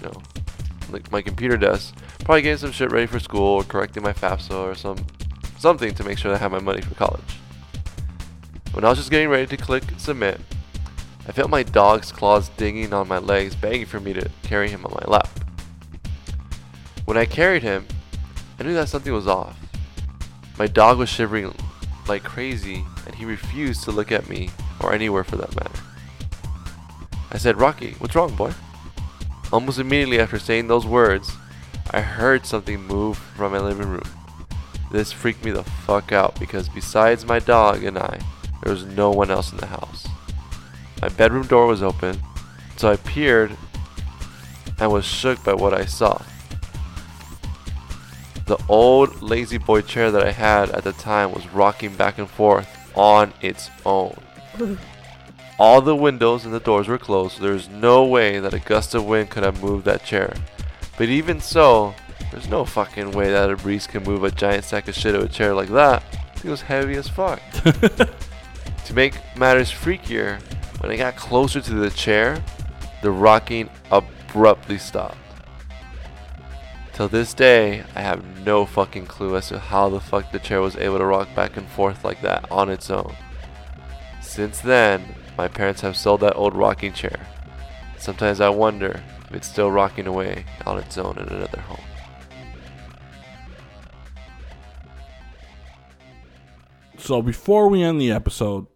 you 0.01 0.07
know, 0.07 0.21
like 0.89 1.11
my 1.11 1.21
computer 1.21 1.57
desk, 1.57 1.95
probably 2.23 2.41
getting 2.41 2.57
some 2.57 2.71
shit 2.71 2.91
ready 2.91 3.07
for 3.07 3.19
school 3.19 3.41
or 3.41 3.63
correcting 3.63 4.03
my 4.03 4.13
FAFSA 4.13 4.53
or 4.53 4.75
some 4.75 4.97
something 5.57 5.93
to 5.93 6.03
make 6.03 6.17
sure 6.17 6.33
I 6.33 6.37
have 6.37 6.51
my 6.51 6.59
money 6.59 6.81
for 6.81 6.95
college. 6.95 7.39
When 8.71 8.85
I 8.85 8.89
was 8.89 8.97
just 8.97 9.11
getting 9.11 9.29
ready 9.29 9.45
to 9.47 9.57
click 9.57 9.83
submit, 9.97 10.39
I 11.29 11.31
felt 11.31 11.51
my 11.51 11.61
dog's 11.61 12.11
claws 12.11 12.49
digging 12.57 12.91
on 12.91 13.07
my 13.07 13.19
legs, 13.19 13.55
begging 13.55 13.85
for 13.85 13.99
me 13.99 14.13
to 14.13 14.31
carry 14.41 14.67
him 14.67 14.83
on 14.83 14.97
my 14.99 15.05
lap. 15.07 15.29
When 17.05 17.17
I 17.17 17.25
carried 17.25 17.61
him, 17.61 17.85
I 18.59 18.63
knew 18.63 18.73
that 18.73 18.89
something 18.89 19.13
was 19.13 19.27
off. 19.27 19.55
My 20.57 20.65
dog 20.65 20.97
was 20.97 21.07
shivering 21.07 21.53
like 22.07 22.23
crazy, 22.23 22.83
and 23.05 23.13
he 23.13 23.25
refused 23.25 23.83
to 23.83 23.91
look 23.91 24.11
at 24.11 24.27
me 24.27 24.49
or 24.79 24.91
anywhere 24.91 25.23
for 25.23 25.35
that 25.35 25.55
matter. 25.55 25.79
I 27.31 27.37
said, 27.37 27.59
Rocky, 27.59 27.91
what's 27.99 28.15
wrong, 28.15 28.35
boy? 28.35 28.51
Almost 29.53 29.77
immediately 29.77 30.19
after 30.19 30.39
saying 30.39 30.67
those 30.67 30.87
words, 30.87 31.31
I 31.91 32.01
heard 32.01 32.47
something 32.47 32.81
move 32.81 33.19
from 33.19 33.51
my 33.51 33.59
living 33.59 33.87
room. 33.87 34.09
This 34.91 35.11
freaked 35.11 35.45
me 35.45 35.51
the 35.51 35.63
fuck 35.63 36.11
out 36.11 36.39
because 36.39 36.69
besides 36.69 37.23
my 37.23 37.37
dog 37.37 37.83
and 37.83 37.99
I, 37.99 38.19
there 38.63 38.73
was 38.73 38.85
no 38.85 39.11
one 39.11 39.29
else 39.29 39.51
in 39.51 39.59
the 39.59 39.67
house. 39.67 40.07
My 41.01 41.09
bedroom 41.09 41.47
door 41.47 41.67
was 41.67 41.81
open, 41.81 42.21
so 42.75 42.89
I 42.89 42.97
peered 42.97 43.55
and 44.79 44.91
was 44.91 45.05
shook 45.05 45.43
by 45.43 45.53
what 45.53 45.73
I 45.73 45.85
saw. 45.85 46.21
The 48.45 48.57
old 48.67 49.21
La-Z-Boy 49.21 49.81
chair 49.81 50.11
that 50.11 50.25
I 50.25 50.31
had 50.31 50.71
at 50.71 50.83
the 50.83 50.93
time 50.93 51.31
was 51.31 51.47
rocking 51.49 51.95
back 51.95 52.17
and 52.17 52.29
forth 52.29 52.67
on 52.95 53.33
its 53.41 53.69
own. 53.85 54.19
All 55.59 55.81
the 55.81 55.95
windows 55.95 56.45
and 56.45 56.53
the 56.53 56.59
doors 56.59 56.87
were 56.87 56.97
closed, 56.97 57.37
so 57.37 57.43
there 57.43 57.53
was 57.53 57.69
no 57.69 58.05
way 58.05 58.39
that 58.39 58.53
a 58.53 58.59
gust 58.59 58.95
of 58.95 59.05
wind 59.05 59.29
could 59.29 59.43
have 59.43 59.61
moved 59.61 59.85
that 59.85 60.03
chair. 60.03 60.33
But 60.97 61.09
even 61.09 61.39
so, 61.41 61.93
there's 62.31 62.47
no 62.47 62.65
fucking 62.65 63.11
way 63.11 63.31
that 63.31 63.49
a 63.49 63.55
breeze 63.55 63.85
can 63.85 64.03
move 64.03 64.23
a 64.23 64.31
giant 64.31 64.63
sack 64.63 64.87
of 64.87 64.95
shit 64.95 65.15
of 65.15 65.23
a 65.23 65.27
chair 65.27 65.53
like 65.53 65.69
that. 65.69 66.03
It 66.43 66.49
was 66.49 66.61
heavy 66.61 66.95
as 66.95 67.07
fuck. 67.07 67.41
to 67.61 68.93
make 68.93 69.15
matters 69.35 69.71
freakier, 69.71 70.41
when 70.79 70.91
I 70.91 70.95
got 70.95 71.15
closer 71.15 71.61
to 71.61 71.73
the 71.73 71.89
chair, 71.89 72.43
the 73.01 73.11
rocking 73.11 73.69
abruptly 73.91 74.77
stopped. 74.77 75.17
Till 76.93 77.07
this 77.07 77.33
day, 77.33 77.83
I 77.95 78.01
have 78.01 78.45
no 78.45 78.65
fucking 78.65 79.05
clue 79.05 79.37
as 79.37 79.47
to 79.49 79.59
how 79.59 79.89
the 79.89 79.99
fuck 79.99 80.31
the 80.31 80.39
chair 80.39 80.61
was 80.61 80.75
able 80.75 80.97
to 80.97 81.05
rock 81.05 81.33
back 81.33 81.55
and 81.55 81.67
forth 81.69 82.03
like 82.03 82.21
that 82.21 82.49
on 82.51 82.69
its 82.69 82.89
own. 82.89 83.15
Since 84.21 84.59
then, 84.61 85.15
my 85.37 85.47
parents 85.47 85.81
have 85.81 85.95
sold 85.95 86.21
that 86.21 86.35
old 86.35 86.55
rocking 86.55 86.93
chair. 86.93 87.19
Sometimes 87.97 88.41
I 88.41 88.49
wonder 88.49 89.01
if 89.29 89.33
it's 89.33 89.47
still 89.47 89.71
rocking 89.71 90.07
away 90.07 90.45
on 90.65 90.77
its 90.77 90.97
own 90.97 91.17
in 91.17 91.27
another 91.27 91.61
home. 91.61 91.79
So 96.97 97.21
before 97.21 97.69
we 97.69 97.81
end 97.81 97.99
the 98.01 98.11
episode, 98.11 98.67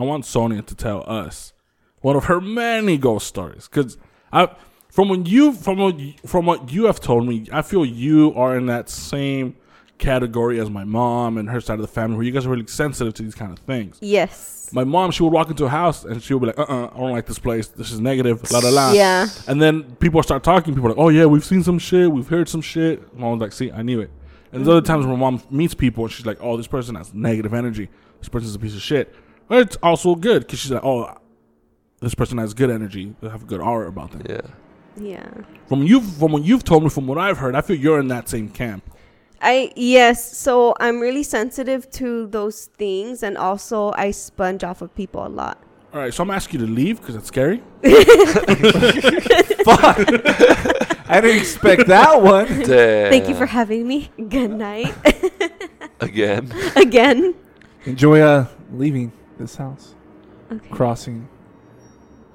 I 0.00 0.04
want 0.04 0.24
Sonia 0.24 0.62
to 0.62 0.74
tell 0.74 1.04
us 1.06 1.52
one 2.00 2.16
of 2.16 2.24
her 2.24 2.40
many 2.40 2.96
ghost 2.96 3.26
stories. 3.26 3.68
Because 3.68 3.98
I, 4.32 4.48
from 4.88 5.08
when 5.08 5.26
you 5.26 5.52
from 5.52 5.78
what 5.78 5.98
you- 5.98 6.14
from 6.26 6.46
what 6.46 6.72
you 6.72 6.84
have 6.86 7.00
told 7.00 7.26
me, 7.28 7.46
I 7.52 7.62
feel 7.62 7.84
you 7.84 8.32
are 8.34 8.56
in 8.56 8.66
that 8.66 8.88
same 8.88 9.56
category 9.98 10.58
as 10.58 10.70
my 10.70 10.84
mom 10.84 11.36
and 11.36 11.50
her 11.50 11.60
side 11.60 11.74
of 11.74 11.82
the 11.82 11.86
family, 11.88 12.16
where 12.16 12.24
you 12.24 12.32
guys 12.32 12.46
are 12.46 12.48
really 12.50 12.66
sensitive 12.66 13.12
to 13.14 13.22
these 13.22 13.34
kind 13.34 13.52
of 13.52 13.58
things. 13.58 13.98
Yes. 14.00 14.70
My 14.72 14.84
mom, 14.84 15.10
she 15.10 15.22
would 15.22 15.32
walk 15.32 15.50
into 15.50 15.66
a 15.66 15.68
house 15.68 16.04
and 16.04 16.22
she 16.22 16.32
would 16.32 16.40
be 16.40 16.46
like, 16.46 16.58
"Uh, 16.58 16.62
uh 16.62 16.90
I 16.94 16.98
don't 16.98 17.10
like 17.12 17.26
this 17.26 17.38
place. 17.38 17.68
This 17.68 17.90
is 17.92 18.00
negative." 18.00 18.50
La 18.50 18.60
la 18.60 18.70
la. 18.70 18.92
Yeah. 18.92 19.26
And 19.46 19.60
then 19.60 19.82
people 19.96 20.22
start 20.22 20.42
talking. 20.42 20.74
People 20.74 20.86
are 20.90 20.94
like, 20.94 20.98
"Oh 20.98 21.08
yeah, 21.10 21.26
we've 21.26 21.44
seen 21.44 21.62
some 21.62 21.78
shit. 21.78 22.10
We've 22.10 22.28
heard 22.28 22.48
some 22.48 22.62
shit." 22.62 23.14
Mom's 23.18 23.42
like, 23.42 23.52
"See, 23.52 23.70
I 23.70 23.82
knew 23.82 24.00
it." 24.00 24.10
And 24.52 24.64
there's 24.64 24.68
other 24.76 24.86
times 24.86 25.04
when 25.06 25.18
my 25.18 25.30
mom 25.30 25.42
meets 25.50 25.74
people 25.74 26.04
and 26.04 26.12
she's 26.12 26.24
like, 26.26 26.38
"Oh, 26.40 26.56
this 26.56 26.66
person 26.66 26.94
has 26.94 27.12
negative 27.12 27.52
energy. 27.52 27.88
This 28.20 28.28
person's 28.28 28.54
a 28.54 28.58
piece 28.58 28.74
of 28.74 28.80
shit." 28.82 29.14
But 29.50 29.62
it's 29.62 29.76
also 29.82 30.14
good 30.14 30.42
because 30.42 30.60
she's 30.60 30.70
like, 30.70 30.84
"Oh, 30.84 31.12
this 32.00 32.14
person 32.14 32.38
has 32.38 32.54
good 32.54 32.70
energy. 32.70 33.16
They 33.20 33.28
have 33.28 33.42
a 33.42 33.46
good 33.46 33.60
aura 33.60 33.88
about 33.88 34.12
them." 34.12 34.22
Yeah. 34.24 34.42
Yeah. 34.96 35.28
From 35.66 35.82
you, 35.82 36.00
from 36.02 36.30
what 36.30 36.44
you've 36.44 36.62
told 36.62 36.84
me, 36.84 36.88
from 36.88 37.08
what 37.08 37.18
I've 37.18 37.38
heard, 37.38 37.56
I 37.56 37.60
feel 37.60 37.74
you're 37.76 37.98
in 37.98 38.06
that 38.08 38.28
same 38.28 38.48
camp. 38.48 38.84
I 39.42 39.72
yes, 39.74 40.38
so 40.38 40.76
I'm 40.78 41.00
really 41.00 41.24
sensitive 41.24 41.90
to 41.92 42.28
those 42.28 42.66
things 42.66 43.24
and 43.24 43.36
also 43.36 43.92
I 43.96 44.12
sponge 44.12 44.62
off 44.62 44.82
of 44.82 44.94
people 44.94 45.26
a 45.26 45.32
lot. 45.42 45.58
All 45.92 45.98
right, 45.98 46.14
so 46.14 46.22
I'm 46.22 46.30
asking 46.30 46.60
you 46.60 46.66
to 46.66 46.72
leave 46.72 47.00
because 47.00 47.16
it's 47.16 47.26
scary. 47.26 47.56
Fuck. 49.64 49.98
I 51.08 51.20
didn't 51.20 51.40
expect 51.40 51.88
that 51.88 52.22
one. 52.22 52.46
Thank 52.46 53.28
you 53.28 53.34
for 53.34 53.46
having 53.46 53.88
me. 53.88 54.10
Good 54.28 54.52
night. 54.52 54.94
again. 55.98 56.52
Again. 56.76 57.34
Enjoy 57.84 58.20
uh, 58.20 58.46
leaving 58.72 59.10
this 59.40 59.56
house, 59.56 59.94
Okay. 60.52 60.68
crossing. 60.70 61.28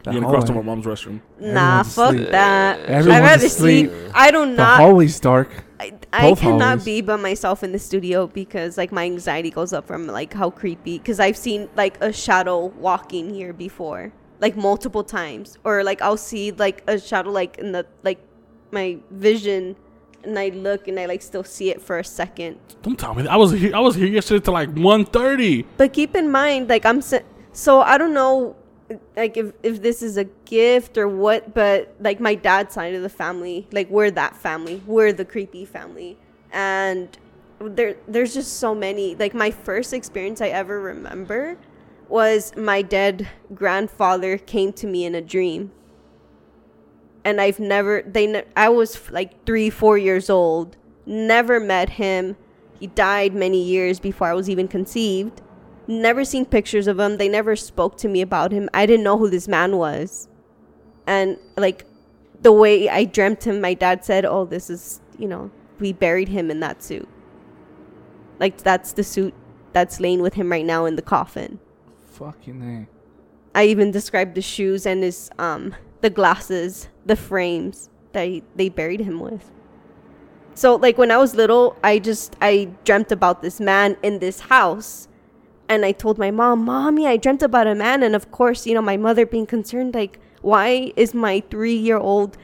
the 0.03 0.11
You're 0.11 0.21
gonna 0.21 0.31
cross 0.33 0.43
to 0.45 0.51
my 0.51 0.61
hallway. 0.61 0.65
mom's 0.67 0.85
restroom. 0.85 1.19
Nah, 1.39 1.79
Everyone's 1.79 1.95
fuck 1.95 2.13
asleep. 2.13 2.29
that. 2.31 2.79
Everyone's 2.81 3.07
I'd 3.07 3.23
rather 3.23 3.45
asleep. 3.47 3.89
sleep. 3.89 4.11
I 4.13 4.31
do 4.31 4.39
The 4.45 4.51
not. 4.53 4.77
hallway's 4.79 5.19
dark. 5.19 5.49
I, 5.79 5.93
I 6.13 6.21
both 6.29 6.39
cannot 6.41 6.61
hallways. 6.61 6.85
be 6.85 7.01
by 7.01 7.15
myself 7.15 7.63
in 7.63 7.71
the 7.71 7.79
studio 7.79 8.27
because 8.27 8.77
like 8.77 8.91
my 8.91 9.03
anxiety 9.03 9.49
goes 9.49 9.73
up 9.73 9.87
from 9.87 10.05
like 10.05 10.33
how 10.33 10.51
creepy. 10.51 10.99
Because 10.99 11.19
I've 11.19 11.35
seen 11.37 11.69
like 11.75 11.97
a 12.01 12.13
shadow 12.13 12.65
walking 12.77 13.33
here 13.33 13.51
before, 13.51 14.13
like 14.39 14.55
multiple 14.55 15.03
times, 15.03 15.57
or 15.63 15.83
like 15.83 16.01
I'll 16.03 16.17
see 16.17 16.51
like 16.51 16.83
a 16.87 16.99
shadow 16.99 17.31
like 17.31 17.57
in 17.57 17.71
the 17.71 17.87
like 18.03 18.19
my 18.71 18.97
vision, 19.09 19.75
and 20.25 20.37
I 20.37 20.49
look 20.49 20.87
and 20.87 20.99
I 20.99 21.05
like 21.05 21.21
still 21.21 21.43
see 21.43 21.69
it 21.69 21.81
for 21.81 21.99
a 21.99 22.03
second. 22.03 22.57
Don't 22.81 22.97
tell 22.97 23.13
me 23.13 23.23
that. 23.23 23.31
I 23.31 23.35
was 23.37 23.51
here. 23.51 23.75
I 23.75 23.79
was 23.79 23.95
here 23.95 24.07
yesterday 24.07 24.43
till 24.43 24.53
like 24.53 24.69
1.30. 24.73 25.65
But 25.77 25.93
keep 25.93 26.15
in 26.15 26.31
mind, 26.31 26.69
like 26.69 26.85
I'm 26.85 27.01
se- 27.01 27.23
so 27.51 27.81
I 27.81 27.97
don't 27.97 28.13
know, 28.13 28.55
like 29.15 29.37
if 29.37 29.53
if 29.63 29.81
this 29.81 30.01
is 30.01 30.17
a 30.17 30.25
gift 30.45 30.97
or 30.97 31.07
what, 31.07 31.53
but 31.53 31.95
like 31.99 32.19
my 32.19 32.35
dad's 32.35 32.73
side 32.73 32.93
of 32.93 33.01
the 33.01 33.09
family, 33.09 33.67
like 33.71 33.89
we're 33.89 34.11
that 34.11 34.35
family, 34.35 34.81
we're 34.85 35.13
the 35.13 35.25
creepy 35.25 35.65
family, 35.65 36.17
and 36.51 37.17
there 37.59 37.95
there's 38.07 38.33
just 38.33 38.59
so 38.59 38.75
many. 38.75 39.15
Like 39.15 39.33
my 39.33 39.51
first 39.51 39.93
experience 39.93 40.41
I 40.41 40.47
ever 40.49 40.79
remember 40.79 41.57
was 42.07 42.55
my 42.55 42.81
dead 42.81 43.27
grandfather 43.53 44.37
came 44.37 44.71
to 44.73 44.87
me 44.87 45.05
in 45.05 45.15
a 45.15 45.21
dream. 45.21 45.71
And 47.25 47.41
I've 47.41 47.59
never 47.59 48.03
they 48.03 48.27
ne- 48.27 48.45
I 48.55 48.69
was 48.69 49.11
like 49.11 49.45
3 49.45 49.69
4 49.69 49.97
years 49.97 50.29
old, 50.29 50.77
never 51.05 51.59
met 51.59 51.89
him. 51.89 52.37
He 52.79 52.87
died 52.87 53.33
many 53.33 53.61
years 53.61 53.99
before 53.99 54.27
I 54.27 54.33
was 54.33 54.49
even 54.49 54.67
conceived. 54.67 55.41
Never 55.87 56.23
seen 56.23 56.45
pictures 56.45 56.87
of 56.87 56.99
him. 56.99 57.17
They 57.17 57.29
never 57.29 57.55
spoke 57.55 57.97
to 57.97 58.07
me 58.07 58.21
about 58.21 58.51
him. 58.51 58.69
I 58.73 58.85
didn't 58.85 59.03
know 59.03 59.17
who 59.17 59.29
this 59.29 59.47
man 59.47 59.77
was. 59.77 60.29
And 61.07 61.37
like 61.57 61.85
the 62.41 62.51
way 62.51 62.89
I 62.89 63.05
dreamt 63.05 63.45
him, 63.45 63.59
my 63.59 63.73
dad 63.73 64.05
said, 64.05 64.25
"Oh, 64.25 64.45
this 64.45 64.69
is, 64.69 65.01
you 65.17 65.27
know, 65.27 65.51
we 65.79 65.93
buried 65.93 66.29
him 66.29 66.49
in 66.51 66.59
that 66.61 66.83
suit." 66.83 67.07
Like 68.39 68.57
that's 68.57 68.93
the 68.93 69.03
suit 69.03 69.33
that's 69.73 69.99
laying 69.99 70.21
with 70.21 70.35
him 70.35 70.51
right 70.51 70.65
now 70.65 70.85
in 70.85 70.95
the 70.95 71.01
coffin. 71.01 71.59
Fucking 72.11 72.61
A. 72.61 73.57
I 73.57 73.65
even 73.65 73.91
described 73.91 74.35
the 74.35 74.41
shoes 74.41 74.85
and 74.85 75.03
his 75.03 75.29
um 75.39 75.75
the 76.01 76.09
glasses, 76.09 76.89
the 77.05 77.15
frames 77.15 77.89
that 78.13 78.27
he, 78.27 78.43
they 78.55 78.69
buried 78.69 79.01
him 79.01 79.19
with. 79.19 79.51
So 80.53 80.75
like 80.75 80.97
when 80.97 81.11
I 81.11 81.17
was 81.17 81.35
little, 81.35 81.75
I 81.83 81.99
just 81.99 82.35
I 82.41 82.69
dreamt 82.83 83.11
about 83.11 83.41
this 83.41 83.59
man 83.59 83.97
in 84.01 84.19
this 84.19 84.41
house. 84.41 85.07
And 85.67 85.83
I 85.83 85.93
told 85.93 86.19
my 86.19 86.29
mom, 86.29 86.63
"Mommy, 86.63 87.07
I 87.07 87.17
dreamt 87.17 87.41
about 87.41 87.65
a 87.65 87.73
man." 87.73 88.03
And 88.03 88.15
of 88.15 88.29
course, 88.31 88.67
you 88.67 88.75
know, 88.75 88.83
my 88.83 88.97
mother 88.97 89.25
being 89.25 89.47
concerned 89.47 89.95
like, 89.95 90.19
"Why 90.41 90.93
is 90.95 91.13
my 91.13 91.41
3-year-old 91.49 92.37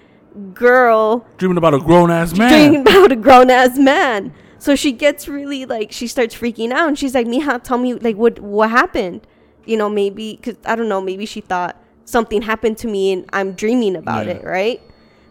girl 0.53 1.25
Dreaming 1.37 1.57
about 1.57 1.73
a 1.73 1.79
grown 1.79 2.09
ass 2.09 2.35
man. 2.35 2.49
dreaming 2.49 2.81
about 2.81 3.11
a 3.11 3.15
grown 3.15 3.49
ass 3.49 3.77
man. 3.77 4.33
So 4.59 4.75
she 4.75 4.91
gets 4.91 5.27
really 5.27 5.65
like 5.65 5.91
she 5.91 6.07
starts 6.07 6.35
freaking 6.35 6.71
out 6.71 6.87
and 6.87 6.97
she's 6.97 7.15
like, 7.15 7.27
"Mija, 7.27 7.61
tell 7.63 7.77
me 7.77 7.93
like 7.95 8.15
what 8.15 8.39
what 8.39 8.69
happened?" 8.69 9.25
You 9.65 9.77
know, 9.77 9.89
maybe 9.89 10.39
cuz 10.41 10.55
I 10.65 10.75
don't 10.75 10.89
know, 10.89 11.01
maybe 11.01 11.25
she 11.25 11.41
thought 11.41 11.75
something 12.11 12.41
happened 12.43 12.77
to 12.79 12.87
me 12.87 13.13
and 13.13 13.25
I'm 13.33 13.53
dreaming 13.53 13.95
about 13.95 14.25
Yeah. 14.27 14.33
it, 14.33 14.43
right? 14.43 14.81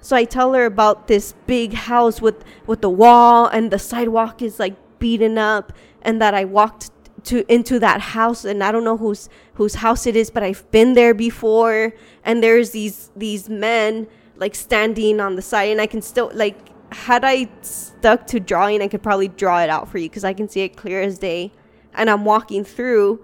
So 0.01 0.17
I 0.17 0.25
tell 0.25 0.55
her 0.55 0.65
about 0.65 1.09
this 1.09 1.35
big 1.47 1.75
house 1.75 2.23
with 2.23 2.39
with 2.67 2.81
the 2.81 2.89
wall 2.91 3.47
and 3.47 3.71
the 3.71 3.79
sidewalk 3.79 4.41
is 4.43 4.59
like 4.59 4.75
beaten 4.99 5.37
up 5.39 5.73
and 6.03 6.21
that 6.23 6.33
I 6.35 6.45
walked 6.45 6.91
to 7.25 7.45
into 7.53 7.79
that 7.81 8.01
house 8.01 8.47
and 8.47 8.65
I 8.65 8.73
don't 8.73 8.85
know 8.85 8.97
whose 8.97 9.29
whose 9.55 9.75
house 9.77 10.07
it 10.07 10.17
is 10.17 10.31
but 10.31 10.43
I've 10.43 10.65
been 10.71 10.95
there 10.95 11.13
before 11.13 11.93
and 12.25 12.43
there's 12.43 12.71
these 12.71 13.11
these 13.15 13.51
men 13.51 14.07
like 14.37 14.55
standing 14.55 15.21
on 15.21 15.37
the 15.37 15.43
side 15.43 15.69
and 15.71 15.81
I 15.83 15.87
can 15.87 16.01
still 16.01 16.31
like 16.33 16.57
had 17.09 17.23
I 17.25 17.49
stuck 17.61 18.27
to 18.29 18.41
drawing 18.41 18.81
I 18.81 18.89
could 18.89 19.03
probably 19.03 19.29
draw 19.29 19.61
it 19.63 19.69
out 19.69 19.87
for 19.91 19.99
you 19.99 20.09
cuz 20.09 20.25
I 20.25 20.33
can 20.33 20.49
see 20.49 20.63
it 20.63 20.77
clear 20.77 21.03
as 21.03 21.19
day 21.19 21.53
and 21.95 22.09
I'm 22.09 22.25
walking 22.25 22.65
through 22.65 23.21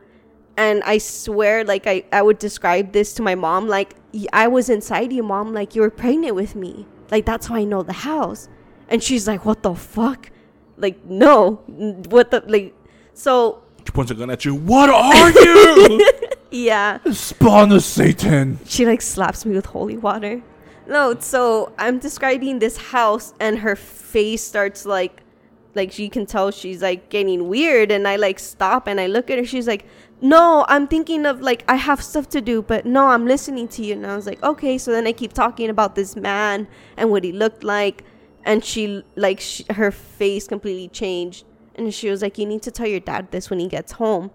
and 0.56 0.82
I 0.84 0.98
swear 0.98 1.64
like 1.64 1.86
I 1.86 2.04
I 2.12 2.22
would 2.22 2.38
describe 2.38 2.92
this 2.92 3.12
to 3.14 3.22
my 3.22 3.34
mom 3.34 3.68
like 3.68 3.94
I 4.32 4.48
was 4.48 4.68
inside 4.68 5.12
you 5.12 5.22
mom 5.22 5.52
like 5.52 5.74
you 5.74 5.82
were 5.82 5.90
pregnant 5.90 6.34
with 6.34 6.54
me 6.56 6.86
like 7.10 7.26
that's 7.26 7.46
how 7.46 7.54
I 7.56 7.64
know 7.64 7.82
the 7.82 7.92
house 7.92 8.48
and 8.88 9.02
she's 9.02 9.26
like 9.28 9.44
what 9.44 9.62
the 9.62 9.74
fuck 9.74 10.30
like 10.76 11.04
no 11.04 11.56
what 12.08 12.30
the 12.30 12.42
like 12.46 12.74
so 13.14 13.62
She 13.84 13.92
points 13.92 14.10
a 14.10 14.14
gun 14.14 14.30
at 14.30 14.44
you. 14.44 14.54
What 14.54 14.90
are 14.90 15.30
you? 15.30 16.10
yeah 16.50 16.98
Spawn 17.12 17.72
of 17.72 17.82
Satan. 17.82 18.58
she 18.64 18.86
like 18.86 19.02
slaps 19.02 19.44
me 19.46 19.54
with 19.54 19.66
holy 19.66 19.96
water. 19.96 20.42
No, 20.88 21.18
so 21.18 21.72
I'm 21.78 21.98
describing 21.98 22.60
this 22.60 22.76
house 22.76 23.34
and 23.40 23.58
her 23.58 23.74
face 23.74 24.42
starts 24.44 24.86
like 24.86 25.22
like 25.74 25.92
she 25.92 26.08
can 26.08 26.24
tell 26.26 26.50
she's 26.52 26.80
like 26.80 27.08
getting 27.10 27.48
weird 27.48 27.90
and 27.90 28.06
I 28.08 28.16
like 28.16 28.38
stop 28.38 28.86
and 28.86 29.00
I 29.00 29.08
look 29.08 29.28
at 29.30 29.38
her 29.38 29.44
she's 29.44 29.66
like 29.66 29.84
no 30.20 30.64
I'm 30.68 30.86
thinking 30.88 31.26
of 31.26 31.40
like 31.40 31.64
I 31.68 31.76
have 31.76 32.02
stuff 32.02 32.28
to 32.30 32.40
do 32.40 32.62
but 32.62 32.86
no 32.86 33.08
I'm 33.08 33.26
listening 33.26 33.68
to 33.68 33.84
you 33.84 33.94
and 33.94 34.06
I 34.06 34.16
was 34.16 34.26
like 34.26 34.42
okay 34.42 34.78
so 34.78 34.92
then 34.92 35.06
I 35.06 35.12
keep 35.12 35.32
talking 35.32 35.68
about 35.68 35.94
this 35.94 36.16
man 36.16 36.68
and 36.96 37.10
what 37.10 37.24
he 37.24 37.32
looked 37.32 37.64
like 37.64 38.04
and 38.44 38.64
she 38.64 39.04
like 39.14 39.40
sh 39.40 39.62
her 39.70 39.90
face 39.90 40.48
completely 40.48 40.88
changed 40.88 41.44
and 41.74 41.92
she 41.92 42.08
was 42.08 42.22
like 42.22 42.38
you 42.38 42.46
need 42.46 42.62
to 42.62 42.70
tell 42.70 42.86
your 42.86 43.00
dad 43.00 43.30
this 43.30 43.50
when 43.50 43.58
he 43.58 43.68
gets 43.68 43.92
home 43.92 44.30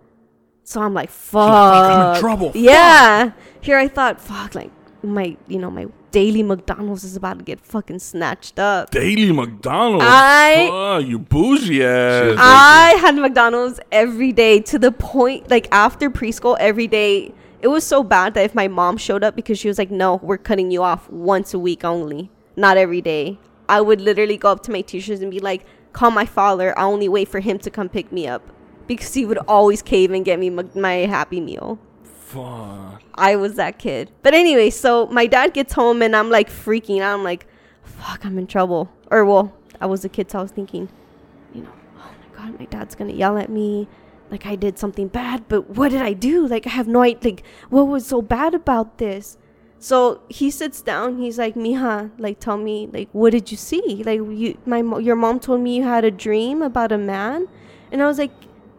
so 0.63 0.81
I'm 0.81 0.93
like, 0.93 1.09
fuck. 1.09 1.49
I'm 1.49 2.15
in 2.15 2.21
trouble. 2.21 2.51
Yeah. 2.55 3.31
Here 3.61 3.77
I 3.77 3.87
thought, 3.87 4.21
fuck, 4.21 4.55
like 4.55 4.71
my, 5.03 5.35
you 5.47 5.59
know, 5.59 5.71
my 5.71 5.87
daily 6.11 6.43
McDonald's 6.43 7.03
is 7.03 7.15
about 7.15 7.39
to 7.39 7.45
get 7.45 7.59
fucking 7.59 7.99
snatched 7.99 8.59
up. 8.59 8.91
Daily 8.91 9.31
McDonald's. 9.31 10.05
I- 10.07 10.67
Fuck, 11.01 11.09
you 11.09 11.19
bougie 11.19 11.83
ass. 11.83 12.35
I 12.38 12.95
had 12.99 13.15
McDonald's 13.15 13.79
every 13.91 14.31
day 14.31 14.59
to 14.61 14.77
the 14.79 14.91
point, 14.91 15.49
like 15.49 15.67
after 15.71 16.09
preschool, 16.09 16.57
every 16.59 16.88
day. 16.88 17.33
It 17.61 17.67
was 17.67 17.83
so 17.83 18.03
bad 18.03 18.33
that 18.33 18.43
if 18.43 18.55
my 18.55 18.67
mom 18.67 18.97
showed 18.97 19.23
up 19.23 19.35
because 19.35 19.59
she 19.59 19.67
was 19.67 19.77
like, 19.77 19.91
no, 19.91 20.15
we're 20.23 20.38
cutting 20.39 20.71
you 20.71 20.81
off 20.81 21.09
once 21.11 21.53
a 21.53 21.59
week 21.59 21.85
only, 21.85 22.31
not 22.55 22.75
every 22.75 23.01
day. 23.01 23.38
I 23.69 23.81
would 23.81 24.01
literally 24.01 24.35
go 24.35 24.49
up 24.51 24.63
to 24.63 24.71
my 24.71 24.81
teachers 24.81 25.21
and 25.21 25.29
be 25.29 25.39
like, 25.39 25.63
call 25.93 26.09
my 26.11 26.25
father. 26.25 26.77
I 26.77 26.83
only 26.83 27.07
wait 27.07 27.27
for 27.27 27.39
him 27.39 27.59
to 27.59 27.69
come 27.69 27.88
pick 27.88 28.11
me 28.11 28.27
up 28.27 28.41
because 28.88 29.13
he 29.13 29.25
would 29.27 29.38
always 29.47 29.81
cave 29.81 30.11
and 30.11 30.25
get 30.25 30.39
me 30.39 30.49
my, 30.49 30.65
my 30.75 30.93
Happy 31.05 31.39
Meal. 31.39 31.79
Fuck. 32.03 33.00
I 33.15 33.35
was 33.35 33.55
that 33.55 33.79
kid. 33.79 34.11
But 34.23 34.33
anyway, 34.33 34.69
so 34.69 35.07
my 35.07 35.27
dad 35.27 35.53
gets 35.53 35.73
home 35.73 36.01
and 36.01 36.15
I'm 36.15 36.29
like 36.29 36.49
freaking 36.49 37.01
out. 37.01 37.13
I'm 37.13 37.23
like, 37.23 37.45
fuck, 37.83 38.25
I'm 38.25 38.38
in 38.38 38.47
trouble. 38.47 38.91
Or, 39.09 39.25
well, 39.25 39.53
I 39.79 39.85
was 39.85 40.05
a 40.05 40.09
kid, 40.09 40.31
so 40.31 40.39
I 40.39 40.41
was 40.41 40.51
thinking, 40.51 40.89
you 41.53 41.63
know, 41.63 41.73
oh 41.97 42.11
my 42.21 42.38
God, 42.38 42.59
my 42.59 42.65
dad's 42.65 42.95
gonna 42.95 43.13
yell 43.13 43.38
at 43.38 43.49
me. 43.49 43.88
Like 44.29 44.45
I 44.45 44.55
did 44.55 44.79
something 44.79 45.07
bad, 45.07 45.47
but 45.49 45.71
what 45.71 45.91
did 45.91 46.01
I 46.01 46.13
do? 46.13 46.47
Like 46.47 46.65
I 46.65 46.69
have 46.69 46.88
no 46.88 47.01
idea. 47.01 47.31
Like, 47.31 47.43
what 47.69 47.83
was 47.83 48.05
so 48.05 48.21
bad 48.21 48.53
about 48.53 48.97
this? 48.97 49.38
So 49.77 50.21
he 50.29 50.51
sits 50.51 50.81
down. 50.81 51.17
He's 51.17 51.39
like, 51.39 51.55
Mija, 51.55 52.11
like, 52.19 52.39
tell 52.39 52.57
me, 52.57 52.88
like, 52.93 53.09
what 53.13 53.31
did 53.31 53.49
you 53.49 53.57
see? 53.57 54.03
Like, 54.05 54.19
you, 54.19 54.57
my, 54.63 54.83
your 54.99 55.15
mom 55.15 55.39
told 55.39 55.61
me 55.61 55.75
you 55.75 55.83
had 55.83 56.05
a 56.05 56.11
dream 56.11 56.61
about 56.61 56.91
a 56.91 56.99
man, 56.99 57.47
and 57.91 58.01
I 58.03 58.05
was 58.05 58.19
like, 58.19 58.31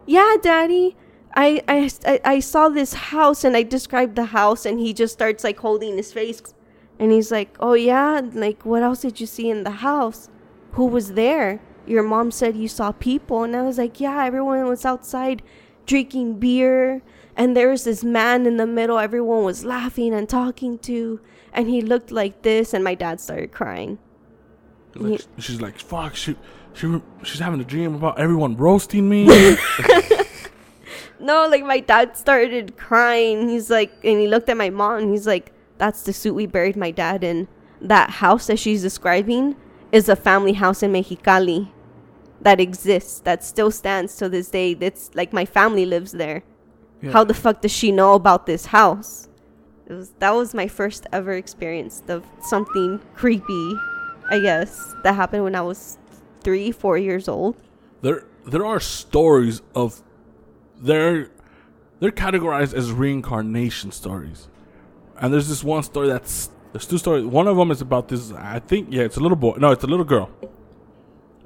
yeah, 0.05 0.37
daddy. 0.41 0.95
I, 1.35 1.63
I, 1.67 1.89
I- 2.05 2.21
I 2.25 2.39
saw 2.39 2.69
this 2.69 2.93
house 2.93 3.43
and 3.43 3.55
I 3.57 3.63
described 3.63 4.15
the 4.15 4.25
house 4.25 4.65
and 4.65 4.79
he 4.79 4.93
just 4.93 5.13
starts 5.13 5.43
like 5.43 5.59
holding 5.59 5.97
his 5.97 6.13
face 6.13 6.41
and 6.99 7.11
he's 7.11 7.31
like, 7.31 7.55
Oh 7.59 7.73
yeah, 7.73 8.21
like 8.33 8.65
what 8.65 8.83
else 8.83 9.01
did 9.01 9.19
you 9.19 9.25
see 9.25 9.49
in 9.49 9.63
the 9.63 9.71
house? 9.71 10.29
Who 10.73 10.85
was 10.85 11.13
there? 11.13 11.59
Your 11.85 12.03
mom 12.03 12.31
said 12.31 12.55
you 12.55 12.67
saw 12.67 12.91
people 12.91 13.43
and 13.43 13.55
I 13.55 13.63
was 13.63 13.77
like, 13.77 13.99
Yeah, 13.99 14.23
everyone 14.25 14.65
was 14.67 14.85
outside 14.85 15.41
drinking 15.85 16.39
beer 16.39 17.01
and 17.35 17.57
there 17.57 17.69
was 17.69 17.83
this 17.83 18.03
man 18.03 18.45
in 18.45 18.57
the 18.57 18.67
middle 18.67 18.97
everyone 18.99 19.43
was 19.43 19.65
laughing 19.65 20.13
and 20.13 20.29
talking 20.29 20.77
to 20.79 21.19
and 21.51 21.67
he 21.67 21.81
looked 21.81 22.11
like 22.11 22.43
this 22.43 22.73
and 22.73 22.83
my 22.83 22.95
dad 22.95 23.19
started 23.19 23.51
crying. 23.51 23.97
Like, 24.95 25.21
she's 25.39 25.59
like, 25.59 25.79
fuck, 25.79 26.15
she, 26.15 26.35
she, 26.73 27.01
she's 27.23 27.39
having 27.39 27.59
a 27.59 27.63
dream 27.63 27.95
about 27.95 28.19
everyone 28.19 28.55
roasting 28.55 29.09
me. 29.09 29.25
No, 31.23 31.47
like 31.47 31.63
my 31.63 31.79
dad 31.79 32.17
started 32.17 32.77
crying. 32.77 33.49
He's 33.49 33.69
like, 33.69 33.91
and 34.03 34.19
he 34.19 34.27
looked 34.27 34.49
at 34.49 34.57
my 34.57 34.69
mom 34.69 35.03
and 35.03 35.11
he's 35.11 35.25
like, 35.25 35.53
that's 35.77 36.03
the 36.03 36.13
suit 36.13 36.35
we 36.35 36.45
buried 36.45 36.75
my 36.75 36.91
dad 36.91 37.23
in. 37.23 37.47
That 37.81 38.09
house 38.09 38.47
that 38.47 38.59
she's 38.59 38.81
describing 38.81 39.55
is 39.91 40.09
a 40.09 40.15
family 40.15 40.53
house 40.53 40.83
in 40.83 40.91
Mexicali 40.91 41.69
that 42.41 42.59
exists, 42.59 43.19
that 43.21 43.43
still 43.43 43.71
stands 43.71 44.17
to 44.17 44.27
this 44.27 44.49
day. 44.49 44.73
That's 44.73 45.11
like 45.15 45.31
my 45.31 45.45
family 45.45 45.85
lives 45.85 46.11
there. 46.11 46.43
How 47.11 47.25
the 47.25 47.33
fuck 47.33 47.61
does 47.61 47.71
she 47.71 47.91
know 47.91 48.13
about 48.13 48.45
this 48.45 48.67
house? 48.67 49.27
it 49.85 49.93
was 49.93 50.11
that 50.19 50.31
was 50.31 50.53
my 50.53 50.67
first 50.67 51.05
ever 51.11 51.33
experience 51.33 52.01
of 52.07 52.23
something 52.41 52.99
creepy, 53.15 53.75
I 54.29 54.39
guess, 54.39 54.95
that 55.03 55.13
happened 55.15 55.43
when 55.43 55.55
I 55.55 55.61
was 55.61 55.97
three, 56.41 56.71
four 56.71 56.97
years 56.97 57.27
old. 57.27 57.55
there 58.01 58.23
there 58.45 58.65
are 58.65 58.79
stories 58.79 59.61
of 59.75 60.01
they're 60.83 61.29
they're 61.99 62.11
categorized 62.11 62.73
as 62.73 62.91
reincarnation 62.91 63.91
stories. 63.91 64.47
And 65.17 65.33
there's 65.33 65.47
this 65.47 65.63
one 65.63 65.83
story 65.83 66.07
that's 66.07 66.49
there's 66.71 66.85
two 66.85 66.97
stories. 66.97 67.25
One 67.25 67.47
of 67.47 67.57
them 67.57 67.71
is 67.71 67.81
about 67.81 68.07
this 68.07 68.31
i 68.33 68.59
think 68.59 68.87
yeah 68.91 69.03
it's 69.03 69.17
a 69.17 69.19
little 69.19 69.37
boy 69.37 69.55
no 69.57 69.71
it's 69.71 69.83
a 69.83 69.87
little 69.87 70.05
girl. 70.05 70.29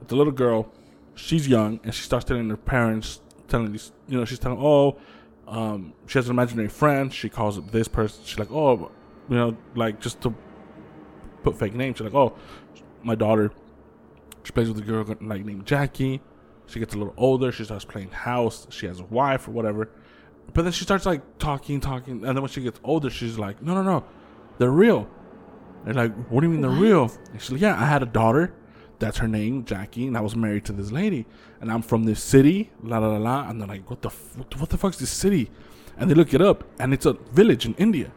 It's 0.01 0.11
a 0.11 0.15
little 0.15 0.33
girl 0.33 0.71
she's 1.15 1.47
young 1.47 1.79
and 1.83 1.93
she 1.93 2.03
starts 2.03 2.25
telling 2.25 2.49
her 2.49 2.57
parents 2.57 3.21
telling 3.47 3.71
these 3.71 3.91
you 4.07 4.17
know 4.17 4.25
she's 4.25 4.39
telling 4.39 4.59
oh 4.61 4.97
um, 5.47 5.93
she 6.05 6.17
has 6.19 6.27
an 6.27 6.31
imaginary 6.31 6.67
friend 6.67 7.13
she 7.13 7.29
calls 7.29 7.57
it 7.57 7.71
this 7.71 7.87
person 7.87 8.21
she's 8.23 8.37
like 8.37 8.51
oh 8.51 8.91
you 9.29 9.35
know 9.35 9.57
like 9.75 9.99
just 9.99 10.21
to 10.21 10.33
put 11.43 11.57
fake 11.57 11.73
names 11.73 11.97
she's 11.97 12.05
like 12.05 12.13
oh 12.13 12.35
my 13.03 13.15
daughter 13.15 13.51
she 14.47 14.53
plays 14.53 14.69
with 14.69 14.77
a 14.77 14.81
girl 14.81 15.03
like 15.19 15.43
named 15.43 15.65
Jackie. 15.65 16.21
She 16.67 16.79
gets 16.79 16.93
a 16.93 16.97
little 16.97 17.13
older. 17.17 17.51
She 17.51 17.63
starts 17.63 17.85
playing 17.85 18.11
house. 18.11 18.67
She 18.69 18.85
has 18.85 18.99
a 18.99 19.05
wife 19.05 19.47
or 19.47 19.51
whatever. 19.51 19.89
But 20.53 20.63
then 20.63 20.71
she 20.71 20.83
starts 20.83 21.05
like 21.05 21.39
talking, 21.39 21.79
talking, 21.79 22.25
and 22.25 22.35
then 22.35 22.41
when 22.41 22.49
she 22.49 22.61
gets 22.61 22.79
older, 22.83 23.09
she's 23.09 23.37
like, 23.37 23.61
"No, 23.61 23.73
no, 23.73 23.83
no, 23.83 24.05
they're 24.57 24.71
real." 24.71 25.09
They're 25.83 25.93
like, 25.93 26.13
"What 26.29 26.41
do 26.41 26.47
you 26.47 26.51
mean 26.51 26.61
they're 26.61 26.69
real?" 26.69 27.11
And 27.31 27.41
she's 27.41 27.51
like, 27.51 27.61
"Yeah, 27.61 27.79
I 27.79 27.85
had 27.85 28.03
a 28.03 28.05
daughter. 28.05 28.53
That's 28.99 29.17
her 29.17 29.27
name, 29.27 29.63
Jackie, 29.65 30.07
and 30.07 30.17
I 30.17 30.21
was 30.21 30.35
married 30.35 30.65
to 30.65 30.73
this 30.73 30.91
lady, 30.91 31.25
and 31.61 31.71
I'm 31.71 31.81
from 31.81 32.05
this 32.05 32.23
city." 32.23 32.71
La 32.81 32.97
la 32.97 33.09
la 33.09 33.17
la. 33.17 33.49
And 33.49 33.59
they're 33.59 33.67
like, 33.67 33.89
"What 33.89 34.01
the 34.01 34.09
f- 34.09 34.37
what 34.57 34.69
the 34.69 34.77
fuck's 34.77 34.97
this 34.97 35.09
city?" 35.11 35.51
And 35.97 36.09
they 36.09 36.15
look 36.15 36.33
it 36.33 36.41
up, 36.41 36.63
and 36.79 36.93
it's 36.93 37.05
a 37.05 37.13
village 37.31 37.65
in 37.65 37.73
India. 37.75 38.11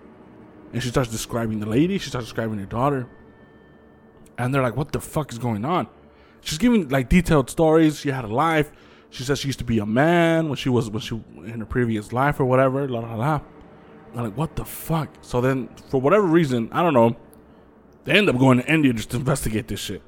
And 0.73 0.83
she 0.83 0.89
starts 0.89 1.11
describing 1.11 1.61
the 1.61 1.69
lady. 1.69 1.99
She 1.99 2.11
starts 2.11 2.27
describing 2.27 2.59
her 2.59 2.67
daughter, 2.67 3.09
and 4.39 4.55
they're 4.55 4.63
like, 4.63 4.77
"What 4.77 4.93
the 4.93 5.01
fuck 5.01 5.33
is 5.33 5.39
going 5.39 5.65
on?" 5.65 5.89
She's 6.43 6.59
giving 6.59 6.89
like 6.89 7.09
detailed 7.09 7.51
stories. 7.51 7.99
She 8.01 8.11
had 8.11 8.25
a 8.25 8.29
life. 8.29 8.71
She 9.11 9.25
says 9.25 9.39
she 9.41 9.49
used 9.49 9.59
to 9.59 9.65
be 9.65 9.79
a 9.79 9.87
man 9.87 10.49
when 10.49 10.57
she 10.57 10.69
was 10.69 10.89
when 10.91 11.01
she 11.01 11.21
in 11.45 11.61
her 11.61 11.67
previous 11.67 12.13
life 12.13 12.39
or 12.41 12.45
whatever. 12.45 12.89
La 12.89 13.01
la 13.01 13.15
la. 13.15 13.41
I'm 14.15 14.25
like, 14.25 14.37
what 14.37 14.57
the 14.57 14.65
fuck? 14.65 15.09
So 15.21 15.41
then, 15.41 15.69
for 15.89 16.01
whatever 16.01 16.27
reason, 16.27 16.69
I 16.73 16.83
don't 16.83 16.95
know, 16.95 17.17
they 18.05 18.13
end 18.13 18.29
up 18.29 18.39
going 18.39 18.59
to 18.59 18.73
India 18.73 18.93
just 18.93 19.11
to 19.11 19.17
investigate 19.19 19.69
this 19.69 19.79
shit. 19.81 20.03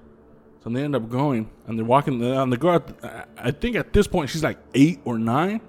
So 0.64 0.70
they 0.70 0.82
end 0.82 0.96
up 0.96 1.08
going 1.08 1.50
and 1.66 1.78
they're 1.78 1.84
walking. 1.84 2.20
And 2.22 2.52
the 2.52 2.56
girl, 2.56 2.82
I- 3.02 3.24
I 3.36 3.50
think 3.52 3.76
at 3.76 3.92
this 3.92 4.06
point 4.08 4.30
she's 4.30 4.42
like 4.42 4.58
eight 4.74 5.00
or 5.04 5.18
nine, 5.18 5.60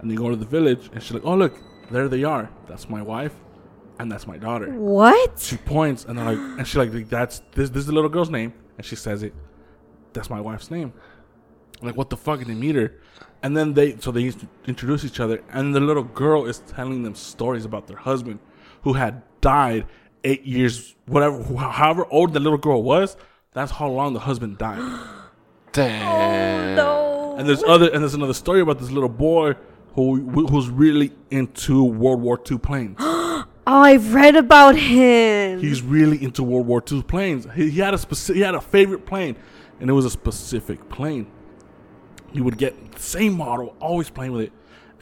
and 0.00 0.10
they 0.10 0.14
go 0.16 0.30
to 0.30 0.36
the 0.36 0.46
village 0.46 0.90
and 0.92 1.02
she's 1.02 1.12
like, 1.12 1.24
oh 1.24 1.34
look, 1.36 1.54
there 1.90 2.08
they 2.08 2.24
are. 2.24 2.50
That's 2.68 2.88
my 2.88 3.02
wife, 3.02 3.34
and 3.98 4.10
that's 4.10 4.26
my 4.26 4.36
daughter 4.36 4.66
What? 4.72 5.38
she 5.40 5.56
points 5.56 6.04
and 6.06 6.16
they're 6.18 6.24
like 6.24 6.38
and 6.58 6.66
she 6.66 6.78
like 6.78 7.08
that's 7.08 7.42
this 7.52 7.68
this 7.70 7.80
is 7.80 7.86
the 7.86 7.92
little 7.92 8.08
girl's 8.10 8.30
name 8.30 8.52
and 8.78 8.86
she 8.86 8.96
says 8.96 9.22
it 9.22 9.34
that's 10.12 10.30
my 10.30 10.40
wife's 10.40 10.70
name 10.70 10.92
like 11.82 11.96
what 11.96 12.10
the 12.10 12.16
fuck 12.16 12.40
and 12.40 12.50
they 12.50 12.54
meet 12.54 12.74
her 12.74 12.94
and 13.42 13.56
then 13.56 13.74
they 13.74 13.96
so 13.98 14.10
they 14.10 14.32
introduce 14.66 15.04
each 15.04 15.20
other 15.20 15.42
and 15.50 15.74
the 15.74 15.80
little 15.80 16.02
girl 16.02 16.46
is 16.46 16.58
telling 16.60 17.02
them 17.02 17.14
stories 17.14 17.64
about 17.64 17.86
their 17.86 17.96
husband 17.96 18.38
who 18.82 18.94
had 18.94 19.22
died 19.40 19.86
eight 20.24 20.44
years 20.44 20.94
whatever 21.06 21.42
however 21.56 22.06
old 22.10 22.32
the 22.32 22.40
little 22.40 22.58
girl 22.58 22.82
was 22.82 23.16
that's 23.52 23.72
how 23.72 23.88
long 23.88 24.12
the 24.12 24.20
husband 24.20 24.58
died 24.58 24.80
Damn. 25.72 26.78
Oh, 26.78 27.34
no. 27.34 27.36
and 27.38 27.48
there's 27.48 27.62
other 27.62 27.88
and 27.90 28.02
there's 28.02 28.14
another 28.14 28.34
story 28.34 28.60
about 28.60 28.78
this 28.80 28.90
little 28.90 29.08
boy 29.08 29.54
who 29.94 30.46
who's 30.48 30.68
really 30.68 31.12
into 31.30 31.84
World 31.84 32.20
War 32.20 32.40
II 32.50 32.58
planes 32.58 32.96
Oh, 33.66 33.82
I've 33.82 34.14
read 34.14 34.34
about 34.36 34.74
him. 34.74 35.60
He's 35.60 35.80
really 35.80 36.20
into 36.24 36.42
World 36.42 36.66
War 36.66 36.82
II 36.90 37.02
planes. 37.02 37.46
He, 37.54 37.70
he 37.70 37.78
had 37.80 37.94
a 37.94 37.98
specific, 37.98 38.36
he 38.36 38.42
had 38.42 38.54
a 38.56 38.60
favorite 38.60 39.06
plane, 39.06 39.36
and 39.80 39.90
it 39.90 39.92
was 39.92 40.04
a 40.04 40.10
specific 40.10 40.88
plane. 40.88 41.26
He 42.32 42.40
would 42.40 42.58
get 42.58 42.92
the 42.92 43.00
same 43.00 43.36
model, 43.36 43.74
always 43.80 44.08
playing 44.10 44.32
with 44.32 44.42
it. 44.42 44.52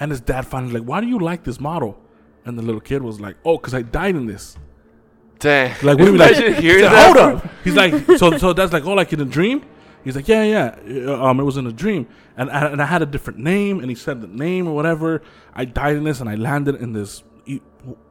And 0.01 0.11
his 0.11 0.21
dad 0.21 0.47
finally 0.47 0.75
like, 0.81 0.89
"Why 0.89 1.01
do 1.01 1.07
you 1.07 1.19
like 1.19 1.45
this 1.45 1.61
model?" 1.61 1.99
And 2.45 2.57
the 2.59 2.63
little 2.63 2.81
kid 2.81 3.03
was 3.03 3.21
like, 3.21 3.37
"Oh, 3.45 3.59
cause 3.59 3.75
I 3.75 3.83
died 3.83 4.17
in 4.17 4.27
this." 4.27 4.57
Dang. 5.39 5.71
Like, 5.83 5.99
what 5.99 6.07
do 6.07 6.13
you? 6.13 6.17
Like, 6.17 6.31
Imagine 6.33 6.55
he's 6.55 6.63
hearing 6.63 6.85
like, 6.85 6.93
that. 6.93 7.17
hold 7.17 7.37
up. 7.37 7.51
He's 7.65 7.75
like, 7.75 7.93
so 8.19 8.39
so 8.39 8.53
that's 8.53 8.73
like, 8.73 8.85
oh, 8.85 8.95
like 8.95 9.13
in 9.13 9.21
a 9.21 9.25
dream. 9.25 9.63
He's 10.05 10.17
like, 10.17 10.29
yeah, 10.29 10.43
yeah. 10.45 11.13
Um, 11.13 11.39
it 11.41 11.43
was 11.43 11.57
in 11.57 11.67
a 11.67 11.73
dream, 11.73 12.07
and 12.37 12.51
I, 12.51 12.69
and 12.69 12.81
I 12.81 12.87
had 12.87 13.03
a 13.03 13.07
different 13.07 13.41
name, 13.41 13.81
and 13.81 13.91
he 13.91 13.95
said 13.95 14.21
the 14.21 14.27
name 14.29 14.67
or 14.67 14.75
whatever. 14.75 15.23
I 15.55 15.65
died 15.65 15.97
in 15.97 16.05
this, 16.05 16.21
and 16.21 16.31
I 16.31 16.35
landed 16.37 16.77
in 16.77 16.93
this. 16.93 17.23
He, 17.45 17.61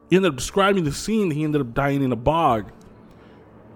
he 0.08 0.16
ended 0.16 0.30
up 0.32 0.36
describing 0.36 0.84
the 0.84 0.92
scene. 0.92 1.30
He 1.30 1.44
ended 1.44 1.60
up 1.60 1.74
dying 1.74 2.02
in 2.02 2.12
a 2.12 2.16
bog, 2.16 2.70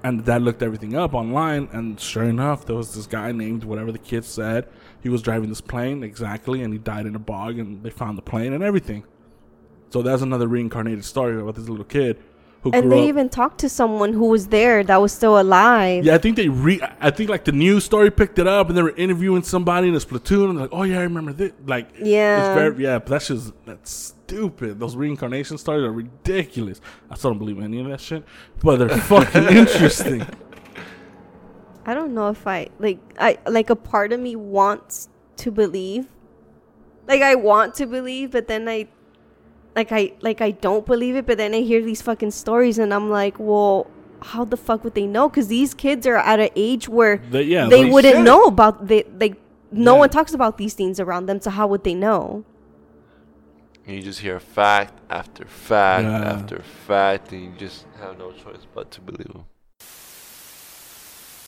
and 0.04 0.24
dad 0.24 0.42
looked 0.42 0.62
everything 0.62 0.96
up 0.96 1.14
online, 1.14 1.68
and 1.72 1.98
sure 1.98 2.24
enough, 2.24 2.66
there 2.66 2.76
was 2.76 2.94
this 2.94 3.06
guy 3.06 3.32
named 3.32 3.64
whatever 3.64 3.92
the 3.92 3.98
kid 3.98 4.24
said. 4.24 4.68
He 5.00 5.08
was 5.08 5.22
driving 5.22 5.48
this 5.48 5.60
plane 5.60 6.02
exactly, 6.02 6.62
and 6.62 6.72
he 6.72 6.78
died 6.78 7.06
in 7.06 7.14
a 7.14 7.20
bog, 7.20 7.58
and 7.58 7.82
they 7.82 7.90
found 7.90 8.18
the 8.18 8.22
plane 8.22 8.52
and 8.52 8.62
everything. 8.62 9.04
So 9.90 10.02
that's 10.02 10.22
another 10.22 10.48
reincarnated 10.48 11.04
story 11.04 11.40
about 11.40 11.54
this 11.54 11.68
little 11.68 11.84
kid 11.84 12.18
and 12.72 12.92
they 12.92 13.00
up. 13.02 13.08
even 13.08 13.28
talked 13.28 13.58
to 13.60 13.68
someone 13.68 14.12
who 14.12 14.26
was 14.26 14.48
there 14.48 14.84
that 14.84 15.00
was 15.00 15.12
still 15.12 15.40
alive. 15.40 16.04
Yeah, 16.04 16.14
I 16.14 16.18
think 16.18 16.36
they 16.36 16.48
re. 16.48 16.80
I 17.00 17.10
think 17.10 17.28
like 17.30 17.44
the 17.44 17.52
news 17.52 17.84
story 17.84 18.10
picked 18.10 18.38
it 18.38 18.46
up, 18.46 18.68
and 18.68 18.76
they 18.78 18.82
were 18.82 18.94
interviewing 18.96 19.42
somebody 19.42 19.88
in 19.88 19.94
this 19.94 20.04
platoon, 20.04 20.50
and 20.50 20.58
they're 20.58 20.66
like, 20.66 20.72
"Oh 20.72 20.84
yeah, 20.84 20.98
I 21.00 21.02
remember 21.02 21.32
this." 21.32 21.52
Like, 21.66 21.88
Yeah. 22.00 22.46
it's 22.46 22.54
very 22.58 22.84
yeah. 22.84 22.98
But 22.98 23.08
that's 23.08 23.26
just 23.28 23.52
that's 23.66 23.90
stupid. 23.90 24.78
Those 24.78 24.94
reincarnation 24.94 25.58
stories 25.58 25.82
are 25.84 25.92
ridiculous. 25.92 26.80
I 27.10 27.16
still 27.16 27.30
don't 27.30 27.38
believe 27.38 27.60
any 27.60 27.80
of 27.80 27.88
that 27.88 28.00
shit, 28.00 28.24
but 28.62 28.76
they're 28.76 28.88
fucking 28.98 29.44
interesting. 29.44 30.24
I 31.84 31.94
don't 31.94 32.14
know 32.14 32.28
if 32.28 32.46
I 32.46 32.68
like 32.78 33.00
I 33.18 33.38
like 33.48 33.70
a 33.70 33.76
part 33.76 34.12
of 34.12 34.20
me 34.20 34.36
wants 34.36 35.08
to 35.38 35.50
believe. 35.50 36.06
Like 37.08 37.22
I 37.22 37.34
want 37.34 37.74
to 37.76 37.86
believe, 37.86 38.30
but 38.30 38.46
then 38.46 38.68
I 38.68 38.86
like 39.76 39.92
I 39.92 40.12
like 40.20 40.40
I 40.40 40.50
don't 40.52 40.84
believe 40.86 41.16
it, 41.16 41.26
but 41.26 41.38
then 41.38 41.54
I 41.54 41.60
hear 41.60 41.82
these 41.82 42.02
fucking 42.02 42.30
stories 42.32 42.78
and 42.78 42.92
I'm 42.92 43.08
like, 43.10 43.36
"Well, 43.38 43.86
how 44.20 44.44
the 44.44 44.56
fuck 44.56 44.84
would 44.84 44.94
they 44.94 45.06
know 45.06 45.28
cuz 45.28 45.48
these 45.48 45.74
kids 45.74 46.06
are 46.06 46.16
at 46.16 46.38
an 46.40 46.50
age 46.54 46.88
where 46.88 47.16
They- 47.30 47.42
yeah, 47.44 47.68
they 47.68 47.84
they 47.84 47.90
wouldn't 47.90 48.16
should. 48.16 48.24
know 48.24 48.44
about 48.44 48.86
they 48.88 49.04
like 49.18 49.36
no 49.72 49.94
Yeah. 49.94 50.00
one 50.00 50.10
talks 50.10 50.34
about 50.34 50.58
these 50.58 50.74
things 50.74 51.00
around 51.00 51.26
them, 51.26 51.40
so 51.40 51.50
how 51.50 51.66
would 51.66 51.82
they 51.84 51.94
know? 51.94 52.44
And 53.86 53.96
you 53.96 54.02
just 54.02 54.20
hear 54.20 54.38
fact 54.38 54.94
after 55.10 55.44
fact 55.46 56.04
Yeah. 56.04 56.32
after 56.34 56.62
fact, 56.86 57.32
and 57.32 57.42
you 57.42 57.50
just 57.58 57.86
have 58.00 58.16
no 58.18 58.30
choice 58.30 58.64
but 58.74 58.90
to 58.92 59.00
believe 59.00 59.32
them. 59.32 59.44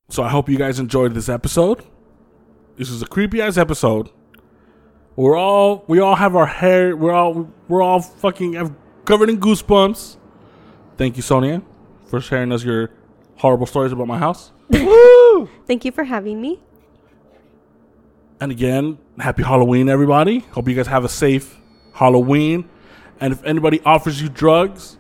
So 0.09 0.23
I 0.23 0.29
hope 0.29 0.49
you 0.49 0.59
guys 0.59 0.79
enjoyed 0.79 1.15
this 1.15 1.29
episode. 1.29 1.83
This 2.77 2.91
is 2.91 3.03
a 3.03 3.07
creepy 3.07 3.41
ass 3.41 3.57
episode. 3.57 4.11
We're 5.17 5.37
all 5.37 5.85
we 5.87 6.01
all 6.01 6.17
have 6.17 6.35
our 6.35 6.47
hair. 6.47 6.97
We're 6.97 7.13
all 7.13 7.49
we're 7.69 7.83
all 7.83 8.01
fucking 8.01 8.77
covered 9.05 9.31
in 9.31 9.39
goosebumps. 9.39 10.17
Thank 10.97 11.17
you, 11.17 11.23
Sonia, 11.23 11.63
for 12.07 12.21
sharing 12.21 12.53
us 12.53 12.65
your 12.65 12.91
horrible 13.37 13.67
stories 13.67 13.93
about 13.93 14.07
my 14.07 14.19
house. 14.19 14.53
Thank 15.67 15.85
you 15.85 15.93
for 15.93 16.05
having 16.05 16.41
me. 16.41 16.63
And 18.41 18.51
again, 18.53 18.99
happy 19.19 19.43
Halloween, 19.43 19.89
everybody. 19.89 20.41
Hope 20.41 20.69
you 20.69 20.75
guys 20.75 20.87
have 20.89 21.05
a 21.05 21.09
safe 21.09 21.59
Halloween. 21.93 22.69
And 23.21 23.33
if 23.33 23.43
anybody 23.45 23.81
offers 23.85 24.21
you 24.21 24.29
drugs, 24.29 24.99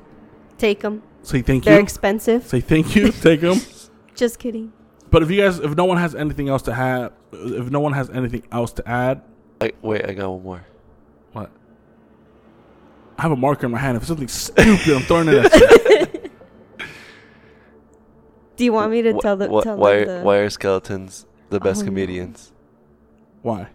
Take 0.57 0.81
them. 0.81 1.03
say 1.23 1.43
thank 1.43 1.65
you. 1.65 1.71
They're 1.71 1.79
you. 1.79 1.83
expensive. 1.83 2.47
Say 2.47 2.61
thank 2.61 2.95
you. 2.95 3.11
Take 3.13 3.41
them. 3.41 3.59
Just 4.15 4.39
kidding. 4.39 4.73
But 5.11 5.23
if 5.23 5.31
you 5.31 5.43
guys, 5.43 5.59
if 5.59 5.75
no 5.75 5.85
one 5.85 5.99
has 5.99 6.15
anything 6.15 6.49
else 6.49 6.63
to 6.63 6.75
have, 6.75 7.13
if 7.33 7.71
no 7.71 7.81
one 7.81 7.93
has 7.93 8.09
anything 8.11 8.45
else 8.53 8.73
to 8.75 8.89
add, 8.89 9.23
I, 9.65 9.73
wait, 9.83 10.05
I 10.05 10.13
got 10.15 10.31
one 10.31 10.43
more. 10.43 10.65
what? 11.33 11.51
I 13.19 13.23
have 13.23 13.33
a 13.33 13.37
marker 13.37 13.67
in 13.67 13.73
my 13.73 13.79
hand. 13.79 13.97
If 13.97 14.03
it's 14.03 14.09
something 14.09 14.29
stupid, 14.29 14.95
I'm 14.97 15.03
throwing 15.03 15.29
it 15.29 15.45
at 15.47 15.55
you. 15.55 16.31
Do 18.57 18.65
you 18.65 18.73
want 18.73 18.93
me 18.93 19.03
to 19.03 19.13
Wh- 19.15 19.19
tell 19.21 19.37
the 19.37 19.47
wh- 19.49 19.63
tell 19.63 19.77
why, 19.77 20.05
them 20.05 20.19
the 20.19 20.25
why 20.25 20.37
are 20.39 20.51
skeletons 20.51 21.27
the 21.51 21.59
best 21.61 21.81
Oh, 21.81 21.85
no. 21.85 21.89
comedians? 21.91 22.53
Why? 23.43 23.69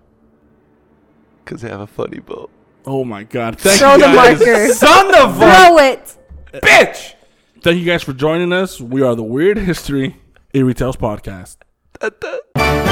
Because 1.44 1.62
they 1.62 1.70
have 1.70 1.82
a 1.82 1.88
funny 1.88 2.20
boat. 2.20 2.50
Oh 2.86 3.04
my 3.04 3.24
god! 3.24 3.60
Thank 3.60 3.80
Throw 3.80 3.94
you 3.94 4.00
the 4.00 4.06
guys. 4.06 4.40
marker. 4.40 4.68
Son 4.74 5.16
of 5.16 5.36
a 5.36 5.40
Throw 5.40 5.78
it. 5.80 6.18
bitch! 6.54 7.14
Thank 7.62 7.80
you 7.80 7.86
guys 7.86 8.04
for 8.04 8.14
joining 8.14 8.54
us. 8.54 8.80
We 8.80 9.02
are 9.02 9.16
the 9.16 9.24
Weird 9.24 9.58
History 9.58 10.16
Eerie 10.54 10.74
Tales 10.74 10.96
podcast. 10.96 11.58
Da-da. 12.00 12.89